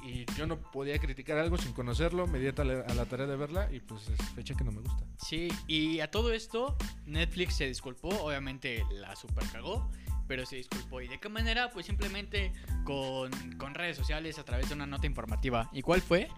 y 0.06 0.24
yo 0.36 0.46
no 0.46 0.60
podía 0.60 0.98
criticar 0.98 1.38
algo 1.38 1.56
sin 1.56 1.72
conocerlo. 1.72 2.26
Me 2.26 2.38
di 2.38 2.48
a 2.48 2.64
la 2.64 3.06
tarea 3.06 3.26
de 3.26 3.36
verla 3.36 3.68
y 3.72 3.80
pues 3.80 4.08
es 4.08 4.28
fecha 4.30 4.54
que 4.54 4.64
no 4.64 4.72
me 4.72 4.80
gusta. 4.80 5.04
Sí, 5.18 5.48
y 5.66 6.00
a 6.00 6.10
todo 6.10 6.32
esto, 6.32 6.76
Netflix 7.06 7.56
se 7.56 7.66
disculpó, 7.66 8.08
obviamente 8.08 8.84
la 8.90 9.16
super 9.16 9.44
cagó, 9.50 9.90
pero 10.26 10.46
se 10.46 10.56
disculpó. 10.56 11.00
¿Y 11.00 11.08
de 11.08 11.18
qué 11.18 11.28
manera? 11.28 11.70
Pues 11.70 11.86
simplemente 11.86 12.52
con, 12.84 13.30
con 13.58 13.74
redes 13.74 13.96
sociales 13.96 14.38
a 14.38 14.44
través 14.44 14.68
de 14.68 14.74
una 14.74 14.86
nota 14.86 15.06
informativa. 15.06 15.70
¿Y 15.72 15.82
cuál 15.82 16.02
fue? 16.02 16.28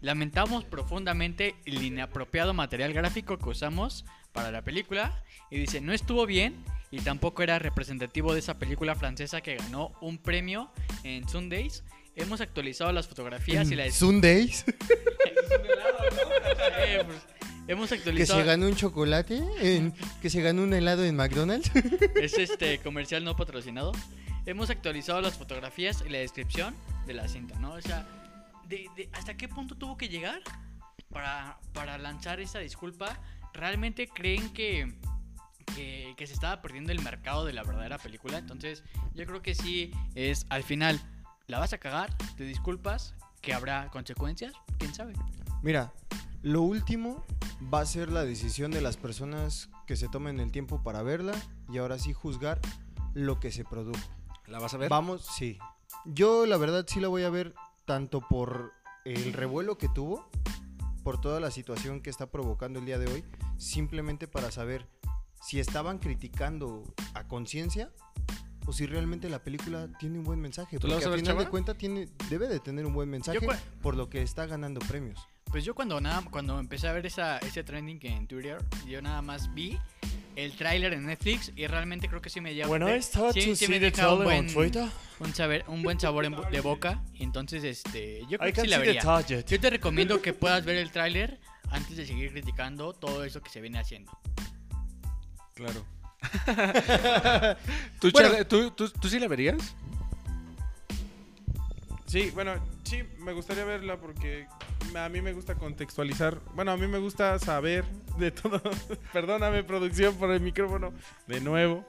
Lamentamos 0.00 0.64
profundamente 0.64 1.56
el 1.64 1.82
inapropiado 1.82 2.54
material 2.54 2.92
gráfico 2.92 3.38
que 3.38 3.48
usamos 3.48 4.04
para 4.32 4.50
la 4.50 4.62
película. 4.62 5.22
Y 5.50 5.58
dice, 5.58 5.80
no 5.80 5.92
estuvo 5.92 6.26
bien 6.26 6.64
y 6.90 7.00
tampoco 7.00 7.42
era 7.42 7.58
representativo 7.58 8.32
de 8.32 8.40
esa 8.40 8.58
película 8.58 8.94
francesa 8.94 9.40
que 9.40 9.56
ganó 9.56 9.92
un 10.00 10.18
premio 10.18 10.70
en 11.04 11.28
Sundays. 11.28 11.84
Hemos 12.16 12.40
actualizado 12.40 12.92
las 12.92 13.06
fotografías 13.06 13.70
y 13.70 13.76
la... 13.76 13.90
Sundays, 13.90 14.64
Hemos 17.68 17.90
que 17.90 17.96
actualizado... 17.96 18.40
se 18.40 18.46
ganó 18.46 18.66
un 18.66 18.74
chocolate, 18.74 19.42
en- 19.60 19.92
que 20.22 20.30
se 20.30 20.40
ganó 20.42 20.62
un 20.62 20.72
helado 20.74 21.04
en 21.04 21.14
McDonald's. 21.16 21.70
Es 22.16 22.38
este 22.38 22.78
comercial 22.80 23.24
no 23.24 23.36
patrocinado. 23.36 23.92
Hemos 24.46 24.70
actualizado 24.70 25.20
las 25.20 25.36
fotografías 25.36 26.02
y 26.06 26.08
la 26.08 26.18
descripción 26.18 26.74
de 27.06 27.14
la 27.14 27.28
cinta, 27.28 27.58
¿no? 27.58 27.72
O 27.72 27.80
sea, 27.82 28.06
de- 28.68 28.88
de- 28.96 29.08
¿hasta 29.12 29.36
qué 29.36 29.48
punto 29.48 29.76
tuvo 29.76 29.96
que 29.96 30.08
llegar 30.08 30.40
para, 31.10 31.58
para 31.74 31.98
lanzar 31.98 32.40
esa 32.40 32.58
disculpa? 32.58 33.20
¿Realmente 33.52 34.08
creen 34.08 34.52
que, 34.52 34.94
que, 35.76 36.14
que 36.16 36.26
se 36.26 36.32
estaba 36.32 36.62
perdiendo 36.62 36.92
el 36.92 37.00
mercado 37.02 37.44
de 37.44 37.52
la 37.52 37.62
verdadera 37.64 37.98
película? 37.98 38.38
Entonces, 38.38 38.82
yo 39.14 39.26
creo 39.26 39.42
que 39.42 39.54
sí 39.54 39.90
es 40.14 40.46
al 40.48 40.62
final, 40.62 41.00
la 41.46 41.58
vas 41.58 41.72
a 41.74 41.78
cagar, 41.78 42.16
te 42.36 42.44
disculpas, 42.44 43.14
que 43.42 43.52
habrá 43.52 43.88
consecuencias, 43.90 44.52
quién 44.78 44.94
sabe. 44.94 45.12
Mira, 45.62 45.92
lo 46.42 46.62
último 46.62 47.24
va 47.72 47.80
a 47.80 47.86
ser 47.86 48.10
la 48.10 48.24
decisión 48.24 48.70
de 48.70 48.80
las 48.80 48.96
personas 48.96 49.70
que 49.86 49.96
se 49.96 50.08
tomen 50.08 50.38
el 50.40 50.52
tiempo 50.52 50.82
para 50.82 51.02
verla 51.02 51.34
y 51.68 51.78
ahora 51.78 51.98
sí 51.98 52.12
juzgar 52.12 52.60
lo 53.14 53.40
que 53.40 53.50
se 53.50 53.64
produjo. 53.64 53.98
¿La 54.46 54.58
vas 54.58 54.74
a 54.74 54.78
ver? 54.78 54.88
Vamos, 54.88 55.26
sí. 55.36 55.58
Yo 56.04 56.46
la 56.46 56.56
verdad 56.56 56.84
sí 56.86 57.00
la 57.00 57.08
voy 57.08 57.24
a 57.24 57.30
ver 57.30 57.54
tanto 57.84 58.20
por 58.20 58.72
el 59.04 59.32
revuelo 59.32 59.78
que 59.78 59.88
tuvo, 59.88 60.28
por 61.02 61.20
toda 61.20 61.40
la 61.40 61.50
situación 61.50 62.00
que 62.00 62.10
está 62.10 62.30
provocando 62.30 62.78
el 62.78 62.86
día 62.86 62.98
de 62.98 63.10
hoy, 63.10 63.24
simplemente 63.56 64.28
para 64.28 64.50
saber 64.50 64.86
si 65.42 65.58
estaban 65.58 65.98
criticando 65.98 66.84
a 67.14 67.26
conciencia 67.26 67.90
o 68.66 68.72
si 68.72 68.86
realmente 68.86 69.30
la 69.30 69.42
película 69.42 69.88
tiene 69.98 70.18
un 70.18 70.24
buen 70.24 70.40
mensaje. 70.40 70.78
¿Tú 70.78 70.86
la 70.86 70.94
Porque 70.94 71.06
a 71.06 71.10
ver, 71.10 71.20
final 71.20 71.36
de 71.36 71.42
Chava? 71.44 71.50
cuentas 71.50 71.78
tiene, 71.78 72.08
debe 72.28 72.48
de 72.48 72.60
tener 72.60 72.84
un 72.84 72.92
buen 72.92 73.08
mensaje 73.08 73.40
por 73.80 73.96
lo 73.96 74.10
que 74.10 74.22
está 74.22 74.46
ganando 74.46 74.80
premios. 74.80 75.26
Pues 75.50 75.64
yo 75.64 75.74
cuando 75.74 76.00
nada, 76.00 76.22
cuando 76.30 76.58
empecé 76.58 76.88
a 76.88 76.92
ver 76.92 77.06
esa, 77.06 77.38
ese 77.38 77.64
trending 77.64 77.98
en 78.02 78.26
Twitter, 78.26 78.58
yo 78.86 79.00
nada 79.00 79.22
más 79.22 79.52
vi 79.54 79.78
el 80.36 80.52
tráiler 80.52 80.92
en 80.92 81.06
Netflix 81.06 81.50
y 81.56 81.66
realmente 81.66 82.08
creo 82.08 82.20
que 82.20 82.30
sí 82.30 82.40
me 82.40 82.54
lleva 82.54 82.68
sí, 83.32 83.56
sí 83.56 83.66
me 83.66 83.80
deja 83.80 84.12
un 84.12 84.22
buen, 84.22 84.46
un, 85.18 85.34
saber, 85.34 85.64
un 85.66 85.82
buen 85.82 85.98
sabor 85.98 86.26
en 86.26 86.36
de 86.52 86.60
boca 86.60 87.02
entonces 87.18 87.64
este 87.64 88.20
yo 88.28 88.38
creo 88.38 88.52
que 88.52 88.60
sí 88.60 88.66
la 88.68 88.78
vería. 88.78 89.02
Yo 89.26 89.60
te 89.60 89.70
recomiendo 89.70 90.22
que 90.22 90.32
puedas 90.32 90.64
ver 90.64 90.76
el 90.76 90.92
tráiler 90.92 91.40
antes 91.70 91.96
de 91.96 92.06
seguir 92.06 92.30
criticando 92.30 92.92
todo 92.92 93.24
eso 93.24 93.42
que 93.42 93.50
se 93.50 93.60
viene 93.60 93.78
haciendo. 93.80 94.16
Claro. 95.54 95.84
¿Tú, 98.00 98.10
Bueno. 98.12 98.28
Charlie, 98.28 98.44
¿tú, 98.44 98.70
tú, 98.70 98.88
tú 98.90 99.08
sí 99.08 99.18
la 99.18 99.28
verías? 99.28 99.74
Sí, 102.08 102.30
bueno, 102.30 102.54
sí, 102.84 103.02
me 103.18 103.34
gustaría 103.34 103.66
verla 103.66 103.98
porque 103.98 104.46
a 104.96 105.08
mí 105.10 105.20
me 105.20 105.34
gusta 105.34 105.56
contextualizar. 105.56 106.40
Bueno, 106.54 106.72
a 106.72 106.76
mí 106.78 106.86
me 106.86 106.98
gusta 106.98 107.38
saber 107.38 107.84
de 108.18 108.30
todo. 108.30 108.62
Perdóname, 109.12 109.62
producción, 109.62 110.14
por 110.16 110.30
el 110.30 110.40
micrófono. 110.40 110.94
De 111.26 111.42
nuevo. 111.42 111.84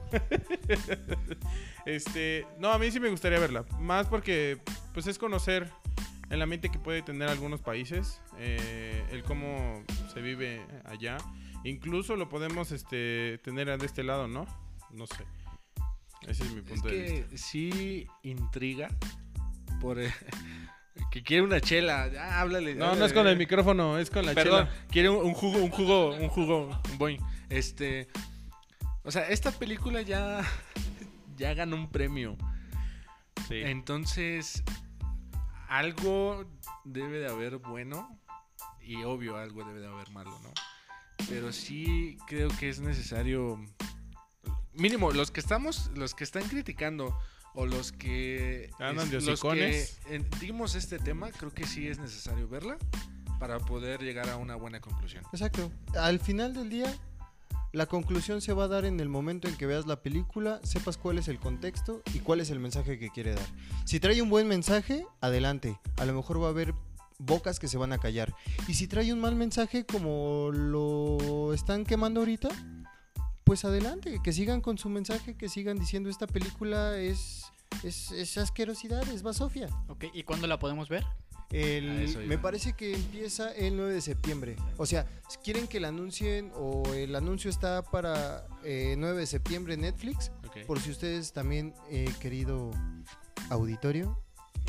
este, 1.86 2.46
no, 2.58 2.70
a 2.70 2.78
mí 2.78 2.90
sí 2.90 3.00
me 3.00 3.08
gustaría 3.08 3.38
verla. 3.38 3.64
Más 3.78 4.08
porque, 4.08 4.58
pues, 4.92 5.06
es 5.06 5.18
conocer 5.18 5.70
el 6.28 6.42
ambiente 6.42 6.68
que 6.68 6.78
puede 6.78 7.00
tener 7.00 7.30
algunos 7.30 7.62
países, 7.62 8.20
eh, 8.38 9.02
el 9.10 9.22
cómo 9.22 9.82
se 10.12 10.20
vive 10.20 10.60
allá. 10.84 11.16
Incluso 11.64 12.14
lo 12.16 12.28
podemos, 12.28 12.72
este, 12.72 13.38
tener 13.42 13.74
de 13.78 13.86
este 13.86 14.02
lado, 14.02 14.28
¿no? 14.28 14.46
No 14.90 15.06
sé. 15.06 15.24
Ese 16.28 16.44
es 16.44 16.52
mi 16.52 16.58
Es 16.60 16.66
punto 16.66 16.88
de 16.88 17.00
vista. 17.00 17.28
que 17.30 17.38
sí 17.38 18.06
intriga 18.22 18.88
por 19.80 20.00
eh, 20.00 20.12
que 21.10 21.22
quiere 21.22 21.42
una 21.42 21.60
chela. 21.60 22.10
Ah, 22.18 22.40
háblale. 22.40 22.74
No, 22.74 22.94
no 22.94 23.04
es 23.04 23.12
con 23.12 23.26
el 23.26 23.36
micrófono, 23.36 23.98
es 23.98 24.10
con 24.10 24.24
la 24.26 24.34
Perdón, 24.34 24.66
chela. 24.66 24.86
quiere 24.90 25.08
un, 25.08 25.24
un 25.24 25.34
jugo, 25.34 25.58
un 25.58 25.70
jugo, 25.70 26.14
un 26.14 26.28
jugo, 26.28 26.80
un 26.92 26.98
boing. 26.98 27.20
Este, 27.48 28.08
o 29.02 29.10
sea, 29.10 29.28
esta 29.28 29.50
película 29.50 30.02
ya 30.02 30.42
ya 31.36 31.54
ganó 31.54 31.76
un 31.76 31.90
premio. 31.90 32.36
Sí. 33.48 33.56
Entonces, 33.64 34.62
algo 35.68 36.44
debe 36.84 37.18
de 37.18 37.28
haber 37.28 37.56
bueno 37.56 38.20
y 38.82 39.02
obvio 39.04 39.36
algo 39.36 39.64
debe 39.64 39.80
de 39.80 39.88
haber 39.88 40.10
malo, 40.10 40.38
¿no? 40.42 40.52
Pero 41.28 41.52
sí 41.52 42.16
creo 42.26 42.48
que 42.58 42.68
es 42.68 42.80
necesario 42.80 43.58
mínimo 44.72 45.10
los 45.10 45.30
que 45.30 45.40
estamos 45.40 45.90
los 45.94 46.14
que 46.14 46.24
están 46.24 46.44
criticando 46.48 47.18
o 47.54 47.66
los 47.66 47.92
que 47.92 48.70
Andan 48.78 49.10
de 49.10 49.20
los 49.20 49.40
que 49.40 49.86
dimos 50.40 50.74
este 50.74 50.98
tema, 50.98 51.30
creo 51.30 51.52
que 51.52 51.66
sí 51.66 51.88
es 51.88 51.98
necesario 51.98 52.48
verla 52.48 52.76
para 53.38 53.58
poder 53.58 54.02
llegar 54.02 54.28
a 54.28 54.36
una 54.36 54.56
buena 54.56 54.80
conclusión. 54.80 55.24
Exacto. 55.32 55.72
Al 55.96 56.20
final 56.20 56.54
del 56.54 56.68
día, 56.68 56.94
la 57.72 57.86
conclusión 57.86 58.40
se 58.40 58.52
va 58.52 58.64
a 58.64 58.68
dar 58.68 58.84
en 58.84 59.00
el 59.00 59.08
momento 59.08 59.48
en 59.48 59.56
que 59.56 59.66
veas 59.66 59.86
la 59.86 60.02
película, 60.02 60.60
sepas 60.62 60.98
cuál 60.98 61.18
es 61.18 61.28
el 61.28 61.38
contexto 61.38 62.02
y 62.12 62.18
cuál 62.18 62.40
es 62.40 62.50
el 62.50 62.58
mensaje 62.58 62.98
que 62.98 63.10
quiere 63.10 63.34
dar. 63.34 63.46
Si 63.84 64.00
trae 64.00 64.20
un 64.20 64.28
buen 64.28 64.48
mensaje, 64.48 65.06
adelante. 65.20 65.78
A 65.96 66.04
lo 66.04 66.14
mejor 66.14 66.42
va 66.42 66.46
a 66.46 66.50
haber 66.50 66.74
bocas 67.18 67.60
que 67.60 67.68
se 67.68 67.78
van 67.78 67.92
a 67.92 67.98
callar. 67.98 68.34
Y 68.66 68.74
si 68.74 68.88
trae 68.88 69.12
un 69.12 69.20
mal 69.20 69.36
mensaje 69.36 69.86
como 69.86 70.50
lo 70.52 71.54
están 71.54 71.84
quemando 71.84 72.20
ahorita, 72.20 72.48
pues 73.44 73.64
adelante, 73.64 74.20
que 74.22 74.32
sigan 74.32 74.60
con 74.60 74.78
su 74.78 74.88
mensaje, 74.88 75.36
que 75.36 75.48
sigan 75.48 75.78
diciendo 75.78 76.10
esta 76.10 76.26
película 76.26 76.98
es, 76.98 77.39
es, 77.82 78.10
es 78.12 78.36
asquerosidad, 78.38 79.06
es 79.08 79.22
basofia. 79.22 79.68
Ok, 79.88 80.04
¿y 80.12 80.22
cuándo 80.24 80.46
la 80.46 80.58
podemos 80.58 80.88
ver? 80.88 81.04
El- 81.50 82.02
eso 82.02 82.20
me 82.20 82.38
parece 82.38 82.74
que 82.74 82.94
empieza 82.94 83.52
el 83.52 83.76
9 83.76 83.92
de 83.94 84.00
septiembre. 84.00 84.56
O 84.76 84.86
sea, 84.86 85.06
si 85.28 85.38
quieren 85.38 85.66
que 85.66 85.80
la 85.80 85.88
anuncien 85.88 86.52
o 86.54 86.84
el 86.94 87.14
anuncio 87.16 87.50
está 87.50 87.82
para 87.82 88.46
eh, 88.64 88.94
9 88.96 89.18
de 89.20 89.26
septiembre 89.26 89.74
en 89.74 89.80
Netflix. 89.80 90.30
Ok. 90.46 90.58
Por 90.66 90.78
si 90.80 90.90
ustedes 90.90 91.32
también, 91.32 91.74
eh, 91.90 92.08
querido 92.20 92.70
auditorio, 93.50 94.16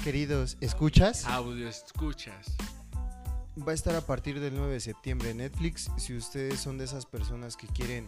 queridos 0.04 0.58
escuchas, 0.60 1.26
Audio 1.26 1.68
escuchas. 1.70 2.48
va 3.60 3.74
a 3.74 3.76
estar 3.76 3.96
a 3.96 4.02
partir 4.02 4.40
del 4.40 4.56
9 4.56 4.74
de 4.74 4.80
septiembre 4.80 5.30
en 5.32 5.38
Netflix. 5.38 5.92
Si 5.98 6.16
ustedes 6.16 6.60
son 6.60 6.80
de 6.80 6.86
esas 6.86 7.06
personas 7.06 7.58
que 7.58 7.68
quieren 7.68 8.08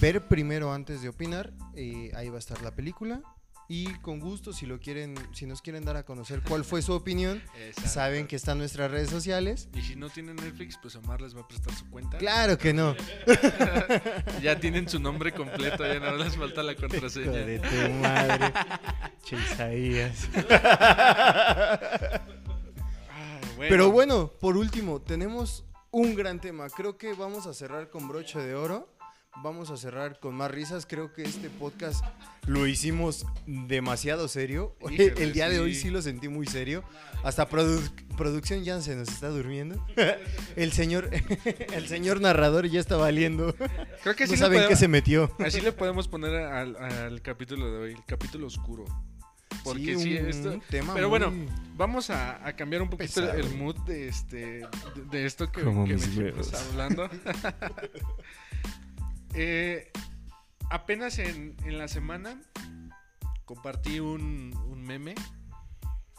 ver 0.00 0.26
primero 0.28 0.72
antes 0.74 1.00
de 1.00 1.08
opinar, 1.08 1.52
eh, 1.74 2.10
ahí 2.14 2.28
va 2.28 2.36
a 2.36 2.40
estar 2.40 2.60
la 2.60 2.72
película. 2.74 3.22
Y 3.66 3.86
con 4.00 4.20
gusto, 4.20 4.52
si 4.52 4.66
lo 4.66 4.78
quieren, 4.78 5.14
si 5.32 5.46
nos 5.46 5.62
quieren 5.62 5.84
dar 5.86 5.96
a 5.96 6.02
conocer 6.04 6.42
cuál 6.46 6.64
fue 6.64 6.82
su 6.82 6.92
opinión, 6.92 7.42
Exacto. 7.66 7.90
saben 7.90 8.26
que 8.26 8.36
están 8.36 8.58
nuestras 8.58 8.90
redes 8.90 9.08
sociales. 9.08 9.68
Y 9.74 9.80
si 9.80 9.96
no 9.96 10.10
tienen 10.10 10.36
Netflix, 10.36 10.78
pues 10.80 10.94
Omar 10.96 11.22
les 11.22 11.34
va 11.34 11.40
a 11.40 11.48
prestar 11.48 11.74
su 11.74 11.88
cuenta. 11.88 12.18
Claro 12.18 12.58
que 12.58 12.74
no. 12.74 12.94
Ya 14.42 14.60
tienen 14.60 14.88
su 14.88 14.98
nombre 15.00 15.32
completo, 15.32 15.86
ya 15.86 15.98
no 15.98 16.16
les 16.16 16.36
falta 16.36 16.62
la 16.62 16.74
contraseña. 16.74 17.30
De 17.32 17.58
tu 17.58 17.90
madre. 17.94 18.52
Che, 19.24 19.36
Isaías. 19.36 20.28
Ah, 20.50 21.78
Pero 23.58 23.90
bueno, 23.90 24.28
por 24.40 24.56
último, 24.56 25.00
tenemos 25.00 25.64
un 25.90 26.14
gran 26.14 26.40
tema. 26.40 26.68
Creo 26.68 26.98
que 26.98 27.14
vamos 27.14 27.46
a 27.46 27.54
cerrar 27.54 27.88
con 27.88 28.08
broche 28.08 28.38
de 28.40 28.54
oro. 28.54 28.93
Vamos 29.42 29.70
a 29.70 29.76
cerrar 29.76 30.20
con 30.20 30.34
más 30.34 30.50
risas. 30.50 30.86
Creo 30.86 31.12
que 31.12 31.22
este 31.22 31.50
podcast 31.50 32.02
lo 32.46 32.66
hicimos 32.66 33.26
demasiado 33.46 34.28
serio. 34.28 34.76
Híjole, 34.90 35.14
El 35.22 35.32
día 35.32 35.48
de 35.48 35.58
hoy 35.60 35.74
sí. 35.74 35.82
sí 35.82 35.90
lo 35.90 36.00
sentí 36.02 36.28
muy 36.28 36.46
serio. 36.46 36.82
Hasta 37.24 37.48
produ- 37.48 37.90
producción 38.16 38.62
ya 38.64 38.80
se 38.80 38.94
nos 38.94 39.08
está 39.08 39.28
durmiendo. 39.28 39.84
El 40.56 40.72
señor, 40.72 41.10
el 41.74 41.88
señor 41.88 42.20
narrador 42.20 42.66
ya 42.68 42.80
está 42.80 42.96
valiendo. 42.96 43.54
Creo 44.02 44.14
que 44.14 44.24
No 44.24 44.28
sí 44.28 44.32
le 44.32 44.36
saben 44.38 44.58
qué 44.60 44.64
podemos- 44.66 44.78
se 44.78 44.88
metió. 44.88 45.30
Así 45.40 45.60
le 45.60 45.72
podemos 45.72 46.06
poner 46.08 46.34
al, 46.36 46.76
al 46.76 47.20
capítulo 47.20 47.70
de 47.72 47.78
hoy, 47.78 47.92
el 47.92 48.04
capítulo 48.06 48.46
oscuro. 48.46 48.84
Porque 49.62 49.96
sí, 49.96 50.16
un 50.18 50.26
esto... 50.28 50.60
tema 50.68 50.94
Pero 50.94 51.08
muy- 51.08 51.18
bueno, 51.18 51.32
vamos 51.76 52.10
a, 52.10 52.46
a 52.46 52.54
cambiar 52.54 52.82
un 52.82 52.90
poquito 52.90 53.20
Pesado. 53.20 53.32
el 53.32 53.54
mood 53.56 53.76
de 53.86 54.08
este 54.08 54.36
de, 54.36 54.68
de 55.10 55.26
esto 55.26 55.50
que, 55.50 55.60
que 55.62 55.66
venimos 55.66 56.16
huevos. 56.16 56.52
hablando. 56.70 57.08
Eh, 59.34 59.90
apenas 60.70 61.18
en, 61.18 61.56
en 61.64 61.78
la 61.78 61.88
semana 61.88 62.40
compartí 63.44 64.00
un, 64.00 64.54
un 64.68 64.82
meme 64.82 65.14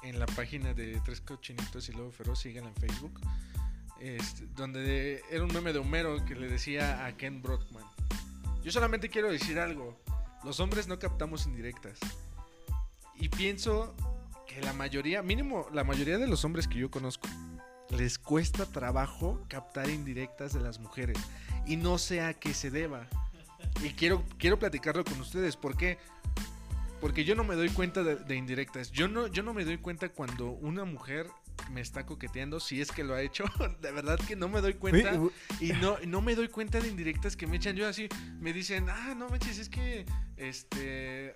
en 0.03 0.20
la 0.20 0.26
página 0.28 0.74
de 0.74 1.01
Tres 1.03 1.22
Cochinitos 1.22 1.89
y 1.89 1.93
Lobo 1.93 2.11
Feroz, 2.11 2.39
síganla 2.39 2.70
en 2.70 2.76
Facebook, 2.76 3.20
donde 4.55 5.24
era 5.32 5.43
un 5.43 5.51
meme 5.51 5.74
de 5.74 5.80
Homero 5.80 6.24
que 6.26 6.36
le 6.36 6.47
decía 6.47 7.05
a 7.05 7.18
Ken 7.18 7.41
Brockman, 7.41 7.84
yo 8.63 8.72
solamente 8.72 9.09
quiero 9.09 9.32
decir 9.32 9.59
algo, 9.59 9.97
los 10.43 10.59
hombres 10.59 10.88
no 10.88 10.99
captamos 10.99 11.45
indirectas. 11.45 11.97
Y 13.16 13.30
pienso 13.30 13.95
que 14.47 14.61
la 14.61 14.74
mayoría, 14.74 15.22
mínimo 15.22 15.68
la 15.74 15.84
mayoría 15.84 16.18
de 16.18 16.28
los 16.28 16.43
hombres 16.45 16.68
que 16.68 16.80
yo 16.80 16.91
conozco, 16.91 17.28
les 17.89 18.19
cuesta 18.19 18.65
trabajo 18.65 19.44
captar 19.48 19.90
indirectas 19.90 20.53
de 20.53 20.60
las 20.60 20.80
mujeres. 20.80 21.18
Y 21.66 21.78
no 21.78 21.98
sé 21.98 22.22
a 22.22 22.34
qué 22.34 22.54
se 22.54 22.70
deba. 22.72 23.08
Y 23.84 23.90
quiero, 23.90 24.24
quiero 24.38 24.60
platicarlo 24.60 25.04
con 25.04 25.20
ustedes. 25.20 25.56
¿Por 25.58 25.76
qué? 25.78 25.98
Porque 27.02 27.24
yo 27.26 27.36
no 27.36 27.44
me 27.44 27.56
doy 27.56 27.70
cuenta 27.70 28.04
de, 28.04 28.16
de 28.16 28.36
indirectas. 28.36 28.92
Yo 28.92 29.08
no, 29.08 29.28
yo 29.28 29.44
no 29.44 29.54
me 29.54 29.66
doy 29.66 29.78
cuenta 29.78 30.10
cuando 30.10 30.48
una 30.50 30.86
mujer 30.86 31.28
me 31.72 31.82
está 31.82 32.06
coqueteando, 32.06 32.60
si 32.60 32.82
es 32.82 32.92
que 32.92 33.04
lo 33.04 33.14
ha 33.16 33.22
hecho. 33.22 33.46
De 33.82 33.92
verdad 33.92 34.20
que 34.28 34.36
no 34.36 34.48
me 34.50 34.62
doy 34.62 34.74
cuenta. 34.76 35.14
Y 35.60 35.74
no, 35.74 35.98
no 36.06 36.22
me 36.22 36.36
doy 36.36 36.48
cuenta 36.48 36.80
de 36.80 36.88
indirectas 36.88 37.36
que 37.36 37.48
me 37.48 37.58
echan. 37.58 37.76
Yo 37.76 37.88
así, 37.88 38.08
me 38.40 38.54
dicen, 38.54 38.88
ah, 38.90 39.14
no 39.16 39.30
manches, 39.30 39.58
es 39.60 39.70
que, 39.70 40.06
este, 40.38 41.34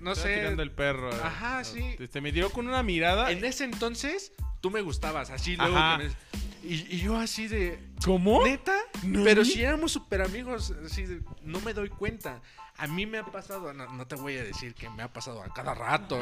no 0.00 0.12
Estaba 0.12 0.28
sé. 0.28 0.36
tirando 0.38 0.62
el 0.62 0.70
perro. 0.72 1.10
eh. 1.12 1.20
Ajá, 1.22 1.64
sí. 1.64 1.96
Este, 1.98 2.20
me 2.20 2.32
dio 2.32 2.50
con 2.50 2.66
una 2.66 2.82
mirada. 2.82 3.30
En 3.30 3.44
ese 3.44 3.64
entonces, 3.64 4.32
tú 4.60 4.70
me 4.70 4.80
gustabas, 4.80 5.30
así 5.30 5.56
luego. 5.56 5.76
Ajá. 5.76 5.98
que 5.98 6.08
me- 6.08 6.43
y, 6.66 6.86
y 6.96 6.98
yo 7.00 7.16
así 7.16 7.46
de, 7.48 7.78
¿Cómo? 8.04 8.44
¿neta? 8.44 8.76
Pero 9.24 9.44
si 9.44 9.62
éramos 9.62 9.92
súper 9.92 10.22
amigos, 10.22 10.72
así 10.84 11.04
de, 11.06 11.20
no 11.42 11.60
me 11.60 11.74
doy 11.74 11.88
cuenta. 11.88 12.40
A 12.76 12.88
mí 12.88 13.06
me 13.06 13.18
ha 13.18 13.24
pasado, 13.26 13.72
no, 13.72 13.86
no 13.92 14.06
te 14.08 14.16
voy 14.16 14.36
a 14.36 14.42
decir 14.42 14.74
que 14.74 14.90
me 14.90 15.02
ha 15.04 15.12
pasado 15.12 15.42
a 15.42 15.52
cada 15.52 15.74
rato. 15.74 16.18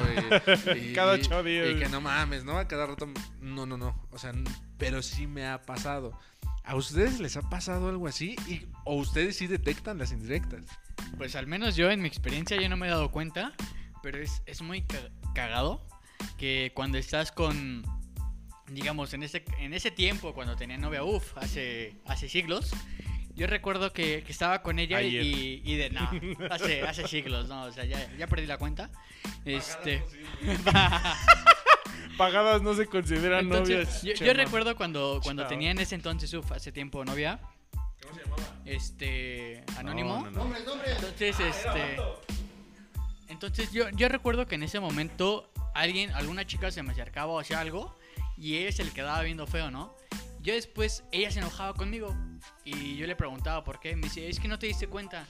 y- 0.77 0.79
y- 0.91 0.93
Cada 0.93 1.13
ocho 1.15 1.43
días. 1.43 1.69
Y 1.71 1.79
que 1.79 1.89
no 1.89 2.01
mames, 2.03 2.45
¿no? 2.45 2.59
A 2.59 2.69
cada 2.69 2.87
rato. 2.87 3.09
No, 3.41 3.65
no, 3.65 3.79
no. 3.79 3.97
O 4.11 4.19
sea, 4.19 4.33
pero 4.77 5.01
sí 5.03 5.27
me 5.27 5.47
ha 5.47 5.63
pasado. 5.63 6.19
¿A 6.65 6.77
ustedes 6.77 7.21
les 7.21 7.37
ha 7.39 7.49
pasado 7.49 7.89
algo 7.89 8.07
así? 8.07 8.37
Y, 8.47 8.67
¿O 8.85 8.97
ustedes 8.97 9.37
sí 9.37 9.47
detectan 9.47 9.97
las 9.99 10.13
indirectas? 10.13 10.65
Pues 11.17 11.37
al 11.37 11.47
menos 11.47 11.75
yo 11.75 11.91
en 11.91 12.03
mi 12.03 12.09
experiencia 12.09 12.61
yo 12.61 12.69
no 12.69 12.77
me 12.77 12.87
he 12.87 12.91
dado 12.91 13.11
cuenta, 13.11 13.55
pero 14.03 14.19
es, 14.19 14.43
es 14.47 14.61
muy 14.63 14.83
ca- 14.83 15.11
cagado 15.35 15.87
que 16.39 16.71
cuando 16.75 16.99
estás 16.99 17.33
con, 17.33 17.83
digamos, 18.75 19.13
en 19.15 19.23
ese, 19.23 19.45
en 19.59 19.75
ese 19.75 19.91
tiempo, 19.91 20.35
cuando 20.35 20.57
tenía 20.57 20.77
novia, 20.79 21.03
uff, 21.05 21.37
hace, 21.37 21.95
hace 22.05 22.29
siglos, 22.29 22.73
yo 23.35 23.47
recuerdo 23.47 23.93
que, 23.93 24.23
que 24.25 24.33
estaba 24.33 24.63
con 24.63 24.79
ella 24.79 25.01
y, 25.03 25.63
y 25.65 25.77
de 25.77 25.91
no, 25.91 26.09
hace, 26.51 26.83
hace 26.83 27.09
siglos, 27.09 27.49
no, 27.49 27.65
o 27.65 27.73
sea, 27.73 27.85
ya, 27.85 28.15
ya 28.17 28.27
perdí 28.27 28.47
la 28.47 28.59
cuenta. 28.59 28.91
Este. 29.45 30.03
Pagadas 32.19 32.63
no 32.63 32.75
se 32.75 32.87
consideran 32.87 33.45
Entonces, 33.47 34.03
novias. 34.03 34.21
yo, 34.21 34.35
recuerdo 34.35 34.77
cuando, 34.77 35.21
cuando 35.23 35.47
tenía 35.47 35.71
en 35.71 35.79
ese 35.79 35.95
entonces, 35.95 36.33
uf, 36.35 36.53
hace 36.53 36.73
tiempo 36.73 37.05
novia, 37.05 37.41
¿Cómo 38.03 38.15
se 38.15 38.25
llamaba? 38.25 38.43
este, 38.65 39.65
anónimo. 39.79 40.29
No, 40.31 40.31
no, 40.31 40.49
no. 40.49 40.57
Entonces, 40.57 41.41
este. 41.41 41.97
Entonces 43.29 43.73
yo, 43.73 43.89
yo 43.91 44.09
recuerdo 44.09 44.47
que 44.47 44.57
en 44.57 44.63
ese 44.63 44.79
momento 44.79 45.51
alguien, 45.75 46.11
alguna 46.11 46.47
chica 46.47 46.71
se 46.71 46.83
me 46.83 46.93
acercaba 46.93 47.33
o 47.33 47.41
hacía 47.41 47.61
algo 47.61 47.97
y 48.43 48.57
ella 48.57 48.73
se 48.73 48.83
le 48.83 48.91
quedaba 48.91 49.23
viendo 49.23 49.47
feo, 49.47 49.71
¿no? 49.71 49.95
Yo 50.41 50.53
después, 50.53 51.05
ella 51.13 51.31
se 51.31 51.39
enojaba 51.39 51.75
conmigo 51.75 52.17
y 52.65 52.97
yo 52.97 53.07
le 53.07 53.15
preguntaba 53.15 53.63
por 53.63 53.79
qué. 53.79 53.95
Me 53.95 54.09
dice, 54.09 54.29
es 54.29 54.41
que 54.41 54.49
no 54.49 54.59
te 54.59 54.67
diste 54.67 54.89
cuenta. 54.89 55.27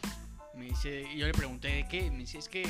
Me 0.54 0.64
dice, 0.64 1.04
y 1.12 1.18
yo 1.18 1.26
le 1.26 1.34
pregunté 1.34 1.68
de 1.68 1.86
qué. 1.86 2.10
Me 2.10 2.20
dice, 2.20 2.38
es 2.38 2.48
que 2.48 2.66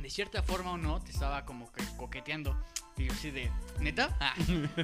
de 0.00 0.10
cierta 0.10 0.44
forma 0.44 0.70
o 0.70 0.78
no 0.78 1.00
te 1.00 1.10
estaba 1.10 1.44
como 1.44 1.72
que 1.72 1.82
coqueteando. 1.96 2.56
Y 2.96 3.06
yo 3.06 3.12
así 3.12 3.32
de, 3.32 3.50
¿neta? 3.80 4.16
Ah. 4.20 4.34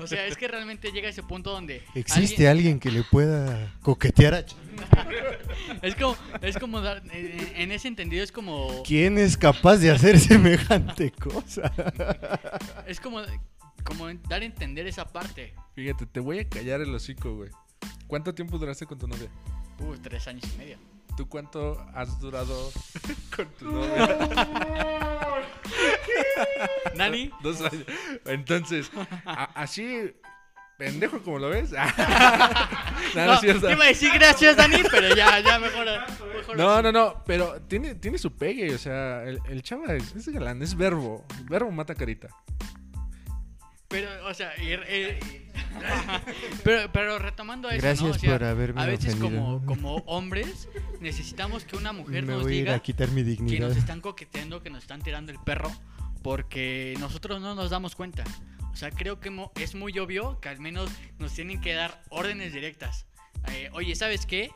O 0.03 0.07
sea, 0.09 0.27
es 0.27 0.37
que 0.37 0.49
realmente 0.49 0.91
llega 0.91 1.09
ese 1.09 1.23
punto 1.23 1.53
donde... 1.53 1.85
¿Existe 1.95 2.49
alguien 2.49 2.81
que 2.81 2.91
le 2.91 3.05
pueda 3.05 3.73
coquetear 3.83 4.35
a? 4.35 4.45
Es 5.83 5.95
como, 5.95 6.17
es 6.41 6.59
como 6.59 6.81
dar, 6.81 7.03
en, 7.13 7.53
en 7.57 7.73
ese 7.73 7.87
entendido 7.87 8.25
es 8.25 8.33
como... 8.33 8.83
¿Quién 8.83 9.17
es 9.17 9.37
capaz 9.37 9.77
de 9.77 9.93
hacer 9.93 10.19
semejante 10.21 11.13
cosa? 11.13 11.73
Es 12.87 13.01
como, 13.01 13.23
como 13.83 14.07
dar 14.29 14.43
a 14.43 14.45
entender 14.45 14.87
esa 14.87 15.05
parte. 15.07 15.55
Fíjate, 15.75 16.07
te 16.07 16.21
voy 16.21 16.39
a 16.41 16.49
callar 16.49 16.81
el 16.81 16.95
hocico, 16.95 17.35
güey. 17.37 17.51
¿Cuánto 18.07 18.35
tiempo 18.35 18.59
duraste 18.59 18.87
con 18.87 18.99
tu 18.99 19.07
novia? 19.09 19.29
Uh, 19.79 19.97
tres 19.97 20.27
años 20.29 20.45
y 20.55 20.59
medio. 20.59 20.79
¿Tú 21.17 21.29
cuánto 21.29 21.79
has 21.95 22.19
durado 22.21 22.71
con 23.37 23.47
tu 23.59 23.71
novia? 23.71 24.19
Nani, 26.95 27.31
Dos 27.43 27.61
años. 27.61 27.85
Entonces, 28.27 28.91
a- 29.25 29.45
así, 29.63 30.13
pendejo 30.79 31.23
como 31.23 31.39
lo 31.39 31.49
ves. 31.49 31.73
no, 33.15 33.27
no, 33.27 33.41
te 33.41 33.49
iba 33.51 33.85
a 33.85 33.89
decir 33.89 34.11
gracias, 34.15 34.57
Dani, 34.57 34.83
pero 34.91 35.15
ya, 35.15 35.41
ya 35.41 35.59
mejor. 35.59 35.87
mejor 36.37 36.57
No, 36.57 36.71
así. 36.73 36.83
no, 36.85 36.93
no, 36.93 37.23
pero 37.25 37.61
tiene, 37.63 37.95
tiene 37.95 38.19
su 38.19 38.35
pegue, 38.35 38.75
o 38.75 38.79
sea, 38.79 39.23
el, 39.25 39.39
el 39.49 39.63
chava 39.63 39.95
es, 39.95 40.15
es 40.15 40.29
galán, 40.29 40.63
es 40.63 40.77
verbo. 40.77 41.25
Verbo 41.49 41.71
mata 41.71 41.95
carita. 41.95 42.29
Pero, 43.93 44.27
o 44.27 44.35
sea, 44.35 44.53
y- 44.61 44.73
y- 44.73 45.49
pero, 46.65 46.91
pero 46.93 47.19
retomando 47.19 47.71
eso, 47.71 47.81
Gracias 47.83 48.09
¿no? 48.09 48.15
O 48.15 48.19
sea, 48.19 48.33
por 48.33 48.45
haberme 48.45 48.83
a 48.83 48.87
veces 48.87 49.15
ofendido. 49.15 49.43
como, 49.43 49.67
como 49.67 49.97
hombres 50.07 50.69
necesitamos 51.01 51.65
que 51.65 51.77
una 51.77 51.93
mujer 51.93 52.25
Me 52.25 52.33
nos 52.33 52.43
voy 52.43 52.55
diga 52.55 52.75
a 52.75 52.79
quitar 52.81 53.09
mi 53.11 53.23
que 53.23 53.31
dignidad. 53.31 53.69
nos 53.69 53.77
están 53.77 54.01
coqueteando, 54.01 54.63
que 54.63 54.71
nos 54.71 54.83
están 54.83 55.03
tirando 55.03 55.31
el 55.33 55.39
perro, 55.39 55.71
porque 56.23 56.95
nosotros 57.01 57.41
no 57.41 57.55
nos 57.55 57.71
damos 57.71 57.95
cuenta. 57.95 58.25
O 58.73 58.77
sea, 58.77 58.91
creo 58.91 59.21
que 59.21 59.31
es 59.57 59.75
muy 59.75 59.99
obvio 59.99 60.41
que 60.41 60.49
al 60.49 60.59
menos 60.59 60.91
nos 61.19 61.33
tienen 61.35 61.61
que 61.61 61.75
dar 61.75 62.03
órdenes 62.09 62.53
directas. 62.53 63.07
Eh, 63.51 63.69
Oye, 63.73 63.95
¿sabes 63.95 64.25
qué? 64.27 64.51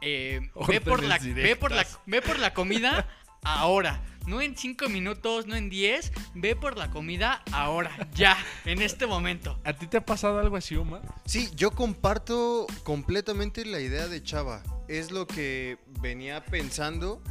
Eh, 0.00 0.40
ve, 0.68 0.80
por 0.80 1.02
la, 1.02 1.18
ve, 1.18 1.56
por 1.56 1.72
la, 1.72 1.84
ve 2.06 2.22
por 2.22 2.38
la 2.38 2.54
comida 2.54 3.08
ahora. 3.42 4.02
No 4.26 4.42
en 4.42 4.56
cinco 4.56 4.88
minutos, 4.90 5.46
no 5.46 5.56
en 5.56 5.70
10. 5.70 6.12
Ve 6.34 6.54
por 6.54 6.76
la 6.76 6.90
comida 6.90 7.42
ahora, 7.50 8.08
ya, 8.14 8.36
en 8.66 8.82
este 8.82 9.06
momento. 9.06 9.58
¿A 9.64 9.72
ti 9.72 9.86
te 9.86 9.96
ha 9.96 10.04
pasado 10.04 10.38
algo 10.38 10.56
así, 10.56 10.76
Omar? 10.76 11.00
Sí, 11.24 11.48
yo 11.56 11.70
comparto 11.70 12.66
completamente 12.84 13.64
la 13.64 13.80
idea 13.80 14.06
de 14.06 14.22
Chava. 14.22 14.62
Es 14.86 15.10
lo 15.10 15.26
que 15.26 15.78
venía 16.00 16.44
pensando 16.44 17.22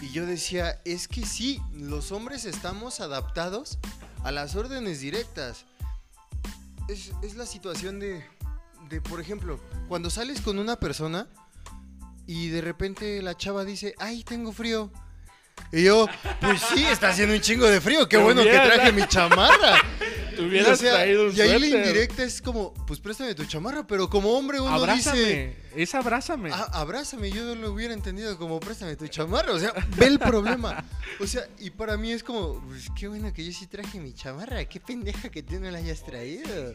y 0.00 0.10
yo 0.10 0.24
decía, 0.24 0.80
es 0.84 1.08
que 1.08 1.26
sí, 1.26 1.60
los 1.72 2.12
hombres 2.12 2.44
estamos 2.44 3.00
adaptados 3.00 3.78
a 4.22 4.30
las 4.30 4.54
órdenes 4.54 5.00
directas. 5.00 5.66
Es, 6.88 7.12
es 7.22 7.34
la 7.34 7.44
situación 7.44 7.98
de, 7.98 8.24
de, 8.88 9.00
por 9.00 9.20
ejemplo, 9.20 9.60
cuando 9.88 10.10
sales 10.10 10.40
con 10.40 10.58
una 10.58 10.76
persona 10.76 11.28
y 12.26 12.48
de 12.48 12.60
repente 12.60 13.20
la 13.22 13.36
chava 13.36 13.64
dice, 13.64 13.94
ay, 13.98 14.22
tengo 14.24 14.52
frío. 14.52 14.90
Y 15.72 15.84
yo, 15.84 16.06
pues 16.40 16.60
sí, 16.74 16.84
está 16.84 17.08
haciendo 17.10 17.34
un 17.34 17.40
chingo 17.40 17.66
de 17.66 17.80
frío, 17.80 18.08
qué 18.08 18.16
bueno 18.16 18.42
que 18.42 18.50
traje 18.50 18.92
mi 18.92 19.06
chamarra. 19.06 19.80
Te 20.36 20.42
Y, 20.42 20.48
hubieras 20.48 20.78
o 20.78 20.82
sea, 20.82 20.94
traído 20.94 21.26
un 21.28 21.36
y 21.36 21.40
ahí 21.40 21.58
la 21.58 21.66
indirecta 21.66 22.22
es 22.22 22.40
como, 22.40 22.72
pues 22.86 22.98
préstame 23.00 23.34
tu 23.34 23.44
chamarra, 23.44 23.86
pero 23.86 24.08
como 24.08 24.30
hombre 24.30 24.58
uno 24.60 24.72
Abrázame, 24.72 25.18
dice, 25.18 25.56
es 25.76 25.94
abrázame. 25.94 26.50
"Ah, 26.52 26.68
abrázame, 26.72 27.30
yo 27.30 27.54
lo 27.54 27.72
hubiera 27.72 27.92
entendido 27.92 28.38
como 28.38 28.58
préstame 28.58 28.96
tu 28.96 29.06
chamarra, 29.08 29.52
o 29.52 29.58
sea, 29.58 29.74
ve 29.96 30.06
el 30.06 30.18
problema. 30.18 30.82
O 31.18 31.26
sea, 31.26 31.46
y 31.58 31.70
para 31.70 31.96
mí 31.96 32.12
es 32.12 32.22
como, 32.22 32.60
pues 32.66 32.86
qué 32.98 33.08
bueno 33.08 33.32
que 33.34 33.44
yo 33.44 33.52
sí 33.52 33.66
traje 33.66 33.98
mi 34.00 34.14
chamarra, 34.14 34.64
qué 34.64 34.80
pendeja 34.80 35.28
que 35.28 35.42
tú 35.42 35.58
no 35.60 35.70
la 35.70 35.78
hayas 35.78 36.02
traído. 36.04 36.72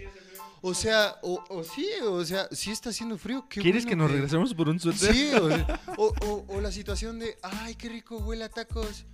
O 0.62 0.74
sea, 0.74 1.16
o, 1.22 1.44
o 1.50 1.64
sí, 1.64 1.88
o 2.04 2.24
sea, 2.26 2.48
sí 2.52 2.72
está 2.72 2.90
haciendo 2.90 3.18
frío, 3.18 3.46
qué 3.50 3.62
¿Quieres 3.62 3.84
bueno 3.86 3.90
que 3.90 3.96
nos 4.04 4.12
regresemos 4.12 4.54
por 4.54 4.70
un 4.70 4.80
suéter? 4.80 5.14
Sí, 5.14 5.32
o, 5.34 5.48
sea, 5.50 5.80
o- 5.98 6.62
la 6.62 6.72
situación 6.72 7.20
de, 7.20 7.38
ay, 7.44 7.76
qué 7.76 7.90
rico 7.90 8.18
huele 8.18 8.46
a 8.46 8.50
tacos. 8.50 9.06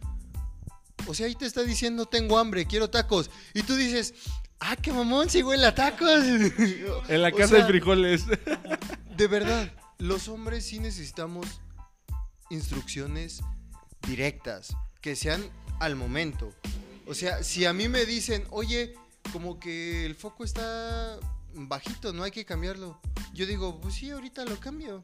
O 1.07 1.13
sea, 1.13 1.25
ahí 1.25 1.35
te 1.35 1.45
está 1.45 1.63
diciendo, 1.63 2.05
tengo 2.05 2.37
hambre, 2.37 2.65
quiero 2.65 2.89
tacos. 2.89 3.29
Y 3.53 3.63
tú 3.63 3.75
dices, 3.75 4.13
ah, 4.59 4.75
qué 4.77 4.93
mamón, 4.93 5.29
sí 5.29 5.43
huele 5.43 5.65
a 5.65 5.75
tacos. 5.75 6.23
En 7.09 7.21
la 7.21 7.31
casa 7.31 7.47
sea, 7.55 7.59
de 7.59 7.65
frijoles. 7.65 8.25
De 9.17 9.27
verdad, 9.27 9.71
los 9.97 10.29
hombres 10.29 10.65
sí 10.65 10.79
necesitamos 10.79 11.45
instrucciones 12.49 13.41
directas, 14.07 14.75
que 15.01 15.15
sean 15.15 15.43
al 15.79 15.95
momento. 15.95 16.53
O 17.07 17.13
sea, 17.13 17.43
si 17.43 17.65
a 17.65 17.73
mí 17.73 17.87
me 17.87 18.05
dicen, 18.05 18.45
oye, 18.51 18.93
como 19.31 19.59
que 19.59 20.05
el 20.05 20.15
foco 20.15 20.43
está 20.43 21.19
bajito, 21.53 22.13
no 22.13 22.23
hay 22.23 22.31
que 22.31 22.45
cambiarlo. 22.45 22.99
Yo 23.33 23.45
digo, 23.45 23.79
pues 23.81 23.95
sí, 23.95 24.11
ahorita 24.11 24.45
lo 24.45 24.59
cambio. 24.59 25.03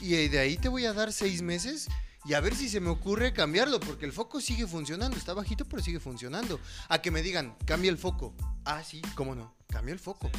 Y 0.00 0.28
de 0.28 0.38
ahí 0.38 0.56
te 0.56 0.68
voy 0.68 0.86
a 0.86 0.92
dar 0.92 1.12
seis 1.12 1.42
meses 1.42 1.88
y 2.24 2.32
a 2.32 2.40
ver 2.40 2.54
si 2.54 2.68
se 2.68 2.80
me 2.80 2.88
ocurre 2.88 3.34
cambiarlo, 3.34 3.80
porque 3.80 4.06
el 4.06 4.12
foco 4.12 4.40
sigue 4.40 4.66
funcionando, 4.66 5.16
está 5.16 5.34
bajito, 5.34 5.66
pero 5.66 5.82
sigue 5.82 6.00
funcionando. 6.00 6.58
A 6.88 7.02
que 7.02 7.10
me 7.10 7.22
digan, 7.22 7.54
cambia 7.66 7.90
el 7.90 7.98
foco. 7.98 8.34
Ah, 8.64 8.82
sí, 8.82 9.02
cómo 9.14 9.34
no, 9.34 9.54
cambia 9.68 9.92
el 9.92 9.98
foco. 9.98 10.30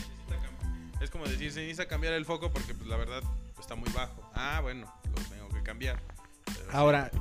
Es 1.00 1.12
como 1.12 1.26
decir, 1.26 1.52
se 1.52 1.60
necesita 1.60 1.88
cambiar 1.88 2.14
el 2.14 2.26
foco 2.26 2.52
porque 2.52 2.74
pues, 2.74 2.88
la 2.88 2.98
verdad 2.98 3.22
está 3.60 3.76
muy 3.76 3.90
bajo. 3.92 4.28
Ah, 4.34 4.62
bueno, 4.62 4.92
lo 5.04 5.22
tengo 5.30 5.50
que 5.50 5.62
cambiar. 5.62 6.02
Pero 6.46 6.60
sí. 6.60 6.72
Ahora, 6.72 7.12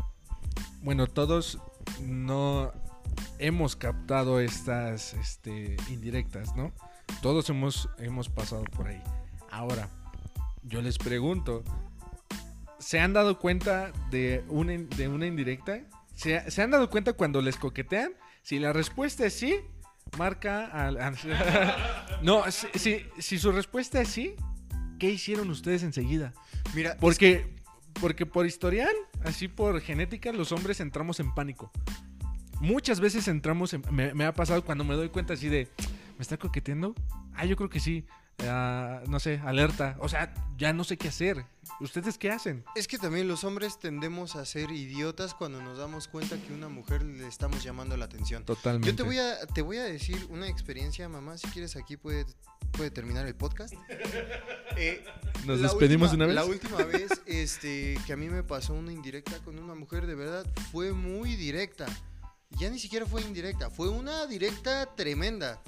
bueno, 0.80 1.06
todos 1.08 1.58
no 2.00 2.72
hemos 3.38 3.76
captado 3.76 4.40
estas 4.40 5.14
este, 5.14 5.76
indirectas, 5.90 6.54
¿no? 6.56 6.72
Todos 7.22 7.48
hemos, 7.50 7.88
hemos 7.98 8.28
pasado 8.28 8.64
por 8.64 8.88
ahí. 8.88 9.02
Ahora, 9.50 9.88
yo 10.62 10.80
les 10.82 10.98
pregunto, 10.98 11.62
¿se 12.78 12.98
han 13.00 13.12
dado 13.12 13.38
cuenta 13.38 13.92
de 14.10 14.44
una, 14.48 14.74
in- 14.74 14.88
de 14.90 15.08
una 15.08 15.26
indirecta? 15.26 15.80
¿Se, 16.14 16.50
se 16.50 16.62
han 16.62 16.70
dado 16.70 16.90
cuenta 16.90 17.12
cuando 17.12 17.40
les 17.42 17.56
coquetean? 17.56 18.12
Si 18.42 18.58
la 18.58 18.72
respuesta 18.72 19.26
es 19.26 19.34
sí, 19.34 19.56
marca 20.18 20.66
al... 20.66 20.98
no, 22.22 22.44
si, 22.50 22.66
si- 22.78 23.06
si 23.18 23.38
su 23.38 23.52
respuesta 23.52 24.00
es 24.00 24.08
sí, 24.08 24.34
¿qué 24.98 25.10
hicieron 25.10 25.50
ustedes 25.50 25.82
enseguida? 25.82 26.32
Mira, 26.74 26.96
Porque, 27.00 27.54
porque 28.00 28.26
por 28.26 28.46
historial, 28.46 28.94
así 29.24 29.48
por 29.48 29.80
genética, 29.80 30.32
los 30.32 30.52
hombres 30.52 30.80
entramos 30.80 31.20
en 31.20 31.32
pánico. 31.34 31.70
Muchas 32.64 32.98
veces 32.98 33.28
entramos 33.28 33.74
en... 33.74 33.82
Me, 33.90 34.14
me 34.14 34.24
ha 34.24 34.32
pasado 34.32 34.64
cuando 34.64 34.84
me 34.84 34.94
doy 34.94 35.10
cuenta 35.10 35.34
así 35.34 35.48
de... 35.50 35.68
¿Me 36.16 36.22
está 36.22 36.38
coqueteando? 36.38 36.94
Ah, 37.34 37.44
yo 37.44 37.56
creo 37.56 37.68
que 37.68 37.78
sí. 37.80 38.06
Ah, 38.38 39.02
no 39.06 39.20
sé, 39.20 39.38
alerta. 39.44 39.96
O 40.00 40.08
sea, 40.08 40.32
ya 40.56 40.72
no 40.72 40.82
sé 40.84 40.96
qué 40.96 41.08
hacer. 41.08 41.44
¿Ustedes 41.80 42.16
qué 42.18 42.30
hacen? 42.30 42.64
Es 42.74 42.88
que 42.88 42.98
también 42.98 43.28
los 43.28 43.44
hombres 43.44 43.78
tendemos 43.78 44.34
a 44.36 44.44
ser 44.46 44.70
idiotas 44.70 45.34
cuando 45.34 45.60
nos 45.60 45.76
damos 45.76 46.08
cuenta 46.08 46.36
que 46.38 46.52
a 46.52 46.56
una 46.56 46.68
mujer 46.68 47.02
le 47.02 47.26
estamos 47.26 47.62
llamando 47.62 47.96
la 47.96 48.06
atención. 48.06 48.44
Totalmente. 48.44 48.88
Yo 48.90 48.96
te 48.96 49.02
voy 49.02 49.18
a, 49.18 49.46
te 49.46 49.60
voy 49.62 49.76
a 49.76 49.84
decir 49.84 50.26
una 50.30 50.48
experiencia, 50.48 51.08
mamá. 51.08 51.36
Si 51.36 51.46
quieres, 51.48 51.76
aquí 51.76 51.96
puede, 51.96 52.24
puede 52.72 52.90
terminar 52.90 53.26
el 53.26 53.34
podcast. 53.34 53.74
Eh, 54.76 55.04
¿Nos 55.46 55.60
despedimos 55.60 56.10
última- 56.10 56.24
una 56.24 56.26
vez? 56.26 56.34
La 56.34 56.44
última 56.44 56.78
vez 56.82 57.08
este, 57.26 57.96
que 58.06 58.12
a 58.12 58.16
mí 58.16 58.28
me 58.28 58.42
pasó 58.42 58.74
una 58.74 58.90
indirecta 58.90 59.38
con 59.44 59.56
una 59.60 59.76
mujer, 59.76 60.08
de 60.08 60.16
verdad, 60.16 60.44
fue 60.72 60.92
muy 60.92 61.36
directa. 61.36 61.86
Ya 62.50 62.70
ni 62.70 62.78
siquiera 62.78 63.04
fue 63.06 63.22
indirecta, 63.22 63.70
fue 63.70 63.88
una 63.88 64.26
directa 64.26 64.86
tremenda. 64.94 65.60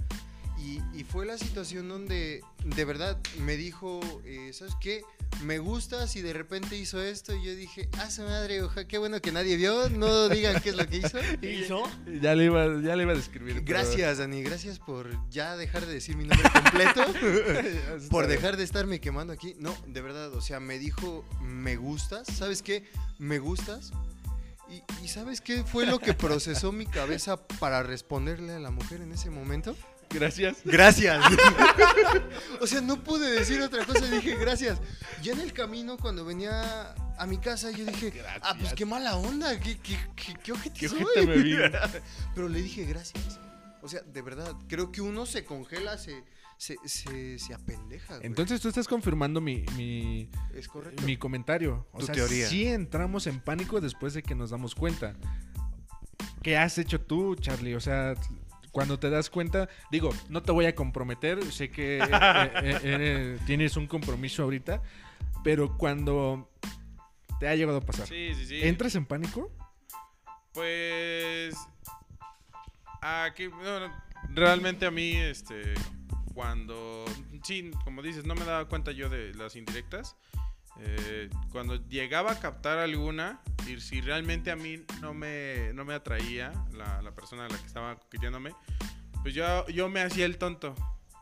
Y, 0.58 0.80
y 0.98 1.04
fue 1.04 1.26
la 1.26 1.36
situación 1.36 1.86
donde 1.88 2.42
de 2.64 2.84
verdad 2.86 3.18
me 3.40 3.56
dijo, 3.56 4.00
eh, 4.24 4.52
¿sabes 4.54 4.74
qué? 4.80 5.02
Me 5.44 5.58
gustas 5.58 6.16
y 6.16 6.22
de 6.22 6.32
repente 6.32 6.78
hizo 6.78 7.00
esto 7.02 7.34
y 7.36 7.44
yo 7.44 7.54
dije, 7.54 7.90
ah, 7.98 8.10
su 8.10 8.22
madre, 8.22 8.62
oja, 8.62 8.86
qué 8.88 8.96
bueno 8.96 9.20
que 9.20 9.32
nadie 9.32 9.56
vio, 9.56 9.90
no 9.90 10.30
digan 10.30 10.62
qué 10.62 10.70
es 10.70 10.76
lo 10.76 10.86
que 10.86 10.96
hizo. 10.96 11.18
¿Hizo? 11.42 11.82
Ya 12.22 12.34
le 12.34 12.44
iba, 12.46 12.64
ya 12.80 12.96
le 12.96 13.02
iba 13.02 13.12
a 13.12 13.16
describir. 13.16 13.54
pero- 13.56 13.66
Gracias, 13.66 14.16
Dani, 14.18 14.42
gracias 14.42 14.78
por 14.78 15.10
ya 15.28 15.56
dejar 15.58 15.84
de 15.84 15.92
decir 15.92 16.16
mi 16.16 16.24
nombre 16.24 16.48
completo, 16.50 17.04
por 18.10 18.26
dejar 18.26 18.56
de 18.56 18.64
estarme 18.64 18.98
quemando 18.98 19.34
aquí. 19.34 19.54
No, 19.58 19.76
de 19.86 20.00
verdad, 20.00 20.32
o 20.32 20.40
sea, 20.40 20.58
me 20.58 20.78
dijo, 20.78 21.22
me 21.42 21.76
gustas, 21.76 22.26
¿sabes 22.28 22.62
qué? 22.62 22.84
Me 23.18 23.38
gustas. 23.38 23.92
¿Y, 24.68 24.82
y 25.04 25.08
sabes 25.08 25.40
qué 25.40 25.64
fue 25.64 25.86
lo 25.86 25.98
que 25.98 26.12
procesó 26.14 26.72
mi 26.72 26.86
cabeza 26.86 27.36
para 27.60 27.82
responderle 27.82 28.54
a 28.54 28.58
la 28.58 28.70
mujer 28.70 29.00
en 29.00 29.12
ese 29.12 29.30
momento? 29.30 29.76
Gracias. 30.10 30.58
Gracias. 30.64 31.24
o 32.60 32.66
sea, 32.66 32.80
no 32.80 33.02
pude 33.02 33.30
decir 33.30 33.60
otra 33.60 33.84
cosa, 33.84 34.06
dije 34.06 34.36
gracias. 34.36 34.78
Ya 35.22 35.32
en 35.32 35.40
el 35.40 35.52
camino, 35.52 35.96
cuando 35.96 36.24
venía 36.24 36.94
a 37.18 37.26
mi 37.26 37.38
casa, 37.38 37.70
yo 37.70 37.84
dije, 37.84 38.12
ah, 38.42 38.54
pues 38.58 38.74
qué 38.74 38.84
mala 38.84 39.16
onda, 39.16 39.58
qué, 39.58 39.78
qué, 39.78 39.98
qué, 40.14 40.34
qué 40.42 40.52
ojete 40.52 40.80
Qué 40.80 40.88
soy". 40.88 41.02
ojete 41.02 41.26
me 41.26 41.36
vi. 41.36 41.56
Pero 42.34 42.48
le 42.48 42.62
dije 42.62 42.84
gracias. 42.84 43.40
O 43.82 43.88
sea, 43.88 44.00
de 44.00 44.22
verdad, 44.22 44.52
creo 44.68 44.90
que 44.90 45.00
uno 45.00 45.26
se 45.26 45.44
congela, 45.44 45.96
se, 45.98 46.24
se, 46.58 46.76
se, 46.84 47.38
se 47.38 47.54
apendeja. 47.54 48.14
güey. 48.16 48.26
Entonces 48.26 48.60
tú 48.60 48.68
estás 48.68 48.88
confirmando 48.88 49.40
mi, 49.40 49.64
mi, 49.76 50.30
es 50.54 50.68
correcto. 50.68 51.02
mi 51.04 51.16
comentario. 51.16 51.86
O 51.92 51.98
Tu 51.98 52.06
sea, 52.06 52.14
teoría. 52.14 52.46
sí 52.48 52.66
entramos 52.66 53.26
en 53.26 53.40
pánico 53.40 53.80
después 53.80 54.14
de 54.14 54.22
que 54.22 54.34
nos 54.34 54.50
damos 54.50 54.74
cuenta. 54.74 55.14
¿Qué 56.42 56.56
has 56.56 56.78
hecho 56.78 57.00
tú, 57.00 57.34
Charlie? 57.36 57.74
O 57.74 57.80
sea, 57.80 58.14
cuando 58.70 58.98
te 58.98 59.10
das 59.10 59.30
cuenta, 59.30 59.68
digo, 59.90 60.10
no 60.28 60.42
te 60.42 60.52
voy 60.52 60.66
a 60.66 60.74
comprometer, 60.74 61.42
sé 61.52 61.70
que 61.70 61.98
eh, 61.98 62.02
eh, 62.02 62.80
eh, 62.84 63.38
tienes 63.46 63.76
un 63.76 63.86
compromiso 63.86 64.42
ahorita, 64.44 64.82
pero 65.42 65.76
cuando 65.76 66.50
te 67.40 67.48
ha 67.48 67.54
llegado 67.56 67.78
a 67.78 67.80
pasar, 67.80 68.06
Sí, 68.06 68.32
sí, 68.34 68.46
sí. 68.46 68.60
¿entras 68.62 68.94
en 68.94 69.06
pánico? 69.06 69.50
Pues. 70.52 71.54
Aquí, 73.02 73.48
no, 73.48 73.80
no, 73.88 73.92
realmente 74.34 74.86
a 74.86 74.90
mí, 74.90 75.12
este. 75.16 75.74
Cuando. 76.36 77.06
Sí, 77.44 77.70
como 77.82 78.02
dices, 78.02 78.26
no 78.26 78.34
me 78.34 78.44
daba 78.44 78.68
cuenta 78.68 78.92
yo 78.92 79.08
de 79.08 79.32
las 79.32 79.56
indirectas. 79.56 80.16
Eh, 80.78 81.30
cuando 81.50 81.76
llegaba 81.88 82.32
a 82.32 82.38
captar 82.38 82.76
alguna, 82.76 83.40
y 83.66 83.80
si 83.80 84.02
realmente 84.02 84.50
a 84.50 84.56
mí 84.56 84.84
no 85.00 85.14
me, 85.14 85.72
no 85.72 85.86
me 85.86 85.94
atraía 85.94 86.52
la, 86.74 87.00
la 87.00 87.14
persona 87.14 87.46
a 87.46 87.48
la 87.48 87.56
que 87.56 87.66
estaba 87.66 87.96
coqueteándome, 87.96 88.52
pues 89.22 89.32
yo, 89.32 89.66
yo 89.68 89.88
me 89.88 90.02
hacía 90.02 90.26
el 90.26 90.36
tonto, 90.36 90.74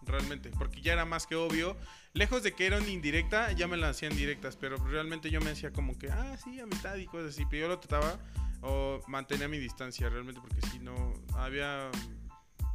realmente, 0.02 0.50
porque 0.58 0.80
ya 0.80 0.94
era 0.94 1.04
más 1.04 1.28
que 1.28 1.36
obvio. 1.36 1.76
Lejos 2.12 2.42
de 2.42 2.52
que 2.52 2.66
era 2.66 2.78
una 2.78 2.88
indirecta, 2.88 3.52
ya 3.52 3.68
me 3.68 3.76
la 3.76 3.90
hacían 3.90 4.16
directas, 4.16 4.56
pero 4.56 4.78
realmente 4.78 5.30
yo 5.30 5.40
me 5.40 5.50
hacía 5.50 5.72
como 5.72 5.96
que, 5.96 6.10
ah, 6.10 6.36
sí, 6.42 6.58
amistad 6.58 6.96
y 6.96 7.06
cosas 7.06 7.30
así, 7.30 7.44
pero 7.48 7.62
yo 7.62 7.68
lo 7.68 7.78
trataba 7.78 8.18
o 8.62 9.00
mantenía 9.06 9.46
mi 9.46 9.58
distancia 9.58 10.08
realmente, 10.08 10.40
porque 10.40 10.60
si 10.72 10.80
no, 10.80 11.12
había 11.36 11.88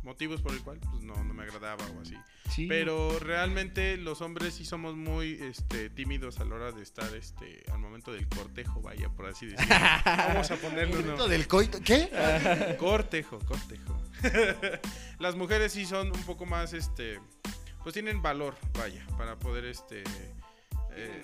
motivos 0.04 0.42
por 0.42 0.54
el 0.54 0.62
cual 0.62 0.80
pues 0.80 1.04
no, 1.04 1.24
no 1.24 1.34
me 1.34 1.44
agradaba 1.44 1.86
o 1.98 2.02
así. 2.02 2.16
Sí. 2.50 2.68
Pero 2.68 3.20
realmente 3.20 3.98
los 3.98 4.22
hombres 4.22 4.56
sí 4.56 4.66
somos 4.66 4.96
muy 4.96 5.38
este, 5.42 5.90
tímidos 5.90 6.40
a 6.40 6.46
la 6.46 6.56
hora 6.56 6.72
de 6.72 6.82
estar 6.82 7.14
este, 7.16 7.64
al 7.72 7.80
momento 7.80 8.12
del 8.12 8.28
cortejo, 8.28 8.82
vaya, 8.82 9.10
por 9.10 9.28
así 9.28 9.48
decirlo. 9.48 9.76
Vamos 10.06 10.50
a 10.52 10.56
ponerle 10.56 10.94
uno. 10.94 11.02
Momento 11.02 11.28
del 11.28 11.48
coito. 11.48 11.80
¿Qué? 11.84 12.10
Cortejo, 12.80 13.40
cortejo. 13.40 14.02
Las 15.20 15.36
mujeres 15.36 15.74
sí 15.74 15.86
son 15.86 16.08
un 16.08 16.24
poco 16.24 16.46
más, 16.46 16.74
este, 16.74 17.20
pues 17.84 17.94
tienen 17.94 18.22
valor, 18.22 18.56
vaya, 18.78 19.06
para 19.18 19.38
poder, 19.38 19.66
este... 19.66 20.04
eh, 20.96 21.22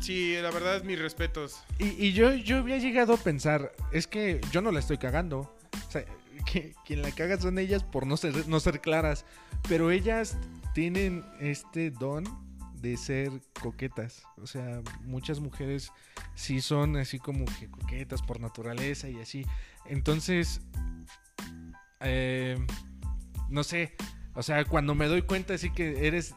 sí, 0.00 0.36
la 0.40 0.50
verdad 0.50 0.76
es 0.76 0.84
mis 0.84 0.98
respetos. 0.98 1.62
Y, 1.78 2.06
y 2.06 2.12
yo, 2.12 2.34
yo 2.34 2.58
había 2.58 2.78
llegado 2.78 3.14
a 3.14 3.16
pensar, 3.16 3.72
es 3.92 4.06
que 4.06 4.40
yo 4.50 4.60
no 4.60 4.70
la 4.70 4.80
estoy 4.80 4.98
cagando. 4.98 5.54
O 5.86 5.90
sea, 5.90 6.04
que, 6.44 6.74
quien 6.84 7.02
la 7.02 7.10
caga 7.10 7.38
son 7.40 7.58
ellas 7.58 7.82
por 7.84 8.06
no 8.06 8.16
ser, 8.16 8.48
no 8.48 8.60
ser 8.60 8.80
claras. 8.80 9.24
Pero 9.68 9.90
ellas 9.90 10.36
tienen 10.74 11.24
este 11.40 11.90
don 11.90 12.24
de 12.80 12.96
ser 12.96 13.30
coquetas. 13.62 14.24
O 14.42 14.46
sea, 14.46 14.82
muchas 15.04 15.40
mujeres 15.40 15.90
sí 16.34 16.60
son 16.60 16.96
así 16.96 17.18
como 17.18 17.46
que 17.58 17.70
coquetas 17.70 18.20
por 18.22 18.40
naturaleza 18.40 19.08
y 19.08 19.20
así. 19.20 19.46
Entonces, 19.86 20.60
eh, 22.00 22.58
no 23.48 23.64
sé. 23.64 23.94
O 24.34 24.42
sea, 24.42 24.64
cuando 24.64 24.94
me 24.94 25.06
doy 25.06 25.22
cuenta 25.22 25.54
así 25.54 25.70
que 25.70 26.06
eres, 26.06 26.34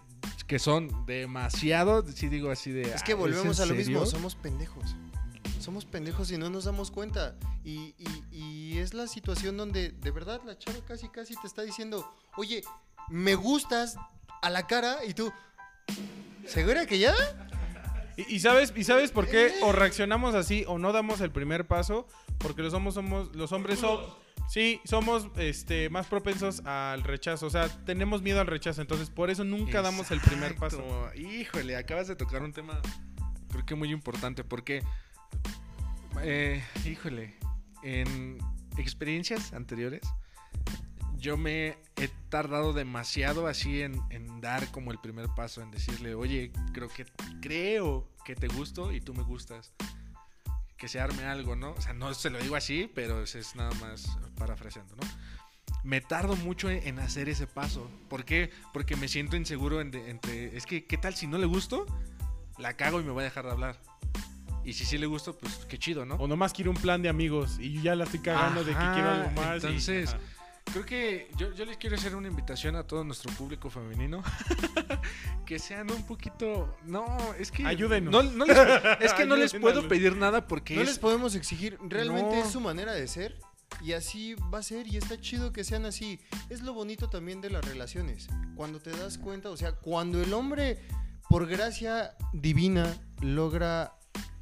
que 0.48 0.60
son 0.60 1.06
demasiado, 1.06 2.06
sí 2.08 2.30
digo 2.30 2.52
así 2.52 2.72
de... 2.72 2.84
Es 2.84 3.04
que 3.04 3.12
"Ah, 3.12 3.16
¿es 3.16 3.20
volvemos 3.20 3.60
a 3.60 3.66
lo 3.66 3.76
mismo, 3.76 4.00
serio?". 4.00 4.06
somos 4.06 4.36
pendejos. 4.36 4.96
Somos 5.68 5.84
pendejos 5.84 6.32
y 6.32 6.38
no 6.38 6.50
nos 6.50 6.64
damos 6.64 6.92
cuenta. 6.92 7.36
Y, 7.66 7.94
y- 7.98 8.24
y 8.32 8.78
es 8.78 8.94
la 8.94 9.06
situación 9.06 9.58
donde 9.58 9.90
de 9.90 10.12
verdad 10.12 10.40
la 10.46 10.58
chava 10.58 10.78
casi 10.88 11.10
casi 11.10 11.36
te 11.42 11.46
está 11.46 11.62
diciendo, 11.64 12.10
oye, 12.38 12.62
me 13.10 13.36
gustas 13.36 13.98
a 14.42 14.50
la 14.50 14.66
cara 14.66 15.04
y 15.06 15.14
tú, 15.14 15.30
¿segura 16.46 16.86
que 16.86 17.00
ya? 17.00 17.14
Y, 18.16 18.36
y 18.36 18.40
sabes, 18.40 18.72
¿Y 18.78 18.86
sabes 18.86 19.12
por 19.12 19.28
qué 19.28 19.56
o 19.62 19.74
reaccionamos 19.74 20.36
así 20.36 20.64
o 20.70 20.78
no 20.80 20.94
damos 20.94 21.20
el 21.20 21.32
primer 21.32 21.68
paso? 21.68 22.08
Porque 22.38 22.62
los 22.62 22.72
somos, 22.72 22.94
somos 22.94 23.36
los 23.36 23.52
hombres 23.52 23.80
son, 23.80 24.00
sí, 24.48 24.80
somos 24.86 25.28
este, 25.36 25.90
más 25.90 26.08
propensos 26.08 26.62
al 26.66 27.04
rechazo. 27.04 27.46
O 27.46 27.50
sea, 27.50 27.68
tenemos 27.84 28.22
miedo 28.22 28.40
al 28.40 28.48
rechazo. 28.48 28.80
Entonces, 28.82 29.10
por 29.10 29.30
eso 29.30 29.44
nunca 29.44 29.82
damos 29.82 30.12
el 30.12 30.22
primer 30.22 30.56
paso. 30.56 30.80
Exacto. 30.80 31.20
Híjole, 31.20 31.76
acabas 31.76 32.08
de 32.08 32.16
tocar 32.16 32.42
un 32.42 32.54
tema 32.54 32.80
creo 33.50 33.66
que 33.66 33.76
muy 33.76 33.92
importante 33.92 34.44
porque, 34.44 34.82
eh, 36.22 36.64
híjole, 36.86 37.36
en 37.84 38.38
experiencias 38.78 39.54
anteriores 39.54 40.02
yo 41.18 41.36
me 41.36 41.78
he 41.96 42.10
tardado 42.30 42.74
demasiado 42.74 43.48
así 43.48 43.82
en, 43.82 44.00
en 44.12 44.40
dar 44.40 44.70
como 44.72 44.92
el 44.92 45.00
primer 45.00 45.28
paso, 45.36 45.62
en 45.62 45.72
decirle, 45.72 46.14
oye, 46.16 46.52
creo 46.74 46.90
que 46.90 47.06
creo 47.42 48.08
que 48.24 48.36
te 48.36 48.48
gusto 48.48 48.92
y 48.92 49.02
tú 49.02 49.14
me 49.14 49.24
gustas. 49.24 49.74
Que 50.78 50.88
se 50.88 51.00
arme 51.00 51.24
algo, 51.24 51.56
¿no? 51.56 51.72
O 51.72 51.82
sea, 51.82 51.94
no 51.94 52.14
se 52.14 52.30
lo 52.30 52.38
digo 52.38 52.56
así, 52.56 52.88
pero 52.94 53.24
es, 53.24 53.34
es 53.34 53.56
nada 53.56 53.72
más 53.82 54.16
parafraseando, 54.38 54.96
¿no? 54.96 55.08
me 55.84 56.02
tardo 56.02 56.36
mucho 56.36 56.70
en, 56.70 56.86
en 56.86 57.00
hacer 57.00 57.30
ese 57.30 57.48
paso. 57.48 57.90
¿Por 58.10 58.26
qué? 58.26 58.52
Porque 58.74 58.96
me 58.96 59.08
siento 59.08 59.38
inseguro 59.38 59.80
en 59.80 59.94
entre... 59.96 60.56
Es 60.56 60.66
que, 60.66 60.86
¿qué 60.86 60.98
tal 60.98 61.16
si 61.16 61.28
no 61.28 61.38
le 61.38 61.46
gusto? 61.46 61.86
La 62.58 62.76
cago 62.76 63.00
y 63.00 63.04
me 63.04 63.12
voy 63.12 63.22
a 63.22 63.24
dejar 63.26 63.46
de 63.46 63.52
hablar. 63.52 63.82
Y 64.68 64.74
si 64.74 64.84
sí 64.86 64.98
le 64.98 65.06
gusto, 65.06 65.38
pues 65.38 65.66
qué 65.70 65.78
chido, 65.80 66.06
¿no? 66.06 66.16
O 66.16 66.28
nomás 66.28 66.52
quiero 66.52 66.72
un 66.72 66.78
plan 66.78 67.02
de 67.02 67.08
amigos 67.08 67.58
y 67.58 67.72
yo 67.72 67.82
ya 67.84 67.96
la 67.96 68.04
estoy 68.04 68.20
cagando 68.20 68.64
de 68.66 68.74
que 68.74 68.78
quiero 68.94 69.10
algo 69.10 69.32
más. 69.32 69.56
entonces. 69.64 70.14
Creo 70.74 70.86
que 70.86 71.32
yo, 71.38 71.54
yo 71.54 71.64
les 71.64 71.78
quiero 71.78 71.96
hacer 71.96 72.14
una 72.14 72.28
invitación 72.28 72.76
a 72.76 72.84
todo 72.84 73.02
nuestro 73.06 73.32
público 73.32 73.70
femenino. 73.70 74.22
que 75.46 75.60
sean 75.60 75.90
un 75.90 76.06
poquito... 76.06 76.76
No, 76.84 77.06
es 77.40 77.52
que... 77.52 77.66
Ayúdenos. 77.66 78.12
No, 78.12 78.22
no 78.24 78.46
les- 78.46 78.58
es 79.00 79.14
que 79.14 79.26
no 79.26 79.38
les 79.38 79.54
puedo 79.54 79.88
pedir 79.88 80.18
nada 80.18 80.46
porque 80.48 80.76
No 80.76 80.82
es- 80.82 80.88
les 80.90 81.00
podemos 81.00 81.36
exigir, 81.36 81.78
realmente 81.82 82.36
No. 82.36 82.44
es 82.44 82.52
su 82.52 82.60
manera 82.60 82.92
de 82.92 83.08
ser 83.08 83.40
y 83.82 83.94
así 83.94 84.36
va 84.54 84.60
a 84.60 84.64
ser 84.64 84.86
y 84.88 84.98
está 84.98 85.18
chido 85.22 85.54
que 85.54 85.64
sean 85.64 85.86
así. 85.86 86.20
Es 86.50 86.62
lo 86.62 86.74
bonito 86.74 87.10
también 87.10 87.40
de 87.40 87.50
las 87.50 87.64
relaciones. 87.64 88.28
Cuando 88.56 88.82
te 88.82 88.92
das 88.92 89.18
cuenta, 89.18 89.50
o 89.50 89.56
sea, 89.56 89.72
cuando 89.72 90.22
el 90.22 90.34
hombre 90.34 90.82
por 91.30 91.48
gracia 91.48 92.12
divina 92.34 92.94
logra 93.22 93.94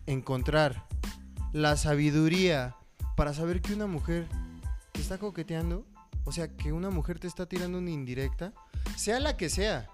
encontrar 0.05 0.85
la 1.53 1.77
sabiduría 1.77 2.75
para 3.15 3.33
saber 3.33 3.61
que 3.61 3.73
una 3.73 3.87
mujer 3.87 4.27
te 4.91 5.01
está 5.01 5.17
coqueteando, 5.17 5.85
o 6.25 6.31
sea, 6.31 6.55
que 6.55 6.73
una 6.73 6.89
mujer 6.89 7.19
te 7.19 7.27
está 7.27 7.45
tirando 7.45 7.77
una 7.77 7.91
indirecta, 7.91 8.53
sea 8.95 9.19
la 9.19 9.37
que 9.37 9.49
sea, 9.49 9.89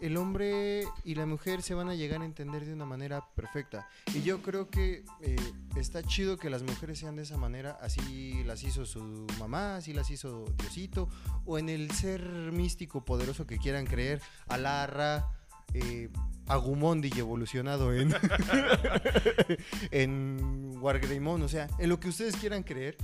el 0.00 0.16
hombre 0.16 0.84
y 1.04 1.14
la 1.14 1.24
mujer 1.24 1.62
se 1.62 1.74
van 1.74 1.88
a 1.88 1.94
llegar 1.94 2.20
a 2.20 2.24
entender 2.24 2.66
de 2.66 2.72
una 2.72 2.84
manera 2.84 3.24
perfecta. 3.34 3.88
Y 4.12 4.22
yo 4.22 4.42
creo 4.42 4.68
que 4.68 5.04
eh, 5.20 5.36
está 5.76 6.02
chido 6.02 6.36
que 6.36 6.50
las 6.50 6.62
mujeres 6.62 6.98
sean 6.98 7.16
de 7.16 7.22
esa 7.22 7.36
manera, 7.36 7.78
así 7.80 8.44
las 8.44 8.64
hizo 8.64 8.84
su 8.84 9.26
mamá, 9.38 9.76
así 9.76 9.92
las 9.92 10.10
hizo 10.10 10.44
Diosito, 10.58 11.08
o 11.46 11.58
en 11.58 11.68
el 11.68 11.90
ser 11.92 12.22
místico 12.52 13.04
poderoso 13.04 13.46
que 13.46 13.58
quieran 13.58 13.86
creer, 13.86 14.20
Alarra, 14.46 15.30
eh, 15.72 16.08
Agumondi 16.46 17.10
y 17.14 17.18
evolucionado 17.18 17.94
en, 17.94 18.14
en 19.90 20.76
Wargreymon, 20.78 21.42
o 21.42 21.48
sea, 21.48 21.68
en 21.78 21.88
lo 21.88 21.98
que 21.98 22.08
ustedes 22.08 22.36
quieran 22.36 22.62
creer. 22.62 22.96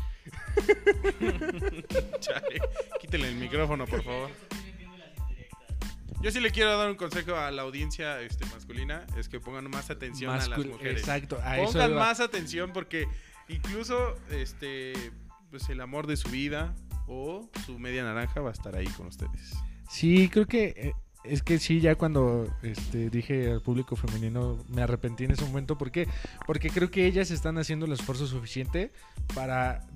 Chale, 2.20 2.61
quítale 3.01 3.28
el 3.28 3.37
micrófono, 3.37 3.87
por 3.87 4.03
favor. 4.03 4.31
Yo 6.20 6.31
sí 6.31 6.39
le 6.41 6.51
quiero 6.51 6.77
dar 6.77 6.91
un 6.91 6.97
consejo 6.97 7.35
a 7.35 7.51
la 7.51 7.62
audiencia 7.62 8.20
este, 8.20 8.45
masculina, 8.47 9.07
es 9.16 9.31
que 9.31 9.41
pongan 9.41 9.70
más 9.70 9.89
atención 9.89 10.31
a 10.32 10.47
las 10.47 10.59
mujeres. 10.59 11.01
Exacto, 11.01 11.39
a 11.43 11.57
Pongan 11.57 11.95
más 11.95 12.20
atención 12.20 12.74
porque 12.74 13.09
incluso 13.49 14.16
este 14.31 14.93
pues 15.51 15.69
el 15.70 15.81
amor 15.81 16.07
de 16.07 16.16
su 16.19 16.28
vida 16.28 16.74
o 17.09 17.49
su 17.65 17.78
media 17.78 18.05
naranja 18.05 18.41
va 18.41 18.51
a 18.51 18.53
estar 18.53 18.77
ahí 18.77 18.87
con 18.89 19.07
ustedes. 19.07 19.55
Sí, 19.89 20.28
creo 20.28 20.47
que 20.47 20.74
eh, 20.77 20.93
es 21.25 21.43
que 21.43 21.59
sí, 21.59 21.81
ya 21.81 21.95
cuando 21.97 22.47
este, 22.63 23.11
dije 23.11 23.53
al 23.53 23.61
público 23.61 23.97
femenino 23.97 24.65
me 24.69 24.83
arrepentí 24.83 25.25
en 25.25 25.33
ese 25.33 25.45
momento. 25.45 25.77
¿Por 25.77 25.91
qué? 25.91 26.09
Porque 26.47 26.71
creo 26.71 26.91
que 26.91 27.07
ellas 27.07 27.31
están 27.31 27.59
haciendo 27.59 27.87
el 27.87 27.93
esfuerzo 27.93 28.27
suficiente 28.27 28.93
para 29.35 29.87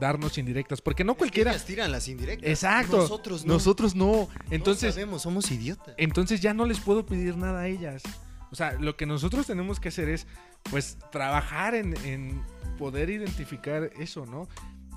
darnos 0.00 0.38
indirectas. 0.38 0.80
Porque 0.80 1.04
no 1.04 1.14
cualquiera. 1.14 1.52
Ellas 1.52 1.64
tiran 1.64 1.92
las 1.92 2.08
indirectas. 2.08 2.48
Exacto. 2.48 2.98
Nosotros 2.98 3.44
no. 3.44 3.54
Nosotros 3.54 3.94
no. 3.94 4.12
Entonces 4.12 4.52
Entonces, 4.52 4.94
sabemos, 4.94 5.22
somos 5.22 5.50
idiotas. 5.50 5.94
entonces 5.98 6.40
ya 6.40 6.54
no 6.54 6.66
les 6.66 6.80
puedo 6.80 7.06
pedir 7.06 7.36
nada 7.36 7.60
a 7.60 7.68
ellas. 7.68 8.02
O 8.50 8.54
sea, 8.54 8.72
lo 8.74 8.96
que 8.96 9.06
nosotros 9.06 9.46
tenemos 9.46 9.80
que 9.80 9.88
hacer 9.88 10.10
es, 10.10 10.26
pues, 10.70 10.98
trabajar 11.10 11.74
en, 11.74 11.96
en 12.04 12.42
poder 12.76 13.08
identificar 13.08 13.90
eso, 13.98 14.26
¿no? 14.26 14.46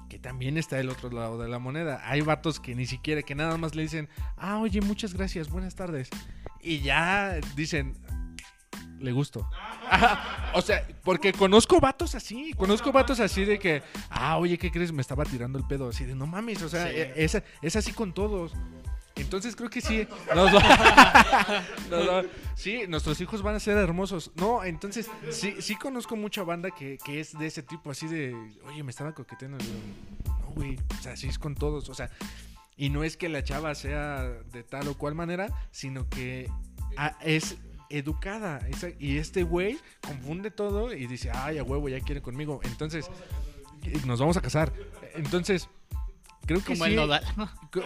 Que 0.09 0.19
también 0.19 0.57
está 0.57 0.79
el 0.79 0.89
otro 0.89 1.09
lado 1.09 1.37
de 1.41 1.47
la 1.49 1.59
moneda. 1.59 2.01
Hay 2.05 2.21
vatos 2.21 2.59
que 2.59 2.75
ni 2.75 2.85
siquiera, 2.85 3.21
que 3.23 3.35
nada 3.35 3.57
más 3.57 3.75
le 3.75 3.81
dicen, 3.83 4.07
ah, 4.37 4.59
oye, 4.59 4.81
muchas 4.81 5.13
gracias, 5.13 5.49
buenas 5.49 5.75
tardes. 5.75 6.09
Y 6.61 6.79
ya 6.81 7.35
dicen, 7.55 7.97
le 8.99 9.11
gusto. 9.11 9.49
O 10.53 10.61
sea, 10.61 10.87
porque 11.03 11.33
conozco 11.33 11.79
vatos 11.79 12.15
así, 12.15 12.53
conozco 12.53 12.91
vatos 12.91 13.19
así 13.19 13.45
de 13.45 13.59
que, 13.59 13.83
ah, 14.09 14.37
oye, 14.37 14.57
¿qué 14.57 14.71
crees? 14.71 14.91
Me 14.91 15.01
estaba 15.01 15.25
tirando 15.25 15.57
el 15.59 15.65
pedo, 15.67 15.89
así 15.89 16.05
de, 16.05 16.15
no 16.15 16.25
mames, 16.27 16.61
o 16.61 16.69
sea, 16.69 16.87
Sí. 16.87 16.95
e- 16.95 17.13
es, 17.15 17.41
es 17.61 17.75
así 17.75 17.91
con 17.91 18.13
todos. 18.13 18.53
Entonces 19.15 19.55
creo 19.55 19.69
que 19.69 19.81
sí. 19.81 20.07
sí, 22.55 22.81
nuestros 22.87 23.21
hijos 23.21 23.41
van 23.41 23.55
a 23.55 23.59
ser 23.59 23.77
hermosos. 23.77 24.31
No, 24.35 24.63
entonces 24.63 25.09
sí, 25.29 25.55
sí 25.59 25.75
conozco 25.75 26.15
mucha 26.15 26.43
banda 26.43 26.71
que, 26.71 26.97
que 27.03 27.19
es 27.19 27.37
de 27.37 27.47
ese 27.47 27.63
tipo, 27.63 27.91
así 27.91 28.07
de, 28.07 28.35
oye, 28.67 28.83
me 28.83 28.91
estaba 28.91 29.13
coqueteando. 29.13 29.57
No, 30.25 30.51
güey, 30.53 30.77
o 30.99 31.01
sea, 31.01 31.13
así 31.13 31.27
es 31.27 31.39
con 31.39 31.55
todos. 31.55 31.89
O 31.89 31.93
sea, 31.93 32.09
y 32.77 32.89
no 32.89 33.03
es 33.03 33.15
que 33.15 33.29
la 33.29 33.43
chava 33.43 33.73
sea 33.75 34.23
de 34.51 34.63
tal 34.63 34.87
o 34.89 34.97
cual 34.97 35.15
manera, 35.15 35.47
sino 35.71 36.09
que 36.09 36.49
ah, 36.97 37.17
es 37.21 37.57
educada. 37.89 38.59
Y 38.99 39.17
este 39.17 39.43
güey 39.43 39.79
confunde 40.01 40.51
todo 40.51 40.93
y 40.93 41.07
dice, 41.07 41.31
ay, 41.33 41.57
a 41.57 41.63
huevo, 41.63 41.87
ya 41.87 42.01
quiere 42.01 42.21
conmigo. 42.21 42.59
Entonces, 42.63 43.09
nos 44.05 44.19
vamos 44.19 44.37
a 44.37 44.41
casar. 44.41 44.73
Entonces, 45.15 45.69
creo 46.45 46.59
que 46.59 46.73
Como 46.73 46.85
sí. 46.85 46.89
el 46.91 46.95
nodal. 46.95 47.23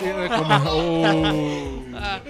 Eh, 0.01 0.29
como- 0.29 0.55
oh. 0.67 1.83
Ah, 1.95 2.21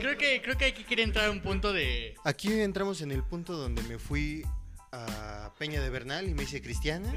creo 0.00 0.18
que 0.18 0.42
creo 0.42 0.58
que 0.58 0.64
aquí 0.66 0.82
quiere 0.84 1.02
entrar 1.04 1.30
un 1.30 1.40
punto 1.40 1.72
de 1.72 2.14
Aquí 2.24 2.52
entramos 2.60 3.00
en 3.02 3.12
el 3.12 3.22
punto 3.22 3.52
donde 3.56 3.82
me 3.84 3.98
fui 3.98 4.44
a 4.92 5.52
Peña 5.58 5.80
de 5.80 5.90
Bernal 5.90 6.28
y 6.28 6.34
me 6.34 6.42
hice 6.44 6.60
cristiana. 6.60 7.12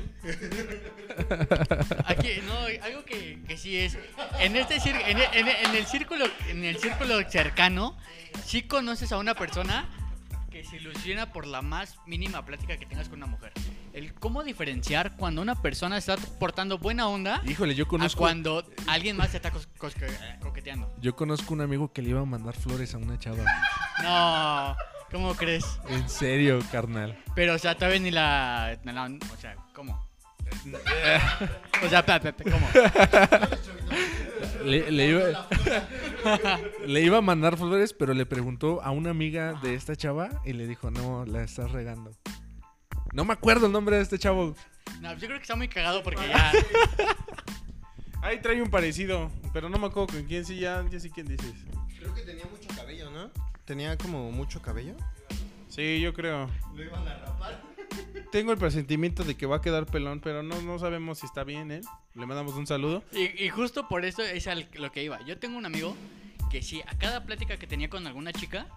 aquí 2.05 2.41
no 2.45 2.53
algo 2.83 3.03
que, 3.05 3.39
que 3.47 3.57
sí 3.57 3.77
es 3.77 3.97
en 4.39 4.55
este 4.55 4.75
en, 4.77 4.95
el- 5.17 5.21
en 5.33 5.47
el- 5.47 5.65
en 5.65 5.75
el 5.75 5.85
círculo 5.85 6.25
en 6.49 6.63
el 6.63 6.77
círculo 6.77 7.19
cercano 7.29 7.97
sí 8.45 8.63
conoces 8.63 9.11
a 9.11 9.17
una 9.17 9.33
persona 9.35 9.89
se 10.69 10.77
ilusiona 10.77 11.31
por 11.31 11.45
la 11.47 11.61
más 11.61 11.95
mínima 12.05 12.43
plática 12.45 12.77
que 12.77 12.85
tengas 12.85 13.09
con 13.09 13.17
una 13.19 13.27
mujer. 13.27 13.51
El 13.93 14.13
cómo 14.13 14.43
diferenciar 14.43 15.15
cuando 15.15 15.41
una 15.41 15.61
persona 15.61 15.97
está 15.97 16.17
portando 16.39 16.77
buena 16.77 17.07
onda 17.07 17.41
Híjole, 17.45 17.73
yo 17.73 17.85
a 17.85 17.87
conozco, 17.87 18.19
cuando 18.19 18.63
alguien 18.87 19.17
más 19.17 19.31
te 19.31 19.37
está 19.37 19.51
coqueteando. 20.39 20.93
yo 21.01 21.15
conozco 21.15 21.53
un 21.53 21.61
amigo 21.61 21.91
que 21.91 22.01
le 22.01 22.09
iba 22.09 22.21
a 22.21 22.25
mandar 22.25 22.55
flores 22.55 22.93
a 22.93 22.97
una 22.97 23.17
chava. 23.17 23.43
No, 24.03 24.75
¿cómo 25.11 25.33
crees? 25.35 25.65
En 25.89 26.07
serio, 26.09 26.59
carnal. 26.71 27.17
Pero, 27.33 27.55
o 27.55 27.57
sea, 27.57 27.75
todavía 27.75 27.99
ni 27.99 28.11
la. 28.11 28.77
ni 28.83 28.91
la- 28.93 29.05
o 29.05 29.37
sea, 29.39 29.55
¿cómo? 29.73 30.05
O 31.83 31.89
sea, 31.89 32.03
¿cómo? 32.43 32.69
Le, 34.63 34.91
le 34.91 35.07
iba, 35.07 35.47
le 36.85 37.01
iba 37.01 37.17
a 37.17 37.21
mandar 37.21 37.57
flores, 37.57 37.93
pero 37.93 38.13
le 38.13 38.25
preguntó 38.25 38.81
a 38.81 38.91
una 38.91 39.09
amiga 39.09 39.53
de 39.61 39.75
esta 39.75 39.95
chava 39.95 40.41
y 40.45 40.53
le 40.53 40.67
dijo, 40.67 40.91
no, 40.91 41.25
la 41.25 41.43
estás 41.43 41.71
regando. 41.71 42.11
No 43.13 43.25
me 43.25 43.33
acuerdo 43.33 43.67
el 43.67 43.71
nombre 43.71 43.97
de 43.97 44.03
este 44.03 44.19
chavo. 44.19 44.55
No, 45.01 45.13
yo 45.13 45.27
creo 45.27 45.37
que 45.37 45.43
está 45.43 45.55
muy 45.55 45.67
cagado 45.67 46.03
porque 46.03 46.27
ya. 46.27 46.51
Ahí 48.21 48.41
trae 48.41 48.61
un 48.61 48.69
parecido, 48.69 49.31
pero 49.53 49.69
no 49.69 49.77
me 49.77 49.87
acuerdo 49.87 50.13
con 50.13 50.23
quién, 50.23 50.43
sí, 50.45 50.59
ya, 50.59 50.85
ya 50.89 50.99
sé 50.99 51.09
quién 51.09 51.27
dices. 51.27 51.53
Creo 51.97 52.13
que 52.13 52.21
tenía 52.21 52.45
mucho 52.45 52.67
cabello, 52.75 53.09
¿no? 53.11 53.31
Tenía 53.65 53.97
como 53.97 54.31
mucho 54.31 54.61
cabello. 54.61 54.95
Sí, 55.69 55.99
yo 56.01 56.13
creo. 56.13 56.49
Lo 56.75 56.83
iban 56.83 57.07
a 57.07 57.17
rapar. 57.17 57.61
Tengo 58.31 58.51
el 58.51 58.57
presentimiento 58.57 59.23
de 59.23 59.35
que 59.35 59.45
va 59.45 59.57
a 59.57 59.61
quedar 59.61 59.85
pelón, 59.85 60.19
pero 60.19 60.43
no, 60.43 60.61
no 60.61 60.79
sabemos 60.79 61.19
si 61.19 61.25
está 61.25 61.43
bien, 61.43 61.71
¿eh? 61.71 61.81
Le 62.15 62.25
mandamos 62.25 62.53
un 62.55 62.67
saludo. 62.67 63.03
Y, 63.13 63.43
y 63.43 63.49
justo 63.49 63.87
por 63.87 64.05
eso 64.05 64.21
es 64.23 64.47
al- 64.47 64.67
lo 64.73 64.91
que 64.91 65.03
iba. 65.03 65.19
Yo 65.25 65.37
tengo 65.39 65.57
un 65.57 65.65
amigo 65.65 65.95
que 66.51 66.61
sí, 66.61 66.81
a 66.87 66.97
cada 66.97 67.23
plática 67.25 67.57
que 67.57 67.67
tenía 67.67 67.89
con 67.89 68.05
alguna 68.07 68.31
chica, 68.33 68.67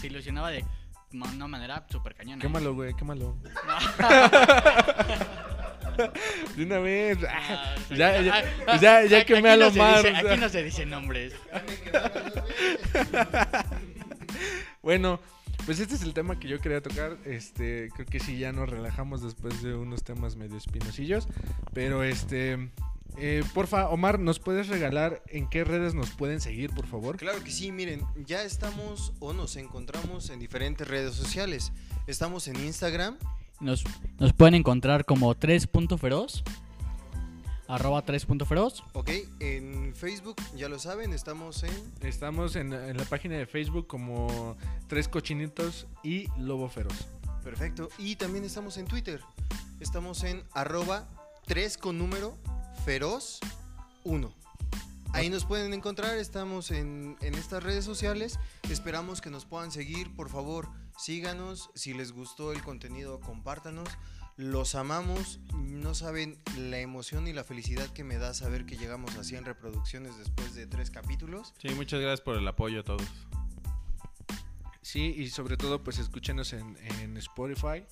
se 0.00 0.06
ilusionaba 0.08 0.50
de 0.50 0.64
una 1.12 1.46
manera 1.48 1.86
súper 1.90 2.14
cañona. 2.14 2.40
Quémalo, 2.42 2.74
güey, 2.74 2.94
quémalo. 2.94 3.36
De 6.56 6.64
una 6.64 6.78
vez. 6.78 7.16
Ah, 7.26 7.40
Ah, 7.48 7.74
o 7.78 7.88
sea, 7.88 7.96
ya, 7.96 8.20
ya, 8.20 8.34
ah, 8.34 8.42
ah, 8.66 8.76
ya, 8.78 9.04
ya 9.06 9.24
quemé 9.24 9.48
a 9.50 9.56
no 9.56 9.70
más. 9.70 10.02
dice- 10.02 10.14
Aquí 10.16 10.36
no 10.40 10.48
se 10.50 10.62
dicen 10.62 10.90
nombres. 10.90 11.32
Bueno, 14.82 15.20
pues 15.64 15.80
este 15.80 15.94
es 15.94 16.02
el 16.02 16.14
tema 16.14 16.38
que 16.38 16.48
yo 16.48 16.60
quería 16.60 16.80
tocar. 16.80 17.16
Este, 17.24 17.90
creo 17.94 18.06
que 18.06 18.20
sí 18.20 18.38
ya 18.38 18.52
nos 18.52 18.68
relajamos 18.68 19.22
después 19.22 19.62
de 19.62 19.74
unos 19.74 20.04
temas 20.04 20.36
medio 20.36 20.56
espinosillos. 20.56 21.28
Pero 21.72 22.02
este, 22.02 22.70
eh, 23.18 23.42
porfa, 23.54 23.88
Omar, 23.88 24.18
¿nos 24.18 24.38
puedes 24.38 24.68
regalar 24.68 25.22
en 25.28 25.48
qué 25.48 25.64
redes 25.64 25.94
nos 25.94 26.10
pueden 26.10 26.40
seguir, 26.40 26.70
por 26.70 26.86
favor? 26.86 27.16
Claro 27.16 27.42
que 27.42 27.50
sí, 27.50 27.72
miren, 27.72 28.02
ya 28.26 28.42
estamos 28.42 29.12
o 29.20 29.32
nos 29.32 29.56
encontramos 29.56 30.28
en 30.30 30.38
diferentes 30.38 30.86
redes 30.86 31.14
sociales. 31.14 31.72
Estamos 32.06 32.46
en 32.48 32.56
Instagram, 32.56 33.16
Nos, 33.60 33.84
nos 34.18 34.32
pueden 34.34 34.54
encontrar 34.54 35.04
como 35.04 35.34
3.feroz. 35.34 36.44
Arroba 37.68 38.04
3.feroz. 38.04 38.84
ok, 38.92 39.10
en 39.40 39.94
Facebook, 39.94 40.36
ya 40.54 40.68
lo 40.68 40.78
saben, 40.78 41.12
estamos 41.12 41.62
en 41.64 41.92
Estamos 42.00 42.54
en, 42.56 42.72
en 42.72 42.96
la 42.96 43.04
página 43.04 43.36
de 43.36 43.46
Facebook 43.46 43.86
como 43.86 44.56
Tres 44.86 45.08
Cochinitos 45.08 45.86
y 46.02 46.28
Lobo 46.38 46.68
Feroz. 46.68 47.08
Perfecto. 47.42 47.88
Y 47.98 48.16
también 48.16 48.44
estamos 48.44 48.76
en 48.76 48.86
Twitter. 48.86 49.20
Estamos 49.80 50.24
en 50.24 50.42
arroba 50.52 51.08
3 51.46 51.78
con 51.78 51.98
número 51.98 52.36
feroz 52.84 53.40
1. 54.04 54.32
Ahí 55.12 55.30
nos 55.30 55.44
pueden 55.44 55.72
encontrar, 55.72 56.18
estamos 56.18 56.70
en, 56.70 57.16
en 57.20 57.34
estas 57.34 57.62
redes 57.62 57.84
sociales. 57.84 58.38
Esperamos 58.70 59.20
que 59.20 59.30
nos 59.30 59.44
puedan 59.46 59.70
seguir, 59.70 60.14
por 60.14 60.28
favor, 60.28 60.68
síganos. 60.98 61.70
Si 61.74 61.94
les 61.94 62.12
gustó 62.12 62.52
el 62.52 62.62
contenido, 62.62 63.20
compártanos. 63.20 63.88
Los 64.36 64.74
amamos. 64.74 65.40
No 65.54 65.94
saben 65.94 66.38
la 66.58 66.78
emoción 66.78 67.26
y 67.26 67.32
la 67.32 67.42
felicidad 67.44 67.88
que 67.92 68.04
me 68.04 68.18
da 68.18 68.34
saber 68.34 68.66
que 68.66 68.76
llegamos 68.76 69.16
a 69.16 69.24
100 69.24 69.44
reproducciones 69.44 70.18
después 70.18 70.54
de 70.54 70.66
tres 70.66 70.90
capítulos. 70.90 71.54
Sí, 71.58 71.68
muchas 71.70 72.00
gracias 72.00 72.20
por 72.20 72.36
el 72.36 72.46
apoyo 72.46 72.80
a 72.80 72.84
todos. 72.84 73.06
Sí, 74.82 75.14
y 75.16 75.28
sobre 75.28 75.56
todo, 75.56 75.82
pues 75.82 75.98
escúchenos 75.98 76.52
en, 76.52 76.76
en 77.00 77.16
Spotify. 77.16 77.84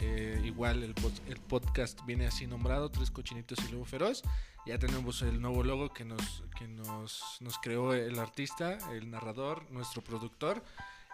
Eh, 0.00 0.40
igual 0.44 0.82
el, 0.82 0.94
pod- 0.94 1.20
el 1.28 1.38
podcast 1.38 2.00
viene 2.06 2.26
así 2.26 2.46
nombrado, 2.46 2.90
Tres 2.90 3.10
Cochinitos 3.10 3.58
y 3.68 3.72
Lobo 3.72 3.84
Feroz. 3.84 4.22
Ya 4.66 4.78
tenemos 4.78 5.22
el 5.22 5.40
nuevo 5.40 5.62
logo 5.62 5.92
que 5.92 6.04
nos, 6.04 6.42
que 6.58 6.66
nos, 6.68 7.22
nos 7.40 7.58
creó 7.58 7.92
el 7.92 8.18
artista, 8.18 8.78
el 8.92 9.10
narrador, 9.10 9.70
nuestro 9.70 10.02
productor. 10.02 10.64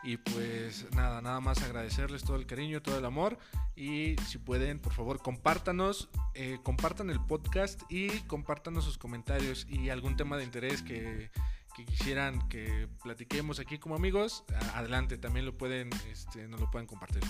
Y 0.02 0.16
pues 0.16 0.86
nada, 0.94 1.20
nada 1.20 1.40
más 1.40 1.62
agradecerles 1.62 2.22
todo 2.22 2.36
el 2.36 2.46
cariño, 2.46 2.82
todo 2.82 2.98
el 2.98 3.04
amor. 3.04 3.38
Y 3.76 4.16
si 4.26 4.38
pueden, 4.38 4.78
por 4.78 4.92
favor, 4.92 5.20
compártanos, 5.20 6.08
eh, 6.34 6.58
compartan 6.62 7.10
el 7.10 7.20
podcast 7.20 7.82
y 7.90 8.08
compártanos 8.20 8.84
sus 8.84 8.98
comentarios 8.98 9.66
y 9.68 9.90
algún 9.90 10.16
tema 10.16 10.36
de 10.36 10.44
interés 10.44 10.82
que, 10.82 11.30
que 11.76 11.84
quisieran 11.84 12.48
que 12.48 12.88
platiquemos 13.02 13.60
aquí 13.60 13.78
como 13.78 13.94
amigos, 13.94 14.44
adelante, 14.74 15.18
también 15.18 15.46
lo 15.46 15.56
pueden, 15.56 15.90
este, 16.10 16.48
nos 16.48 16.60
lo 16.60 16.70
pueden 16.70 16.86
compartir. 16.86 17.22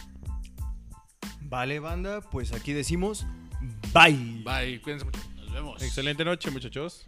Vale, 1.41 1.81
banda, 1.81 2.21
pues 2.21 2.53
aquí 2.53 2.73
decimos 2.73 3.27
bye. 3.93 4.43
Bye, 4.45 4.81
cuídense 4.81 5.05
mucho. 5.05 5.21
Nos 5.37 5.53
vemos. 5.53 5.83
Excelente 5.83 6.25
noche, 6.25 6.51
muchachos. 6.51 7.07